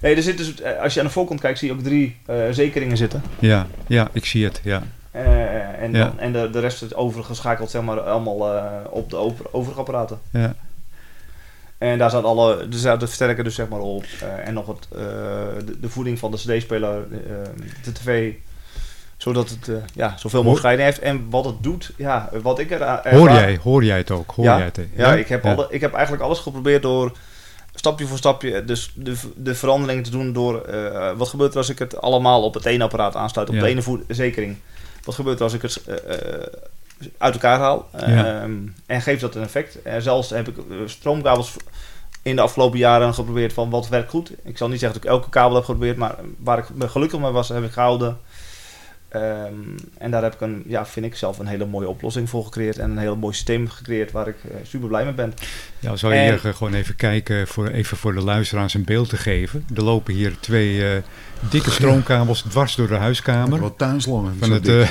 Nee, 0.02 0.16
er 0.16 0.24
zitten 0.24 0.46
dus, 0.46 0.62
eh, 0.62 0.82
als 0.82 0.94
je 0.94 1.00
aan 1.00 1.06
de 1.06 1.12
voorkant 1.12 1.40
kijkt, 1.40 1.60
zie 1.60 1.68
je 1.68 1.74
ook 1.74 1.84
drie 1.84 2.18
eh, 2.26 2.36
zekeringen 2.52 2.98
zitten. 2.98 3.22
Ja, 3.40 3.68
ja, 3.88 4.10
ik 4.12 4.26
zie 4.26 4.44
het. 4.44 4.62
Ja. 4.64 4.84
Eh, 5.12 5.82
en 5.82 5.92
Ja. 5.92 6.04
dan, 6.06 6.20
en 6.20 6.32
de, 6.32 6.50
de 6.52 6.60
rest 6.60 6.82
is 6.84 6.94
overgeschakeld 6.96 7.70
zeg 7.72 7.82
maar, 7.82 8.00
allemaal 8.00 8.56
eh, 8.56 8.64
op 8.90 9.10
de 9.10 9.16
over, 9.16 9.46
overige 9.52 9.80
apparaten. 9.80 10.20
Ja. 10.32 10.56
En 11.82 11.98
daar 11.98 12.10
staat 12.10 12.24
alle, 12.24 12.66
staat 12.70 13.00
de 13.00 13.06
versterker 13.08 13.44
dus 13.44 13.56
zeg 13.56 13.68
maar 13.68 13.80
op. 13.80 14.04
eh, 14.22 14.48
en 14.48 14.54
nog 14.54 14.68
het, 14.68 14.88
eh, 14.92 15.00
de, 15.66 15.80
de 15.80 15.90
voeding 15.90 16.20
van 16.20 16.32
de 16.32 16.38
cd-speler, 16.38 16.98
eh, 17.12 17.34
de 17.84 17.92
tv. 17.92 18.34
Zodat 19.18 19.50
het 19.50 19.70
ja, 19.94 20.18
zoveel 20.18 20.44
mogelijk 20.44 20.60
scheiding 20.60 20.88
heeft. 20.90 21.00
En 21.02 21.30
wat 21.30 21.46
het 21.46 21.64
doet, 21.64 21.92
ja, 21.98 22.30
wat 22.42 22.60
ik 22.60 22.72
er 22.72 23.10
Hoor 23.18 23.30
jij, 23.30 23.60
hoor 23.64 23.84
jij 23.84 23.98
het 23.98 24.12
ook? 24.12 24.32
Hoor 24.32 24.46
ja, 24.46 24.56
jij 24.58 24.66
het? 24.66 24.80
ja, 24.96 25.14
ik 25.14 25.28
heb, 25.28 25.46
Alle, 25.46 25.68
ik 25.70 25.82
heb 25.82 25.94
eigenlijk 25.94 26.24
alles 26.24 26.40
geprobeerd 26.40 26.82
door 26.82 27.12
stapje 27.76 28.08
voor 28.08 28.18
stapje 28.18 28.66
dus 28.66 28.92
de, 28.96 29.16
de 29.36 29.56
veranderingen 29.56 30.04
te 30.04 30.10
doen 30.10 30.34
door 30.34 30.66
wat 31.18 31.28
gebeurt 31.30 31.52
er 31.52 31.58
als 31.58 31.70
ik 31.70 31.80
het 31.80 32.02
allemaal 32.02 32.44
op 32.44 32.54
het 32.54 32.66
ene 32.66 32.84
apparaat 32.84 33.16
aansluit, 33.16 33.50
op 33.50 33.56
Ja. 33.56 33.62
de 33.62 33.68
ene 33.68 33.82
voet- 33.82 34.04
zekering. 34.08 34.58
Wat 35.04 35.16
gebeurt 35.16 35.38
er 35.38 35.44
als 35.44 35.54
ik 35.54 35.62
het 35.62 35.82
uit 37.18 37.34
elkaar 37.34 37.60
haal? 37.60 37.90
Ja. 37.98 38.42
Ehm, 38.42 38.52
en 38.86 39.02
geeft 39.02 39.22
dat 39.22 39.36
een 39.36 39.44
effect? 39.44 39.82
En 39.82 40.02
zelfs 40.02 40.30
heb 40.30 40.48
ik 40.48 40.58
eh, 40.58 40.64
stroomkabels 40.86 41.56
in 42.22 42.36
de 42.36 42.42
afgelopen 42.42 42.80
jaren 42.80 43.14
geprobeerd 43.14 43.54
van 43.54 43.70
wat 43.70 43.90
werkt 43.90 44.10
goed. 44.10 44.32
Ik 44.44 44.58
zal 44.58 44.68
niet 44.68 44.80
zeggen 44.80 45.02
dat 45.02 45.10
ik 45.10 45.18
elke 45.18 45.30
kabel 45.30 45.56
heb 45.56 45.66
geprobeerd, 45.66 45.98
maar 45.98 46.16
waar 46.38 46.58
ik 46.58 46.66
me 46.74 46.90
gelukkig 46.90 47.20
mee 47.20 47.32
was, 47.32 47.50
heb 47.50 47.64
ik 47.64 47.72
gehouden. 47.72 48.18
Ehm, 49.12 49.54
en 49.98 50.12
daar 50.12 50.24
heb 50.24 50.34
ik 50.34 50.42
een, 50.42 50.64
ja, 50.68 50.86
vind 50.86 51.06
ik 51.06 51.16
zelf 51.16 51.40
een 51.40 51.46
hele 51.48 51.66
mooie 51.66 51.88
oplossing 51.90 52.30
voor 52.30 52.44
gecreëerd 52.44 52.78
en 52.78 52.92
een 52.92 52.98
heel 52.98 53.16
mooi 53.16 53.34
systeem 53.34 53.70
gecreëerd 53.70 54.12
waar 54.12 54.28
ik 54.28 54.36
eh, 54.44 54.56
super 54.64 54.88
blij 54.88 55.04
mee 55.04 55.14
ben. 55.14 55.34
Ja, 55.80 55.96
zou 55.96 56.14
je 56.14 56.20
En- 56.20 56.40
hier 56.42 56.54
gewoon 56.54 56.74
even 56.74 56.96
kijken, 56.96 57.48
voor, 57.48 57.68
even 57.68 57.98
voor 57.98 58.14
de 58.14 58.22
luisteraars 58.22 58.74
een 58.74 58.84
beeld 58.84 59.10
te 59.10 59.18
geven. 59.18 59.66
Er 59.76 59.84
lopen 59.84 60.14
hier 60.14 60.36
twee 60.40 60.88
eh, 60.94 61.02
dikke 61.50 61.72
stroomkabels 61.72 62.42
dwars 62.42 62.76
door 62.76 62.88
de 62.88 62.96
huiskamer. 62.96 63.60
Wat 63.60 63.78
tuinslangen. 63.78 64.36
Van, 64.40 64.52
het, 64.52 64.68
eh, 64.68 64.88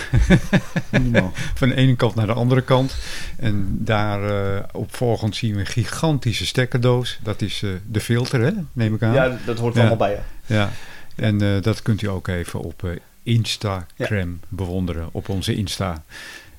van 1.55 1.69
de 1.69 1.75
ene 1.75 1.97
kant 1.97 2.15
naar 2.15 2.27
de 2.27 2.33
andere 2.33 2.63
kant. 2.63 2.97
En 3.37 3.79
daar 3.85 4.25
eh 4.57 4.63
op 4.73 4.97
volgend 4.97 5.37
zien 5.37 5.55
we 5.55 5.61
een 5.61 5.67
gigantische 5.67 6.47
stekkerdoos. 6.47 7.19
Dat 7.23 7.43
is 7.43 7.63
eh, 7.63 7.71
de 7.87 8.01
filter, 8.01 8.41
hè? 8.41 8.51
neem 8.73 8.95
ik 8.95 9.03
aan. 9.03 9.13
Ja, 9.13 9.39
dat 9.47 9.59
hoort 9.59 9.75
Ja. 9.75 9.81
allemaal 9.81 9.99
bij 9.99 10.11
je. 10.11 10.55
Ja. 10.55 10.71
En 11.17 11.41
eh, 11.43 11.63
dat 11.63 11.83
kunt 11.83 12.03
u 12.03 12.09
ook 12.09 12.29
even 12.29 12.61
op 12.61 12.85
eh, 12.85 12.91
Instagram 13.23 14.41
bewonderen, 14.49 15.09
op 15.13 15.29
onze 15.29 15.55
Insta. 15.55 16.05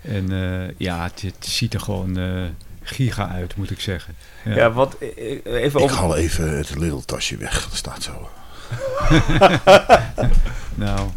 En 0.02 0.32
eh, 0.32 0.76
ja, 0.78 1.04
het, 1.04 1.22
het 1.22 1.46
ziet 1.46 1.74
er 1.74 1.80
gewoon 1.80 2.18
eh, 2.18 2.44
giga 2.84 3.30
uit, 3.30 3.56
moet 3.56 3.72
ik 3.72 3.80
zeggen. 3.80 4.16
Ja, 4.46 4.72
wat, 4.72 4.98
eh, 4.98 5.40
even 5.46 5.82
Ik 5.82 5.90
haal 5.90 6.16
even 6.16 6.58
het 6.58 6.76
little 6.78 7.06
tasje 7.06 7.38
weg. 7.38 7.64
Dat 7.70 7.78
staat 7.78 8.04
zo. 8.04 8.30
Nou, 10.76 11.10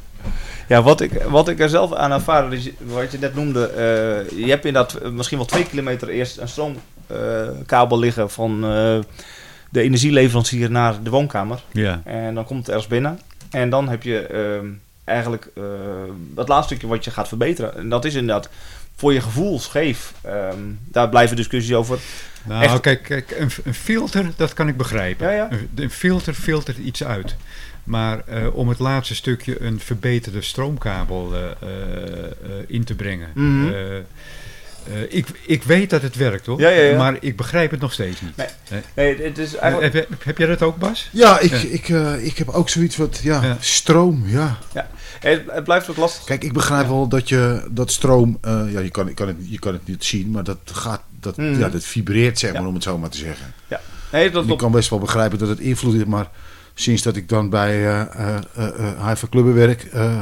Ja, 0.68 0.82
wat 0.82 1.00
ik, 1.00 1.22
wat 1.22 1.48
ik 1.48 1.60
er 1.60 1.68
zelf 1.68 1.92
aan 1.92 2.12
ervaren, 2.12 2.50
dus 2.50 2.70
wat 2.78 3.12
je 3.12 3.18
net 3.18 3.34
noemde, 3.34 3.66
eh, 3.66 4.38
je 4.44 4.50
hebt 4.50 4.64
inderdaad 4.64 5.10
misschien 5.12 5.38
wel 5.38 5.46
twee 5.46 5.66
kilometer 5.66 6.08
eerst 6.08 6.38
een 6.38 6.48
stroomkabel 6.48 7.98
liggen 7.98 8.30
van 8.30 8.64
eh, 8.64 8.98
de 9.70 9.80
energieleverancier 9.80 10.70
naar 10.70 11.02
de 11.02 11.10
woonkamer. 11.10 11.62
ja. 11.72 12.00
En 12.04 12.34
dan 12.34 12.44
komt 12.44 12.58
het 12.58 12.68
ergens 12.68 12.86
binnen. 12.86 13.20
En 13.50 13.70
dan 13.70 13.88
heb 13.88 14.02
je 14.02 14.18
ehm, 14.26 14.66
eigenlijk 15.04 15.50
eh 15.56 15.62
het 16.36 16.48
laatste 16.48 16.66
stukje 16.74 16.86
wat 16.94 17.04
je 17.04 17.10
gaat 17.10 17.28
verbeteren. 17.28 17.76
En 17.76 17.88
dat 17.88 18.04
is 18.04 18.14
inderdaad 18.14 18.48
voor 18.96 19.12
je 19.12 19.20
gevoel 19.20 19.60
scheef. 19.60 20.12
Ehm, 20.22 20.58
daar 20.84 21.08
blijven 21.08 21.36
discussies 21.36 21.74
over. 21.74 21.98
Nou, 22.44 22.62
Echt- 22.64 22.80
kijk, 22.80 23.02
kijk 23.02 23.30
een, 23.38 23.50
een 23.64 23.74
filter, 23.74 24.30
dat 24.36 24.54
kan 24.54 24.68
ik 24.68 24.76
begrijpen. 24.76 25.26
Ja, 25.26 25.32
ja. 25.32 25.48
Een, 25.52 25.68
een 25.74 25.90
filter 25.90 26.34
filtert 26.34 26.78
iets 26.78 27.04
uit. 27.04 27.36
Maar 27.84 28.22
eh, 28.26 28.54
om 28.56 28.68
het 28.68 28.78
laatste 28.78 29.14
stukje 29.14 29.62
een 29.62 29.80
verbeterde 29.80 30.42
stroomkabel 30.42 31.34
eh, 31.34 31.68
in 32.66 32.84
te 32.84 32.94
brengen. 32.94 33.28
Mhm. 33.34 33.72
Eh, 34.92 35.16
ik, 35.16 35.26
ik 35.46 35.62
weet 35.62 35.90
dat 35.90 36.02
het 36.02 36.16
werkt 36.16 36.46
hoor, 36.46 36.60
Ja, 36.60 36.68
ja, 36.68 36.82
ja. 36.82 36.96
maar 36.96 37.16
ik 37.20 37.36
begrijp 37.36 37.70
het 37.70 37.80
nog 37.80 37.92
steeds 37.92 38.20
niet. 38.20 38.36
Nee. 38.36 38.46
Nee, 38.94 39.22
het 39.22 39.38
is 39.38 39.54
eigenlijk... 39.56 40.06
heb, 40.24 40.38
jij 40.38 40.46
dat 40.46 40.62
ook, 40.62 40.76
Bas? 40.76 41.08
Ja, 41.12 41.38
ik, 41.40 41.50
Ja. 41.50 41.58
Ik, 41.68 41.88
eh, 41.88 42.24
ik 42.26 42.38
heb 42.38 42.48
ook 42.48 42.68
zoiets 42.68 42.96
wat, 42.96 43.20
ja, 43.22 43.42
Ja. 43.42 43.56
stroom, 43.60 44.22
ja. 44.26 44.58
Het, 45.20 45.42
het 45.50 45.64
blijft 45.64 45.90
ook 45.90 45.96
lastig. 45.96 46.24
Kijk, 46.24 46.44
ik 46.44 46.52
begrijp 46.52 46.86
wel 46.88 47.08
dat 47.08 47.28
je 47.28 47.68
dat 47.70 47.90
stroom, 47.92 48.38
eh, 48.40 48.60
ja, 48.72 48.80
je 48.80 48.90
kan, 48.90 49.06
je, 49.06 49.14
kan 49.14 49.28
het, 49.28 49.36
je 49.40 49.58
kan 49.58 49.72
het 49.72 49.86
niet 49.86 50.04
zien, 50.04 50.30
maar 50.30 50.44
dat 50.44 50.58
gaat, 50.64 51.02
dat, 51.20 51.36
Mhm. 51.36 51.58
ja, 51.58 51.68
dat 51.68 51.84
vibreert, 51.84 52.38
zeg 52.38 52.52
maar, 52.52 52.62
Ja. 52.62 52.68
om 52.68 52.74
het 52.74 52.82
zo 52.82 52.98
maar 52.98 53.10
te 53.10 53.18
zeggen. 53.18 53.52
Nee, 54.12 54.30
dat 54.30 54.44
En 54.44 54.50
ik 54.50 54.58
kan 54.58 54.72
best 54.72 54.90
wel 54.90 54.98
begrijpen 54.98 55.38
dat 55.38 55.48
het 55.48 55.58
invloed 55.60 55.92
heeft, 55.92 56.06
maar 56.06 56.28
sinds 56.74 57.02
dat 57.02 57.16
ik 57.16 57.28
dan 57.28 57.50
bij 57.50 57.70
eh 57.86 58.00
eh 58.00 58.36
eh, 58.54 58.66
eh, 58.78 59.00
Haifa 59.00 59.26
Clubben 59.30 59.54
werk, 59.54 59.82
eh, 59.82 60.20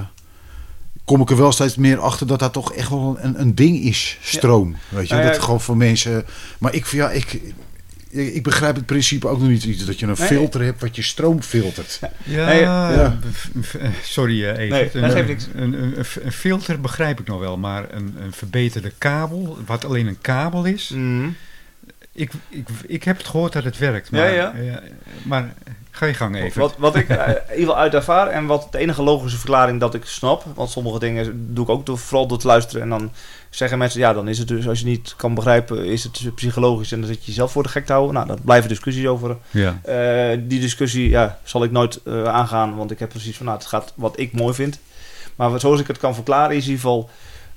kom 1.04 1.20
ik 1.20 1.30
er 1.30 1.36
wel 1.36 1.52
steeds 1.52 1.76
meer 1.76 1.98
achter 1.98 2.26
dat 2.26 2.38
dat 2.38 2.52
toch 2.52 2.72
echt 2.74 2.88
wel 2.88 3.16
een, 3.20 3.40
een 3.40 3.54
ding 3.54 3.80
is, 3.80 4.18
stroom. 4.22 4.76
Weet 4.88 5.08
je, 5.08 5.14
Nou 5.14 5.26
ja, 5.26 5.32
dat 5.32 5.42
gewoon 5.42 5.60
voor 5.60 5.76
mensen... 5.76 6.24
Maar 6.58 6.74
ik, 6.74 6.86
ja, 6.86 7.10
ik, 7.10 7.40
ik 8.10 8.42
begrijp 8.42 8.74
het 8.76 8.86
principe 8.86 9.28
ook 9.28 9.38
nog 9.38 9.48
niet, 9.48 9.86
dat 9.86 9.98
je 9.98 10.06
een 10.06 10.14
Nee. 10.18 10.26
filter 10.28 10.62
hebt 10.62 10.80
wat 10.80 10.96
je 10.96 11.02
stroom 11.02 11.42
filtert. 11.42 12.00
Ja, 12.24 12.50
ja. 12.50 13.18
sorry 14.02 14.44
even. 14.48 14.68
Nee. 14.68 14.90
Een, 14.92 15.38
een, 15.54 15.82
een, 15.82 16.04
een 16.22 16.32
filter 16.32 16.80
begrijp 16.80 17.20
ik 17.20 17.26
nog 17.26 17.40
wel, 17.40 17.58
maar 17.58 17.86
een, 17.92 18.14
een 18.20 18.32
verbeterde 18.32 18.92
kabel, 18.98 19.58
wat 19.66 19.84
alleen 19.84 20.06
een 20.06 20.20
kabel 20.20 20.64
is. 20.64 20.88
Mhm. 20.88 21.28
Ik, 22.14 22.32
ik, 22.48 22.68
ik 22.86 23.04
heb 23.04 23.16
het 23.18 23.26
gehoord 23.26 23.52
dat 23.52 23.64
het 23.64 23.78
werkt, 23.78 24.10
maar, 24.10 24.34
Ja, 24.34 24.54
eh, 24.54 24.76
maar 25.22 25.54
ga 25.94 26.06
je 26.06 26.14
gang 26.14 26.36
even. 26.36 26.60
Wat, 26.60 26.74
wat 26.78 26.96
ik 26.96 27.08
eh, 27.08 27.28
in 27.28 27.34
ieder 27.34 27.44
geval 27.56 27.76
uit 27.76 27.94
ervaar 27.94 28.26
en 28.26 28.46
wat 28.46 28.68
de 28.70 28.78
enige 28.78 29.02
logische 29.02 29.38
verklaring 29.38 29.80
dat 29.80 29.94
ik 29.94 30.04
snap, 30.04 30.44
want 30.54 30.70
sommige 30.70 30.98
dingen 30.98 31.54
doe 31.54 31.64
ik 31.64 31.70
ook 31.70 31.86
door, 31.86 31.98
vooral 31.98 32.26
door 32.26 32.38
te 32.38 32.46
luisteren 32.46 32.82
en 32.82 32.88
dan 32.88 33.10
zeggen 33.50 33.78
mensen, 33.78 34.00
ja 34.00 34.12
dan 34.12 34.28
is 34.28 34.38
het 34.38 34.48
dus, 34.48 34.68
als 34.68 34.78
je 34.78 34.84
niet 34.84 35.14
kan 35.16 35.34
begrijpen, 35.34 35.84
is 35.84 36.04
het 36.04 36.34
psychologisch 36.34 36.92
en 36.92 36.98
dan 36.98 37.08
zit 37.08 37.20
je 37.20 37.26
jezelf 37.26 37.52
voor 37.52 37.62
de 37.62 37.68
gek 37.68 37.86
te 37.86 37.92
houden. 37.92 38.14
Nou, 38.14 38.26
daar 38.26 38.36
blijven 38.44 38.68
discussies 38.68 39.06
over. 39.06 39.36
Ja, 39.50 39.80
Eh, 39.82 40.38
die 40.42 40.60
discussie 40.60 41.08
ja, 41.08 41.38
zal 41.44 41.64
ik 41.64 41.70
nooit 41.70 42.00
eh, 42.04 42.24
aangaan, 42.24 42.76
want 42.76 42.90
ik 42.90 42.98
heb 42.98 43.08
precies 43.08 43.36
van, 43.36 43.46
nou, 43.46 43.58
het 43.58 43.66
gaat 43.66 43.92
wat 43.96 44.18
ik 44.18 44.32
mooi 44.32 44.54
vind. 44.54 44.78
Maar 45.36 45.60
zoals 45.60 45.80
ik 45.80 45.86
het 45.86 45.98
kan 45.98 46.14
verklaren 46.14 46.56
is 46.56 46.64
in 46.64 46.70
ieder 46.70 46.84
geval, 46.84 47.10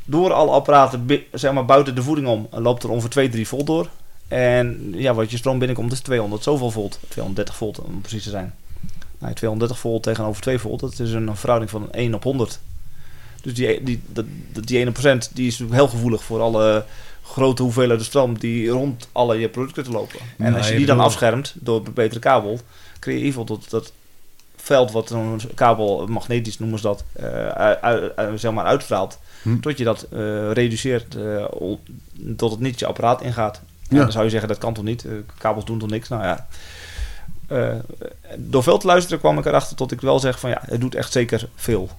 door 0.06 0.34
alle 0.34 0.52
apparaten 0.52 1.08
zeg 1.32 1.54
maar, 1.54 1.66
buiten 1.66 1.96
de 1.96 2.04
voeding 2.04 2.28
om, 2.28 2.48
loopt 2.52 2.84
er 2.84 2.90
ongeveer 2.90 3.10
2, 3.10 3.30
3 3.30 3.48
volt 3.48 3.68
door. 3.68 3.90
En 4.28 4.92
ja, 4.96 5.14
wat 5.14 5.32
je 5.32 5.38
stroom 5.38 5.58
binnenkomt 5.60 5.92
is 5.92 6.00
200 6.00 6.44
zoveel 6.44 6.72
volt, 6.72 7.00
230 7.08 7.56
volt 7.56 7.80
om 7.80 8.02
precies 8.02 8.24
te 8.24 8.30
zijn. 8.30 8.54
Nou, 9.20 9.34
230 9.34 9.80
volt 9.80 10.04
tegenover 10.04 10.42
2 10.42 10.60
volt, 10.60 10.80
dat 10.80 11.00
is 11.00 11.12
een 11.12 11.36
verhouding 11.36 11.72
van 11.72 11.92
1 11.92 12.14
op 12.14 12.24
100. 12.24 12.60
Dus 13.42 13.54
die, 13.54 13.84
die, 13.84 14.02
dat, 14.08 14.26
die 14.54 14.80
ene 14.80 14.92
procent 14.92 15.30
die 15.34 15.48
is 15.48 15.60
heel 15.70 15.88
gevoelig 15.88 16.24
voor 16.24 16.42
alle 16.42 16.86
grote 17.24 17.62
hoeveelheden 17.62 18.06
stroom 18.06 18.38
die 18.38 18.70
rond 18.70 19.08
alle 19.12 19.40
je 19.40 19.50
producten 19.50 19.84
te 19.84 19.92
lopen. 19.92 20.20
En 20.20 20.44
Nou, 20.44 20.56
als 20.58 20.70
je 20.70 20.76
die 20.76 20.86
dan 20.86 21.00
afschermt 21.00 21.54
door 21.56 21.86
een 21.86 21.94
betere 21.94 22.20
kabel, 22.20 22.60
creëer 23.00 23.18
je 23.18 23.24
in 23.24 23.28
ieder 23.28 23.42
geval 23.42 23.58
dat, 23.58 23.70
dat 23.70 23.92
veld 24.56 24.92
wat 24.92 25.08
zo'n 25.08 25.42
kabel, 25.56 26.08
magnetisch 26.08 26.60
noemen 26.60 26.80
ze 26.80 26.86
dat, 26.86 27.04
uit, 27.54 27.82
uit- 27.82 28.16
uit- 28.16 28.40
zeg 28.40 28.52
maar 28.52 28.66
uitstraalt. 28.66 29.20
Hm. 29.42 29.60
Tot 29.60 29.78
je 29.78 29.84
dat 29.84 30.08
eh, 30.12 30.52
reduceert 30.52 31.16
eh, 31.16 31.46
tot 32.38 32.52
het 32.52 32.60
niet 32.60 32.80
je 32.80 32.86
apparaat 32.86 33.22
ingaat. 33.22 33.62
Ja. 33.90 33.98
dan 33.98 34.12
zou 34.12 34.24
je 34.24 34.30
zeggen, 34.30 34.50
dat 34.50 34.58
kan 34.58 34.74
toch 34.74 34.84
niet? 34.84 35.06
Eh, 35.06 35.12
kabels 35.38 35.66
doen 35.66 35.80
toch 35.80 35.90
niks? 35.90 36.08
Nou 36.10 36.24
ja. 36.24 36.48
Eh, 37.48 37.70
door 38.38 38.64
veel 38.64 38.78
te 38.78 38.88
luisteren 38.88 39.20
kwam 39.20 39.38
ik 39.38 39.46
erachter 39.46 39.76
tot 39.76 39.92
ik 39.92 40.02
wel 40.02 40.20
zeg 40.20 40.40
van 40.40 40.50
ja, 40.50 40.62
het 40.66 40.82
doet 40.82 40.96
echt 40.96 41.12
zeker 41.12 41.48
veel. 41.56 41.90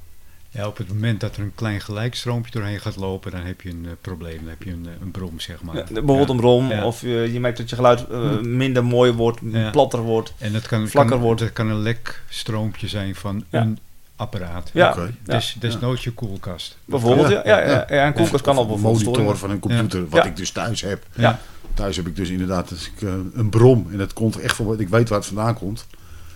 ja, 0.50 0.66
op 0.66 0.76
het 0.76 0.88
moment 0.88 1.20
dat 1.20 1.36
er 1.36 1.42
een 1.42 1.54
klein 1.54 1.80
gelijkstroompje 1.80 2.50
doorheen 2.52 2.80
gaat 2.80 2.96
lopen, 2.96 3.30
dan 3.30 3.40
heb 3.44 3.60
je 3.60 3.70
een 3.70 3.84
eh, 3.86 3.90
probleem. 4.00 4.36
Dan 4.38 4.48
heb 4.48 4.62
je 4.62 4.70
een, 4.70 4.86
een 5.02 5.10
brom, 5.10 5.40
zeg 5.40 5.62
maar. 5.62 5.76
Ja, 5.76 5.82
bijvoorbeeld 5.84 6.26
Ja. 6.28 6.34
een 6.34 6.40
brom, 6.40 6.68
Ja. 6.70 6.84
of 6.84 7.00
je, 7.00 7.32
je 7.32 7.40
merkt 7.40 7.58
dat 7.58 7.70
je 7.70 7.76
geluid 7.76 8.08
eh, 8.08 8.38
minder 8.40 8.84
mooi 8.84 9.12
wordt, 9.12 9.40
Ja. 9.52 9.70
platter 9.70 10.00
wordt. 10.00 10.32
En 10.38 10.52
dat 10.52 10.66
kan, 10.66 10.88
vlakker 10.88 11.12
kan, 11.14 11.22
wordt. 11.22 11.40
dat 11.40 11.52
kan 11.52 11.68
een 11.70 11.80
lekstroompje 11.82 12.88
zijn 12.88 13.14
van 13.14 13.44
Ja. 13.50 13.60
een 13.60 13.78
apparaat. 14.16 14.70
Ja, 14.72 14.90
Oké. 14.90 15.14
Des, 15.22 15.56
desnoods 15.58 16.04
je 16.04 16.12
koelkast. 16.12 16.76
bijvoorbeeld. 16.84 17.28
Ja, 17.28 17.42
ja, 17.44 17.58
ja, 17.58 17.66
ja, 17.88 18.04
en 18.04 18.12
koelkast 18.12 18.34
Of- 18.34 18.40
kan 18.42 18.52
of 18.52 18.58
al 18.58 18.62
een 18.62 18.68
bijvoorbeeld 18.68 18.82
monitor 19.04 19.12
storingen. 19.12 19.36
van 19.38 19.50
een 19.50 19.58
computer, 19.58 20.08
wat 20.08 20.24
Ja. 20.24 20.30
ik 20.30 20.36
dus 20.36 20.50
thuis 20.50 20.80
heb. 20.80 21.06
Ja. 21.14 21.38
Thuis 21.76 21.96
heb 21.96 22.06
ik 22.06 22.16
dus 22.16 22.28
inderdaad 22.30 22.70
als 22.70 22.86
ik, 22.96 23.02
eh, 23.02 23.12
een 23.34 23.48
brom. 23.50 23.86
En 23.92 23.98
dat 23.98 24.12
komt 24.12 24.40
echt 24.40 24.56
van 24.56 24.66
wat 24.66 24.80
ik 24.80 24.88
weet 24.88 25.08
waar 25.08 25.18
het 25.18 25.26
vandaan 25.26 25.54
komt. 25.54 25.86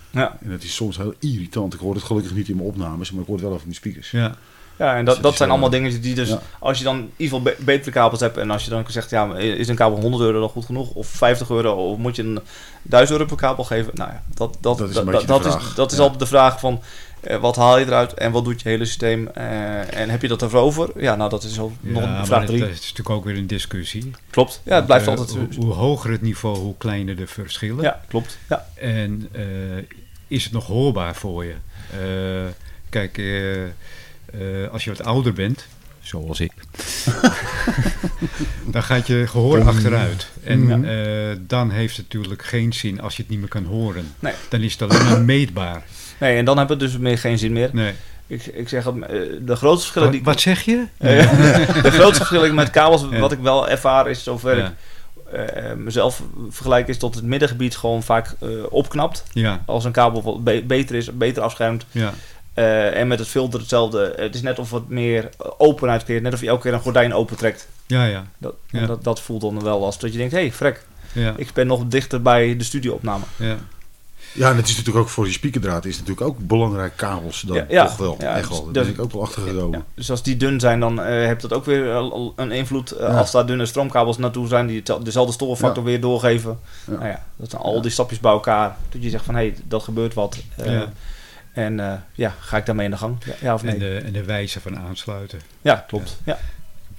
Ja. 0.09 0.37
En 0.41 0.49
dat 0.49 0.63
is 0.63 0.75
soms 0.75 0.97
heel 0.97 1.13
irritant. 1.19 1.73
Ik 1.73 1.79
hoor 1.79 1.93
het 1.93 2.03
gelukkig 2.03 2.33
niet 2.33 2.49
in 2.49 2.55
mijn 2.55 2.67
opnames, 2.67 3.11
maar 3.11 3.21
ik 3.21 3.27
hoor 3.27 3.35
het 3.35 3.43
wel 3.45 3.53
over 3.53 3.65
mijn 3.65 3.77
speakers. 3.77 4.11
Ja, 4.11 4.35
Ja, 4.77 4.91
en 4.95 4.97
Dus 4.97 5.05
dat, 5.05 5.13
het 5.15 5.23
dat 5.23 5.35
zijn 5.35 5.49
wel- 5.49 5.57
allemaal 5.57 5.79
dingen 5.79 6.01
die 6.01 6.15
dus, 6.15 6.29
Ja. 6.29 6.41
als 6.59 6.77
je 6.77 6.83
dan 6.83 6.95
in 6.97 7.11
ieder 7.17 7.37
geval 7.37 7.41
be- 7.41 7.63
betere 7.63 7.91
kabels 7.91 8.19
hebt 8.19 8.37
en 8.37 8.51
als 8.51 8.63
je 8.63 8.69
dan 8.69 8.83
zegt, 8.87 9.09
ja, 9.09 9.35
is 9.35 9.67
een 9.67 9.75
kabel 9.75 9.99
100 10.01 10.23
euro 10.23 10.39
dan 10.39 10.49
goed 10.49 10.65
genoeg? 10.65 10.89
Of 10.91 11.07
50 11.07 11.49
euro? 11.49 11.73
Of 11.91 11.97
moet 11.97 12.15
je 12.15 12.23
een 12.23 12.39
1000 12.81 13.11
euro 13.19 13.25
per 13.29 13.37
kabel 13.37 13.63
geven? 13.63 13.91
Nou 13.95 14.09
ja, 14.11 14.23
dat, 14.27 14.37
dat, 14.37 14.77
Dat 14.77 14.89
is 14.89 14.95
dat, 14.95 15.07
is, 15.45 15.73
dat 15.75 15.91
is 15.91 15.97
Ja. 15.97 16.03
altijd 16.03 16.19
de 16.19 16.25
vraag 16.25 16.59
van, 16.59 16.81
eh, 17.21 17.37
wat 17.37 17.55
haal 17.55 17.77
je 17.79 17.85
eruit 17.85 18.13
en 18.13 18.31
wat 18.31 18.43
doet 18.43 18.61
je 18.61 18.69
hele 18.69 18.85
systeem? 18.85 19.27
Eh, 19.27 19.99
en 19.99 20.09
heb 20.09 20.21
je 20.21 20.27
dat 20.27 20.41
ervoor 20.41 20.59
over? 20.59 20.89
Ja, 20.95 21.15
nou, 21.15 21.29
dat 21.29 21.43
is 21.43 21.59
al 21.59 21.73
nog 21.81 22.25
vraag 22.25 22.39
het, 22.39 22.47
3. 22.47 22.61
eh, 22.61 22.67
het 22.67 22.79
is 22.79 22.81
natuurlijk 22.81 23.09
ook 23.09 23.25
weer 23.25 23.37
een 23.37 23.47
discussie. 23.47 24.11
Klopt. 24.29 24.61
Ja, 24.65 24.75
het 24.75 24.85
blijft 24.85 25.07
altijd... 25.07 25.29
hoe, 25.29 25.47
hoe 25.55 25.73
hoger 25.73 26.11
het 26.11 26.21
niveau, 26.21 26.57
hoe 26.57 26.77
kleiner 26.77 27.15
de 27.15 27.27
verschillen. 27.27 27.83
ja, 27.83 28.01
klopt. 28.07 28.37
Ja. 28.49 28.65
En 28.75 29.29
is 30.27 30.43
het 30.43 30.53
nog 30.53 30.67
hoorbaar 30.67 31.15
voor 31.15 31.45
je? 31.45 31.55
Kijk, 32.89 33.17
als 34.71 34.83
je 34.83 34.89
wat 34.89 35.03
ouder 35.03 35.33
bent, 35.33 35.67
zoals 36.01 36.39
ik, 36.39 36.51
dan 38.73 38.83
gaat 38.83 39.07
je 39.07 39.27
gehoor 39.27 39.63
achteruit. 39.63 40.29
En 40.43 40.67
dan 41.47 41.69
heeft 41.71 41.97
het 41.97 42.05
natuurlijk 42.05 42.43
geen 42.43 42.73
zin 42.73 43.01
als 43.01 43.15
je 43.15 43.21
het 43.21 43.31
niet 43.31 43.39
meer 43.39 43.49
kan 43.49 43.65
horen. 43.65 44.13
Nee. 44.19 44.33
Dan 44.49 44.61
is 44.61 44.71
het 44.71 44.81
alleen 44.81 45.05
maar 45.05 45.21
meetbaar. 45.21 45.83
Nee, 46.21 46.37
en 46.37 46.45
dan 46.45 46.57
heb 46.57 46.69
het 46.69 46.79
dus 46.79 46.97
meer 46.97 47.17
geen 47.17 47.37
zin 47.37 47.51
meer. 47.53 47.69
Nee. 47.73 47.93
Ik, 48.27 48.45
ik 48.45 48.69
zeg, 48.69 48.83
het, 48.83 48.95
eh, 49.01 49.09
de 49.41 49.55
grootste 49.55 49.79
verschillen 49.91 50.07
Wat, 50.07 50.11
die... 50.17 50.23
wat 50.23 50.39
zeg 50.41 50.61
je? 50.61 50.85
Eh, 50.97 51.31
de 51.83 51.91
grootste 51.91 52.15
verschillen 52.25 52.55
met 52.55 52.69
kabels, 52.69 53.05
wat 53.19 53.31
ik 53.31 53.39
wel 53.39 53.69
ervaar, 53.69 54.09
is 54.09 54.23
zover 54.23 54.57
ik 54.57 54.65
eh, 55.31 55.73
mezelf 55.77 56.21
vergelijk, 56.49 56.87
is 56.87 56.99
dat 56.99 57.15
het 57.15 57.23
middengebied 57.23 57.77
gewoon 57.77 58.03
vaak 58.03 58.35
eh, 58.39 58.49
opknapt. 58.69 59.23
Ja, 59.31 59.61
Als 59.65 59.85
een 59.85 59.91
kabel 59.91 60.41
be- 60.41 60.63
beter 60.67 60.95
is, 60.95 61.17
beter 61.17 61.43
afschermt. 61.43 61.85
ja, 61.91 62.13
Eh, 62.53 62.95
en 62.99 63.07
met 63.07 63.19
het 63.19 63.27
filter 63.27 63.59
hetzelfde. 63.59 64.13
Het 64.15 64.35
is 64.35 64.41
net 64.41 64.59
of 64.59 64.71
het 64.71 64.89
meer 64.89 65.29
openheid 65.57 66.03
creëert. 66.03 66.23
Net 66.23 66.33
of 66.33 66.41
je 66.41 66.47
elke 66.47 66.61
keer 66.61 66.73
een 66.73 66.79
gordijn 66.79 67.13
opentrekt. 67.13 67.67
ja, 67.87 68.05
ja. 68.05 68.23
Dat, 68.37 68.53
Ja. 68.69 68.85
dat, 68.85 69.03
dat 69.03 69.21
voelt 69.21 69.41
dan 69.41 69.63
wel 69.63 69.85
als 69.85 69.99
dat 69.99 70.11
je 70.11 70.17
denkt, 70.17 70.33
hé, 70.33 70.39
hey, 70.39 70.51
frek. 70.51 70.83
ja, 71.13 71.33
Ik 71.37 71.53
ben 71.53 71.67
nog 71.67 71.83
dichter 71.87 72.21
bij 72.21 72.57
de 72.57 72.63
studioopname. 72.63 73.23
ja. 73.35 73.55
Ja, 74.33 74.49
en 74.49 74.55
het 74.57 74.67
is 74.67 74.77
natuurlijk 74.77 75.05
ook 75.05 75.09
voor 75.11 75.23
die 75.23 75.33
speakerdraad 75.33 75.85
is 75.85 75.93
natuurlijk 75.97 76.27
ook 76.27 76.37
belangrijk 76.39 76.93
kabels 76.95 77.41
dan 77.41 77.55
Ja, 77.55 77.65
ja. 77.69 77.85
toch 77.85 77.97
wel. 77.97 78.15
Ja, 78.19 78.35
echt 78.35 78.47
dus 78.47 78.57
wel. 78.57 78.63
Daar 78.65 78.73
dat- 78.73 78.83
ben 78.83 78.93
ik 78.93 79.01
ook 79.01 79.11
wel 79.11 79.21
achter 79.21 79.41
gekomen. 79.41 79.79
Ja, 79.79 79.85
dus 79.93 80.11
als 80.11 80.23
die 80.23 80.37
dun 80.37 80.59
zijn, 80.59 80.79
dan 80.79 80.99
eh 81.01 81.05
heeft 81.25 81.41
dat 81.41 81.53
ook 81.53 81.65
weer 81.65 81.85
een 82.35 82.51
invloed. 82.51 82.91
Eh, 82.91 83.07
Ja. 83.07 83.17
Als 83.17 83.31
daar 83.31 83.45
dunne 83.45 83.65
stroomkabels 83.65 84.17
naartoe 84.17 84.47
zijn, 84.47 84.67
die 84.67 84.83
dezelfde 85.03 85.33
stofenfactor 85.33 85.83
weer 85.83 86.01
doorgeven. 86.01 86.59
Ja. 86.87 86.93
Nou 86.93 87.05
ja, 87.07 87.23
dat 87.35 87.49
zijn 87.49 87.61
al 87.61 87.81
die 87.81 87.91
stapjes 87.91 88.19
bij 88.19 88.31
elkaar. 88.31 88.75
Dat 88.89 89.03
je 89.03 89.09
zegt 89.09 89.25
van, 89.25 89.35
hé, 89.35 89.41
hey, 89.41 89.55
dat 89.67 89.83
gebeurt 89.83 90.13
wat. 90.13 90.37
Eh, 90.55 90.73
Ja. 90.73 90.91
En 91.53 91.79
eh, 91.79 91.93
ja, 92.13 92.35
ga 92.39 92.57
ik 92.57 92.65
daarmee 92.65 92.85
in 92.85 92.91
de 92.91 92.97
gang? 92.97 93.17
Ja, 93.25 93.33
ja 93.41 93.53
of 93.53 93.63
nee? 93.63 93.73
En, 93.73 93.79
de, 93.79 94.01
en 94.05 94.13
de 94.13 94.23
wijze 94.23 94.59
van 94.61 94.77
aansluiten. 94.77 95.39
ja, 95.61 95.75
klopt. 95.87 96.17
Ja. 96.23 96.37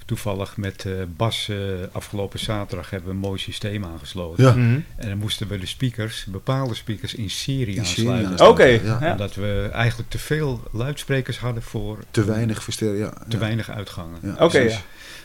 Toevallig 0.05 0.57
met 0.57 0.85
eh, 0.85 0.91
Bas 1.17 1.49
eh, 1.49 1.57
afgelopen 1.91 2.39
zaterdag 2.39 2.89
hebben 2.89 3.09
we 3.09 3.15
een 3.15 3.21
mooi 3.21 3.39
systeem 3.39 3.85
aangesloten. 3.85 4.43
Ja. 4.43 4.51
Mhm. 4.51 4.79
En 4.95 5.09
dan 5.09 5.17
moesten 5.17 5.47
we 5.47 5.57
de 5.59 5.65
speakers, 5.65 6.25
bepaalde 6.27 6.73
speakers, 6.75 7.13
in 7.15 7.29
serie 7.29 7.73
In 7.75 7.79
aansluiten. 7.79 8.29
aansluiten. 8.31 8.47
Oké, 8.47 8.65
ja. 9.05 9.11
Omdat 9.11 9.35
we 9.35 9.69
eigenlijk 9.73 10.09
te 10.09 10.19
veel 10.19 10.61
luidsprekers 10.71 11.39
hadden 11.39 11.63
voor 11.63 11.97
Te 12.11 12.23
weinig 12.25 12.63
versterken. 12.63 12.97
Ja, 12.97 13.09
te 13.09 13.23
ja. 13.27 13.37
weinig 13.37 13.69
uitgangen. 13.69 14.17
Ja. 14.21 14.35
Oké, 14.39 14.61
dus, 14.63 14.73
ja. 14.73 14.79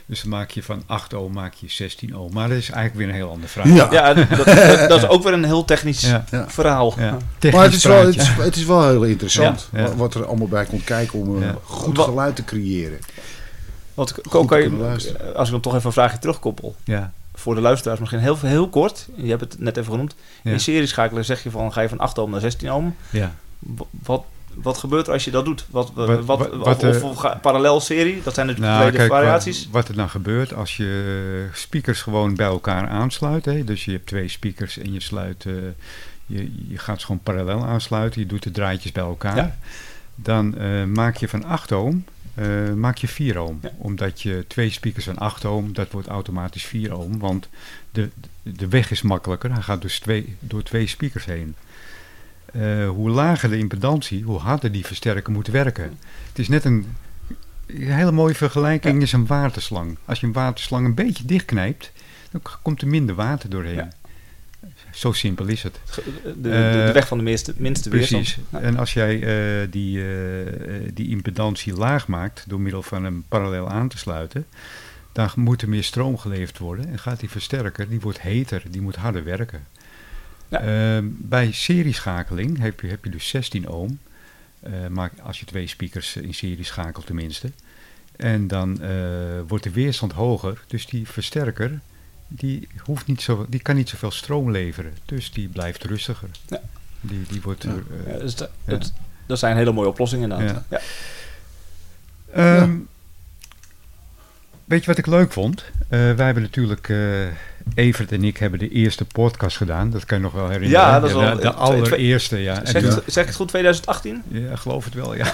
dus 0.06 0.20
dan 0.20 0.30
maak 0.30 0.50
je 0.50 0.62
van 0.62 0.82
8 0.86 1.14
ohm 1.14 1.32
maak 1.32 1.54
je 1.54 1.68
16 1.70 2.16
ohm. 2.16 2.34
Maar 2.34 2.48
dat 2.48 2.58
is 2.58 2.70
eigenlijk 2.70 2.94
weer 2.96 3.08
een 3.08 3.20
heel 3.22 3.30
andere 3.30 3.48
vraag. 3.48 3.66
Ja. 3.74 3.88
Ja, 3.92 4.14
dat, 4.14 4.28
dat, 4.28 4.46
dat 4.88 5.02
is 5.02 5.08
ook 5.08 5.22
weer 5.22 5.32
een 5.32 5.44
heel 5.44 5.64
technisch 5.64 6.00
Ja. 6.00 6.24
Verhaal. 6.48 6.94
Ja. 6.98 7.16
Maar 7.52 7.62
het 7.64 7.74
is, 7.74 7.84
wel, 7.84 8.06
het, 8.06 8.16
is, 8.16 8.28
het 8.28 8.56
is 8.56 8.64
wel 8.64 8.88
heel 8.88 9.04
interessant 9.04 9.68
Ja, 9.72 9.78
ja. 9.80 9.88
wa- 9.88 9.94
wat 9.96 10.14
er 10.14 10.26
allemaal 10.26 10.48
bij 10.48 10.64
komt 10.64 10.84
kijken 10.84 11.18
om 11.18 11.34
een 11.36 11.42
Ja. 11.42 11.56
goed 11.62 11.98
geluid 11.98 12.36
te 12.36 12.44
creëren. 12.44 12.98
Wat, 13.98 14.14
te 14.30 14.44
kan 14.46 14.62
je- 14.62 14.70
luisteren. 14.70 15.34
als 15.36 15.46
ik 15.46 15.52
dan 15.52 15.60
toch 15.62 15.74
even 15.74 15.86
een 15.86 15.92
vraagje 15.92 16.18
terugkoppel. 16.18 16.76
Ja. 16.84 17.12
Voor 17.34 17.54
de 17.54 17.60
luisteraars 17.60 17.98
misschien 18.00 18.20
heel, 18.20 18.38
heel 18.40 18.68
kort. 18.68 19.08
Je 19.14 19.28
hebt 19.28 19.40
het 19.40 19.58
net 19.58 19.76
even 19.76 19.90
genoemd. 19.92 20.14
Ja. 20.42 20.50
In 20.52 20.60
serie 20.60 20.86
schakelen 20.86 21.24
zeg 21.24 21.42
je 21.42 21.50
van, 21.50 21.72
ga 21.72 21.80
je 21.80 21.88
van 21.88 21.98
8 21.98 22.18
ohm 22.18 22.30
naar 22.30 22.40
16 22.40 22.72
ohm. 22.72 22.88
Ja. 23.10 23.34
Wat, 24.02 24.22
wat 24.54 24.78
gebeurt 24.78 25.06
er 25.06 25.12
als 25.12 25.24
je 25.24 25.30
dat 25.30 25.44
doet? 25.44 25.66
Wat, 25.70 25.90
wat, 25.94 26.06
Wat- 26.08 26.24
wat, 26.24 26.38
wat- 26.56 26.84
of, 26.84 26.96
eh, 26.96 27.04
of 27.04 27.40
parallel 27.40 27.80
serie? 27.80 28.22
Dat 28.22 28.34
zijn 28.34 28.46
dus 28.46 28.56
Nou, 28.56 28.78
tweede 28.78 28.96
kijk, 28.96 29.10
variaties. 29.10 29.64
Wat, 29.64 29.72
wat 29.72 29.88
er 29.88 29.94
dan 29.94 30.08
gebeurt 30.08 30.54
als 30.54 30.76
je 30.76 31.46
speakers 31.52 32.02
gewoon 32.02 32.34
bij 32.34 32.46
elkaar 32.46 32.88
aansluit. 32.88 33.44
Hè? 33.44 33.64
Dus 33.64 33.84
je 33.84 33.90
hebt 33.92 34.06
twee 34.06 34.28
speakers 34.28 34.78
en 34.78 34.92
je 34.92 35.00
sluit, 35.00 35.44
eh, 35.46 35.52
je, 36.26 36.52
je 36.68 36.78
gaat 36.78 37.00
ze 37.00 37.06
gewoon 37.06 37.20
parallel 37.22 37.64
aansluiten. 37.64 38.20
Je 38.20 38.26
doet 38.26 38.42
de 38.42 38.50
draadjes 38.50 38.92
bij 38.92 39.02
elkaar. 39.04 39.36
Ja. 39.36 39.56
Dan 40.14 40.58
eh, 40.58 40.84
maak 40.84 41.16
je 41.16 41.28
van 41.28 41.44
8 41.44 41.72
ohm, 41.72 41.96
eh, 42.38 42.72
maak 42.72 42.96
je 42.96 43.08
4 43.08 43.40
ohm. 43.40 43.56
Ja. 43.60 43.70
Omdat 43.76 44.22
je 44.22 44.44
twee 44.48 44.70
speakers 44.70 45.04
van 45.04 45.18
8 45.18 45.44
ohm, 45.44 45.72
dat 45.72 45.92
wordt 45.92 46.08
automatisch 46.08 46.64
4 46.64 46.96
ohm. 46.96 47.18
Want 47.18 47.48
de, 47.90 48.10
de 48.42 48.68
weg 48.68 48.90
is 48.90 49.02
makkelijker. 49.02 49.52
Hij 49.52 49.62
gaat 49.62 49.82
dus 49.82 50.00
twee, 50.00 50.36
door 50.40 50.62
twee 50.62 50.86
speakers 50.86 51.24
heen. 51.24 51.54
Eh, 52.52 52.88
hoe 52.88 53.10
lager 53.10 53.48
de 53.48 53.58
impedantie, 53.58 54.22
hoe 54.22 54.38
harder 54.38 54.72
die 54.72 54.86
versterker 54.86 55.32
moet 55.32 55.46
werken. 55.46 55.98
Het 56.28 56.38
is 56.38 56.48
net 56.48 56.64
een, 56.64 56.86
een 57.66 57.92
hele 57.92 58.12
mooie 58.12 58.34
vergelijking, 58.34 59.02
is 59.02 59.12
een 59.12 59.26
waterslang. 59.26 59.98
Als 60.04 60.20
je 60.20 60.26
een 60.26 60.32
waterslang 60.32 60.86
een 60.86 60.94
beetje 60.94 61.24
dichtknijpt, 61.24 61.92
dan 62.30 62.42
komt 62.62 62.82
er 62.82 62.88
minder 62.88 63.14
water 63.14 63.50
doorheen. 63.50 63.74
Ja. 63.74 63.88
Zo 64.92 65.12
simpel 65.12 65.46
is 65.46 65.62
het. 65.62 65.80
De, 65.94 66.02
de, 66.24 66.40
de 66.40 66.82
Eh, 66.86 66.92
weg 66.92 67.08
van 67.08 67.18
de 67.18 67.24
minste, 67.24 67.54
minste 67.56 67.88
Precies. 67.88 68.10
weerstand. 68.10 68.46
Ja. 68.50 68.60
En 68.60 68.76
als 68.76 68.92
jij 68.92 69.14
eh, 69.22 69.68
die, 69.70 70.02
eh, 70.02 70.90
die 70.94 71.08
impedantie 71.08 71.72
laag 71.74 72.06
maakt 72.08 72.44
door 72.48 72.60
middel 72.60 72.82
van 72.82 73.04
hem 73.04 73.24
parallel 73.28 73.68
aan 73.68 73.88
te 73.88 73.98
sluiten, 73.98 74.46
dan 75.12 75.30
moet 75.34 75.62
er 75.62 75.68
meer 75.68 75.84
stroom 75.84 76.18
geleverd 76.18 76.58
worden. 76.58 76.88
En 76.88 76.98
gaat 76.98 77.20
die 77.20 77.30
versterker, 77.30 77.88
die 77.88 78.00
wordt 78.00 78.20
heter, 78.20 78.62
die 78.70 78.80
moet 78.80 78.96
harder 78.96 79.24
werken. 79.24 79.66
Ja. 80.48 80.60
Ehm, 80.60 81.04
bij 81.10 81.52
serieschakeling 81.52 82.58
heb 82.58 82.80
je, 82.80 82.86
heb 82.86 83.04
je 83.04 83.10
dus 83.10 83.28
16 83.28 83.68
ohm. 83.68 83.92
maar 84.90 85.10
als 85.22 85.40
je 85.40 85.46
twee 85.46 85.66
speakers 85.66 86.16
in 86.16 86.34
serie 86.34 86.64
schakelt 86.64 87.06
tenminste. 87.06 87.50
En 88.16 88.46
dan 88.46 88.80
wordt 89.46 89.64
de 89.64 89.70
weerstand 89.70 90.12
hoger. 90.12 90.64
Dus 90.66 90.86
die 90.86 91.08
versterker, 91.08 91.80
die, 92.28 92.68
hoeft 92.84 93.06
niet 93.06 93.22
zo, 93.22 93.46
die 93.48 93.60
kan 93.60 93.76
niet 93.76 93.88
zoveel 93.88 94.10
stroom 94.10 94.50
leveren. 94.50 94.92
Dus 95.04 95.32
die 95.32 95.48
blijft 95.48 95.84
rustiger. 95.84 96.28
Ja. 96.46 96.60
Die, 97.00 97.22
die 97.28 97.42
wordt... 97.42 97.62
Ja. 97.62 97.70
eh, 98.06 98.12
Ja, 98.12 98.18
dus 98.18 98.34
dat, 98.34 98.50
Ja. 98.64 98.70
dat, 98.76 98.92
dat 99.26 99.38
zijn 99.38 99.56
hele 99.56 99.72
mooie 99.72 99.88
oplossingen 99.88 100.30
inderdaad. 100.30 100.64
Ja. 100.68 100.80
Ja. 102.34 102.60
Ehm, 102.60 102.76
Weet 104.64 104.80
je 104.80 104.86
wat 104.86 104.98
ik 104.98 105.06
leuk 105.06 105.32
vond? 105.32 105.64
Eh, 105.78 105.88
wij 105.88 106.24
hebben 106.24 106.42
natuurlijk, 106.42 106.88
eh 106.88 107.26
Evert 107.74 108.12
en 108.12 108.24
ik 108.24 108.36
hebben 108.36 108.58
de 108.58 108.68
eerste 108.68 109.04
podcast 109.04 109.56
gedaan. 109.56 109.90
Dat 109.90 110.04
kan 110.04 110.18
je 110.18 110.24
nog 110.24 110.32
wel 110.32 110.48
herinneren. 110.48 110.84
Ja, 110.86 111.00
dat 111.00 111.08
is 111.08 111.14
de, 111.16 111.20
wel- 111.22 111.38
de 111.40 111.52
allereerste, 111.52 112.38
ja. 112.42 112.60
Zeg, 112.64 112.82
het, 112.82 113.02
zeg 113.06 113.22
ik 113.22 113.28
het 113.28 113.36
goed, 113.36 113.48
2018? 113.48 114.22
ja, 114.28 114.56
geloof 114.56 114.84
het 114.84 114.94
wel, 114.94 115.14
ja. 115.16 115.26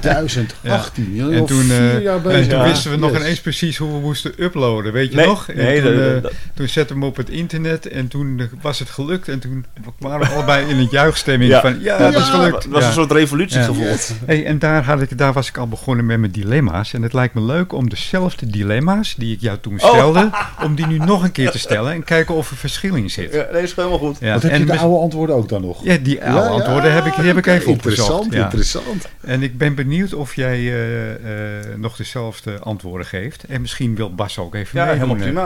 2018. 0.00 1.14
Jullie 1.14 1.34
En 1.34 1.40
al 1.40 1.46
toen, 1.46 1.70
eh, 1.70 2.02
jaar 2.02 2.26
en 2.26 2.48
toen 2.48 2.58
Ja. 2.58 2.64
wisten 2.64 2.90
we 2.90 2.96
nog 2.96 3.10
Yes. 3.10 3.20
ineens 3.20 3.40
precies 3.40 3.76
hoe 3.76 3.92
we 3.92 3.98
moesten 4.00 4.32
uploaden, 4.38 4.92
weet 4.92 5.10
je 5.10 5.16
Nee, 5.16 5.26
nog? 5.26 5.48
En 5.48 5.56
nee, 5.56 5.82
toen, 5.82 5.92
eh, 6.16 6.22
dat- 6.22 6.32
toen 6.54 6.68
zetten 6.68 6.94
we 6.96 7.00
hem 7.02 7.10
op 7.10 7.16
het 7.16 7.28
internet 7.30 7.88
en 7.88 8.08
toen 8.08 8.48
was 8.62 8.78
het 8.78 8.90
gelukt. 8.90 9.28
En 9.28 9.38
toen 9.38 9.64
waren 9.98 10.20
we 10.28 10.34
allebei 10.34 10.68
in 10.68 10.78
een 10.78 10.88
juichstemming 10.90 11.50
Ja. 11.50 11.60
van, 11.60 11.80
ja, 11.80 11.98
Ja, 11.98 12.10
dat 12.10 12.20
is 12.22 12.28
gelukt. 12.28 12.62
Het 12.62 12.72
was 12.72 12.80
Ja. 12.82 12.86
een 12.88 12.92
soort 12.94 13.12
revolutiegevoel. 13.12 13.84
Yes. 13.84 14.12
Hey, 14.26 14.46
en 14.46 14.58
daar, 14.58 14.84
had 14.84 15.00
ik, 15.02 15.18
daar 15.18 15.32
was 15.32 15.48
ik 15.48 15.56
al 15.58 15.68
begonnen 15.68 16.06
met 16.06 16.18
mijn 16.18 16.32
dilemma's. 16.32 16.92
En 16.92 17.02
het 17.02 17.12
lijkt 17.12 17.34
me 17.34 17.40
leuk 17.42 17.72
om 17.72 17.88
dezelfde 17.88 18.46
dilemma's 18.46 19.14
die 19.18 19.34
ik 19.34 19.40
jou 19.40 19.58
toen 19.60 19.80
Oh. 19.80 19.88
stelde, 19.88 20.30
om 20.64 20.74
die 20.74 20.86
nu 20.86 20.98
nog 20.98 21.22
een 21.22 21.32
keer 21.32 21.50
te 21.50 21.58
stellen 21.58 21.68
en 21.70 22.04
kijken 22.04 22.34
of 22.34 22.50
er 22.50 22.56
verschil 22.56 22.94
in 22.94 23.10
zit. 23.10 23.32
Ja, 23.32 23.46
nee, 23.52 23.62
is 23.62 23.74
helemaal 23.74 23.98
goed. 23.98 24.16
Ja, 24.20 24.32
Wat 24.32 24.42
heb 24.42 24.52
en 24.52 24.58
je 24.58 24.64
de 24.64 24.72
mis- 24.72 24.80
oude 24.80 24.98
antwoorden 25.02 25.36
ook 25.36 25.48
dan 25.48 25.60
nog? 25.60 25.84
ja, 25.84 25.96
die 25.96 26.24
oude 26.24 26.38
Ja, 26.38 26.44
ja, 26.44 26.50
antwoorden 26.50 26.92
heb 26.92 27.04
ik, 27.06 27.14
die 27.14 27.24
heb 27.24 27.36
ik 27.36 27.46
even 27.46 27.70
Interessant, 27.70 28.10
opgezocht. 28.10 28.34
Ja. 28.36 28.44
interessant. 28.44 29.08
En 29.20 29.42
ik 29.42 29.58
ben 29.58 29.74
benieuwd 29.74 30.14
of 30.14 30.34
jij 30.34 30.56
eh, 30.58 31.58
eh, 31.58 31.76
nog 31.76 31.96
dezelfde 31.96 32.58
antwoorden 32.58 33.06
geeft. 33.06 33.44
En 33.44 33.60
misschien 33.60 33.94
wil 33.94 34.14
Bas 34.14 34.38
ook 34.38 34.54
even 34.54 34.78
Ja, 34.78 34.84
meedoen, 34.84 35.00
helemaal 35.08 35.24
prima. 35.26 35.42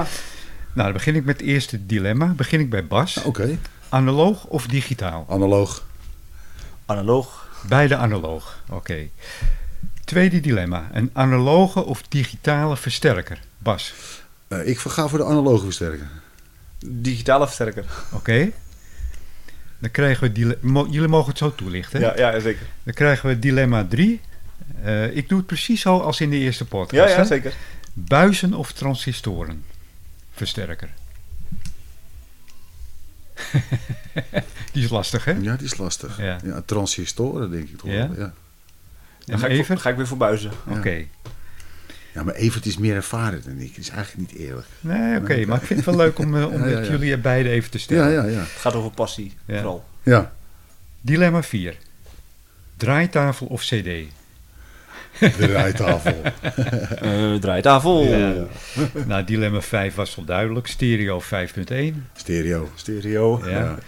Nou, 0.72 0.84
dan 0.86 0.92
begin 0.92 1.14
ik 1.14 1.24
met 1.24 1.40
het 1.40 1.46
eerste 1.48 1.86
dilemma. 1.86 2.26
Begin 2.26 2.60
ik 2.60 2.70
bij 2.70 2.86
Bas. 2.86 3.22
Oké, 3.22 3.58
Analoog 3.88 4.44
of 4.44 4.66
digitaal? 4.66 5.26
analoog. 5.28 5.84
Analoog. 6.86 7.48
Beide 7.68 7.96
analoog. 7.96 8.62
Oké. 8.70 9.08
Tweede 10.04 10.40
dilemma. 10.40 10.88
Een 10.92 11.10
analoge 11.12 11.84
of 11.84 12.02
digitale 12.08 12.76
versterker? 12.76 13.38
Bas. 13.58 13.94
Eh, 14.48 14.66
ik 14.68 14.78
ga 14.78 15.08
voor 15.08 15.18
de 15.18 15.24
analoge 15.24 15.64
versterker. 15.64 16.08
Digitale 16.86 17.44
versterker. 17.44 17.84
Oké. 18.12 18.50
Dan 19.78 19.90
krijgen 19.90 20.22
we 20.26 20.32
dile- 20.32 20.58
mo- 20.60 20.86
jullie 20.90 21.08
mogen 21.08 21.28
het 21.28 21.38
zo 21.38 21.54
toelichten. 21.54 22.00
Ja, 22.00 22.16
ja, 22.16 22.40
zeker. 22.40 22.66
Dan 22.82 22.94
krijgen 22.94 23.28
we 23.28 23.38
dilemma 23.38 23.84
3. 23.88 24.20
ik 25.12 25.28
doe 25.28 25.38
het 25.38 25.46
precies 25.46 25.80
zo 25.80 25.98
als 25.98 26.20
in 26.20 26.30
de 26.30 26.36
eerste 26.36 26.64
podcast. 26.64 27.08
Ja, 27.08 27.08
ja, 27.10 27.16
hè? 27.16 27.24
zeker. 27.24 27.52
Buizen 27.92 28.54
of 28.54 28.72
transistoren? 28.72 29.64
Versterker. 30.32 30.88
Die 34.72 34.84
is 34.84 34.90
lastig, 34.90 35.24
hè? 35.24 35.32
Ja, 35.40 35.56
die 35.56 35.66
is 35.66 35.76
lastig. 35.76 36.18
Ja. 36.18 36.38
Ja, 36.44 36.62
transistoren 36.66 37.50
denk 37.50 37.68
ik 37.68 37.78
toch 37.78 37.90
Ja? 37.90 38.08
wel. 38.08 38.18
Ja. 38.18 38.32
Dan 39.24 39.38
ga 39.38 39.46
ik, 39.46 39.64
voor, 39.66 39.78
ga 39.78 39.90
ik 39.90 39.96
weer 39.96 40.06
voor 40.06 40.16
buizen. 40.16 40.50
Ja. 40.70 40.76
Oké. 40.78 40.90
ja, 40.90 41.04
maar 42.22 42.34
Evert 42.34 42.66
is 42.66 42.76
meer 42.78 42.94
ervaren 42.94 43.42
dan 43.44 43.58
ik. 43.58 43.68
Dat 43.68 43.78
is 43.84 43.88
eigenlijk 43.90 44.30
niet 44.30 44.40
eerlijk. 44.40 44.66
Nee, 44.80 45.18
oké. 45.20 45.44
Maar 45.46 45.60
ik 45.60 45.66
vind 45.66 45.78
het 45.84 45.88
wel 45.94 46.04
leuk 46.04 46.18
om, 46.18 46.36
eh, 46.36 46.46
om 46.46 46.52
Ja, 46.62 46.66
ja, 46.68 46.74
met 46.74 46.84
ja. 46.86 46.90
jullie 46.92 47.12
er 47.12 47.20
beide 47.20 47.48
even 47.48 47.70
te 47.70 47.78
stellen. 47.78 48.12
Ja, 48.12 48.22
ja, 48.22 48.30
ja. 48.30 48.38
Het 48.38 48.48
gaat 48.48 48.74
over 48.74 48.90
passie, 48.90 49.34
Ja. 49.44 49.56
vooral. 49.56 49.84
Ja, 50.02 50.32
Dilemma 51.00 51.42
4. 51.42 51.76
Draaitafel 52.76 53.46
of 53.46 53.62
cd? 53.62 53.84
de 55.18 55.46
rijtafel. 55.46 56.22
Eh 57.00 57.34
draaitafel. 57.34 58.04
Ja. 58.04 58.34
nou, 59.06 59.24
dilemma 59.24 59.60
5 59.60 59.94
was 59.94 60.14
wel 60.14 60.24
duidelijk. 60.24 60.66
Stereo 60.66 61.20
5.1. 61.20 61.26
Stereo. 62.16 62.70
Stereo. 62.74 63.40
Ja. 63.44 63.50
Ja. 63.50 63.78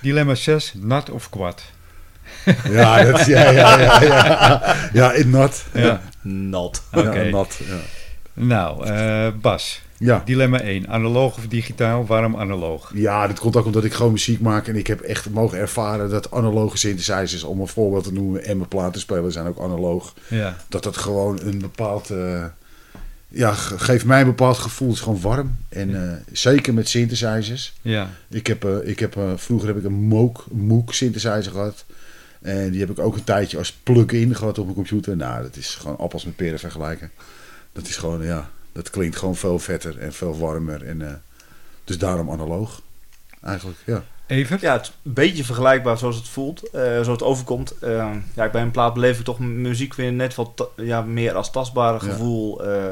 Dilemma 0.00 0.34
6. 0.34 0.72
Nat 0.76 1.10
of 1.10 1.28
kwad? 1.30 1.62
Ja, 2.70 3.04
dat, 3.04 3.26
ja, 3.26 3.50
ja, 3.50 3.80
ja, 3.80 4.02
ja. 4.02 4.76
Ja, 4.92 5.12
in 5.12 5.30
nat. 5.30 5.64
Ja. 5.72 6.00
Nat. 6.22 6.82
Oké. 6.92 7.20
Ja, 7.20 7.30
nat. 7.30 7.58
Ja. 7.68 7.76
Nou, 8.32 8.86
eh, 8.86 9.26
Bas. 9.40 9.82
Ja. 9.98 10.22
Dilemma 10.24 10.60
1. 10.60 10.88
Analoog 10.88 11.36
of 11.36 11.46
digitaal? 11.46 12.06
Waarom 12.06 12.36
analoog? 12.36 12.90
ja, 12.94 13.26
dat 13.26 13.38
komt 13.38 13.56
ook 13.56 13.64
omdat 13.64 13.84
ik 13.84 13.92
gewoon 13.92 14.12
muziek 14.12 14.40
maak 14.40 14.68
en 14.68 14.76
ik 14.76 14.86
heb 14.86 15.00
echt 15.00 15.30
mogen 15.30 15.58
ervaren 15.58 16.10
dat 16.10 16.30
analoge 16.30 16.76
synthesizers, 16.78 17.42
om 17.44 17.60
een 17.60 17.68
voorbeeld 17.68 18.04
te 18.04 18.12
noemen, 18.12 18.44
en 18.44 18.56
mijn 18.56 18.68
platenspelers 18.68 19.34
zijn 19.34 19.46
ook 19.46 19.60
analoog. 19.60 20.14
Ja. 20.28 20.56
Dat 20.68 20.82
dat 20.82 20.96
gewoon 20.96 21.38
een 21.42 21.58
bepaald, 21.58 22.10
eh, 22.10 22.44
ja, 23.28 23.52
ge- 23.52 23.78
geeft 23.78 24.04
mij 24.04 24.20
een 24.20 24.26
bepaald 24.26 24.58
gevoel. 24.58 24.88
Het 24.88 24.96
is 24.96 25.02
gewoon 25.02 25.20
warm. 25.20 25.56
En 25.68 25.94
eh, 26.10 26.16
zeker 26.32 26.74
met 26.74 26.88
synthesizers. 26.88 27.72
Ja. 27.82 28.10
Ik 28.30 28.46
heb, 28.46 28.64
eh, 28.64 28.76
ik 28.88 28.98
heb, 28.98 29.16
eh, 29.16 29.22
vroeger 29.36 29.68
heb 29.68 29.76
ik 29.76 29.84
een 29.84 29.92
Moog, 30.08 30.46
Moog 30.52 30.94
synthesizer 30.94 31.52
gehad. 31.52 31.84
En 32.44 32.70
die 32.70 32.80
heb 32.80 32.90
ik 32.90 32.98
ook 32.98 33.14
een 33.16 33.24
tijdje 33.24 33.58
als 33.58 33.72
plug-in 33.72 34.34
gehad 34.34 34.58
op 34.58 34.64
mijn 34.64 34.76
computer. 34.76 35.16
Nou, 35.16 35.42
dat 35.42 35.56
is 35.56 35.74
gewoon 35.74 35.98
appels 35.98 36.24
met 36.24 36.36
peren 36.36 36.58
vergelijken. 36.58 37.10
Dat 37.72 37.86
is 37.88 37.96
gewoon, 37.96 38.22
ja, 38.24 38.50
dat 38.72 38.90
klinkt 38.90 39.16
gewoon 39.16 39.36
veel 39.36 39.58
vetter 39.58 39.98
en 39.98 40.12
veel 40.12 40.38
warmer. 40.38 40.84
En, 40.86 41.02
eh, 41.08 41.12
dus 41.84 41.98
daarom 41.98 42.30
analoog. 42.30 42.80
Eigenlijk, 43.42 43.78
ja. 43.86 44.04
Evert? 44.26 44.60
Ja, 44.60 44.72
het 44.72 44.82
is 44.82 44.92
een 45.04 45.12
beetje 45.12 45.44
vergelijkbaar 45.44 45.98
zoals 45.98 46.16
het 46.16 46.28
voelt, 46.28 46.70
eh, 46.70 46.82
zoals 46.82 47.06
het 47.06 47.22
overkomt. 47.22 47.78
Eh, 47.78 48.10
ja, 48.34 48.48
bij 48.50 48.62
een 48.62 48.70
plaat 48.70 48.94
beleef 48.94 49.18
ik 49.18 49.24
toch 49.24 49.38
muziek 49.38 49.94
weer 49.94 50.12
net 50.12 50.34
wat 50.34 50.68
ja, 50.76 51.02
meer 51.02 51.34
als 51.34 51.50
tastbare 51.50 52.06
Ja. 52.06 52.12
gevoel. 52.12 52.64
eh, 52.64 52.84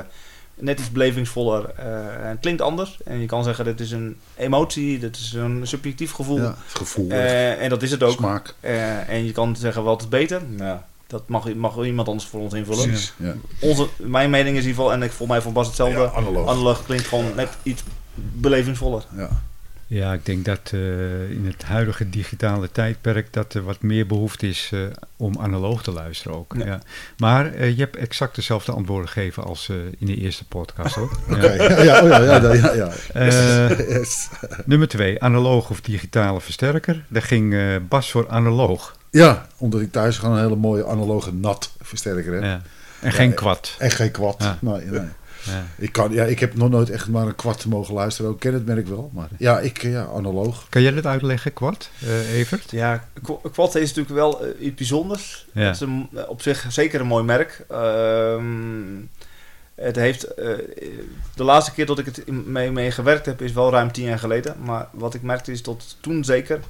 net 0.55 0.79
iets 0.81 0.91
belevingsvoller. 0.91 1.71
eh, 1.77 2.29
en 2.29 2.39
klinkt 2.41 2.61
anders. 2.61 2.99
En 3.05 3.19
je 3.21 3.27
kan 3.27 3.45
zeggen, 3.45 3.65
dit 3.65 3.81
is 3.81 3.91
een 3.91 4.17
emotie, 4.37 4.99
dit 4.99 5.17
is 5.17 5.33
een 5.33 5.61
subjectief 5.67 6.13
gevoel. 6.13 6.39
ja 6.39 6.55
gevoel, 6.67 7.11
Eh, 7.11 7.63
en 7.63 7.69
dat 7.69 7.83
is 7.83 7.91
het 7.91 8.03
ook. 8.03 8.13
smaak. 8.17 8.55
Eh, 8.61 9.09
en 9.09 9.25
je 9.25 9.33
kan 9.33 9.57
zeggen, 9.57 9.83
wat 9.83 10.01
is 10.01 10.09
beter? 10.09 10.43
Nou, 10.49 10.79
dat 11.07 11.29
mag, 11.29 11.55
mag 11.55 11.85
iemand 11.85 12.09
anders 12.09 12.27
voor 12.29 12.41
ons 12.41 12.55
invullen. 12.55 12.87
Precies, 12.89 13.13
ja. 13.17 13.35
Onze, 13.61 13.89
mijn 13.97 14.31
mening 14.31 14.57
is 14.57 14.63
in 14.63 14.69
ieder 14.69 14.83
geval, 14.83 14.93
en 14.93 15.03
ik 15.03 15.09
volgens 15.09 15.29
mij 15.29 15.41
van 15.43 15.53
Bas 15.53 15.67
hetzelfde. 15.67 16.01
Ja, 16.01 16.11
analoog. 16.15 16.49
Analoog 16.49 16.85
klinkt 16.85 17.07
gewoon 17.07 17.35
net 17.37 17.49
iets 17.63 17.83
belevingsvoller. 18.15 19.05
Ja. 19.17 19.29
Ja, 19.93 20.13
ik 20.13 20.27
denk 20.27 20.45
dat 20.45 20.71
eh, 20.73 21.31
in 21.31 21.47
het 21.47 21.63
huidige 21.63 22.11
digitale 22.11 22.71
tijdperk 22.71 23.33
dat 23.33 23.55
er 23.55 23.65
wat 23.65 23.83
meer 23.83 24.07
behoefte 24.07 24.49
is 24.49 24.71
eh, 24.73 24.81
om 25.17 25.39
analoog 25.39 25.83
te 25.83 25.93
luisteren 25.93 26.39
ook. 26.39 26.55
Ja. 26.57 26.65
Ja. 26.65 26.81
Maar 27.17 27.55
eh, 27.55 27.71
je 27.71 27.81
hebt 27.83 27.97
exact 27.97 28.35
dezelfde 28.35 28.73
antwoorden 28.73 29.09
gegeven 29.09 29.45
als 29.45 29.69
in 29.99 30.07
de 30.07 30.17
eerste 30.17 30.45
podcast 30.47 30.95
hoor. 30.95 31.19
Oké, 31.31 31.53
Ja. 31.53 31.63
ja, 31.63 31.83
ja, 31.83 32.03
oh 32.03 32.09
ja, 32.09 32.19
ja, 32.19 32.53
ja, 32.53 32.73
ja. 32.75 32.93
Yes. 33.99 34.29
nummer 34.65 34.89
twee, 34.89 35.23
analoog 35.23 35.71
of 35.71 35.81
digitale 35.81 36.41
versterker. 36.41 37.05
Daar 37.09 37.23
ging 37.23 37.57
Bas 37.89 38.11
voor 38.11 38.29
analoog. 38.29 38.97
Ja, 39.11 39.47
omdat 39.57 39.81
ik 39.81 39.93
thuis 39.93 40.19
gewoon 40.19 40.37
een 40.37 40.43
hele 40.43 40.57
mooie 40.57 40.87
analoge 40.87 41.33
nat 41.33 41.73
versterker 41.81 42.33
heb. 42.33 42.43
Ja. 42.43 42.63
En 43.01 43.13
geen 43.13 43.29
Ja, 43.29 43.35
kwad. 43.35 43.77
En 43.79 43.91
geen 43.91 44.11
kwad. 44.11 44.37
Ja. 44.39 44.59
Nee, 44.61 44.85
nee. 44.85 45.09
Ja. 45.45 45.67
Ik, 45.77 45.93
kan, 45.93 46.13
ja, 46.13 46.25
ik 46.25 46.39
heb 46.39 46.55
nog 46.55 46.71
nooit 46.71 46.91
echt 46.91 47.09
maar 47.09 47.27
een 47.27 47.35
kwart 47.35 47.67
mogen 47.67 47.95
luisteren. 47.95 48.31
Ik 48.31 48.39
ken 48.39 48.55
het 48.55 48.67
merk 48.67 48.87
wel. 48.87 49.11
Maar 49.15 49.29
ja, 49.39 49.61
ik, 49.61 49.83
ja, 49.83 50.05
analoog. 50.05 50.67
Kan 50.69 50.83
jij 50.83 50.93
dat 50.93 51.07
uitleggen, 51.07 51.53
kwad, 51.53 51.91
eh, 52.01 52.35
Evert? 52.35 52.71
Ja, 52.71 53.09
Quad 53.53 53.75
is 53.75 53.89
natuurlijk 53.95 54.15
wel 54.15 54.45
eh, 54.45 54.67
iets 54.67 54.75
bijzonders. 54.75 55.47
Ja. 55.53 55.63
Het 55.63 55.75
is 55.75 55.81
een, 55.81 56.09
op 56.29 56.43
zich 56.43 56.67
zeker 56.69 57.01
een 57.01 57.07
mooi 57.07 57.25
merk. 57.25 57.65
Ehm, 57.69 58.45
het 59.75 59.97
heeft, 59.97 60.25
eh, 60.25 60.47
de 61.35 61.45
laatste 61.45 61.73
keer 61.73 61.87
dat 61.87 61.99
ik 61.99 62.07
het 62.07 62.31
mee, 62.31 62.71
mee 62.71 62.91
gewerkt 62.91 63.27
heb 63.27 63.43
is 63.43 63.53
wel 63.53 63.71
ruim 63.71 63.93
tien 63.93 64.05
jaar 64.05 64.19
geleden. 64.19 64.57
Maar 64.65 64.89
wat 64.91 65.15
ik 65.15 65.23
merkte 65.23 65.53
is 65.53 65.63
tot 65.63 65.97
toen 66.01 66.25
zeker 66.25 66.61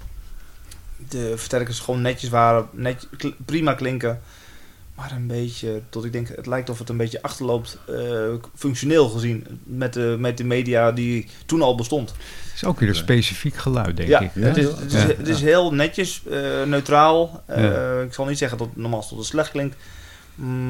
de 1.08 1.32
versterkers 1.36 1.80
gewoon 1.80 2.02
netjes 2.02 2.30
waren, 2.30 2.68
net, 2.72 3.08
prima 3.44 3.74
klinken. 3.74 4.20
Maar 4.94 5.12
een 5.12 5.26
beetje, 5.26 5.80
tot 5.88 6.04
ik 6.04 6.12
denk, 6.12 6.28
het 6.28 6.46
lijkt 6.46 6.68
of 6.70 6.78
het 6.78 6.88
een 6.88 6.96
beetje 6.96 7.22
achterloopt, 7.22 7.78
eh, 7.88 8.34
functioneel 8.54 9.08
gezien, 9.08 9.46
met 9.64 9.92
de, 9.92 10.16
met 10.18 10.36
de 10.36 10.44
media 10.44 10.92
die 10.92 11.28
toen 11.46 11.62
al 11.62 11.74
bestond. 11.74 12.10
Het 12.10 12.54
is 12.54 12.64
ook 12.64 12.80
weer 12.80 12.88
een 12.88 12.94
specifiek 12.94 13.54
geluid, 13.56 13.96
denk 13.96 14.08
Ja, 14.08 14.20
ik. 14.20 14.30
Ja, 14.34 14.40
het, 14.42 14.56
is, 14.56 14.64
het, 14.64 14.92
is, 14.92 15.02
Ja. 15.02 15.06
het 15.08 15.28
is 15.28 15.40
heel 15.40 15.74
netjes, 15.74 16.22
eh, 16.30 16.62
neutraal. 16.62 17.42
Eh, 17.46 17.62
Ja. 17.62 18.00
Ik 18.00 18.14
zal 18.14 18.26
niet 18.26 18.38
zeggen 18.38 18.58
dat 18.58 18.66
het 18.66 18.76
normaal 18.76 19.06
tot 19.08 19.18
het 19.18 19.26
slecht 19.26 19.50
klinkt. 19.50 19.76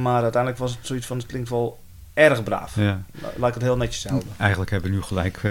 Maar 0.03 0.23
uiteindelijk 0.23 0.61
was 0.63 0.71
het 0.77 0.87
zoiets 0.87 1.07
van, 1.07 1.17
het 1.19 1.27
klinkt 1.27 1.49
wel 1.49 1.81
erg 2.15 2.43
braaf. 2.43 2.77
Ja. 2.77 3.03
Laat 3.37 3.49
ik 3.49 3.55
het 3.55 3.63
heel 3.63 3.77
netjes 3.77 4.05
houden. 4.05 4.29
Eigenlijk 4.37 4.71
hebben 4.71 4.91
we 4.91 4.97
nu 4.97 5.03
gelijk 5.03 5.37
eh, 5.43 5.51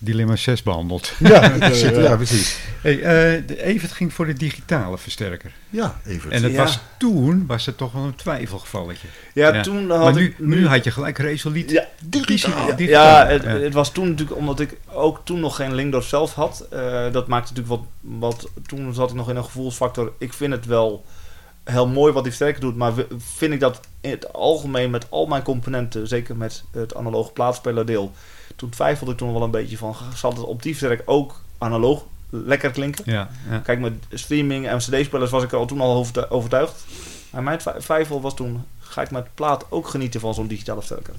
dilemma 0.00 0.36
6 0.36 0.62
behandeld. 0.62 1.12
Ja, 1.18 1.54
ja, 1.92 2.16
precies. 2.16 2.58
Hey, 2.82 2.94
eh, 3.02 3.42
de 3.46 3.62
Evert 3.62 3.92
ging 3.92 4.12
voor 4.12 4.26
de 4.26 4.32
digitale 4.32 4.98
versterker. 4.98 5.52
Ja, 5.70 6.00
even. 6.06 6.30
En 6.30 6.42
het 6.42 6.52
Ja. 6.52 6.62
was 6.62 6.78
toen 6.98 7.46
was 7.46 7.66
het 7.66 7.76
toch 7.76 7.92
wel 7.92 8.02
een 8.04 8.14
twijfelgevalletje. 8.14 9.08
Ja, 9.34 9.54
Ja. 9.54 9.62
toen 9.62 9.86
Maar 9.86 9.98
had 9.98 10.14
nu, 10.14 10.24
ik... 10.24 10.38
nu 10.38 10.66
had 10.66 10.84
je 10.84 10.90
gelijk 10.90 11.18
resoluut. 11.18 11.70
Ja, 11.70 11.86
digitaal. 12.04 12.66
Ja, 12.68 12.74
digitaal. 12.74 13.04
ja, 13.26 13.26
het, 13.32 13.42
Ja. 13.42 13.48
het 13.48 13.74
was 13.74 13.92
toen 13.92 14.08
natuurlijk 14.08 14.38
omdat 14.38 14.60
ik 14.60 14.76
ook 14.92 15.20
toen 15.24 15.40
nog 15.40 15.56
geen 15.56 15.74
Linkdorf 15.74 16.06
zelf 16.06 16.34
had. 16.34 16.66
Eh, 16.70 17.12
dat 17.12 17.26
maakte 17.26 17.52
natuurlijk 17.52 17.68
wat, 17.68 17.84
wat. 18.00 18.48
Toen 18.66 18.94
zat 18.94 19.10
ik 19.10 19.16
nog 19.16 19.30
in 19.30 19.36
een 19.36 19.44
gevoelsfactor. 19.44 20.12
Ik 20.18 20.32
vind 20.32 20.52
het 20.52 20.66
wel 20.66 21.04
heel 21.64 21.88
mooi 21.88 22.12
wat 22.12 22.22
die 22.22 22.32
versterker 22.32 22.60
doet. 22.60 22.76
Maar 22.76 22.94
we- 22.94 23.06
vind 23.36 23.52
ik 23.52 23.60
dat 23.60 23.80
in 24.00 24.10
het 24.10 24.32
algemeen 24.32 24.90
met 24.90 25.06
al 25.10 25.26
mijn 25.26 25.42
componenten, 25.42 26.08
zeker 26.08 26.36
met 26.36 26.64
het 26.72 26.94
analoge 26.94 27.32
plaatspelerdeel. 27.32 28.12
Toen 28.56 28.68
twijfelde 28.70 29.12
ik 29.12 29.18
toen 29.18 29.32
wel 29.32 29.42
een 29.42 29.50
beetje 29.50 29.76
van. 29.76 29.96
Zal 30.14 30.30
het 30.30 30.40
op 30.40 30.62
die 30.62 30.76
ook 31.04 31.40
analoog 31.58 32.04
lekker 32.30 32.70
klinken? 32.70 33.04
Ja, 33.12 33.28
ja. 33.50 33.58
Kijk, 33.58 33.80
met 33.80 33.92
streaming 34.12 34.68
en 34.68 34.78
cd-spelers 34.78 35.30
was 35.30 35.42
ik 35.42 35.52
er 35.52 35.58
al 35.58 35.66
toen 35.66 35.80
al 35.80 35.94
overtu- 35.96 36.26
overtuigd. 36.28 36.84
Maar 37.30 37.42
mijn 37.42 37.58
twi- 37.58 37.78
twijfel 37.78 38.20
was 38.20 38.34
toen, 38.34 38.64
ga 38.78 39.02
ik 39.02 39.10
met 39.10 39.34
plaat 39.34 39.64
ook 39.68 39.88
genieten 39.88 40.20
van 40.20 40.34
zo'n 40.34 40.46
digitale 40.46 40.82
versterker? 40.82 41.14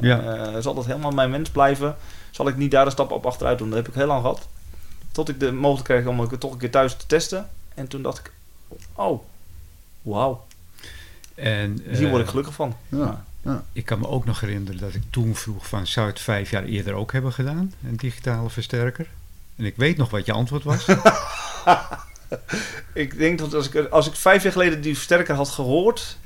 Ja. 0.00 0.20
Eh, 0.20 0.56
zal 0.60 0.74
dat 0.74 0.86
helemaal 0.86 1.10
mijn 1.10 1.30
wens 1.30 1.50
blijven? 1.50 1.96
Zal 2.30 2.48
ik 2.48 2.56
niet 2.56 2.70
daar 2.70 2.86
een 2.86 2.92
stap 2.92 3.10
op 3.10 3.26
achteruit 3.26 3.58
doen? 3.58 3.68
Dat 3.68 3.78
heb 3.78 3.88
ik 3.88 3.94
heel 3.94 4.06
lang 4.06 4.20
gehad. 4.20 4.48
Tot 5.12 5.28
ik 5.28 5.40
de 5.40 5.52
mogelijkheid 5.52 6.02
kreeg 6.02 6.14
om 6.14 6.20
het 6.20 6.40
toch 6.40 6.52
een 6.52 6.58
keer 6.58 6.70
thuis 6.70 6.96
te 6.96 7.06
testen. 7.06 7.48
En 7.74 7.86
toen 7.88 8.02
dacht 8.02 8.18
ik, 8.18 8.32
oh, 8.94 9.22
wauw, 10.02 10.44
En, 11.34 11.80
hier 11.90 12.04
eh, 12.04 12.10
word 12.10 12.22
ik 12.22 12.28
gelukkig 12.28 12.54
van. 12.54 12.74
Ja. 12.88 13.24
Ik 13.72 13.84
kan 13.84 13.98
me 13.98 14.08
ook 14.08 14.24
nog 14.24 14.40
herinneren 14.40 14.80
dat 14.80 14.94
ik 14.94 15.02
toen 15.10 15.34
vroeg 15.34 15.66
van 15.66 15.86
zou 15.86 16.06
het 16.06 16.20
vijf 16.20 16.50
jaar 16.50 16.64
eerder 16.64 16.94
ook 16.94 17.12
hebben 17.12 17.32
gedaan, 17.32 17.72
een 17.86 17.96
digitale 17.96 18.50
versterker? 18.50 19.06
En 19.56 19.64
ik 19.64 19.76
weet 19.76 19.96
nog 19.96 20.10
wat 20.10 20.26
je 20.26 20.32
antwoord 20.32 20.64
was. 20.64 20.86
Ik 22.94 23.18
denk 23.18 23.38
dat 23.38 23.54
als 23.54 23.68
ik, 23.68 23.86
als 23.88 24.06
ik 24.06 24.14
vijf 24.14 24.42
jaar 24.42 24.52
geleden 24.52 24.80
die 24.80 24.94
versterker 24.94 25.34
had 25.34 25.48
gehoord... 25.48 26.18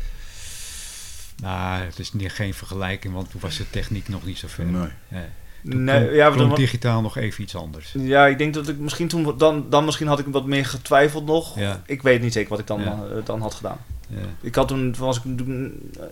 nou, 1.37 1.83
het 1.85 1.99
is 1.99 2.13
niet, 2.13 2.33
geen 2.33 2.55
vergelijking, 2.55 3.15
want 3.15 3.31
toen 3.31 3.41
was 3.41 3.57
de 3.57 3.71
techniek 3.71 4.09
nog 4.09 4.25
niet 4.25 4.39
zo 4.39 4.49
ver. 4.49 4.65
Nee. 4.65 4.89
Ja. 5.09 5.25
Toen 5.71 5.85
Nee, 5.85 6.11
ja, 6.15 6.31
dan, 6.31 6.55
digitaal 6.55 7.01
nog 7.01 7.17
even 7.17 7.43
iets 7.43 7.57
anders. 7.57 7.95
ja, 7.99 8.27
ik 8.27 8.39
denk 8.39 8.55
dat 8.55 8.69
ik 8.69 8.79
misschien 8.79 9.09
toen... 9.09 9.35
Dan, 9.39 9.67
dan 9.71 9.85
misschien 9.85 10.07
had 10.07 10.19
ik 10.19 10.27
wat 10.29 10.47
meer 10.47 10.67
getwijfeld 10.67 11.27
nog. 11.27 11.59
Ja. 11.59 11.83
Ik 11.87 12.03
weet 12.03 12.23
niet 12.23 12.33
zeker 12.33 12.51
wat 12.51 12.59
ik 12.59 12.67
dan, 12.67 12.81
Ja. 12.81 13.05
eh, 13.13 13.25
dan 13.25 13.41
had 13.41 13.55
gedaan. 13.55 13.79
Ja. 14.07 14.17
Ik 14.41 14.55
had 14.55 14.69
toen, 14.69 14.95
was 14.99 15.17
ik 15.17 15.23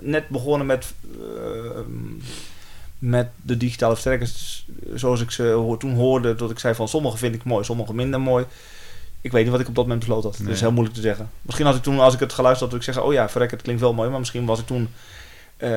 net 0.01 0.29
begonnen 0.29 0.67
met, 0.67 0.93
eh, 1.21 1.81
met 2.99 3.29
de 3.43 3.57
digitale 3.57 3.93
versterkers 3.93 4.67
zoals 4.95 5.21
ik 5.21 5.31
ze 5.31 5.75
toen 5.79 5.95
hoorde. 5.95 6.35
Dat 6.35 6.51
ik 6.51 6.59
zei 6.59 6.75
van 6.75 6.89
sommige 6.89 7.17
vind 7.17 7.35
ik 7.35 7.45
mooi, 7.45 7.65
sommige 7.65 7.95
minder 7.95 8.21
mooi. 8.21 8.45
Ik 9.21 9.33
weet 9.33 9.43
niet 9.43 9.53
wat 9.53 9.61
ik 9.61 9.69
op 9.69 9.75
dat 9.75 9.85
moment 9.85 10.05
besloten 10.05 10.31
had. 10.31 10.39
Dat 10.39 10.49
is 10.49 10.61
heel 10.61 10.73
moeilijk 10.73 10.97
te 10.97 11.03
zeggen. 11.03 11.31
Misschien 11.43 11.67
had 11.67 11.75
ik 11.77 11.83
toen, 11.83 11.99
als 12.01 12.15
ik 12.15 12.21
het 12.21 12.33
geluisterd 12.33 12.71
had, 12.71 12.79
ik 12.79 12.85
zeggen... 12.85 13.05
Oh 13.05 13.13
ja, 13.13 13.29
verrek, 13.29 13.51
het 13.51 13.63
klinkt 13.63 13.81
wel 13.81 13.93
mooi. 13.93 14.11
Maar 14.11 14.19
misschien 14.19 14.47
was 14.47 14.61
ik 14.61 14.67
toen... 14.67 14.89
eh, 15.57 15.71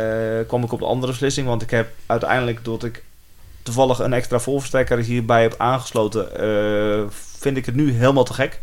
kwam 0.47 0.63
ik 0.63 0.71
op 0.71 0.81
een 0.81 0.87
andere 0.87 1.11
beslissing. 1.11 1.47
Want 1.47 1.61
ik 1.61 1.69
heb 1.69 1.89
uiteindelijk, 2.05 2.63
doordat 2.63 2.89
ik 2.89 3.03
toevallig 3.63 3.99
een 3.99 4.13
extra 4.13 4.39
volversterker 4.39 4.97
hierbij 4.97 5.41
heb 5.41 5.55
aangesloten... 5.57 6.39
eh, 6.39 7.03
vind 7.37 7.57
ik 7.57 7.65
het 7.65 7.75
nu 7.75 7.91
helemaal 7.91 8.23
te 8.23 8.33
gek. 8.33 8.61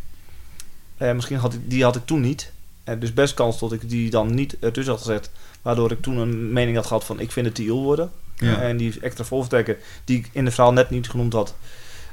Misschien 0.99 1.39
had 1.39 1.55
ik, 1.55 1.71
die 1.71 1.83
had 1.83 1.97
ik 1.97 2.07
toen 2.07 2.21
niet. 2.21 2.53
Dus 2.99 3.15
best 3.15 3.35
kans 3.35 3.59
dat 3.59 3.73
ik 3.73 3.89
die 3.89 4.11
dan 4.11 4.35
niet 4.35 4.57
ertussen 4.61 4.93
had 4.95 5.03
gezet. 5.03 5.31
Waardoor 5.63 5.91
ik 5.91 6.03
toen 6.03 6.17
een 6.17 6.53
mening 6.53 6.77
had 6.77 6.87
gehad 6.87 7.05
van 7.05 7.21
ik 7.21 7.33
vind 7.33 7.47
het 7.47 7.55
te 7.55 7.71
worden. 7.73 8.11
Ja. 8.37 8.61
En 8.61 8.77
die 8.77 8.99
extra 9.01 9.25
volversterker 9.25 9.77
die 10.05 10.19
ik 10.19 10.29
in 10.33 10.45
het 10.45 10.55
verhaal 10.55 10.73
net 10.73 10.91
niet 10.91 11.09
genoemd 11.11 11.33
had. 11.33 11.55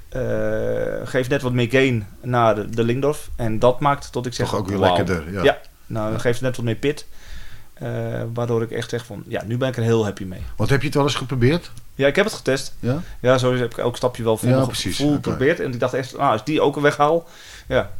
eh, 0.09 0.21
geeft 1.03 1.29
net 1.29 1.41
wat 1.41 1.53
meer 1.53 1.69
gain 1.69 2.07
naar 2.21 2.55
de, 2.55 2.69
de 2.69 2.83
Lingdorf. 2.83 3.29
En 3.35 3.59
dat 3.59 3.79
maakt 3.79 4.11
tot 4.11 4.25
ik 4.25 4.33
zeg... 4.33 4.49
Toch 4.49 4.59
ook 4.59 4.67
weer 4.67 4.77
lekkerder. 4.77 5.31
Ja. 5.33 5.43
Ja. 5.43 5.61
Nou, 5.85 6.17
geeft 6.19 6.41
net 6.41 6.55
wat 6.55 6.65
meer 6.65 6.75
pit. 6.75 7.05
Eh, 7.73 7.89
waardoor 8.33 8.61
ik 8.61 8.71
echt 8.71 8.89
zeg 8.89 9.05
van... 9.05 9.23
Ja, 9.27 9.43
nu 9.45 9.57
ben 9.57 9.67
ik 9.67 9.77
er 9.77 9.83
heel 9.83 10.03
happy 10.03 10.23
mee. 10.23 10.41
Want 10.55 10.69
heb 10.69 10.79
je 10.79 10.85
het 10.85 10.95
wel 10.95 11.03
eens 11.03 11.15
geprobeerd? 11.15 11.71
Ja, 11.95 12.07
ik 12.07 12.15
heb 12.15 12.25
het 12.25 12.33
getest. 12.33 12.73
Ja? 12.79 13.01
Ja, 13.19 13.37
zo 13.37 13.55
heb 13.55 13.71
ik 13.71 13.77
elk 13.77 13.97
stapje 13.97 14.23
wel 14.23 14.37
vol, 14.37 14.49
Ja, 14.49 14.65
precies. 14.65 14.97
vol 14.97 15.05
Oké. 15.07 15.15
geprobeerd. 15.15 15.59
En 15.59 15.73
ik 15.73 15.79
dacht 15.79 15.93
echt, 15.93 16.17
nou, 16.17 16.31
als 16.31 16.43
die 16.43 16.61
ook 16.61 16.75
een 16.75 16.81
weghaal... 16.81 17.27
Ja, 17.67 17.91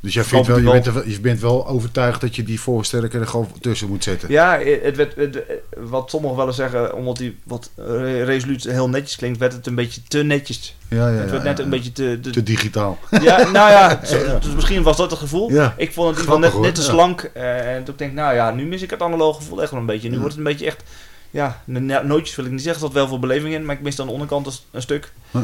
Dus 0.00 0.14
jij 0.14 0.24
vindt 0.24 0.46
wel, 0.46 0.56
je, 0.58 0.70
bent 0.70 0.84
wel- 0.94 1.06
je 1.08 1.20
bent 1.20 1.40
wel 1.40 1.66
overtuigd 1.66 2.20
dat 2.20 2.36
je 2.36 2.42
die 2.42 2.60
voorsterker 2.60 3.20
er 3.20 3.26
gewoon 3.26 3.48
tussen 3.60 3.88
moet 3.88 4.04
zetten. 4.04 4.30
Ja, 4.30 4.58
het 4.82 4.96
werd, 4.96 5.16
het- 5.16 5.42
wat 5.76 6.10
sommigen 6.10 6.36
wel 6.36 6.46
eens 6.46 6.56
zeggen, 6.56 6.94
omdat 6.94 7.16
die 7.16 7.36
wat 7.44 7.70
eh, 7.74 8.24
resoluut 8.24 8.64
heel 8.64 8.88
netjes 8.88 9.16
klinkt, 9.16 9.38
werd 9.38 9.52
het 9.52 9.66
een 9.66 9.74
beetje 9.74 10.00
te 10.08 10.22
netjes. 10.22 10.76
Ja, 10.88 11.08
ja, 11.08 11.18
het 11.20 11.30
werd 11.30 11.42
net 11.42 11.58
een 11.58 11.70
beetje 11.70 11.92
te... 11.92 12.18
te- 12.22 12.30
Te 12.30 12.42
digitaal. 12.42 12.98
ja, 13.10 13.36
nou 13.50 13.70
ja, 13.70 13.94
dus 14.42 14.54
misschien 14.54 14.82
was 14.82 14.96
dat 14.96 15.10
het 15.10 15.18
gevoel. 15.20 15.50
Ja. 15.52 15.74
Ik 15.76 15.92
vond 15.92 16.08
het 16.16 16.16
in 16.26 16.32
ieder 16.32 16.44
geval 16.46 16.60
net, 16.60 16.74
te 16.74 16.82
slank. 16.82 17.20
eh, 17.34 17.74
en 17.74 17.84
toen 17.84 17.94
denk 17.96 18.10
ik, 18.10 18.16
nou 18.16 18.34
ja, 18.34 18.50
nu 18.50 18.66
mis 18.66 18.82
ik 18.82 18.90
het 18.90 19.02
analoge 19.02 19.40
gevoel 19.40 19.62
echt 19.62 19.70
wel 19.70 19.80
een 19.80 19.86
beetje. 19.86 20.08
Nu 20.08 20.14
wordt 20.18 20.34
het 20.34 20.38
een 20.38 20.50
beetje 20.50 20.66
echt... 20.66 20.82
Ja, 21.30 21.62
de 21.64 21.80
no- 21.80 22.02
nootjes 22.02 22.36
wil 22.36 22.44
ik 22.44 22.50
niet 22.50 22.62
zeggen, 22.62 22.80
zat 22.80 22.92
wel 22.92 23.08
veel 23.08 23.18
beleving 23.18 23.54
in, 23.54 23.64
maar 23.64 23.74
ik 23.76 23.82
mis 23.82 24.00
aan 24.00 24.06
de 24.06 24.12
onderkant 24.12 24.46
een, 24.46 24.52
een 24.70 24.82
stuk. 24.82 25.12
Ja. 25.30 25.40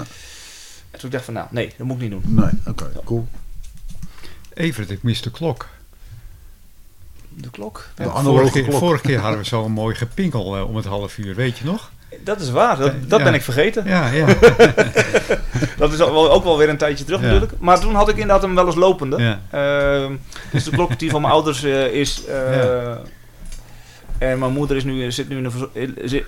En 0.90 0.98
toen 0.98 1.10
dacht 1.10 1.14
ik 1.14 1.20
van, 1.24 1.34
nou, 1.34 1.46
nee, 1.50 1.72
dat 1.78 1.86
moet 1.86 1.96
ik 1.96 2.02
niet 2.02 2.10
doen. 2.10 2.22
Nee, 2.26 2.50
oké, 2.66 2.90
cool. 3.04 3.28
Evert, 4.56 4.90
ik 4.90 5.02
mis 5.02 5.22
de 5.22 5.30
klok. 5.30 5.68
De 7.28 7.50
klok. 7.50 7.88
De 7.94 8.02
analoge 8.02 8.24
vorige, 8.38 8.52
keer, 8.52 8.62
klok. 8.68 8.78
vorige 8.78 9.02
keer 9.02 9.18
hadden 9.18 9.38
we 9.38 9.44
zo'n 9.54 9.72
mooi 9.72 9.94
gepinkel 9.94 10.56
eh, 10.56 10.68
om 10.68 10.76
het 10.76 10.84
half 10.84 11.18
uur, 11.18 11.34
weet 11.34 11.58
je 11.58 11.64
nog? 11.64 11.90
dat 12.24 12.40
is 12.40 12.50
waar, 12.50 12.76
dat, 12.78 12.92
dat 13.08 13.18
Ja. 13.18 13.24
ben 13.24 13.34
ik 13.34 13.42
vergeten. 13.42 13.84
Ja, 13.86 14.08
ja. 14.08 14.26
Dat 15.78 15.92
is 15.92 16.00
ook 16.00 16.44
wel, 16.44 16.58
weer 16.58 16.68
een 16.68 16.76
tijdje 16.76 17.04
terug 17.04 17.20
Ja. 17.20 17.26
natuurlijk. 17.26 17.52
Maar 17.58 17.80
toen 17.80 17.94
had 17.94 18.08
ik 18.08 18.14
inderdaad 18.16 18.42
hem 18.42 18.54
wel 18.54 18.66
eens 18.66 18.74
lopende. 18.74 19.16
ja. 19.18 19.40
Ehm, 19.50 20.12
dus 20.52 20.64
de 20.64 20.70
klok 20.70 20.98
die 20.98 21.10
van 21.10 21.20
mijn 21.20 21.32
ouders 21.32 21.62
eh, 21.62 21.86
is. 21.92 22.24
eh. 22.24 22.90
En 24.18 24.38
mijn 24.38 24.52
moeder 24.52 24.76
is 24.76 24.84
nu, 24.84 25.12
zit 25.12 25.28
nu 25.28 25.36
in 25.36 25.44
een 25.44 25.98
zit, 26.04 26.24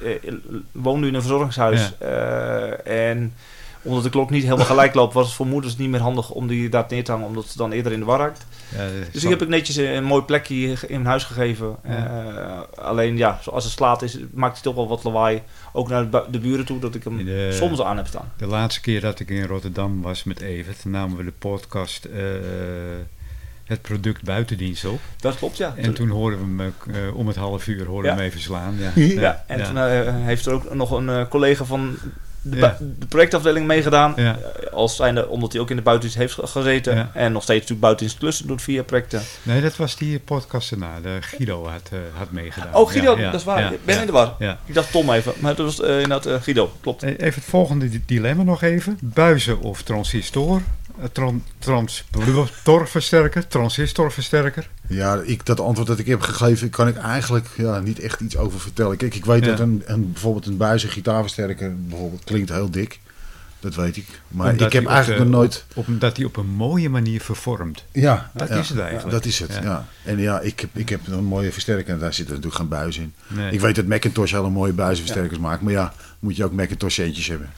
woont 0.72 1.00
nu 1.00 1.06
in 1.06 1.14
een 1.14 1.20
verzorgingshuis. 1.20 1.92
En 2.84 3.32
omdat 3.82 4.02
de 4.02 4.10
klok 4.10 4.30
niet 4.30 4.42
helemaal 4.42 4.66
gelijk 4.76 4.94
loopt, 4.94 5.14
was 5.14 5.26
het 5.26 5.34
voor 5.34 5.46
moeders 5.46 5.76
niet 5.76 5.88
meer 5.90 6.00
handig 6.00 6.30
om 6.30 6.46
die 6.46 6.68
daar 6.68 6.84
neer 6.88 7.04
te 7.04 7.10
hangen, 7.10 7.26
omdat 7.26 7.46
ze 7.46 7.56
dan 7.58 7.72
eerder 7.72 7.92
in 7.92 7.98
de 7.98 8.04
war 8.04 8.18
raakt. 8.18 8.46
ja 8.76 8.86
Dus 9.12 9.20
die 9.22 9.30
heb 9.30 9.42
ik 9.42 9.48
netjes 9.48 9.76
een 9.76 10.04
mooi 10.04 10.22
plekje 10.22 10.56
in 10.66 10.78
mijn 10.88 11.04
huis 11.06 11.24
gegeven. 11.24 11.76
Ja. 11.84 12.06
Eh, 12.76 12.84
alleen 12.84 13.16
ja, 13.16 13.38
zoals 13.42 13.64
het 13.64 13.72
slaat 13.72 14.02
is, 14.02 14.18
maakt 14.32 14.52
hij 14.54 14.62
toch 14.62 14.74
wel 14.74 14.88
wat 14.88 15.04
lawaai. 15.04 15.42
Ook 15.72 15.88
naar 15.88 16.02
de, 16.02 16.08
bu- 16.08 16.30
de 16.30 16.38
buren 16.38 16.64
toe, 16.64 16.78
dat 16.78 16.94
ik 16.94 17.04
hem 17.04 17.24
de- 17.24 17.48
soms 17.52 17.80
aan 17.82 17.96
heb 17.96 18.06
staan. 18.06 18.32
De 18.36 18.46
laatste 18.46 18.80
keer 18.80 19.00
dat 19.00 19.20
ik 19.20 19.28
in 19.30 19.44
Rotterdam 19.46 20.02
was 20.02 20.24
met 20.24 20.40
Evert, 20.40 20.84
namen 20.84 21.16
we 21.16 21.24
de 21.24 21.32
podcast 21.38 22.04
eh, 22.04 22.20
Het 23.64 23.82
Product 23.82 24.22
Buitendienst 24.22 24.84
op. 24.84 25.00
Dat 25.20 25.36
klopt, 25.36 25.56
ja. 25.56 25.72
En 25.76 25.94
toen 25.94 26.08
hoorden 26.08 26.56
we 26.56 26.62
hem 26.62 26.74
eh, 26.94 27.16
om 27.16 27.26
het 27.26 27.36
half 27.36 27.66
uur 27.66 27.86
hoorden 27.86 28.02
we 28.02 28.16
Ja. 28.16 28.22
hem 28.22 28.24
even 28.30 28.40
slaan. 28.40 28.76
Ja, 28.78 28.90
Ja, 29.22 29.44
en 29.46 29.64
toen 29.64 29.76
heeft 30.24 30.46
er 30.46 30.52
ook 30.52 30.74
nog 30.74 30.90
een 30.90 31.28
collega 31.28 31.64
van 31.64 31.96
de, 32.42 32.56
Ja. 32.56 32.76
bu- 32.78 32.94
de 32.98 33.06
projectafdeling 33.06 33.66
meegedaan. 33.66 34.12
Ja. 34.16 34.38
Eh, 34.38 34.72
Als 34.72 34.96
zijnde, 34.96 35.28
omdat 35.28 35.52
hij 35.52 35.60
ook 35.60 35.70
in 35.70 35.76
de 35.76 35.82
buitendienst 35.82 36.18
heeft 36.20 36.34
ge- 36.34 36.46
gezeten. 36.46 36.94
Ja. 36.96 37.10
En 37.14 37.32
nog 37.32 37.42
steeds 37.42 37.58
natuurlijk 37.60 37.80
buitendienst 37.80 38.20
klussen 38.20 38.46
doet 38.46 38.62
via 38.62 38.82
projecten. 38.82 39.22
Nee, 39.42 39.60
dat 39.60 39.76
was 39.76 39.96
die 39.96 40.18
podcast 40.18 40.70
erna. 40.72 41.00
De 41.00 41.16
Guido 41.20 41.66
had, 41.66 41.88
eh, 41.92 41.98
had 42.14 42.30
meegedaan. 42.30 42.74
Oh, 42.74 42.90
Guido, 42.90 43.16
dat 43.16 43.34
is 43.34 43.44
waar. 43.44 43.72
ik 43.72 43.84
ben 43.84 44.00
in 44.00 44.06
de 44.06 44.12
war. 44.12 44.34
Ik 44.66 44.74
dacht 44.74 44.90
Tom 44.92 45.10
even, 45.10 45.32
maar 45.38 45.54
dat 45.54 45.66
was 45.66 45.80
eh, 45.80 45.92
inderdaad 46.00 46.26
eh, 46.26 46.34
Guido. 46.42 46.72
Klopt. 46.80 47.02
Even 47.02 47.24
het 47.34 47.44
volgende 47.44 47.88
di- 47.88 48.02
dilemma 48.06 48.42
nog 48.42 48.62
even. 48.62 48.98
Buizen 49.02 49.60
of 49.60 49.82
transistor? 49.82 50.62
Eh, 51.00 51.04
Tran, 51.12 51.42
transistorversterker, 51.58 53.46
transistorversterker. 53.48 54.68
Ja, 54.88 55.20
ik, 55.24 55.46
dat 55.46 55.60
antwoord 55.60 55.88
dat 55.88 55.98
ik 55.98 56.06
heb 56.06 56.20
gegeven, 56.20 56.70
kan 56.70 56.88
ik 56.88 56.96
eigenlijk 56.96 57.46
ja, 57.56 57.78
niet 57.80 58.00
echt 58.00 58.20
iets 58.20 58.36
over 58.36 58.60
vertellen. 58.60 58.96
Kijk, 58.96 59.14
ik 59.14 59.24
weet 59.24 59.44
Ja. 59.44 59.50
dat 59.50 59.60
een, 59.60 59.82
een, 59.86 60.12
bijvoorbeeld 60.12 60.46
een 60.46 60.56
buizen 60.56 60.88
gitaarversterker 60.88 61.74
bijvoorbeeld 61.86 62.24
klinkt 62.24 62.50
heel 62.50 62.70
dik. 62.70 63.00
Dat 63.60 63.74
weet 63.74 63.96
ik. 63.96 64.06
Maar 64.28 64.50
Omdat 64.50 64.66
ik 64.66 64.72
heb 64.72 64.86
eigenlijk 64.86 65.24
nog 65.24 65.32
nooit... 65.32 65.64
Op, 65.74 65.88
omdat 65.88 66.16
hij 66.16 66.26
op 66.26 66.36
een 66.36 66.46
mooie 66.46 66.88
manier 66.88 67.20
vervormt. 67.20 67.84
Ja, 67.92 68.30
Dat 68.34 68.48
ja, 68.48 68.56
is 68.56 68.68
het 68.68 68.78
eigenlijk. 68.78 69.10
Dat 69.10 69.24
is 69.24 69.38
het, 69.38 69.58
Ja. 69.62 69.86
En 70.04 70.18
ja, 70.18 70.40
ik 70.40 70.60
heb, 70.60 70.70
ik 70.72 70.88
heb 70.88 71.00
een 71.06 71.24
mooie 71.24 71.52
versterker 71.52 71.92
en 71.94 71.98
daar 71.98 72.14
zit 72.14 72.28
natuurlijk 72.28 72.54
geen 72.54 72.68
buis 72.68 72.98
in. 72.98 73.14
Nee. 73.26 73.52
Ik 73.52 73.60
weet 73.60 73.74
dat 73.74 73.84
Macintosh 73.86 74.32
hele 74.32 74.50
mooie 74.50 74.72
buizenversterkers 74.72 75.38
maakt, 75.40 75.62
maar 75.62 75.72
ja, 75.72 75.92
moet 76.18 76.36
je 76.36 76.44
ook 76.44 76.52
Macintosh 76.52 76.94
centjes 76.94 77.26
hebben. 77.26 77.50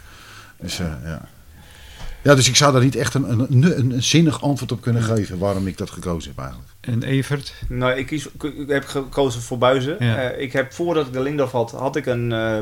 Dus 0.61 0.79
eh, 0.79 0.87
ja. 1.05 1.29
Ja, 2.23 2.35
dus 2.35 2.49
ik 2.49 2.57
zou 2.57 2.73
daar 2.73 2.83
niet 2.83 2.97
echt 2.97 3.15
een, 3.15 3.31
een, 3.31 3.47
een, 3.53 3.91
een 3.93 4.03
zinnig 4.03 4.43
antwoord 4.43 4.73
op 4.73 4.81
kunnen 4.81 5.03
geven 5.03 5.39
waarom 5.39 5.67
ik 5.67 5.79
dat 5.79 5.91
gekozen 5.91 6.31
heb 6.31 6.39
eigenlijk. 6.45 6.69
En 6.81 7.03
Evert? 7.03 7.55
Nou, 7.69 7.93
ik, 7.99 8.07
kies, 8.07 8.27
ik, 8.27 8.43
ik 8.43 8.69
heb 8.69 8.85
gekozen 8.85 9.43
voor 9.43 9.59
buizen. 9.59 9.97
Ja. 9.99 10.17
Eh, 10.17 10.43
ik 10.43 10.53
heb 10.53 10.73
voordat 10.73 11.07
ik 11.07 11.13
de 11.13 11.21
Lingdorf 11.23 11.51
had, 11.51 11.71
had 11.71 11.97
ik 11.97 12.07
een 12.07 12.33
eh 12.33 12.59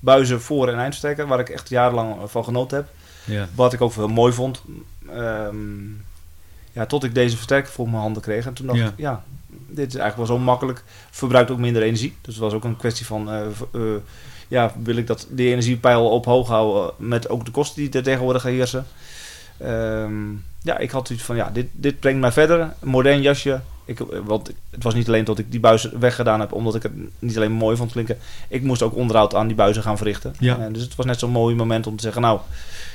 buizen 0.00 0.40
voor- 0.40 0.68
en 0.68 0.78
eindversterker. 0.78 1.26
Waar 1.26 1.40
ik 1.40 1.48
echt 1.48 1.68
jarenlang 1.68 2.16
van 2.30 2.44
genoten 2.44 2.76
heb. 2.76 2.88
Ja. 3.24 3.48
Wat 3.54 3.72
ik 3.72 3.80
ook 3.80 3.92
wel 3.92 4.08
mooi 4.08 4.32
vond. 4.32 4.62
Ehm, 5.12 5.56
ja, 6.72 6.86
tot 6.86 7.04
ik 7.04 7.14
deze 7.14 7.36
versterker 7.36 7.72
voor 7.72 7.88
mijn 7.88 8.02
handen 8.02 8.22
kreeg. 8.22 8.46
En 8.46 8.52
toen 8.52 8.66
dacht 8.66 8.78
Ja. 8.78 8.86
ik, 8.86 8.92
ja, 8.96 9.24
dit 9.68 9.88
is 9.88 9.94
eigenlijk 10.00 10.16
wel 10.28 10.38
zo 10.38 10.44
makkelijk. 10.44 10.82
Verbruikt 11.10 11.50
ook 11.50 11.58
minder 11.58 11.82
energie. 11.82 12.14
Dus 12.20 12.34
het 12.34 12.42
was 12.42 12.52
ook 12.52 12.64
een 12.64 12.76
kwestie 12.76 13.06
van... 13.06 13.30
eh, 13.30 13.40
eh, 13.72 13.80
ja, 14.50 14.72
wil 14.82 14.96
ik 14.96 15.06
dat 15.06 15.26
die 15.30 15.50
energiepeil 15.50 16.10
op 16.10 16.24
hoog 16.24 16.48
houden 16.48 16.94
met 16.96 17.28
ook 17.28 17.44
de 17.44 17.50
kosten 17.50 17.82
die 17.82 17.90
er 17.92 18.02
tegenwoordig 18.02 18.42
heersen. 18.42 18.86
Ehm, 19.58 20.30
ja, 20.62 20.78
ik 20.78 20.90
had 20.90 21.06
zoiets 21.06 21.24
van, 21.24 21.36
ja, 21.36 21.50
dit, 21.52 21.66
dit 21.72 22.00
brengt 22.00 22.20
mij 22.20 22.32
verder. 22.32 22.60
Een 22.60 22.88
modern 22.88 23.22
jasje. 23.22 23.60
Ik, 23.84 23.98
want 24.24 24.50
het 24.70 24.82
was 24.82 24.94
niet 24.94 25.06
alleen 25.06 25.24
dat 25.24 25.38
ik 25.38 25.50
die 25.50 25.60
buizen 25.60 26.00
weggedaan 26.00 26.40
heb, 26.40 26.52
omdat 26.52 26.74
ik 26.74 26.82
het 26.82 26.92
niet 27.18 27.36
alleen 27.36 27.52
mooi 27.52 27.76
vond 27.76 27.92
klinken. 27.92 28.18
Ik 28.48 28.62
moest 28.62 28.82
ook 28.82 28.94
onderhoud 28.96 29.34
aan 29.34 29.46
die 29.46 29.56
buizen 29.56 29.82
gaan 29.82 29.96
verrichten. 29.96 30.34
Ja. 30.38 30.58
Eh, 30.58 30.72
dus 30.72 30.82
het 30.82 30.94
was 30.94 31.06
net 31.06 31.18
zo'n 31.18 31.30
mooi 31.30 31.54
moment 31.54 31.86
om 31.86 31.96
te 31.96 32.02
zeggen, 32.02 32.22
nou, 32.22 32.40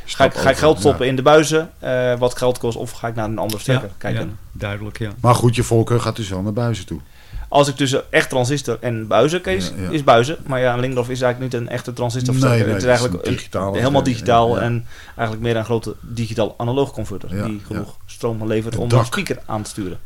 ga 0.05 0.25
ik, 0.25 0.33
ga 0.33 0.49
ik 0.49 0.57
geld 0.57 0.75
ja. 0.75 0.81
stoppen 0.81 1.07
in 1.07 1.15
de 1.15 1.21
buizen, 1.21 1.71
eh, 1.79 2.17
wat 2.17 2.37
geld 2.37 2.57
kost, 2.57 2.77
of 2.77 2.91
ga 2.91 3.07
ik 3.07 3.15
naar 3.15 3.25
een 3.25 3.37
ander 3.37 3.59
stekker 3.59 3.89
kijken. 3.97 4.27
ja, 4.27 4.35
duidelijk, 4.51 4.99
ja. 4.99 5.11
Maar 5.19 5.35
goed, 5.35 5.55
je 5.55 5.63
voorkeur 5.63 5.99
gaat 5.99 6.15
dus 6.15 6.29
wel 6.29 6.41
naar 6.41 6.53
buizen 6.53 6.85
toe. 6.85 6.99
Als 7.55 7.67
ik 7.67 7.75
tussen 7.75 8.03
echt 8.11 8.29
transistor 8.29 8.77
en 8.81 9.07
buizen 9.07 9.41
kies, 9.41 9.71
Ja, 9.75 9.83
ja. 9.83 9.89
is 9.89 10.03
buizen. 10.03 10.37
Maar 10.47 10.59
ja, 10.59 10.75
Lingdorf 10.75 11.09
is 11.09 11.21
eigenlijk 11.21 11.53
niet 11.53 11.61
een 11.61 11.69
echte 11.69 11.93
transistor. 11.93 12.33
Nee, 12.35 12.43
nee, 12.43 12.67
het 12.67 12.77
is 12.77 12.83
eigenlijk 12.83 13.13
een 13.23 13.29
een- 13.29 13.35
digitaal- 13.35 13.73
helemaal 13.73 14.03
digitaal 14.03 14.49
ja, 14.49 14.55
ja. 14.55 14.61
en 14.61 14.85
eigenlijk 15.05 15.41
meer 15.41 15.55
een 15.55 15.65
grote 15.65 15.95
digitaal 16.01 16.53
analoog 16.57 16.91
converter. 16.91 17.29
Die 17.45 17.61
genoeg 17.67 17.95
stroom 18.05 18.47
levert 18.47 18.75
om 18.77 18.91
een 18.91 19.05
speaker 19.05 19.39
aan 19.45 19.61
te 19.61 19.69
sturen. 19.69 19.97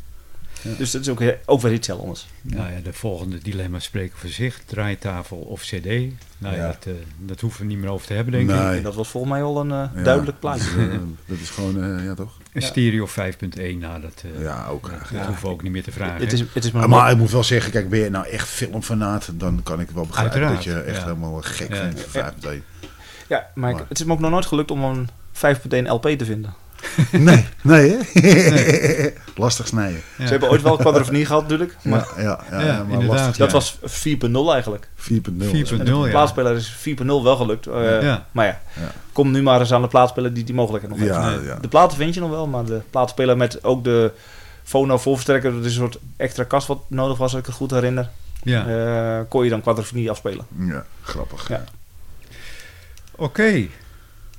Dus 0.78 0.90
dat 0.90 1.00
is 1.00 1.08
ook, 1.08 1.22
ook 1.44 1.60
weer 1.60 1.72
iets 1.72 1.86
heel 1.86 2.00
anders. 2.00 2.26
Nou 2.42 2.72
ja, 2.72 2.80
de 2.82 2.92
volgende 2.92 3.38
dilemma's 3.38 3.84
spreken 3.84 4.18
voor 4.18 4.30
zich. 4.30 4.60
Draaitafel 4.66 5.36
of 5.36 5.60
cd. 5.62 5.84
Nou 5.84 6.14
ja, 6.38 6.52
Ja. 6.54 6.66
dat, 6.66 6.86
eh, 6.86 6.92
dat 7.18 7.40
hoeven 7.40 7.60
we 7.60 7.66
niet 7.66 7.78
meer 7.78 7.90
over 7.90 8.06
te 8.06 8.12
hebben, 8.12 8.32
denk 8.32 8.50
ik. 8.50 8.56
En 8.56 8.82
dat 8.82 8.94
was 8.94 9.08
volgens 9.08 9.32
mij 9.32 9.42
al 9.42 9.60
een 9.60 9.70
eh, 9.70 9.88
Ja. 9.96 10.02
duidelijk 10.02 10.38
plaatje. 10.40 11.00
Dat 11.26 11.38
is 11.38 11.50
gewoon, 11.50 11.82
eh, 11.98 12.04
ja 12.04 12.14
toch? 12.14 12.36
Een 12.52 12.60
Ja. 12.60 12.66
stereo 12.66 13.06
5.1, 13.06 13.78
nou 13.78 14.00
dat, 14.00 14.24
eh, 14.36 14.42
Ja, 14.42 14.66
ook 14.66 14.82
dat, 14.82 14.90
graag. 14.90 15.08
dat 15.10 15.20
ja. 15.20 15.26
hoeven 15.26 15.44
we 15.46 15.52
ook 15.52 15.62
niet 15.62 15.72
meer 15.72 15.82
te 15.82 15.92
vragen. 15.92 16.20
Het 16.20 16.32
is, 16.32 16.40
het 16.52 16.64
is 16.64 16.70
maar, 16.70 16.88
Maar 16.88 17.10
ik 17.10 17.16
moet 17.16 17.30
wel 17.30 17.44
zeggen, 17.44 17.72
kijk, 17.72 17.88
ben 17.88 17.98
je 17.98 18.10
nou 18.10 18.26
echt 18.26 18.48
filmfanaat, 18.48 19.30
dan 19.34 19.60
kan 19.62 19.80
ik 19.80 19.90
wel 19.90 20.06
begrijpen 20.06 20.32
Uiteraard, 20.32 20.64
dat 20.64 20.74
je 20.74 20.80
echt 20.80 20.96
ja. 20.96 21.04
helemaal 21.04 21.40
gek 21.40 21.68
Ja. 21.74 21.76
vindt 21.82 22.00
van 22.00 22.10
5.1. 22.10 22.62
ja, 23.28 23.50
maar 23.54 23.72
maar- 23.72 23.84
het 23.88 23.98
is 24.00 24.04
me 24.06 24.12
ook 24.12 24.20
nog 24.20 24.30
nooit 24.30 24.46
gelukt 24.46 24.70
om 24.70 24.84
een 24.84 25.08
5.1 25.32 25.88
LP 25.88 26.08
te 26.08 26.24
vinden. 26.24 26.54
Nee, 27.12 27.46
nee 27.62 27.96
hè? 28.12 29.08
Lastig 29.42 29.66
snijden. 29.66 30.00
Ja. 30.18 30.24
Ze 30.24 30.30
hebben 30.30 30.50
ooit 30.50 30.62
wel 30.62 30.76
quadrofonie 30.76 31.26
gehad 31.26 31.42
natuurlijk. 31.42 31.76
Maar 31.82 32.06
Ja, 32.16 32.22
ja, 32.50 32.60
ja, 32.60 32.82
maar 32.82 32.92
inderdaad, 33.00 33.08
lastig. 33.08 33.36
ja. 33.36 33.44
dat 33.44 33.52
was 33.52 33.78
4.0 33.82 34.52
eigenlijk. 34.52 34.88
4.0. 34.96 35.04
4.0. 35.50 35.78
En 35.78 35.84
de 35.84 36.08
plaatspeler 36.10 36.56
is 36.56 36.76
4.0 36.88 37.06
wel 37.06 37.36
gelukt. 37.36 37.66
eh, 37.66 38.02
Ja. 38.02 38.26
Maar 38.32 38.46
ja, 38.46 38.60
Ja. 38.80 38.92
kom 39.12 39.30
nu 39.30 39.42
maar 39.42 39.60
eens 39.60 39.72
aan 39.72 39.82
de 39.82 39.88
plaatspeler 39.88 40.34
die 40.34 40.44
die 40.44 40.54
mogelijkheid 40.54 40.94
nog 40.98 41.02
heeft. 41.08 41.18
Ja, 41.20 41.30
Nee. 41.30 41.44
ja. 41.46 41.58
De 41.60 41.68
platen 41.68 41.96
vind 41.96 42.14
je 42.14 42.20
nog 42.20 42.30
wel, 42.30 42.46
maar 42.46 42.64
de 42.64 42.80
plaatspeler 42.90 43.36
met 43.36 43.64
ook 43.64 43.84
de 43.84 44.12
fono 44.62 44.98
voorversterker, 44.98 45.52
dat 45.52 45.64
is 45.64 45.72
een 45.72 45.80
soort 45.80 45.98
extra 46.16 46.44
kast 46.44 46.66
wat 46.66 46.78
nodig 46.88 47.18
was, 47.18 47.30
als 47.30 47.40
ik 47.40 47.46
het 47.46 47.54
goed 47.54 47.70
herinner, 47.70 48.08
Ja. 48.42 48.66
eh, 48.66 49.24
kon 49.28 49.44
je 49.44 49.50
dan 49.50 49.60
quadrofonie 49.62 50.10
afspelen. 50.10 50.46
ja, 50.58 50.84
grappig. 51.02 51.48
Ja. 51.48 51.64
Oké. 53.16 53.66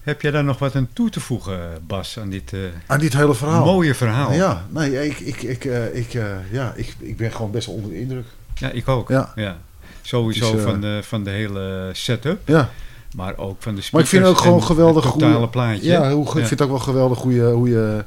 Heb 0.01 0.21
jij 0.21 0.31
daar 0.31 0.43
nog 0.43 0.59
wat 0.59 0.75
aan 0.75 0.87
toe 0.93 1.09
te 1.09 1.19
voegen, 1.19 1.59
Bas, 1.87 2.19
aan 2.19 2.29
dit 2.29 2.53
eh, 2.53 2.59
Aan 2.85 2.99
dit 2.99 3.13
hele 3.13 3.33
verhaal. 3.35 3.65
mooie 3.65 3.95
verhaal? 3.95 4.33
Ja, 4.33 4.65
nee, 4.69 5.05
ik, 5.05 5.19
ik, 5.19 5.41
ik, 5.41 5.65
eh, 5.65 5.95
ik, 5.95 6.13
eh, 6.13 6.23
ja, 6.51 6.73
ik, 6.75 6.95
ik 6.99 7.17
ben 7.17 7.31
gewoon 7.31 7.51
best 7.51 7.65
wel 7.67 7.75
onder 7.75 7.91
de 7.91 7.99
indruk. 7.99 8.25
Ja, 8.55 8.69
ik 8.69 8.87
ook. 8.87 9.09
Ja. 9.09 9.31
Ja. 9.35 9.57
Sowieso 10.01 10.51
is, 10.53 10.57
eh, 10.59 10.63
van, 10.69 10.81
de, 10.81 10.99
van 11.03 11.23
de 11.23 11.29
hele 11.29 11.89
setup, 11.93 12.47
Ja, 12.47 12.69
maar 13.15 13.37
ook 13.37 13.55
van 13.61 13.75
de 13.75 13.81
speakers 13.81 13.91
maar 13.91 14.01
ik 14.01 14.07
vind 14.07 14.23
het 14.23 14.31
ook 14.31 14.37
gewoon 14.37 14.59
en 14.59 14.65
geweldig 14.65 15.03
het 15.03 15.13
totale 15.13 15.49
plaatje. 15.49 15.83
ja, 15.85 16.11
hoe, 16.11 16.25
ik 16.25 16.31
vind 16.31 16.49
het 16.49 16.61
ook 16.61 16.69
wel 16.69 16.79
geweldig 16.79 17.19
hoe 17.19 17.33
je, 17.33 17.43
hoe 17.43 17.69
je, 17.69 18.03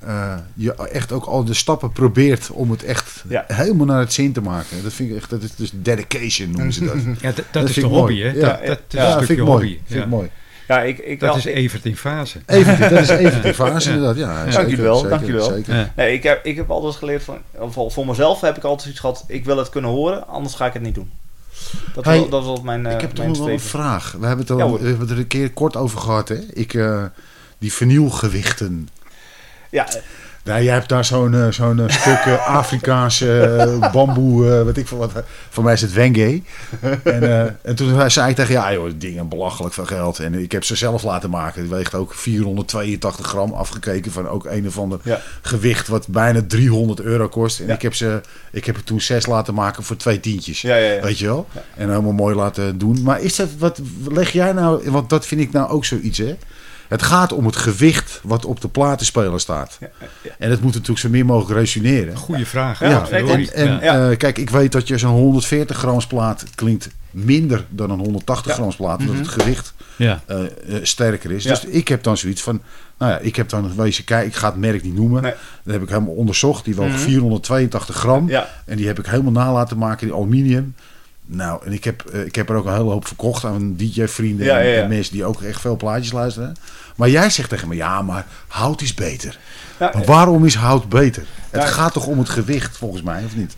eh, 0.00 0.36
je 0.54 0.74
echt 0.74 1.12
ook 1.12 1.24
al 1.24 1.44
de 1.44 1.54
stappen 1.54 1.92
probeert 1.92 2.50
om 2.50 2.70
het 2.70 2.84
echt 2.84 3.24
Ja. 3.28 3.44
helemaal 3.48 3.86
naar 3.86 4.00
het 4.00 4.12
zin 4.12 4.32
te 4.32 4.40
maken. 4.40 4.82
Dat 4.82 4.92
vind 4.92 5.10
ik 5.10 5.16
echt, 5.16 5.30
dat 5.30 5.42
is 5.42 5.54
dus 5.54 5.70
dedication 5.74 6.50
noemen 6.50 6.72
ze 6.72 6.84
dat. 6.84 6.94
Ja, 7.04 7.12
dat, 7.20 7.36
dat, 7.36 7.44
Dat 7.52 7.68
is 7.68 7.74
de 7.74 7.86
hobby, 7.86 8.20
hè? 8.20 8.28
Ja. 8.30 8.48
Dat, 8.48 8.66
dat 8.66 8.78
is 8.88 8.98
ja, 8.98 9.06
een 9.06 9.12
vind 9.12 9.24
stukje 9.24 9.42
hobby. 9.42 9.78
Vind 9.86 10.02
ik 10.04 10.08
mooi. 10.10 10.30
Ja, 10.68 10.82
ik, 10.82 10.98
ik, 10.98 11.20
Dat 11.20 11.36
is 11.36 11.44
Evert 11.44 11.84
in 11.84 11.96
fase. 11.96 12.38
Even, 12.46 12.80
dat 12.90 13.00
is 13.00 13.08
even 13.26 13.42
die 13.42 13.54
fase 13.54 13.90
inderdaad. 13.90 14.16
Ja, 14.16 14.44
Dank 14.44 14.68
jullie 14.68 14.84
wel, 14.84 14.94
zeker, 14.94 15.10
dank 15.10 15.20
jullie 15.20 15.36
wel. 15.36 15.50
Zeker. 15.50 15.74
Ja. 15.74 15.92
nee, 15.96 16.12
ik, 16.12 16.22
heb, 16.22 16.44
ik 16.44 16.56
heb 16.56 16.70
altijd 16.70 16.94
geleerd 16.94 17.22
van, 17.22 17.38
voor, 17.70 17.92
voor 17.92 18.06
mezelf 18.06 18.40
heb 18.40 18.56
ik 18.56 18.64
altijd 18.64 18.88
iets 18.90 19.00
gehad, 19.00 19.24
ik 19.26 19.44
wil 19.44 19.56
het 19.56 19.68
kunnen 19.68 19.90
horen, 19.90 20.26
anders 20.26 20.54
ga 20.54 20.66
ik 20.66 20.72
het 20.72 20.82
niet 20.82 20.94
doen. 20.94 21.10
Dat, 21.94 22.04
Hey, 22.04 22.18
was, 22.20 22.30
dat 22.30 22.44
was 22.44 22.60
mijn, 22.60 22.86
eh 22.86 22.94
ik 22.94 23.00
heb 23.00 23.10
toch 23.10 23.26
nog 23.26 23.38
wel 23.38 23.48
een 23.48 23.60
vraag. 23.60 24.12
We 24.20 24.26
hebben 24.26 24.46
het, 24.46 24.50
al, 24.50 24.58
Ja, 24.58 24.72
we 24.78 24.88
hebben 24.88 25.00
het 25.00 25.10
er 25.10 25.18
een 25.18 25.26
keer 25.26 25.50
kort 25.50 25.76
over 25.76 25.98
gehad. 25.98 26.28
Hè? 26.28 26.38
Ik, 26.52 26.74
eh, 26.74 27.04
die 27.58 27.72
vernielgewichten. 27.72 28.88
Ja, 29.70 29.88
Nou, 30.44 30.62
jij 30.62 30.72
hebt 30.74 30.88
daar 30.88 31.04
zo'n 31.04 31.34
eh, 31.34 31.50
zo'n 31.50 31.80
eh, 31.80 31.88
stuk 31.88 32.38
Afrikaanse 32.46 33.40
eh, 33.42 33.92
bamboe, 33.92 34.64
weet 34.64 34.76
ik 34.76 34.88
veel 34.88 34.98
wat. 34.98 35.12
Voor 35.50 35.64
mij 35.64 35.72
is 35.72 35.80
het 35.80 35.92
Wenge. 35.92 36.42
en, 37.04 37.58
en 37.62 37.74
toen 37.74 38.10
zei 38.10 38.30
ik 38.30 38.36
tegen 38.36 38.52
ja, 38.52 38.72
joh, 38.72 38.90
dingen 38.96 39.28
belachelijk 39.28 39.74
veel 39.74 39.84
geld. 39.84 40.18
En 40.18 40.34
ik 40.34 40.52
heb 40.52 40.64
ze 40.64 40.76
zelf 40.76 41.02
laten 41.02 41.30
maken. 41.30 41.62
Die 41.62 41.70
weegt 41.70 41.94
ook 41.94 42.14
482 42.14 43.26
gram 43.26 43.52
afgekeken 43.52 44.12
van 44.12 44.28
ook 44.28 44.44
een 44.44 44.66
of 44.66 44.78
ander 44.78 44.98
Ja. 45.02 45.20
gewicht 45.42 45.88
wat 45.88 46.08
bijna 46.08 46.40
300 46.46 47.00
euro 47.00 47.28
kost. 47.28 47.60
En 47.60 47.66
Ja. 47.66 47.74
ik, 47.74 47.82
heb 47.82 47.94
ze, 47.94 48.20
ik 48.52 48.64
heb 48.64 48.76
er 48.76 48.84
toen 48.84 49.00
zes 49.00 49.26
laten 49.26 49.54
maken 49.54 49.82
voor 49.82 49.96
twee 49.96 50.20
tientjes. 50.20 50.60
ja. 50.60 50.74
Weet 51.02 51.18
je 51.18 51.26
wel? 51.26 51.46
En 51.76 51.88
helemaal 51.88 52.12
mooi 52.12 52.34
laten 52.34 52.78
doen. 52.78 53.02
Maar 53.02 53.20
is 53.20 53.36
dat, 53.36 53.48
wat 53.58 53.80
leg 54.08 54.30
jij 54.30 54.52
nou, 54.52 54.90
want 54.90 55.10
dat 55.10 55.26
vind 55.26 55.40
ik 55.40 55.52
nou 55.52 55.68
ook 55.70 55.84
zoiets 55.84 56.18
hè. 56.18 56.36
Het 56.94 57.02
gaat 57.02 57.32
om 57.32 57.46
het 57.46 57.56
gewicht 57.56 58.20
wat 58.22 58.44
op 58.44 58.60
de 58.60 58.68
platenspeler 58.68 59.40
staat. 59.40 59.76
Ja, 59.80 59.88
ja. 60.22 60.30
En 60.38 60.50
het 60.50 60.60
moet 60.60 60.72
natuurlijk 60.72 60.98
zo 61.00 61.08
min 61.08 61.26
mogelijk 61.26 61.58
resoneren. 61.60 62.16
Goeie 62.16 62.46
vraag. 62.46 62.80
Ja, 62.80 63.08
en, 63.08 63.24
klopt. 63.24 63.50
en 63.52 63.66
Ja. 63.82 64.10
eh, 64.10 64.16
kijk, 64.16 64.38
ik 64.38 64.50
weet 64.50 64.72
dat 64.72 64.88
je 64.88 64.98
zo'n 64.98 65.10
140 65.14 65.76
grams 65.76 66.06
plaat 66.06 66.44
klinkt 66.54 66.88
minder 67.10 67.64
dan 67.68 67.90
een 67.90 67.98
180 67.98 68.46
Ja. 68.50 68.52
grams 68.58 68.76
plaat. 68.76 69.00
Omdat 69.00 69.16
het 69.16 69.28
gewicht 69.28 69.74
ja. 69.96 70.20
eh, 70.26 70.42
eh, 70.44 70.48
sterker 70.82 71.30
is. 71.30 71.44
Ja. 71.44 71.50
Dus 71.50 71.64
ik 71.64 71.88
heb 71.88 72.02
dan 72.02 72.16
zoiets 72.16 72.42
van, 72.42 72.60
nou 72.98 73.12
ja, 73.12 73.18
ik 73.18 73.36
heb 73.36 73.48
dan 73.48 73.76
wezen 73.76 74.04
kijken, 74.04 74.28
ik 74.28 74.34
ga 74.36 74.46
het 74.48 74.56
merk 74.56 74.82
niet 74.82 74.94
noemen. 74.94 75.22
Nee. 75.22 75.32
Dat 75.62 75.72
heb 75.72 75.82
ik 75.82 75.88
helemaal 75.88 76.14
onderzocht. 76.14 76.64
Die 76.64 76.74
woog 76.74 76.88
Mhm. 76.88 76.98
482 76.98 77.96
gram. 77.96 78.28
Ja. 78.28 78.48
En 78.66 78.76
die 78.76 78.86
heb 78.86 78.98
ik 78.98 79.06
helemaal 79.06 79.32
na 79.32 79.52
laten 79.52 79.78
maken, 79.78 80.06
die 80.06 80.16
aluminium. 80.16 80.74
Nou, 81.26 81.64
en 81.64 81.72
ik 81.72 81.84
heb, 81.84 82.04
eh, 82.04 82.24
ik 82.24 82.34
heb 82.34 82.48
er 82.48 82.56
ook 82.56 82.66
een 82.66 82.72
hele 82.72 82.90
hoop 82.90 83.06
verkocht 83.06 83.44
aan 83.44 83.74
DJ-vrienden 83.76 84.46
Ja, 84.46 84.58
en, 84.58 84.66
ja, 84.66 84.72
ja. 84.72 84.82
en 84.82 84.88
mensen 84.88 85.12
die 85.12 85.24
ook 85.24 85.42
echt 85.42 85.60
veel 85.60 85.76
plaatjes 85.76 86.12
luisteren. 86.12 86.56
Maar 86.96 87.08
jij 87.08 87.30
zegt 87.30 87.48
tegen 87.48 87.68
me, 87.68 87.74
ja, 87.74 88.02
maar 88.02 88.26
hout 88.46 88.80
is 88.80 88.94
beter. 88.94 89.38
Maar 89.78 90.04
waarom 90.04 90.44
is 90.44 90.54
hout 90.54 90.88
beter? 90.88 91.24
Het 91.50 91.64
gaat 91.64 91.92
toch 91.92 92.06
om 92.06 92.18
het 92.18 92.28
gewicht, 92.28 92.76
volgens 92.76 93.02
mij, 93.02 93.24
of 93.24 93.36
niet? 93.36 93.56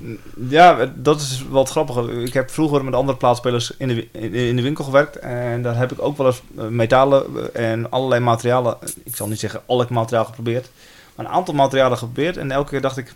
Ja, 0.48 0.92
dat 0.94 1.20
is 1.20 1.44
wat 1.48 1.70
grappiger. 1.70 2.22
Ik 2.22 2.32
heb 2.32 2.50
vroeger 2.50 2.84
met 2.84 2.94
andere 2.94 3.18
plaatspelers 3.18 3.72
in 3.78 3.88
de, 3.88 4.10
in 4.30 4.56
de 4.56 4.62
winkel 4.62 4.84
gewerkt. 4.84 5.16
En 5.16 5.62
daar 5.62 5.76
heb 5.76 5.92
ik 5.92 6.02
ook 6.02 6.16
wel 6.16 6.26
eens 6.26 6.42
eh, 6.58 6.66
metalen 6.66 7.24
eh, 7.52 7.70
en 7.70 7.90
allerlei 7.90 8.20
materialen. 8.20 8.76
Ik 9.04 9.16
zal 9.16 9.28
niet 9.28 9.40
zeggen 9.40 9.60
elk 9.66 9.90
materiaal 9.90 10.24
geprobeerd. 10.24 10.70
Maar 11.14 11.26
een 11.26 11.32
aantal 11.32 11.54
materialen 11.54 11.98
geprobeerd. 11.98 12.36
En 12.36 12.50
elke 12.50 12.70
keer 12.70 12.80
dacht 12.80 12.96
ik, 12.96 13.14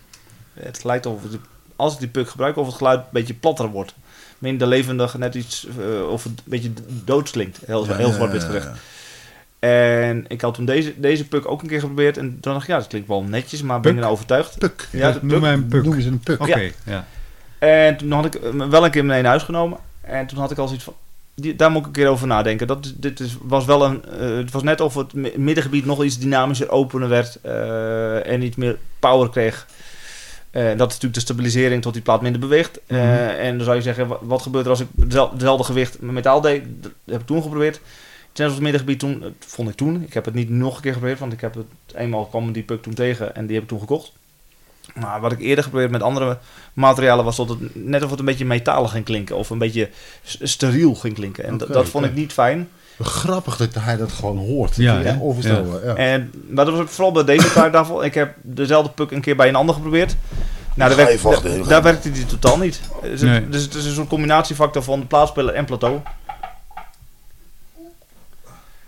het 0.53 0.83
lijkt 0.83 1.05
of 1.05 1.21
als 1.75 1.93
ik 1.93 1.99
die 1.99 2.07
puk 2.07 2.29
gebruik, 2.29 2.57
of 2.57 2.65
het 2.65 2.75
geluid 2.75 2.99
een 2.99 3.05
beetje 3.09 3.33
platter 3.33 3.67
wordt. 3.67 3.93
Minder 4.41 4.67
levendig, 4.67 5.17
net 5.17 5.35
iets, 5.35 5.67
eh, 5.67 6.07
of 6.09 6.23
het 6.23 6.31
een 6.31 6.43
beetje 6.43 6.71
doods 6.87 7.31
klinkt. 7.31 7.59
Heel, 7.65 7.85
heel 7.87 8.07
Ja, 8.07 8.13
zwart-wit 8.13 8.41
ja, 8.41 8.47
gezegd. 8.47 8.65
ja. 8.65 8.73
En 9.59 10.25
ik 10.27 10.41
had 10.41 10.53
toen 10.53 10.65
deze, 10.65 10.93
deze 10.97 11.27
puk 11.27 11.47
ook 11.47 11.61
een 11.61 11.67
keer 11.67 11.79
geprobeerd. 11.79 12.17
En 12.17 12.37
toen 12.41 12.51
dacht 12.53 12.63
ik, 12.63 12.69
ja, 12.69 12.77
dat 12.77 12.87
klinkt 12.87 13.07
wel 13.07 13.23
netjes, 13.23 13.61
maar 13.61 13.79
ben 13.79 13.93
ik 13.93 13.99
nou 13.99 14.11
overtuigd? 14.11 14.57
Puk. 14.57 14.87
Ja, 14.91 15.09
Noem 15.21 15.29
puk. 15.29 15.39
mij 15.41 15.53
een 15.53 15.67
puk. 15.67 15.83
Noemen 15.83 16.01
ze 16.01 16.07
een 16.09 16.19
puk. 16.19 16.41
Oké, 16.41 16.71
ja. 16.85 17.05
En 17.59 17.97
toen 17.97 18.11
had 18.11 18.25
ik 18.25 18.37
hem 18.41 18.69
wel 18.69 18.85
een 18.85 18.91
keer 18.91 19.05
mee 19.05 19.21
naar 19.21 19.29
huis 19.29 19.43
genomen. 19.43 19.77
En 20.01 20.27
toen 20.27 20.39
had 20.39 20.51
ik 20.51 20.57
al 20.57 20.65
zoiets 20.67 20.83
van... 20.85 20.93
Die, 21.35 21.55
daar 21.55 21.71
moet 21.71 21.79
ik 21.81 21.85
een 21.87 21.91
keer 21.91 22.07
over 22.07 22.27
nadenken. 22.27 22.67
Dat, 22.67 22.93
dit 22.95 23.19
is, 23.19 23.37
was 23.41 23.65
wel 23.65 23.85
een, 23.85 24.05
eh, 24.05 24.35
het 24.37 24.51
was 24.51 24.63
net 24.63 24.81
of 24.81 24.95
het 24.95 25.13
mi- 25.13 25.33
middengebied 25.37 25.85
nog 25.85 26.03
iets 26.03 26.17
dynamischer, 26.19 26.69
opener 26.69 27.09
werd. 27.09 27.37
eh, 27.41 28.27
en 28.31 28.41
iets 28.41 28.55
meer 28.55 28.77
power 28.99 29.29
kreeg. 29.29 29.67
Eh, 30.51 30.63
dat 30.63 30.73
is 30.73 30.77
natuurlijk 30.79 31.13
de 31.13 31.19
stabilisering 31.19 31.81
tot 31.81 31.93
die 31.93 32.01
plaat 32.01 32.21
minder 32.21 32.41
beweegt. 32.41 32.79
Eh, 32.87 32.97
Mhm. 32.97 33.07
En 33.39 33.55
dan 33.55 33.63
zou 33.65 33.75
je 33.77 33.81
zeggen, 33.81 34.07
wat, 34.07 34.19
wat 34.21 34.41
gebeurt 34.41 34.63
er 34.65 34.71
als 34.71 34.79
ik 34.79 34.87
dezelfde 35.37 35.63
gewicht 35.63 36.01
met 36.01 36.11
metaal 36.13 36.41
deed? 36.41 36.63
Dat 36.81 36.91
heb 37.05 37.21
ik 37.21 37.25
toen 37.27 37.41
geprobeerd. 37.41 37.79
Als 38.35 38.51
het 38.51 38.61
middengebied 38.61 38.99
toen, 38.99 39.19
dat 39.19 39.31
vond 39.39 39.69
ik 39.69 39.75
toen. 39.75 40.03
Ik 40.07 40.13
heb 40.13 40.25
het 40.25 40.33
niet 40.33 40.49
nog 40.49 40.75
een 40.75 40.81
keer 40.81 40.91
geprobeerd, 40.93 41.19
want 41.19 41.33
ik 41.33 41.41
heb 41.41 41.53
het 41.53 41.65
eenmaal 41.95 42.25
kwam 42.25 42.51
die 42.51 42.63
puk 42.63 42.81
toen 42.81 42.93
tegen 42.93 43.35
en 43.35 43.45
die 43.45 43.53
heb 43.53 43.63
ik 43.63 43.69
toen 43.69 43.79
gekocht. 43.79 44.11
Maar 44.95 45.21
wat 45.21 45.31
ik 45.31 45.39
eerder 45.39 45.63
geprobeerd 45.63 45.91
met 45.91 46.01
andere 46.01 46.37
materialen 46.73 47.25
was 47.25 47.35
dat 47.35 47.49
het 47.49 47.59
net 47.75 48.03
of 48.03 48.09
het 48.09 48.19
een 48.19 48.25
beetje 48.25 48.45
metalig 48.45 48.91
ging 48.91 49.05
klinken 49.05 49.35
of 49.35 49.49
een 49.49 49.57
beetje 49.57 49.89
steriel 50.23 50.95
ging 50.95 51.13
klinken. 51.13 51.43
En 51.43 51.57
dat- 51.57 51.89
vond 51.89 52.05
ik 52.05 52.13
niet 52.13 52.33
fijn. 52.33 52.69
Grappig 53.03 53.57
dat 53.57 53.69
hij 53.79 53.97
dat 53.97 54.11
gewoon 54.11 54.37
hoort. 54.37 54.75
Ja, 54.75 55.01
Dat 55.01 55.15
onvoorstelbaar. 55.19 55.85
Ja. 55.85 55.95
En, 55.95 56.31
maar 56.49 56.65
dat 56.65 56.73
was 56.77 56.89
vooral 56.89 57.11
bij 57.11 57.23
deze 57.23 57.51
kaart 57.51 57.73
daarvoor. 57.73 58.05
Ik 58.05 58.13
heb 58.13 58.33
dezelfde 58.41 58.91
puk 58.91 59.11
een 59.11 59.21
keer 59.21 59.35
bij 59.35 59.47
een 59.47 59.55
ander 59.55 59.75
geprobeerd. 59.75 60.15
Nou, 60.75 60.95
daar, 60.95 61.05
werkt- 61.05 61.23
daar- 61.43 61.67
daar 61.67 61.81
werkte 61.83 62.11
die 62.11 62.25
totaal 62.25 62.57
niet. 62.57 62.81
Dus, 63.01 63.21
Nee. 63.21 63.33
het, 63.33 63.51
dus 63.51 63.61
het 63.63 63.73
is 63.73 63.85
een 63.85 63.93
soort 63.93 64.07
combinatiefactor 64.07 64.83
van 64.83 65.07
plaatspeler 65.07 65.53
en 65.53 65.65
plateau. 65.65 65.99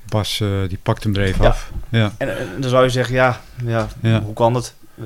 Bas, 0.09 0.39
eh, 0.41 0.47
die 0.67 0.79
pakt 0.83 1.03
hem 1.03 1.15
er 1.15 1.21
even 1.23 1.43
Ja. 1.43 1.49
af. 1.49 1.71
Ja. 1.89 2.11
En, 2.17 2.37
en 2.37 2.47
dan 2.61 2.69
zou 2.69 2.83
je 2.83 2.89
zeggen, 2.89 3.15
ja, 3.15 3.41
ja, 3.65 3.87
Ja. 4.01 4.21
hoe 4.21 4.33
kan 4.33 4.53
het? 4.55 4.73
Eh, 4.99 5.05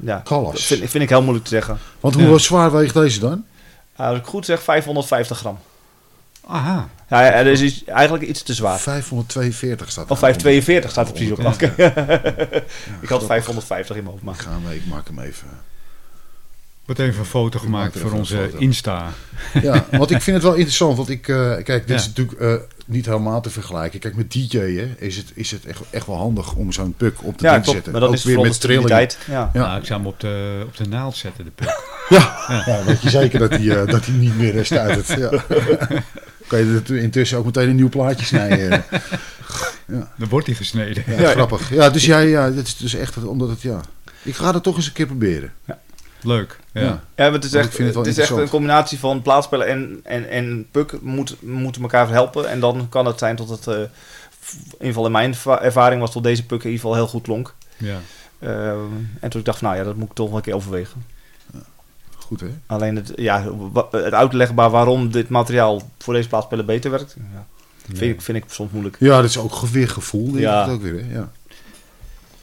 ja, 0.00 0.20
Kallas. 0.24 0.52
dat 0.52 0.62
vind, 0.62 0.90
vind 0.90 1.02
ik 1.02 1.08
heel 1.08 1.22
moeilijk 1.22 1.44
te 1.44 1.50
zeggen. 1.50 1.78
Want 2.00 2.14
hoe 2.14 2.24
Ja. 2.24 2.38
zwaar 2.38 2.72
weegt 2.72 2.94
deze 2.94 3.20
dan? 3.20 3.44
Uh, 4.00 4.06
als 4.06 4.18
ik 4.18 4.24
goed 4.24 4.44
zeg, 4.44 4.62
550 4.62 5.38
gram. 5.38 5.58
Aha. 6.46 6.88
Ja, 7.08 7.24
ja, 7.26 7.42
dat 7.42 7.52
is 7.52 7.60
iets- 7.62 7.84
eigenlijk 7.84 8.24
iets 8.24 8.42
te 8.42 8.54
zwaar. 8.54 8.78
542 8.78 9.90
staat 9.90 10.04
er. 10.04 10.10
Of 10.10 10.18
542 10.18 10.90
staat 10.90 11.06
er 11.06 11.12
precies 11.12 11.30
op. 11.32 11.40
Ja. 11.40 11.48
Oké. 11.52 11.64
ik 13.00 13.08
had 13.08 13.22
grappig. 13.22 13.26
550 13.26 13.96
in 13.96 14.02
mijn 14.02 14.16
hoofd. 14.16 14.18
Ik, 14.18 14.22
Maar. 14.24 14.34
ga 14.34 14.50
hem, 14.68 14.76
ik 14.76 14.86
maak 14.86 15.06
hem 15.06 15.18
even. 15.18 15.48
Wordt 16.84 17.00
even 17.00 17.18
een 17.20 17.26
foto 17.26 17.58
Ik 17.58 17.64
gemaakt 17.64 17.94
maak 17.94 18.02
voor 18.04 18.12
onze. 18.18 18.50
Insta. 18.58 19.12
Ja, 19.62 19.84
want 19.90 20.10
ik 20.10 20.22
vind 20.22 20.36
het 20.36 20.44
wel 20.44 20.54
interessant. 20.54 20.96
Want 20.96 21.08
ik, 21.08 21.28
eh, 21.28 21.36
kijk, 21.52 21.66
dit 21.66 21.88
Ja. 21.88 21.94
is 21.94 22.06
natuurlijk 22.06 22.40
eh, 22.40 22.54
niet 22.86 23.06
helemaal 23.06 23.40
te 23.40 23.50
vergelijken. 23.50 24.00
Kijk, 24.00 24.16
met 24.16 24.30
DJ'en 24.32 24.94
is 24.98 25.16
het, 25.16 25.30
is 25.34 25.50
het 25.50 25.64
echt, 25.66 25.80
echt 25.90 26.06
wel 26.06 26.16
handig 26.16 26.54
om 26.54 26.72
zo'n 26.72 26.94
puk 26.96 27.22
op 27.22 27.38
de 27.38 27.44
Ja, 27.46 27.52
ding 27.52 27.64
te 27.64 27.70
zetten. 27.70 27.92
Maar 27.92 28.00
dat 28.00 28.10
Ook 28.10 28.16
is 28.16 28.22
vooral 28.22 28.42
de 28.44 28.58
trilling. 28.58 28.88
Ja. 28.88 29.06
Ja. 29.26 29.50
Nou, 29.52 29.78
ik 29.80 29.86
zou 29.86 29.98
hem 30.00 30.08
op 30.08 30.20
de, 30.20 30.62
op 30.66 30.76
de 30.76 30.88
naald 30.88 31.16
zetten, 31.16 31.44
de 31.44 31.50
puk. 31.50 31.92
Ja, 32.08 32.34
ja. 32.66 32.84
weet 32.84 33.02
je 33.02 33.10
zeker 33.10 33.38
dat 33.38 33.50
hij 33.50 33.80
eh, 33.80 33.86
dat 33.86 34.06
hij 34.06 34.14
niet 34.14 34.36
meer 34.38 34.58
eh, 34.58 34.64
stuitert. 34.64 35.06
Ja. 35.18 35.28
Kan 36.46 36.58
je 36.58 36.80
er 36.88 36.96
intussen 36.96 37.38
ook 37.38 37.44
meteen 37.44 37.68
een 37.68 37.74
nieuw 37.76 37.88
plaatje 37.88 38.24
snijden. 38.26 38.84
Dan 40.16 40.28
wordt 40.28 40.46
hij 40.46 40.54
gesneden. 40.56 41.04
Ja, 41.06 41.20
Ja. 41.20 41.30
grappig. 41.30 41.70
Ja, 41.70 41.90
dus 41.90 42.04
jij, 42.04 42.28
ja, 42.28 42.50
dat 42.50 42.66
is 42.66 42.76
dus 42.76 42.94
echt 42.94 43.24
omdat 43.24 43.48
het, 43.48 43.62
ja. 43.62 43.80
Ik 44.22 44.34
ga 44.34 44.52
het 44.54 44.62
toch 44.62 44.76
eens 44.76 44.86
een 44.86 44.92
keer 44.92 45.06
proberen. 45.06 45.52
Leuk. 46.22 46.58
Ja. 46.72 46.80
Ja. 46.80 46.86
Ja, 46.88 47.00
maar 47.16 47.32
het 47.32 47.44
is 47.44 47.52
echt, 47.54 47.66
ik 47.66 47.72
vind 47.72 47.84
het 47.86 47.94
wel 47.96 48.04
het 48.04 48.12
is 48.16 48.18
echt 48.18 48.30
een 48.38 48.48
combinatie 48.48 48.98
van 48.98 49.22
plaatspellen 49.22 49.66
en, 49.68 50.00
en, 50.02 50.28
en 50.28 50.66
puk 50.70 51.00
moet, 51.00 51.36
moeten 51.40 51.82
elkaar 51.82 52.08
helpen. 52.08 52.50
En 52.50 52.60
dan 52.60 52.86
kan 52.88 53.06
het 53.06 53.18
zijn 53.18 53.36
tot 53.36 53.48
het, 53.48 53.66
eh, 53.66 53.74
in 53.74 53.80
ieder 54.72 54.86
geval 54.86 55.06
in 55.06 55.12
mijn 55.12 55.30
erva- 55.30 55.62
ervaring 55.62 56.00
was 56.00 56.12
tot 56.12 56.22
deze 56.22 56.46
puk 56.46 56.58
in 56.62 56.70
ieder 56.70 56.80
geval 56.80 56.94
heel 56.96 57.06
goed 57.06 57.22
klonk. 57.22 57.54
Ja. 57.76 57.98
Ehm, 58.38 58.78
en 59.20 59.30
toen 59.30 59.40
ik 59.40 59.46
dacht 59.46 59.58
van, 59.58 59.68
nou 59.68 59.80
ja, 59.80 59.84
dat 59.86 59.96
moet 59.96 60.08
ik 60.08 60.14
toch 60.14 60.28
wel 60.28 60.36
een 60.36 60.42
keer 60.42 60.54
overwegen. 60.54 61.04
Goed, 62.24 62.40
hè? 62.40 62.48
Alleen 62.66 62.96
het, 62.96 63.12
ja, 63.16 63.52
het 63.90 64.12
uitlegbaar 64.12 64.70
waarom 64.70 65.10
dit 65.10 65.28
materiaal 65.28 65.90
voor 65.98 66.14
deze 66.14 66.28
plaatspellen 66.28 66.66
beter 66.66 66.90
werkt, 66.90 67.16
ja, 67.32 67.46
vind, 67.86 68.00
ik, 68.14 68.20
vind 68.22 68.38
ik 68.38 68.44
soms 68.48 68.70
moeilijk. 68.70 68.96
Ja, 68.98 69.16
dat 69.20 69.24
is 69.30 69.38
ook 69.38 69.60
weer 69.60 69.88
gevoel, 69.88 70.24
denk 70.26 70.38
Ja. 70.38 70.64
ik 70.64 70.70
ook 70.70 70.82
weer. 70.82 71.04
Hè? 71.04 71.14
Ja. 71.14 71.32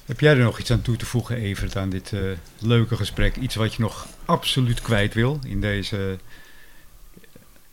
Heb 0.05 0.19
jij 0.19 0.31
er 0.31 0.43
nog 0.43 0.59
iets 0.59 0.71
aan 0.71 0.81
toe 0.81 0.95
te 0.95 1.05
voegen, 1.05 1.35
Evert, 1.35 1.75
aan 1.75 1.89
dit 1.89 2.13
eh, 2.13 2.19
leuke 2.59 2.95
gesprek? 2.95 3.35
Iets 3.35 3.55
wat 3.55 3.73
je 3.73 3.81
nog 3.81 4.07
absoluut 4.25 4.81
kwijt 4.81 5.13
wil 5.13 5.39
in 5.45 5.61
deze 5.61 6.17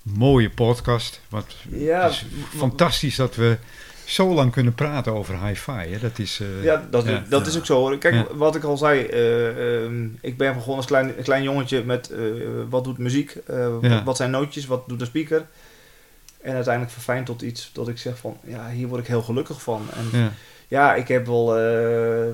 mooie 0.03 0.51
podcast? 0.51 1.21
Wat 1.29 1.55
Ja, 1.71 2.03
het 2.03 2.13
is 2.13 2.25
fantastisch 2.57 3.17
dat 3.17 3.35
we 3.37 3.57
zo 4.09 4.35
lang 4.35 4.53
kunnen 4.53 4.75
praten 4.75 5.13
over 5.13 5.45
hi-fi. 5.47 5.73
Hè? 5.73 5.99
Dat 5.99 6.19
is, 6.19 6.41
eh, 6.41 6.65
Ja, 6.65 6.87
dat, 6.91 7.07
Ja. 7.07 7.23
dat 7.29 7.47
is 7.47 7.57
ook 7.59 7.67
zo. 7.67 7.79
hoor. 7.79 7.99
Kijk, 7.99 8.15
Ja. 8.15 8.27
wat 8.35 8.55
ik 8.55 8.65
al 8.65 8.77
zei. 8.77 9.05
eh, 9.07 9.83
ehm, 9.85 10.05
ik 10.21 10.37
ben 10.37 10.53
begonnen 10.53 10.77
als 10.77 10.87
klein, 10.87 11.09
een 11.19 11.23
klein 11.25 11.43
jongetje 11.43 11.85
met 11.85 12.11
eh, 12.11 12.19
wat 12.69 12.85
doet 12.85 12.99
muziek? 12.99 13.37
eh, 13.47 13.69
Ja. 13.81 14.05
Wat 14.05 14.17
zijn 14.17 14.31
nootjes? 14.31 14.67
Wat 14.67 14.89
doet 14.89 14.99
de 14.99 15.05
speaker? 15.05 15.47
En 16.41 16.55
uiteindelijk 16.55 16.93
verfijnd 16.95 17.27
tot 17.27 17.43
iets 17.43 17.71
dat 17.73 17.89
ik 17.89 17.99
zeg 17.99 18.19
van... 18.19 18.37
Ja, 18.45 18.69
hier 18.71 18.89
word 18.89 19.01
ik 19.01 19.07
heel 19.07 19.23
gelukkig 19.23 19.63
van. 19.63 19.83
En 19.97 20.21
ja. 20.21 20.31
ja, 20.69 20.95
ik 20.95 21.09
heb 21.09 21.27
wel... 21.27 21.59
eh, 21.59 22.29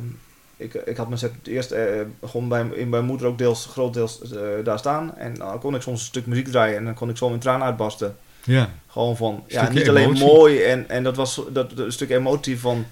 ik, 0.57 0.75
ik 0.75 0.97
had 0.97 1.07
mijn 1.07 1.19
set 1.19 1.33
eerst 1.45 1.71
eh, 1.71 1.85
gewoon 2.25 2.49
bij, 2.49 2.67
in 2.75 2.89
mijn 2.89 3.05
moeder 3.05 3.27
ook 3.27 3.39
deels, 3.39 3.67
grootdeels 3.67 4.21
eh, 4.33 4.39
daar 4.65 4.79
staan. 4.79 5.17
En 5.17 5.35
dan 5.35 5.59
kon 5.61 5.75
ik 5.75 5.83
soms 5.83 6.01
een 6.01 6.07
stuk 6.07 6.27
muziek 6.27 6.49
draaien. 6.49 6.77
En 6.77 6.85
dan 6.85 6.95
kon 6.95 7.09
ik 7.11 7.17
zo 7.17 7.33
in 7.33 7.39
tranen 7.39 7.67
uitbarsten. 7.67 8.17
ja. 8.45 8.71
Gewoon 8.95 9.17
van, 9.17 9.45
ja, 9.49 9.69
niet 9.71 9.89
alleen 9.89 10.05
emotie. 10.05 10.25
mooi 10.27 10.63
en, 10.63 10.89
en 10.89 11.03
dat 11.03 11.17
was 11.17 11.35
dat, 11.53 11.71
dat, 11.71 11.79
een 11.87 11.93
stuk 11.93 12.11
emotie 12.11 12.59
van, 12.61 12.87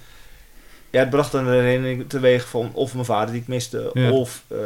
ja, 0.90 1.00
het 1.00 1.10
bracht 1.10 1.32
een 1.32 1.46
herinnering 1.48 2.08
teweeg 2.08 2.48
van 2.48 2.70
of 2.72 2.92
mijn 2.94 3.04
vader 3.06 3.32
die 3.32 3.40
ik 3.40 3.48
miste, 3.48 3.90
Ja. 3.94 4.10
of 4.10 4.42
eh, 4.48 4.58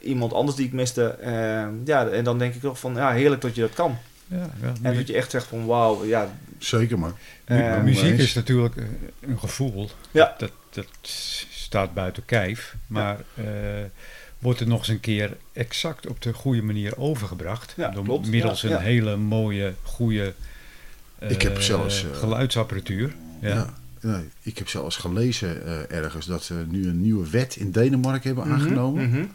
iemand 0.00 0.32
anders 0.32 0.56
die 0.56 0.66
ik 0.66 0.72
miste. 0.72 1.04
Eh, 1.08 1.66
ja, 1.84 2.08
en 2.08 2.24
dan 2.24 2.38
denk 2.38 2.54
ik 2.54 2.60
toch 2.60 2.78
van, 2.78 2.94
ja, 2.94 3.12
heerlijk 3.12 3.40
dat 3.42 3.54
je 3.54 3.60
dat 3.60 3.72
kan. 3.74 3.98
Ja, 4.26 4.50
ja. 4.62 4.72
En 4.82 4.94
dat 4.94 5.06
je 5.06 5.14
echt 5.14 5.30
zegt 5.30 5.46
van, 5.46 5.66
wauw, 5.66 6.04
ja, 6.04 6.28
Zeker, 6.58 6.98
maar. 6.98 7.12
Mu- 7.46 7.60
eh, 7.60 7.82
muziek 7.82 8.18
is 8.18 8.34
natuurlijk 8.34 8.76
eh, 8.76 8.84
een 9.20 9.38
gevoel. 9.38 9.88
Ja. 10.10 10.34
Dat, 10.38 10.50
dat 10.70 10.86
staat 11.50 11.94
buiten 11.94 12.24
kijf. 12.24 12.74
Maar 12.86 13.16
eh, 13.34 13.44
wordt 14.38 14.58
het 14.58 14.68
nog 14.68 14.78
eens 14.78 14.88
een 14.88 15.00
keer 15.00 15.36
exact 15.52 16.06
op 16.08 16.22
de 16.22 16.32
goede 16.32 16.62
manier 16.62 16.98
overgebracht. 16.98 17.74
Ja, 17.76 17.90
door 17.90 18.04
klopt. 18.04 18.28
middels 18.28 18.60
Ja, 18.60 18.68
een 18.68 18.74
ja. 18.76 18.80
hele 18.82 19.16
mooie, 19.16 19.74
goede 19.82 20.34
eh, 21.18 21.30
Ik 21.30 21.42
heb 21.42 21.60
zelfs, 21.60 22.04
eh, 22.04 22.16
geluidsapparatuur. 22.18 23.14
Ja. 23.40 23.74
Ik 24.42 24.58
heb 24.58 24.68
zelfs 24.68 24.96
gelezen 24.96 25.66
eh, 25.66 25.96
ergens 25.98 26.26
dat 26.26 26.42
ze 26.44 26.64
nu 26.68 26.88
een 26.88 27.00
nieuwe 27.00 27.30
wet 27.30 27.56
in 27.56 27.70
Denemarken 27.70 28.34
hebben 28.34 28.52
aangenomen. 28.54 29.08
Mhm, 29.08 29.18
mhm. 29.18 29.26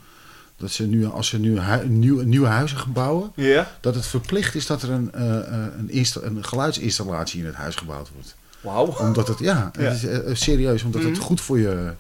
Dat 0.57 0.71
ze 0.71 0.87
nu, 0.87 1.05
als 1.05 1.27
ze 1.27 1.39
nu 1.39 1.59
hui- 1.59 1.87
nieuwe, 1.89 2.25
nieuwe 2.25 2.47
huizen 2.47 2.77
gaan 2.77 2.91
bouwen, 2.93 3.31
Ja, 3.35 3.71
dat 3.79 3.95
het 3.95 4.05
verplicht 4.07 4.55
is 4.55 4.65
dat 4.65 4.81
er 4.83 4.89
een, 4.89 5.11
eh, 5.13 5.37
eh, 5.37 5.67
een, 5.87 6.05
een 6.37 6.43
geluidsinstallatie 6.43 7.39
in 7.39 7.45
het 7.45 7.55
huis 7.55 7.75
gebouwd 7.75 8.09
wordt. 8.13 8.35
wauw. 8.61 8.85
Omdat 8.99 9.27
het, 9.27 9.39
ja, 9.39 9.71
Ja. 9.79 9.83
Het 9.83 9.93
is, 10.03 10.05
eh, 10.05 10.19
serieus, 10.35 10.83
omdat 10.83 11.03
het 11.03 11.11
Mhm. 11.11 11.21
goed 11.21 11.41
voor 11.41 11.59
je, 11.59 11.93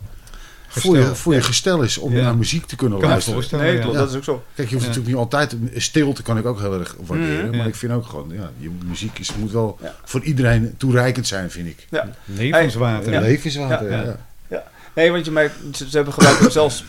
voor 0.79 0.93
je, 0.95 0.99
Gestel. 1.01 1.15
voor 1.15 1.33
je 1.33 1.41
gestel 1.41 1.81
is 1.81 1.97
om 1.97 2.15
Ja. 2.15 2.21
naar 2.21 2.37
muziek 2.37 2.65
te 2.65 2.75
kunnen 2.75 2.99
Kan 2.99 3.09
luisteren. 3.09 3.59
Nee, 3.61 3.73
ja. 3.75 3.79
klopt, 3.81 3.93
Ja. 3.95 3.99
dat 4.01 4.09
is 4.09 4.15
ook 4.15 4.23
zo. 4.23 4.43
Kijk, 4.55 4.67
je 4.67 4.73
hoeft 4.75 4.87
Ja. 4.87 4.91
natuurlijk 4.93 5.07
niet 5.07 5.15
altijd, 5.33 5.55
stilte 5.75 6.23
kan 6.23 6.37
ik 6.37 6.45
ook 6.45 6.59
heel 6.59 6.79
erg 6.79 6.95
waarderen, 7.05 7.37
Mhm. 7.45 7.49
maar 7.49 7.59
Ja. 7.59 7.65
ik 7.65 7.75
vind 7.75 7.91
ook 7.91 8.05
gewoon, 8.05 8.29
ja, 8.33 8.51
je 8.57 8.69
muziek 8.85 9.19
is, 9.19 9.35
moet 9.35 9.51
wel 9.51 9.77
Ja. 9.81 9.95
voor 10.03 10.23
iedereen 10.23 10.73
toereikend 10.77 11.27
zijn, 11.27 11.51
vind 11.51 11.67
ik. 11.67 11.87
Ja. 11.89 12.09
Levenswater. 12.25 13.11
Ja. 13.11 13.19
Levenswater, 13.19 13.91
Ja. 13.91 14.01
ja. 14.03 14.17
Ja. 14.47 14.63
Nee, 14.95 15.11
want 15.11 15.25
je 15.25 15.31
merkt, 15.31 15.55
ze, 15.73 15.89
ze 15.89 15.95
hebben 15.95 16.13
gebruikt 16.13 16.51
zelfs 16.51 16.83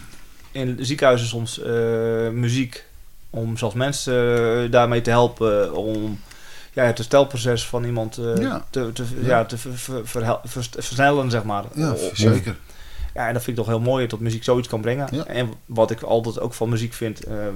in 0.53 0.77
ziekenhuizen 0.81 1.29
soms 1.29 1.63
eh, 1.63 1.73
muziek 2.33 2.85
om 3.31 3.57
zelfs 3.57 3.75
mensen 3.75 4.15
eh, 4.65 4.71
daarmee 4.71 5.01
te 5.01 5.11
helpen 5.11 5.75
om 5.75 6.21
ja, 6.73 6.85
het 6.85 6.97
herstelproces 6.97 7.67
van 7.67 7.85
iemand 7.85 8.19
eh, 8.19 8.37
Ja. 8.43 8.65
te, 8.71 8.91
te, 8.93 9.05
Ja. 9.23 9.29
ja. 9.29 9.45
te 9.45 9.59
ver- 9.59 10.01
ver- 10.05 10.41
versnellen, 10.79 11.31
zeg 11.31 11.43
maar. 11.43 11.65
Ja, 11.75 11.95
zeker. 12.13 12.57
Ja, 13.15 13.27
en 13.29 13.33
dat 13.35 13.43
vind 13.43 13.59
ik 13.59 13.65
toch 13.65 13.73
heel 13.73 13.83
mooi 13.85 14.07
dat 14.07 14.21
muziek 14.21 14.45
zoiets 14.45 14.69
kan 14.69 14.81
brengen. 14.81 15.09
Ja. 15.13 15.27
En 15.27 15.49
wat 15.67 15.91
ik 15.91 16.03
altijd 16.03 16.41
ook 16.41 16.55
van 16.55 16.69
muziek 16.69 16.93
vind, 16.93 17.25
ehm, 17.25 17.55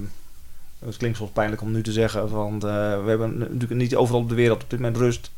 het 0.86 0.96
klinkt 0.96 1.16
soms 1.16 1.30
pijnlijk 1.30 1.62
om 1.62 1.72
nu 1.72 1.82
te 1.82 1.92
zeggen, 1.92 2.28
want 2.30 2.64
eh, 2.64 2.70
we 3.04 3.08
hebben 3.08 3.38
natuurlijk 3.38 3.80
niet 3.80 3.96
overal 3.96 4.20
op 4.20 4.28
de 4.28 4.34
wereld 4.34 4.62
op 4.62 4.70
dit 4.70 4.78
moment 4.78 4.96
rust 4.98 5.30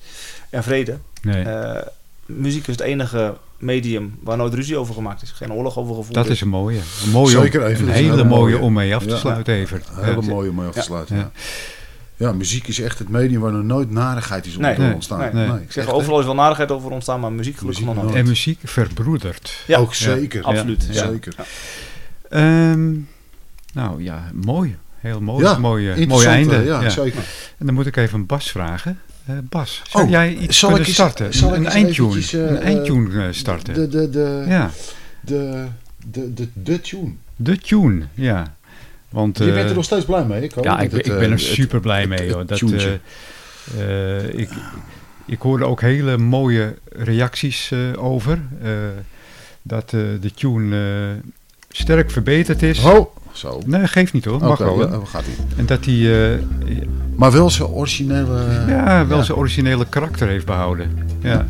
en 0.50 0.62
vrede. 0.62 0.98
Nee, 1.22 1.42
Eh, 1.44 1.86
muziek 2.26 2.66
is 2.66 2.72
het 2.76 2.80
enige 2.80 3.34
medium 3.58 4.18
waar 4.22 4.36
nooit 4.36 4.54
ruzie 4.54 4.76
over 4.76 4.94
gemaakt 4.94 5.22
is. 5.22 5.30
Geen 5.30 5.52
oorlog 5.52 5.78
over 5.78 5.94
gevoerd. 5.94 6.14
dat 6.14 6.28
is 6.28 6.40
een 6.40 6.48
mooie. 6.48 6.80
Een, 7.04 7.10
mooie 7.10 7.30
Zeker 7.30 7.60
om- 7.60 7.66
even, 7.66 7.82
een 7.82 7.88
een 7.88 7.94
hele 7.94 8.24
mooie 8.24 8.26
mooie. 8.52 8.58
om 8.58 8.72
mee 8.72 8.94
af 8.94 9.02
te 9.02 9.08
Ja. 9.08 9.16
sluiten, 9.16 9.54
Evert. 9.54 9.88
Een 9.96 10.04
hele 10.04 10.22
mooie 10.22 10.50
om 10.50 10.54
mee 10.56 10.66
af 10.66 10.72
te 10.72 10.78
Ja. 10.78 10.84
sluiten. 10.84 11.16
Ja. 11.16 11.30
Ja. 12.18 12.32
Muziek 12.32 12.68
is 12.68 12.80
echt 12.80 12.98
het 12.98 13.08
medium 13.08 13.40
waar 13.40 13.52
nog 13.52 13.62
nooit 13.62 13.90
narigheid 13.90 14.46
is 14.46 14.56
Nee, 14.56 14.78
nee, 14.78 14.94
ontstaan. 14.94 15.18
nee. 15.18 15.46
Nee. 15.46 15.60
Ik 15.60 15.72
zeg, 15.72 15.84
echt, 15.84 15.92
overal 15.92 16.18
is 16.20 16.24
wel 16.24 16.34
narigheid 16.34 16.70
over 16.70 16.90
ontstaan, 16.90 17.20
maar 17.20 17.32
muziek 17.32 17.56
gelukkig 17.56 17.80
Muziek 17.84 17.94
nog 17.96 18.04
nooit. 18.04 18.16
En 18.18 18.26
muziek 18.26 18.58
verbroedert. 18.64 19.62
Ja. 19.66 19.78
Ook 19.78 19.94
zeker. 19.94 20.42
Absoluut. 20.42 20.86
Ja. 20.90 21.02
Ja. 21.04 21.10
Zeker. 21.10 21.34
Ehm, 22.28 22.92
nou 23.72 24.02
ja, 24.02 24.30
mooi. 24.34 24.76
Heel 24.98 25.20
mooi. 25.20 25.44
Ja, 25.44 25.58
mooi, 25.58 25.88
einde. 26.26 26.56
Ja, 26.64 26.80
Ja. 26.82 26.88
zeker. 26.88 27.18
En 27.58 27.66
dan 27.66 27.74
moet 27.74 27.86
ik 27.86 27.96
even 27.96 28.26
Bas 28.26 28.50
vragen. 28.50 28.98
Eh, 29.26 29.34
Bas, 29.42 29.82
zou 29.90 30.04
Oh, 30.04 30.10
jij 30.10 30.34
iets 30.36 30.58
zal 30.58 30.68
kunnen 30.70 30.88
ik 30.88 30.98
eens- 30.98 31.04
starten? 31.06 31.34
zal 31.34 31.48
ik 31.50 31.56
een 31.56 31.64
eens 31.64 31.74
eindtune, 31.74 32.08
eventjes, 32.08 32.32
eh, 32.40 32.50
een 32.50 32.58
eindtune 32.62 33.22
eh, 33.26 33.32
starten. 33.32 33.74
De, 33.74 33.88
de, 33.88 34.10
de, 34.10 34.44
ja, 34.48 34.70
de, 35.20 35.64
de, 36.06 36.34
de, 36.34 36.48
de 36.54 36.80
tune. 36.80 37.12
de 37.36 37.58
tune, 37.58 38.02
ja. 38.14 38.56
Want, 39.08 39.38
Je 39.38 39.44
bent 39.44 39.56
eh, 39.56 39.68
er 39.68 39.74
nog 39.74 39.84
steeds 39.84 40.04
blij 40.04 40.24
mee, 40.24 40.42
ik 40.42 40.64
Ja, 40.64 40.78
ik, 40.80 40.88
ben- 40.90 40.98
het, 40.98 41.06
ik 41.06 41.12
eh, 41.12 41.18
ben 41.18 41.24
er 41.30 41.30
het- 41.30 41.40
super 41.40 41.80
blij 41.80 42.00
het- 42.00 42.08
mee. 42.08 42.18
het 42.18 42.30
Hoor. 42.32 42.46
Dat, 42.46 42.60
eh, 42.60 44.18
eh, 44.18 44.34
ik, 44.38 44.48
ik 45.26 45.40
hoorde 45.40 45.64
ook 45.64 45.80
hele 45.80 46.16
mooie 46.18 46.74
reacties 46.92 47.70
eh, 47.72 48.04
over. 48.04 48.38
eh, 48.62 48.70
dat 49.62 49.82
eh, 49.92 50.00
de 50.20 50.34
tune 50.34 50.76
eh, 50.76 51.30
sterk 51.70 52.10
verbeterd 52.10 52.62
is. 52.62 52.84
Oh, 52.84 53.14
zo. 53.32 53.60
Nee, 53.66 53.86
geeft 53.86 54.12
niet 54.12 54.24
hoor. 54.24 54.40
Mag 54.40 54.58
wel. 54.58 54.90
ja, 54.90 55.00
gaat. 55.04 55.24
En 55.56 55.66
dat 55.66 55.84
hij 55.84 56.32
eh, 56.32 56.38
Maar 57.16 57.32
wel 57.32 57.50
zijn 57.50 57.68
originele... 57.68 58.64
ja, 58.68 59.06
wel 59.06 59.16
ja. 59.18 59.22
zijn 59.24 59.38
originele 59.38 59.86
karakter 59.88 60.28
heeft 60.28 60.46
behouden. 60.46 60.90
Ja. 61.22 61.46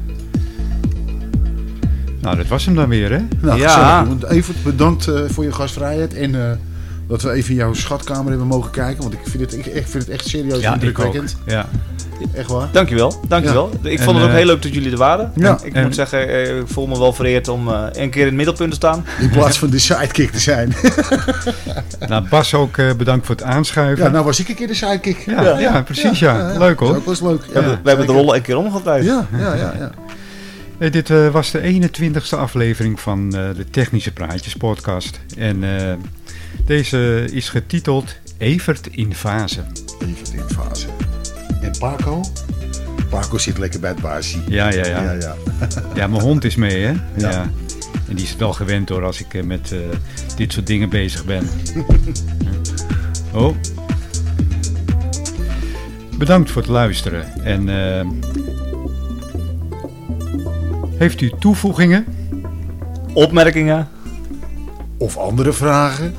Nou, 2.21 2.37
dat 2.37 2.47
was 2.47 2.65
hem 2.65 2.75
dan 2.75 2.89
weer, 2.89 3.11
hè? 3.13 3.21
Nou, 3.41 3.59
Ja. 3.61 4.05
gezellig. 4.05 4.31
Evert, 4.31 4.63
bedankt 4.63 5.09
eh, 5.09 5.21
voor 5.29 5.45
je 5.45 5.53
gastvrijheid 5.53 6.15
en 6.15 6.35
eh, 6.35 6.51
dat 7.09 7.23
we 7.23 7.31
even 7.33 7.51
in 7.51 7.57
jouw 7.57 7.75
schatkamer 7.75 8.29
hebben 8.29 8.47
mogen 8.47 8.71
kijken. 8.71 9.03
Want 9.03 9.15
ik 9.15 9.21
vind 9.25 9.41
het, 9.43 9.55
ik, 9.59 9.67
ik 9.67 9.87
vind 9.87 10.05
het 10.05 10.09
echt 10.09 10.29
serieus 10.29 10.61
Ja, 10.61 10.69
ik 10.69 10.69
ook. 10.69 10.73
indrukwekkend. 10.75 11.37
Ja. 11.47 11.69
Echt 12.35 12.49
waar. 12.51 12.69
Dankjewel, 12.73 13.21
dankjewel. 13.29 13.71
Ik 13.83 13.99
En, 13.99 14.05
vond 14.05 14.17
het 14.17 14.25
ook 14.25 14.31
eh, 14.31 14.37
heel 14.37 14.47
leuk 14.47 14.63
dat 14.63 14.75
jullie 14.75 14.91
er 14.91 14.97
waren. 14.97 15.33
Ja. 15.35 15.59
Ik 15.63 15.73
En- 15.75 15.83
moet 15.83 15.95
zeggen, 15.95 16.29
eh, 16.29 16.59
ik 16.59 16.67
voel 16.67 16.87
me 16.87 16.99
wel 16.99 17.13
vereerd 17.13 17.49
om 17.49 17.69
eh, 17.69 17.83
een 17.93 18.11
keer 18.11 18.21
in 18.21 18.27
het 18.27 18.35
middelpunt 18.37 18.71
te 18.71 18.77
staan. 18.77 19.05
In 19.21 19.31
plaats 19.31 19.59
van 19.59 19.71
de 19.71 19.79
sidekick 19.79 20.31
te 20.31 20.39
zijn. 20.39 20.73
Nou, 22.09 22.29
Bas 22.29 22.55
ook 22.55 22.77
eh, 22.77 22.93
bedankt 22.95 23.27
voor 23.27 23.35
het 23.35 23.45
aanschuiven. 23.45 24.05
ja, 24.05 24.11
nou 24.11 24.25
was 24.25 24.41
ik 24.41 24.49
een 24.49 24.55
keer 24.55 24.67
de 24.67 24.75
sidekick. 24.75 25.19
Ja, 25.27 25.59
ja, 25.59 25.83
precies, 25.83 26.19
ja. 26.19 26.59
Leuk, 26.59 26.79
hoor. 26.79 26.93
Dat 26.93 27.05
was 27.05 27.21
leuk. 27.21 27.45
We 27.45 27.53
hebben, 27.53 27.81
we 27.83 27.89
hebben 27.89 28.07
de 28.07 28.13
rollen 28.13 28.35
een 28.37 28.43
keer 28.43 28.57
omgedraaid. 28.57 29.05
Ja, 29.05 29.27
ja, 29.39 29.55
ja. 29.55 29.75
ja. 29.79 29.91
Dit 30.91 31.11
eh, 31.11 31.29
was 31.29 31.51
de 31.51 31.91
21ste 31.91 32.39
aflevering 32.39 33.01
van 33.01 33.25
eh, 33.37 33.43
de 33.57 33.65
Technische 33.71 34.13
Praatjes 34.13 34.55
podcast. 34.57 35.21
En 35.37 35.65
eh, 35.65 35.93
deze 36.65 37.29
is 37.33 37.49
getiteld 37.49 38.17
Evert 38.39 38.87
in 38.91 39.15
fase. 39.15 39.61
Even 40.01 40.39
in 40.39 40.55
fase. 40.55 40.87
En 41.61 41.73
Paco? 41.79 42.25
Paco 43.11 43.39
zit 43.39 43.59
lekker 43.59 43.81
bij 43.81 43.91
het 43.91 44.01
baasje. 44.01 44.39
Ja, 44.49 44.73
ja, 44.73 44.87
ja. 44.87 45.03
Ja, 45.03 45.13
ja. 45.13 45.35
Ja, 45.95 46.07
mijn 46.07 46.23
hond 46.23 46.45
is 46.45 46.57
mee, 46.57 46.85
hè? 46.85 46.93
Ja. 47.17 47.31
Ja. 47.31 47.51
En 48.09 48.17
die 48.17 48.25
is 48.25 48.37
wel 48.37 48.53
gewend 48.53 48.89
hoor 48.89 49.05
als 49.05 49.21
ik 49.21 49.35
eh, 49.35 49.43
met 49.43 49.73
eh, 49.73 49.79
dit 50.37 50.53
soort 50.53 50.67
dingen 50.67 50.89
bezig 50.89 51.25
ben. 51.25 51.49
oh. 53.35 53.57
Bedankt 56.19 56.51
voor 56.51 56.63
het 56.63 56.71
luisteren. 56.71 57.45
En 57.45 57.69
eh, 57.69 58.07
heeft 60.97 61.21
u 61.21 61.33
toevoegingen? 61.39 62.05
Opmerkingen, 63.13 63.89
Of 64.99 65.17
andere 65.17 65.53
vragen? 65.53 66.15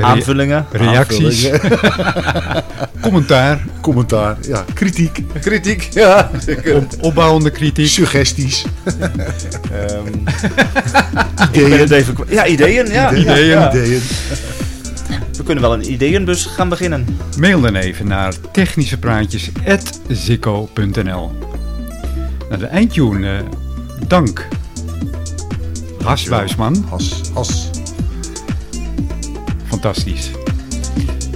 Aanvullingen. 0.00 0.66
reacties? 0.72 1.50
Aanvullingen, 1.50 2.64
Commentaar? 3.02 3.58
Commentaar, 3.80 4.36
ja, 4.40 4.64
kritiek. 4.74 5.18
Kritiek, 5.40 5.88
ja. 5.90 6.30
Op, 6.74 6.84
opbouwende 7.00 7.50
kritiek? 7.50 7.88
Suggesties, 7.88 8.64
ben 11.52 11.52
ideeën. 11.52 11.92
even 11.92 12.14
ja, 12.28 12.46
ideeën. 12.46 12.86
Ja. 12.86 13.12
Ideeën. 13.12 13.46
Ja. 13.46 13.70
ideeën. 13.74 14.00
We 15.36 15.42
kunnen 15.44 15.62
wel 15.64 15.72
een 15.72 15.92
ideeënbus 15.92 16.44
gaan 16.46 16.68
beginnen. 16.68 17.06
Mail 17.38 17.60
dan 17.60 17.74
even 17.76 18.06
naar 18.08 18.32
technischepraatjes.zikko.nl 18.52 21.32
Naar 22.48 22.58
de 22.58 22.66
eindtune, 22.66 23.36
eh, 23.36 23.42
dank. 24.08 24.48
Has 26.04 26.22
Buisman, 26.24 26.86
As, 26.90 27.20
as. 27.34 27.70
Fantastisch. 29.82 30.30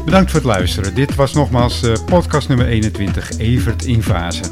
Bedankt 0.04 0.30
voor 0.30 0.40
het 0.40 0.48
luisteren. 0.48 0.94
Dit 0.94 1.14
was 1.14 1.32
nogmaals 1.32 1.82
eh, 1.82 1.92
podcast 2.04 2.48
nummer 2.48 2.66
21, 2.66 3.38
Evert 3.38 3.84
in 3.84 4.02
Fase. 4.02 4.42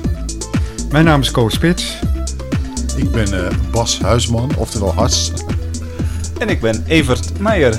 Mijn 0.90 1.04
naam 1.04 1.20
is 1.20 1.30
Koos 1.30 1.54
Spits. 1.54 1.98
Ik 2.96 3.10
ben 3.10 3.46
eh, 3.46 3.56
Bas 3.70 4.00
Huisman, 4.00 4.50
oftewel 4.56 4.94
Has. 4.94 5.32
En 6.38 6.48
ik 6.48 6.60
ben 6.60 6.84
Evert 6.86 7.40
Meijer. 7.40 7.78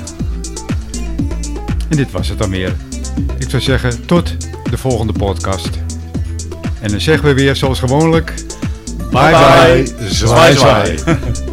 En 1.88 1.96
dit 1.96 2.10
was 2.10 2.28
het 2.28 2.38
dan 2.38 2.50
weer. 2.50 2.76
Ik 3.38 3.50
zou 3.50 3.62
zeggen, 3.62 4.06
tot 4.06 4.36
de 4.70 4.78
volgende 4.78 5.12
podcast. 5.12 5.70
En 6.80 6.90
dan 6.90 7.00
zeggen 7.00 7.28
we 7.28 7.34
weer 7.34 7.56
zoals 7.56 7.78
gewoonlijk... 7.78 8.34
Bye 9.10 9.30
bye. 9.30 10.08
Zwaai, 10.08 10.56
zwaai. 10.56 10.98